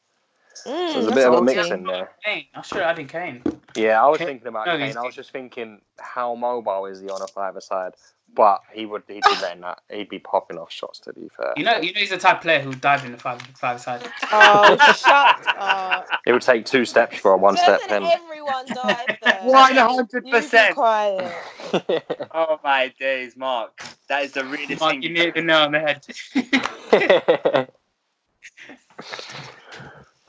Mm, 0.65 0.93
So 0.93 0.93
there's 1.01 1.07
a 1.07 1.11
bit 1.11 1.27
of 1.27 1.33
a 1.35 1.41
mix 1.41 1.63
team. 1.63 1.73
in 1.73 1.83
there. 1.83 2.11
Kane. 2.25 2.45
I 2.55 2.61
should 2.61 2.81
have 2.81 2.91
added 2.91 3.09
Kane. 3.09 3.43
Yeah, 3.75 4.03
I 4.03 4.07
was 4.07 4.17
Kane- 4.17 4.27
thinking 4.27 4.47
about 4.47 4.65
no, 4.67 4.73
Kane. 4.73 4.81
he's- 4.85 4.95
I 4.95 5.01
was 5.03 5.15
just 5.15 5.31
thinking, 5.31 5.81
how 5.99 6.35
mobile 6.35 6.85
is 6.87 6.99
he 7.01 7.09
on 7.09 7.21
a 7.21 7.27
five 7.27 7.55
side? 7.61 7.93
But 8.31 8.61
he 8.71 8.85
would 8.85 9.01
he'd 9.07 9.23
be 9.23 9.31
letting 9.41 9.61
that 9.61 9.79
he'd 9.89 10.07
be 10.07 10.19
popping 10.19 10.59
off 10.59 10.71
shots. 10.71 10.99
To 10.99 11.13
be 11.13 11.29
fair, 11.35 11.51
You 11.57 11.63
know, 11.63 11.77
you 11.77 11.91
know, 11.93 11.99
he's 11.99 12.11
the 12.11 12.17
type 12.19 12.35
of 12.37 12.41
player 12.43 12.59
who 12.59 12.71
dive 12.73 13.03
in 13.03 13.11
the 13.11 13.17
five 13.17 13.41
five 13.55 13.81
side. 13.81 14.07
Oh, 14.31 14.77
shut 14.95 15.47
up. 15.57 16.05
it 16.27 16.31
would 16.31 16.43
take 16.43 16.63
two 16.65 16.85
steps 16.85 17.17
for 17.17 17.31
a 17.31 17.37
one 17.37 17.57
step 17.57 17.81
Doesn't 17.81 17.89
pen. 17.89 18.03
everyone 18.03 18.65
dive 18.67 19.17
there? 19.23 19.39
One 19.45 19.75
hundred 19.75 20.29
percent. 20.29 20.75
quiet. 20.75 21.33
Oh 22.33 22.59
my 22.63 22.93
days, 22.99 23.35
Mark. 23.35 23.81
That 24.09 24.23
is 24.25 24.31
the 24.33 24.43
realest 24.45 24.79
Mark, 24.79 24.91
thing. 24.93 25.01
you 25.01 25.09
need 25.09 25.33
to 25.33 25.41
know 25.41 25.63
on 25.63 25.71
the 25.71 25.79
head. 25.79 27.69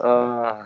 Uh, 0.01 0.65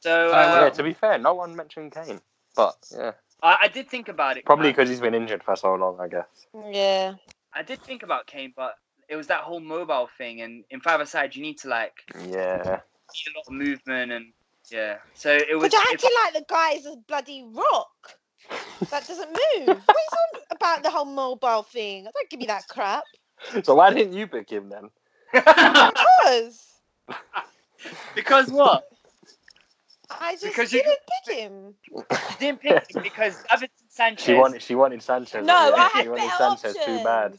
So 0.00 0.32
Uh, 0.32 0.60
yeah, 0.62 0.70
to 0.70 0.82
be 0.82 0.92
fair, 0.94 1.18
no 1.18 1.34
one 1.34 1.56
mentioned 1.56 1.92
Kane, 1.92 2.20
but 2.54 2.76
yeah, 2.92 3.12
I, 3.42 3.56
I 3.62 3.68
did 3.68 3.88
think 3.88 4.08
about 4.08 4.36
it. 4.36 4.44
probably 4.44 4.70
because 4.70 4.88
he's 4.88 5.00
been 5.00 5.14
injured 5.14 5.42
for 5.42 5.56
so 5.56 5.74
long, 5.74 5.98
I 6.00 6.08
guess. 6.08 6.26
Yeah. 6.72 7.14
I 7.54 7.62
did 7.62 7.82
think 7.82 8.02
about 8.02 8.26
Kane, 8.26 8.52
but 8.54 8.74
it 9.08 9.16
was 9.16 9.28
that 9.28 9.40
whole 9.40 9.60
mobile 9.60 10.08
thing, 10.18 10.42
and 10.42 10.64
in 10.70 10.80
five 10.80 11.00
aside, 11.00 11.34
you 11.34 11.42
need 11.42 11.58
to 11.58 11.68
like 11.68 11.94
Yeah, 12.30 12.80
see 13.12 13.30
a 13.30 13.38
lot 13.38 13.46
of 13.46 13.52
movement, 13.52 14.12
and 14.12 14.26
yeah. 14.70 14.96
So 15.14 15.30
it 15.30 15.54
was. 15.54 15.62
But 15.64 15.72
you're 15.72 15.82
if- 15.82 15.92
acting 15.92 16.10
like 16.24 16.34
the 16.34 16.44
guy 16.48 16.74
guy's 16.74 16.86
a 16.86 16.96
bloody 16.96 17.44
rock. 17.52 17.88
That 18.90 19.06
doesn't 19.06 19.30
move. 19.30 19.82
What 19.86 19.98
is 20.06 20.14
on 20.14 20.42
about 20.50 20.82
the 20.82 20.90
whole 20.90 21.04
mobile 21.06 21.62
thing? 21.62 22.04
Don't 22.04 22.30
give 22.30 22.38
me 22.38 22.46
that 22.46 22.68
crap. 22.68 23.04
so 23.62 23.74
why 23.74 23.92
didn't 23.92 24.12
you 24.12 24.26
pick 24.26 24.50
him 24.50 24.68
then? 24.68 24.90
Because 25.32 26.66
because 28.14 28.48
what? 28.50 28.88
I 30.10 30.32
just 30.34 30.44
Because 30.44 30.72
you- 30.72 30.82
didn't 30.82 30.98
pick 31.26 31.36
him. 31.36 31.74
You 31.90 32.04
didn't 32.38 32.60
pick 32.60 32.94
him 32.94 33.02
because 33.02 33.42
Davinson 33.50 33.68
Sanchez. 33.88 34.24
She 34.24 34.34
wanted 34.34 34.62
she 34.62 34.74
wanted 34.74 35.02
Sanchez. 35.02 35.44
No, 35.44 35.52
yeah, 35.68 35.74
I 35.76 35.88
she 35.92 35.98
had 35.98 36.08
wanted 36.08 36.22
better 36.22 36.36
Sanchez 36.38 36.76
options. 36.76 36.98
too 36.98 37.04
bad. 37.04 37.38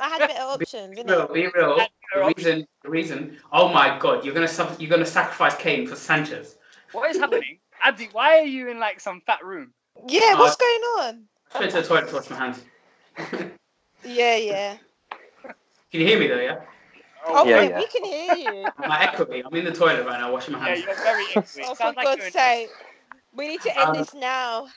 I 0.00 0.08
had 0.08 0.18
better 0.20 0.42
options. 0.42 0.96
Be 0.96 1.02
real, 1.04 1.26
innit? 1.28 1.32
be 1.34 1.48
real. 1.54 1.80
The 2.14 2.32
reason, 2.36 2.66
the 2.82 2.90
reason. 2.90 3.38
Oh 3.52 3.68
my 3.68 3.98
God, 3.98 4.24
you're 4.24 4.34
gonna 4.34 4.48
sub, 4.48 4.80
you're 4.80 4.90
gonna 4.90 5.04
sacrifice 5.06 5.56
Kane 5.56 5.86
for 5.86 5.96
Sanchez. 5.96 6.56
What 6.92 7.10
is 7.10 7.18
happening? 7.18 7.58
Abdi, 7.82 8.08
why 8.12 8.38
are 8.38 8.44
you 8.44 8.68
in 8.68 8.78
like 8.78 9.00
some 9.00 9.20
fat 9.26 9.44
room? 9.44 9.72
Yeah, 10.06 10.34
Uh, 10.34 10.38
what's 10.38 10.56
going 10.56 10.80
on? 11.00 11.24
I 11.54 11.58
went 11.60 11.70
to 11.72 11.82
the 11.82 11.86
toilet 11.86 12.08
to 12.08 12.14
wash 12.14 12.30
my 12.30 12.36
hands. 12.36 12.62
Yeah, 14.04 14.36
yeah. 14.36 14.76
Can 15.90 16.00
you 16.00 16.06
hear 16.06 16.18
me 16.20 16.28
though? 16.28 16.38
Yeah. 16.38 16.60
Oh, 17.28 17.44
Yeah, 17.46 17.56
wait, 17.58 17.70
yeah. 17.70 17.78
we 17.78 17.86
can 17.88 18.04
hear 18.04 18.34
you. 18.34 18.64
Am 18.82 18.90
I 18.90 19.02
echoing? 19.04 19.44
I'm 19.44 19.54
in 19.54 19.64
the 19.64 19.72
toilet 19.72 20.06
right 20.06 20.20
now 20.20 20.32
washing 20.32 20.54
my 20.54 20.60
hands. 20.60 20.80
Yeah, 20.80 20.86
hands. 20.86 20.98
you're 20.98 21.04
very 21.04 21.24
into 21.34 21.58
it. 21.60 21.64
Oh, 21.66 21.70
for 21.74 21.76
Sounds 21.76 21.96
like 21.96 22.04
God's 22.06 22.32
sake. 22.32 22.68
We 23.34 23.48
need 23.48 23.60
to 23.62 23.78
end 23.78 23.88
Um, 23.90 23.96
this 23.96 24.14
now. 24.14 24.68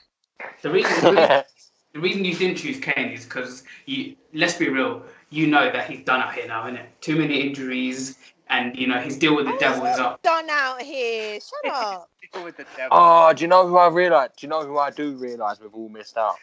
The 0.61 0.69
reason, 0.71 1.01
the 1.01 1.11
reason, 1.11 1.43
the 1.93 1.99
reason 1.99 2.25
you 2.25 2.35
didn't 2.35 2.57
choose 2.57 2.79
Kane 2.79 3.11
is 3.11 3.25
because 3.25 3.63
you. 3.85 4.15
Let's 4.33 4.53
be 4.55 4.69
real. 4.69 5.03
You 5.29 5.47
know 5.47 5.71
that 5.71 5.89
he's 5.89 6.03
done 6.05 6.21
up 6.21 6.33
here 6.33 6.47
now, 6.47 6.63
innit? 6.65 6.85
Too 7.01 7.15
many 7.17 7.39
injuries, 7.41 8.17
and 8.49 8.75
you 8.75 8.87
know 8.87 8.99
his 8.99 9.17
deal 9.17 9.35
with 9.35 9.45
the 9.45 9.55
devil 9.59 9.85
is 9.85 9.97
up. 9.99 10.21
Done 10.21 10.49
out 10.49 10.81
here. 10.81 11.39
Shut 11.39 11.73
up. 11.73 12.09
Deal 12.33 12.43
with 12.43 12.57
the 12.57 12.65
devil. 12.75 12.97
Oh, 12.99 13.33
do 13.33 13.43
you 13.43 13.47
know 13.47 13.67
who 13.67 13.77
I 13.77 13.87
realise? 13.87 14.29
Do 14.37 14.45
you 14.45 14.49
know 14.49 14.65
who 14.65 14.77
I 14.77 14.91
do 14.91 15.15
realise 15.15 15.59
we've 15.59 15.73
all 15.73 15.89
missed 15.89 16.17
out? 16.17 16.35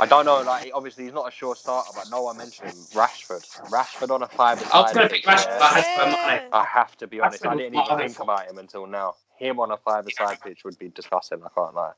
I 0.00 0.06
don't 0.06 0.26
know. 0.26 0.42
Like, 0.42 0.70
obviously, 0.74 1.04
he's 1.04 1.12
not 1.12 1.28
a 1.28 1.30
sure 1.30 1.54
starter, 1.56 1.90
but 1.94 2.10
no 2.10 2.22
one 2.22 2.36
mentioned 2.36 2.70
him. 2.70 2.86
Rashford. 2.94 3.44
Rashford 3.70 4.10
on 4.10 4.22
a 4.22 4.28
five. 4.28 4.62
I 4.72 4.80
was 4.80 4.92
gonna 4.92 5.08
pick 5.08 5.24
Rashford, 5.24 5.58
but 5.58 5.62
I 5.62 5.74
had 5.74 5.82
to 5.82 5.88
Yeah. 6.16 6.48
I 6.52 6.64
have 6.64 6.96
to 6.98 7.06
be 7.06 7.20
honest. 7.20 7.46
I 7.46 7.56
didn't 7.56 7.74
even 7.74 7.98
think 7.98 8.16
thought. 8.16 8.24
about 8.24 8.46
him 8.48 8.58
until 8.58 8.86
now. 8.86 9.16
Him 9.38 9.60
on 9.60 9.70
a 9.70 9.76
five-a-side 9.76 10.40
pitch 10.42 10.64
would 10.64 10.78
be 10.78 10.88
disgusting. 10.88 11.40
I 11.44 11.48
can't 11.54 11.74
lie. 11.74 11.92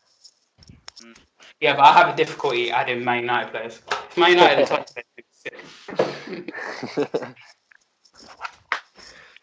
Yeah, 1.60 1.76
but 1.76 1.82
I 1.82 1.92
have 1.92 2.14
a 2.14 2.16
difficulty 2.16 2.70
adding 2.70 3.04
Man 3.04 3.20
United 3.22 3.50
players. 3.50 3.80
If 4.10 4.18
Man 4.18 4.30
United 4.30 4.64
are 4.64 4.66
top 4.66 4.88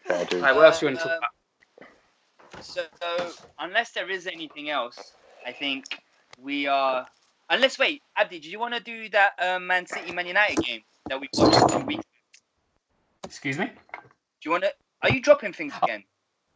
Fair 0.06 0.26
dude. 0.26 0.42
Right, 0.42 0.56
what 0.56 0.66
else 0.66 0.80
do 0.80 0.86
you 0.86 0.92
want 0.92 1.00
to 1.00 1.04
talk 1.04 1.12
Um, 1.14 1.18
about? 1.18 1.30
So, 2.62 2.86
unless 3.60 3.92
there 3.92 4.10
is 4.10 4.28
anything 4.28 4.70
else, 4.70 5.14
I 5.46 5.54
think 5.54 6.00
we 6.42 6.68
are. 6.68 7.08
Unless, 7.50 7.80
wait, 7.80 8.02
Abdi, 8.18 8.39
did 8.39 8.52
you 8.52 8.60
want 8.60 8.74
to 8.74 8.82
do 8.82 9.10
that 9.10 9.32
um, 9.39 9.68
Man 9.68 9.86
City 9.86 10.12
Man 10.12 10.28
United 10.28 10.62
game 10.64 10.82
that 11.10 11.20
we 11.20 11.30
watched 11.38 11.70
two 11.70 11.86
weeks? 11.86 12.04
Ago? 12.04 12.12
Excuse 13.24 13.58
me? 13.58 13.68
Do 13.68 14.02
you 14.43 14.52
want 14.52 14.64
to? 14.64 14.74
Are 15.02 15.10
you 15.10 15.22
dropping 15.22 15.54
things 15.54 15.74
again? 15.82 16.04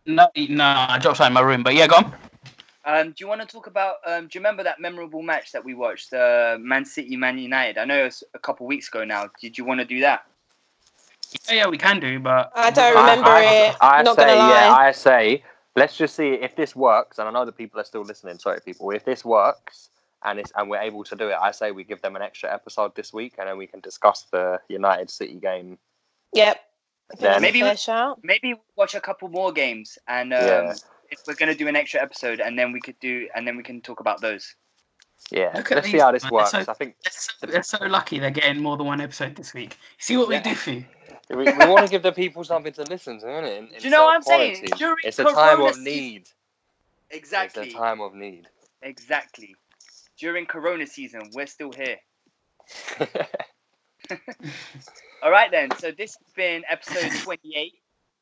No, 0.06 0.28
no, 0.36 0.64
I 0.66 0.98
dropped 1.00 1.18
something 1.18 1.28
in 1.28 1.34
my 1.34 1.42
room, 1.42 1.64
but 1.64 1.76
yeah, 1.76 1.88
go 1.88 1.98
on. 1.98 2.14
Um, 2.84 3.10
do 3.10 3.16
you 3.20 3.28
want 3.28 3.42
to 3.42 3.48
talk 3.48 3.68
about? 3.68 3.98
Um, 4.06 4.24
do 4.24 4.30
you 4.34 4.40
remember 4.42 4.64
that 4.64 4.82
memorable 4.82 5.22
match 5.22 5.52
that 5.54 5.64
we 5.64 5.76
watched, 5.76 6.12
uh, 6.14 6.58
Man 6.60 6.84
City 6.84 7.16
Man 7.16 7.38
United? 7.38 7.78
I 7.78 7.86
know 7.86 8.02
it 8.02 8.06
was 8.06 8.24
a 8.34 8.40
couple 8.40 8.66
weeks 8.66 8.88
ago 8.90 9.06
now. 9.06 9.30
Did 9.40 9.58
you 9.58 9.64
want 9.64 9.80
to 9.80 9.86
do 9.86 10.02
that? 10.02 10.26
Yeah, 11.48 11.56
yeah, 11.56 11.68
we 11.68 11.78
can 11.78 12.00
do, 12.00 12.20
but 12.20 12.52
I 12.56 12.72
don't 12.72 12.96
remember 12.96 13.30
I, 13.30 13.70
it. 13.70 13.76
I 13.80 14.04
Not 14.04 14.16
say, 14.16 14.24
gonna 14.24 14.36
lie. 14.36 14.50
yeah, 14.50 14.74
I 14.74 14.92
say, 14.92 15.44
let's 15.76 15.96
just 15.96 16.16
see 16.16 16.34
if 16.34 16.56
this 16.56 16.76
works. 16.76 17.20
And 17.20 17.30
I 17.30 17.32
know 17.32 17.46
the 17.46 17.54
people 17.54 17.80
are 17.80 17.86
still 17.86 18.02
listening. 18.02 18.40
Sorry, 18.40 18.60
people. 18.60 18.90
If 18.92 19.06
this 19.06 19.24
works 19.24 19.90
and 20.24 20.40
it's 20.40 20.52
and 20.56 20.70
we're 20.70 20.80
able 20.82 21.04
to 21.06 21.16
do 21.16 21.30
it, 21.30 21.38
I 21.42 21.52
say 21.52 21.72
we 21.72 21.84
give 21.84 22.02
them 22.02 22.16
an 22.16 22.22
extra 22.22 22.54
episode 22.54 22.96
this 22.96 23.14
week, 23.14 23.36
and 23.38 23.48
then 23.48 23.58
we 23.58 23.68
can 23.68 23.80
discuss 23.80 24.24
the 24.32 24.60
United 24.70 25.10
City 25.10 25.36
game. 25.36 25.78
Yep. 26.34 26.60
Then- 27.20 27.42
Maybe 27.42 27.62
we- 27.64 27.76
shout. 27.76 28.20
Maybe 28.24 28.56
watch 28.76 28.96
a 28.96 29.02
couple 29.02 29.28
more 29.30 29.52
games, 29.52 29.98
and 30.08 30.34
um, 30.34 30.40
Yeah. 30.46 30.74
if 31.10 31.20
we're 31.28 31.36
gonna 31.36 31.56
do 31.56 31.68
an 31.68 31.76
extra 31.76 32.02
episode, 32.02 32.40
and 32.40 32.58
then 32.58 32.72
we 32.72 32.80
could 32.80 33.00
do, 33.00 33.28
and 33.36 33.48
then 33.48 33.58
we 33.58 33.64
can 33.64 33.82
talk 33.82 34.00
about 34.00 34.22
those. 34.22 34.56
Yeah, 35.30 35.52
Look 35.56 35.70
let's 35.72 35.86
see 35.86 35.94
these, 35.94 36.02
how 36.02 36.12
this 36.12 36.24
man. 36.24 36.32
works. 36.32 36.52
So- 36.52 36.60
I 36.68 36.74
think 36.74 36.96
they're 37.04 37.12
so, 37.12 37.48
they're 37.48 37.64
so 37.64 37.86
lucky 37.86 38.20
they're 38.20 38.32
getting 38.32 38.62
more 38.62 38.76
than 38.78 38.88
one 38.88 39.02
episode 39.02 39.36
this 39.36 39.54
week. 39.54 39.78
See 40.00 40.18
what 40.18 40.28
we 40.30 40.40
do 40.40 40.56
for 40.56 40.72
you. 40.72 40.86
we, 41.30 41.44
we 41.44 41.52
want 41.68 41.86
to 41.86 41.92
give 41.92 42.02
the 42.04 42.12
people 42.12 42.44
something 42.44 42.74
to 42.74 42.84
listen 42.84 43.20
to, 43.20 43.26
innit? 43.26 43.58
In, 43.58 43.68
in 43.68 43.80
Do 43.80 43.84
you 43.84 43.90
know 43.90 44.04
what 44.06 44.16
I'm 44.16 44.24
saying? 44.24 44.66
During 44.78 44.98
It's 45.04 45.20
a 45.20 45.26
time 45.26 45.62
of 45.62 45.78
need. 45.80 46.28
Exactly. 47.10 47.68
It's 47.68 47.76
a 47.76 47.78
time 47.78 48.02
of 48.02 48.14
need. 48.16 48.48
Exactly. 48.82 49.56
During 50.22 50.46
Corona 50.46 50.86
season, 50.86 51.32
we're 51.34 51.48
still 51.48 51.72
here. 51.72 51.98
All 55.24 55.32
right 55.32 55.50
then. 55.50 55.72
So 55.80 55.90
this 55.90 56.16
has 56.16 56.34
been 56.36 56.62
episode 56.70 57.12
28 57.24 57.74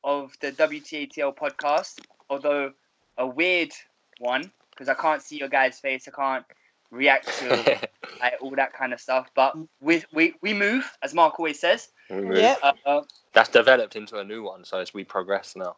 of 0.06 0.32
the 0.40 0.54
WTATL 0.54 1.36
podcast. 1.36 2.00
Although 2.30 2.72
a 3.18 3.28
weird 3.28 3.72
one 4.20 4.50
because 4.72 4.88
I 4.88 4.94
can't 4.94 5.22
see 5.22 5.38
your 5.40 5.50
guy's 5.50 5.78
face. 5.80 6.08
I 6.08 6.12
can't 6.12 6.46
react 6.90 7.28
to 7.40 7.50
like, 8.22 8.36
all 8.40 8.52
that 8.56 8.72
kind 8.72 8.94
of 8.94 9.02
stuff. 9.02 9.30
But 9.36 9.58
we 9.82 10.02
we 10.14 10.36
we 10.42 10.54
move, 10.54 10.90
as 11.04 11.14
Mark 11.14 11.38
always 11.38 11.60
says. 11.60 11.90
We 12.10 12.22
move. 12.22 12.38
Yep. 12.38 12.60
Uh, 12.64 12.74
uh, 12.86 13.02
That's 13.34 13.50
developed 13.50 13.98
into 13.98 14.20
a 14.20 14.24
new 14.24 14.42
one, 14.44 14.64
so 14.64 14.80
it's 14.80 14.94
we 14.94 15.04
progress 15.04 15.54
now. 15.58 15.76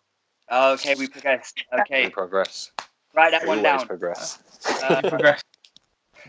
okay, 0.52 0.94
we 0.94 1.08
progress. 1.08 1.52
We 1.58 1.80
Okay, 1.82 2.10
progress. 2.12 2.72
write 3.16 3.32
that 3.32 3.42
We 3.42 3.48
one 3.48 3.64
down. 3.64 3.88
progress. 3.88 4.38
Uh, 4.84 5.02
Progress. 5.02 5.42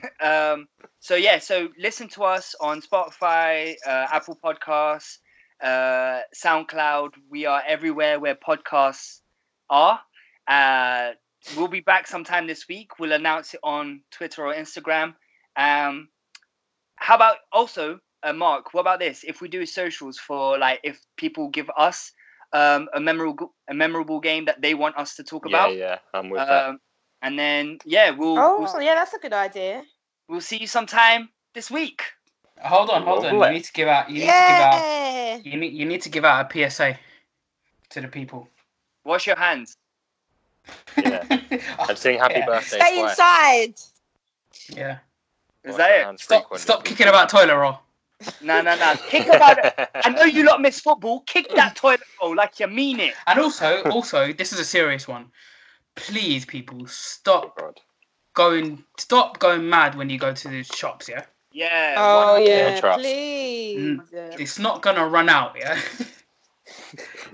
um, 0.22 0.66
so 1.00 1.14
yeah, 1.14 1.38
so 1.38 1.68
listen 1.78 2.08
to 2.10 2.24
us 2.24 2.54
on 2.60 2.80
Spotify, 2.82 3.74
uh, 3.86 4.06
Apple 4.12 4.38
Podcasts, 4.42 5.18
uh, 5.62 6.20
SoundCloud. 6.34 7.10
We 7.30 7.46
are 7.46 7.62
everywhere 7.66 8.18
where 8.20 8.34
podcasts 8.36 9.20
are. 9.70 10.00
Uh, 10.48 11.10
we'll 11.56 11.68
be 11.68 11.80
back 11.80 12.06
sometime 12.06 12.46
this 12.46 12.66
week. 12.68 12.98
We'll 12.98 13.12
announce 13.12 13.54
it 13.54 13.60
on 13.62 14.02
Twitter 14.10 14.46
or 14.46 14.54
Instagram. 14.54 15.14
Um, 15.56 16.08
how 16.96 17.16
about 17.16 17.36
also, 17.52 17.98
uh, 18.22 18.32
Mark? 18.32 18.74
What 18.74 18.82
about 18.82 19.00
this? 19.00 19.24
If 19.24 19.40
we 19.40 19.48
do 19.48 19.66
socials 19.66 20.18
for 20.18 20.58
like, 20.58 20.80
if 20.84 21.00
people 21.16 21.48
give 21.48 21.70
us 21.76 22.12
um, 22.52 22.88
a 22.94 23.00
memorable 23.00 23.54
a 23.68 23.74
memorable 23.74 24.20
game 24.20 24.44
that 24.46 24.60
they 24.60 24.74
want 24.74 24.96
us 24.96 25.16
to 25.16 25.24
talk 25.24 25.44
Yeah, 25.48 25.56
about, 25.56 25.76
yeah, 25.76 25.98
I'm 26.14 26.30
with 26.30 26.46
that. 26.46 26.68
um, 26.68 26.78
and 27.22 27.38
then 27.38 27.78
yeah, 27.84 28.10
we'll 28.10 28.38
Oh, 28.38 28.60
we'll, 28.60 28.82
yeah, 28.82 28.94
that's 28.94 29.14
a 29.14 29.18
good 29.18 29.32
idea. 29.32 29.82
We'll 30.32 30.40
see 30.40 30.56
you 30.56 30.66
sometime 30.66 31.28
this 31.52 31.70
week. 31.70 32.02
Hold 32.64 32.90
on, 32.90 33.02
hold 33.02 33.24
on. 33.26 33.34
You 33.34 33.50
need 33.50 33.64
to 33.64 33.72
give 33.72 33.86
out. 33.88 34.08
You 34.08 34.20
need 34.20 34.20
to 34.20 34.26
give 34.26 34.32
out. 34.32 35.46
You 35.46 35.56
need. 35.58 35.72
You 35.74 35.84
need 35.86 36.02
to 36.02 36.08
give 36.08 36.24
out 36.24 36.54
a 36.54 36.70
PSA 36.70 36.98
to 37.90 38.00
the 38.00 38.08
people. 38.08 38.48
Wash 39.04 39.26
your 39.26 39.36
hands. 39.36 39.76
Yeah. 40.96 41.24
I'm 41.78 41.96
sing 41.96 42.18
happy 42.18 42.34
Yeah. 42.38 42.46
birthday 42.46 42.78
Stay 42.78 43.00
twice. 43.00 43.10
inside. 43.10 43.74
Yeah. 44.76 44.98
Is 45.64 45.72
Wash 45.72 45.78
that 45.78 46.12
it? 46.12 46.20
Stop. 46.20 46.56
Stop 46.56 46.84
kicking 46.84 47.08
about 47.08 47.28
toilet 47.28 47.56
roll. 47.56 47.78
No, 48.40 48.62
no, 48.62 48.76
no. 48.76 48.94
Kick 49.08 49.26
about 49.26 49.58
it. 49.64 49.74
I 49.96 50.10
know 50.10 50.22
you 50.22 50.44
lot 50.44 50.60
miss 50.60 50.78
football. 50.78 51.20
Kick 51.26 51.52
that 51.56 51.74
toilet 51.82 52.02
roll 52.22 52.36
like 52.36 52.60
you 52.60 52.68
mean 52.68 53.00
it. 53.00 53.14
And 53.26 53.40
also, 53.40 53.82
also, 53.90 54.32
this 54.32 54.52
is 54.52 54.60
a 54.60 54.64
serious 54.64 55.08
one. 55.08 55.26
Please, 55.96 56.44
people, 56.44 56.86
stop 56.86 57.56
oh, 57.58 57.60
God. 57.60 57.80
Going. 58.34 58.84
Stop 58.98 59.38
going 59.38 59.68
mad 59.68 59.94
when 59.94 60.08
you 60.10 60.18
go 60.18 60.32
to 60.32 60.48
the 60.48 60.62
shops. 60.62 61.08
Yeah. 61.08 61.24
Yeah. 61.52 61.94
Oh 61.98 62.32
one- 62.34 62.46
yeah, 62.46 62.80
trust. 62.80 63.00
please. 63.00 63.98
Mm. 64.12 64.40
It's 64.40 64.58
not 64.58 64.82
gonna 64.82 65.06
run 65.06 65.28
out. 65.28 65.56
Yeah. 65.58 65.78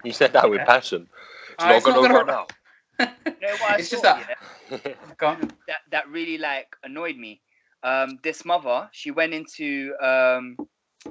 You 0.05 0.13
said 0.13 0.33
that 0.33 0.49
with 0.49 0.61
Yeah. 0.61 0.65
passion. 0.65 1.09
It's 1.55 1.65
Uh, 1.65 1.67
not 1.69 1.77
it's 1.77 1.87
not 1.87 1.95
going 1.95 2.09
to 2.09 2.15
gonna- 2.15 2.25
run 2.25 2.31
out. 2.31 2.53
You 2.99 3.07
know 3.41 3.51
what 3.61 3.71
I 3.71 3.77
It's 3.79 3.91
just 3.91 4.03
saw, 4.03 4.15
that- 4.15 4.39
yeah? 4.71 4.95
That 5.67 5.81
that 5.91 6.09
really 6.09 6.39
like 6.39 6.75
annoyed 6.85 7.17
me. 7.17 7.41
Um, 7.83 8.19
this 8.23 8.45
mother, 8.45 8.89
she 8.93 9.11
went 9.11 9.35
into 9.35 9.95
um, 10.01 10.57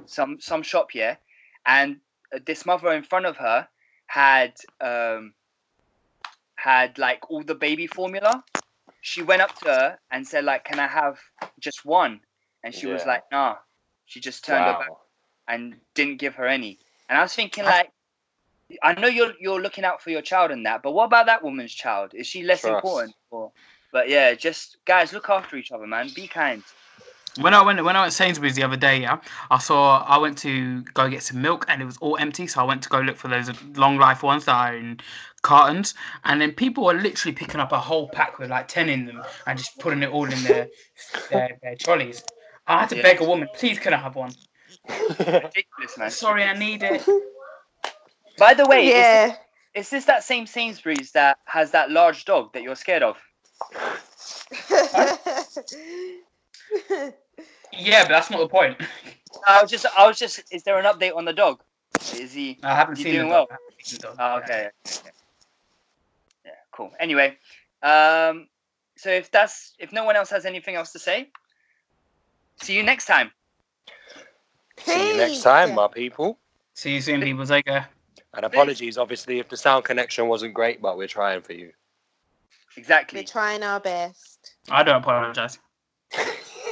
some 0.06 0.40
some 0.40 0.62
shop, 0.62 0.94
yeah, 0.94 1.16
and 1.64 1.96
uh, 2.34 2.40
this 2.44 2.66
mother 2.66 2.92
in 2.92 3.02
front 3.02 3.26
of 3.26 3.36
her 3.38 3.68
had 4.06 4.52
um, 4.80 5.32
had 6.56 6.98
like 6.98 7.30
all 7.30 7.42
the 7.42 7.54
baby 7.54 7.86
formula. 7.86 8.44
She 9.00 9.22
went 9.22 9.42
up 9.42 9.58
to 9.60 9.68
her 9.68 9.98
and 10.10 10.26
said, 10.26 10.44
like, 10.44 10.64
"Can 10.64 10.78
I 10.78 10.88
have 10.88 11.18
just 11.60 11.84
one?" 11.84 12.20
And 12.64 12.74
she 12.74 12.86
was 12.86 13.06
like, 13.06 13.24
"Nah." 13.30 13.56
She 14.08 14.20
just 14.20 14.42
turned 14.42 14.64
her 14.64 14.72
back 14.72 14.88
and 15.46 15.76
didn't 15.94 16.16
give 16.16 16.34
her 16.36 16.46
any. 16.46 16.78
And 17.08 17.18
I 17.18 17.22
was 17.22 17.34
thinking, 17.34 17.64
like, 17.64 17.90
I 18.82 18.98
know 18.98 19.06
you're 19.06 19.32
you're 19.38 19.60
looking 19.60 19.84
out 19.84 20.02
for 20.02 20.10
your 20.10 20.22
child 20.22 20.50
in 20.50 20.62
that, 20.64 20.82
but 20.82 20.92
what 20.92 21.04
about 21.04 21.26
that 21.26 21.42
woman's 21.44 21.74
child? 21.74 22.12
Is 22.14 22.26
she 22.26 22.42
less 22.42 22.62
Trust. 22.62 22.74
important? 22.74 23.14
Or, 23.30 23.52
but 23.92 24.08
yeah, 24.08 24.34
just 24.34 24.78
guys, 24.86 25.12
look 25.12 25.28
after 25.28 25.56
each 25.56 25.72
other, 25.72 25.86
man. 25.86 26.10
Be 26.14 26.26
kind. 26.26 26.62
When 27.38 27.54
I 27.54 27.62
went 27.62 27.84
when 27.84 27.96
I 27.96 28.00
went 28.00 28.12
to 28.12 28.16
Sainsbury's 28.16 28.56
the 28.56 28.62
other 28.62 28.76
day, 28.76 29.02
yeah, 29.02 29.20
I 29.50 29.58
saw 29.58 30.02
I 30.04 30.18
went 30.18 30.38
to 30.38 30.82
go 30.94 31.08
get 31.08 31.22
some 31.22 31.40
milk 31.40 31.66
and 31.68 31.80
it 31.80 31.84
was 31.84 31.96
all 31.98 32.16
empty, 32.16 32.46
so 32.46 32.60
I 32.60 32.64
went 32.64 32.82
to 32.82 32.88
go 32.88 33.00
look 33.00 33.16
for 33.16 33.28
those 33.28 33.50
long 33.76 33.98
life 33.98 34.22
ones 34.22 34.46
that 34.46 34.54
are 34.54 34.74
in 34.74 35.00
cartons, 35.42 35.94
and 36.24 36.40
then 36.40 36.52
people 36.52 36.84
were 36.84 36.94
literally 36.94 37.34
picking 37.34 37.60
up 37.60 37.72
a 37.72 37.78
whole 37.78 38.08
pack 38.08 38.38
with 38.38 38.50
like 38.50 38.68
ten 38.68 38.88
in 38.88 39.06
them 39.06 39.22
and 39.46 39.58
just 39.58 39.78
putting 39.78 40.02
it 40.02 40.10
all 40.10 40.24
in 40.24 40.42
their 40.42 40.68
their, 41.30 41.58
their 41.62 41.76
trolleys. 41.76 42.22
I 42.66 42.80
had 42.80 42.88
to 42.90 42.96
Yeah. 42.96 43.02
beg 43.02 43.20
a 43.20 43.24
woman, 43.24 43.48
please 43.54 43.78
can 43.78 43.94
I 43.94 43.98
have 43.98 44.14
one? 44.14 44.32
Ridiculous. 45.18 45.96
Sorry, 46.10 46.44
I 46.44 46.56
need 46.58 46.82
it. 46.82 47.04
By 48.38 48.54
the 48.54 48.66
way, 48.66 48.86
is, 48.86 48.94
yeah. 48.94 49.26
this, 49.26 49.36
is 49.74 49.90
this 49.90 50.04
that 50.04 50.22
same 50.22 50.46
Sainsbury's 50.46 51.10
that 51.12 51.38
has 51.46 51.72
that 51.72 51.90
large 51.90 52.24
dog 52.24 52.52
that 52.52 52.62
you're 52.62 52.76
scared 52.76 53.02
of? 53.02 53.16
Yeah, 57.72 58.02
but 58.04 58.08
that's 58.08 58.30
not 58.30 58.40
the 58.40 58.48
point. 58.48 58.76
I 59.46 59.62
was 59.62 59.70
just, 59.70 59.86
I 59.96 60.06
was 60.06 60.18
just. 60.18 60.42
Is 60.52 60.62
there 60.64 60.78
an 60.78 60.84
update 60.84 61.14
on 61.14 61.24
the 61.24 61.32
dog? 61.32 61.62
Is 62.14 62.32
he? 62.32 62.58
I 62.62 62.74
haven't 62.74 62.96
seen 62.96 63.14
doing 63.14 63.28
the 63.28 63.34
dog. 63.34 63.48
well. 63.50 63.58
Seen 63.82 63.98
the 64.00 64.06
dog. 64.08 64.16
Oh, 64.18 64.36
okay. 64.38 64.44
okay, 64.44 64.70
okay. 64.86 65.00
Yeah, 65.04 65.10
cool. 66.78 66.92
Anyway, 67.00 67.36
um, 67.82 68.46
so 68.96 69.10
if 69.10 69.30
that's 69.30 69.74
if 69.78 69.92
no 69.92 70.04
one 70.04 70.16
else 70.16 70.30
has 70.30 70.46
anything 70.46 70.76
else 70.76 70.92
to 70.92 70.98
say, 70.98 71.28
see 72.62 72.74
you 72.74 72.82
next 72.82 73.06
time. 73.06 73.32
See 74.78 75.10
you 75.10 75.16
next 75.16 75.42
time, 75.42 75.74
my 75.74 75.88
people. 75.88 76.38
See 76.74 76.94
you 76.94 77.00
soon, 77.00 77.20
people. 77.20 77.44
Take 77.44 77.66
care. 77.66 77.88
And 78.34 78.44
apologies, 78.44 78.96
obviously, 78.96 79.40
if 79.40 79.48
the 79.48 79.56
sound 79.56 79.84
connection 79.84 80.28
wasn't 80.28 80.54
great, 80.54 80.80
but 80.80 80.96
we're 80.96 81.08
trying 81.08 81.42
for 81.42 81.52
you. 81.52 81.72
Exactly. 82.76 83.20
We're 83.20 83.26
trying 83.26 83.64
our 83.64 83.80
best. 83.80 84.54
I 84.70 84.84
don't 84.84 85.02
apologize. 85.02 85.58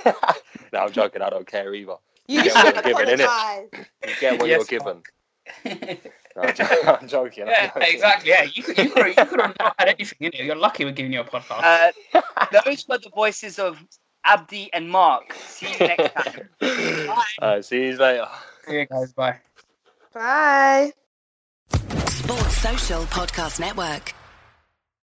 no, 0.04 0.78
I'm 0.78 0.92
joking. 0.92 1.22
I 1.22 1.30
don't 1.30 1.46
care 1.46 1.74
either. 1.74 1.96
You 2.28 2.44
get 2.44 2.54
what 2.54 2.76
should 2.76 2.84
you're 2.84 2.94
given, 2.94 3.18
innit? 3.18 3.24
apologise. 3.24 3.86
You 4.06 4.14
get 4.20 4.38
what 4.38 4.48
Yes, 4.48 4.70
you're 4.70 4.78
given. 4.78 5.98
No, 6.36 6.42
I'm, 6.42 6.54
jo- 6.54 6.64
I'm 7.00 7.08
joking. 7.08 7.44
I'm 7.44 7.48
Yeah, 7.48 7.66
joking. 7.68 7.82
exactly. 7.94 8.28
Yeah, 8.30 8.42
you 8.42 8.62
could, 8.62 8.78
you 8.78 8.90
could, 8.90 9.06
you 9.06 9.14
could 9.14 9.40
have 9.40 9.56
not 9.58 9.74
had 9.78 9.88
anything 9.88 10.18
in 10.20 10.32
it. 10.34 10.44
You're 10.44 10.54
lucky 10.54 10.84
we're 10.84 10.92
giving 10.92 11.12
you 11.12 11.20
a 11.20 11.24
podcast. 11.24 11.92
Uh, 12.14 12.20
those 12.64 12.86
were 12.86 12.98
the 12.98 13.10
voices 13.14 13.58
of 13.58 13.82
Abdi 14.24 14.70
and 14.74 14.90
Mark. 14.90 15.32
See 15.34 15.68
you 15.72 15.86
next 15.86 16.12
time. 16.14 16.48
Alright, 17.42 17.64
see 17.64 17.86
you 17.86 17.96
later. 17.96 18.28
See 18.66 18.74
you 18.80 18.86
guys. 18.86 19.12
Bye. 19.12 19.36
Bye. 20.12 20.92
Sports 22.08 22.56
Social 22.58 23.02
Podcast 23.04 23.60
Network. 23.60 24.12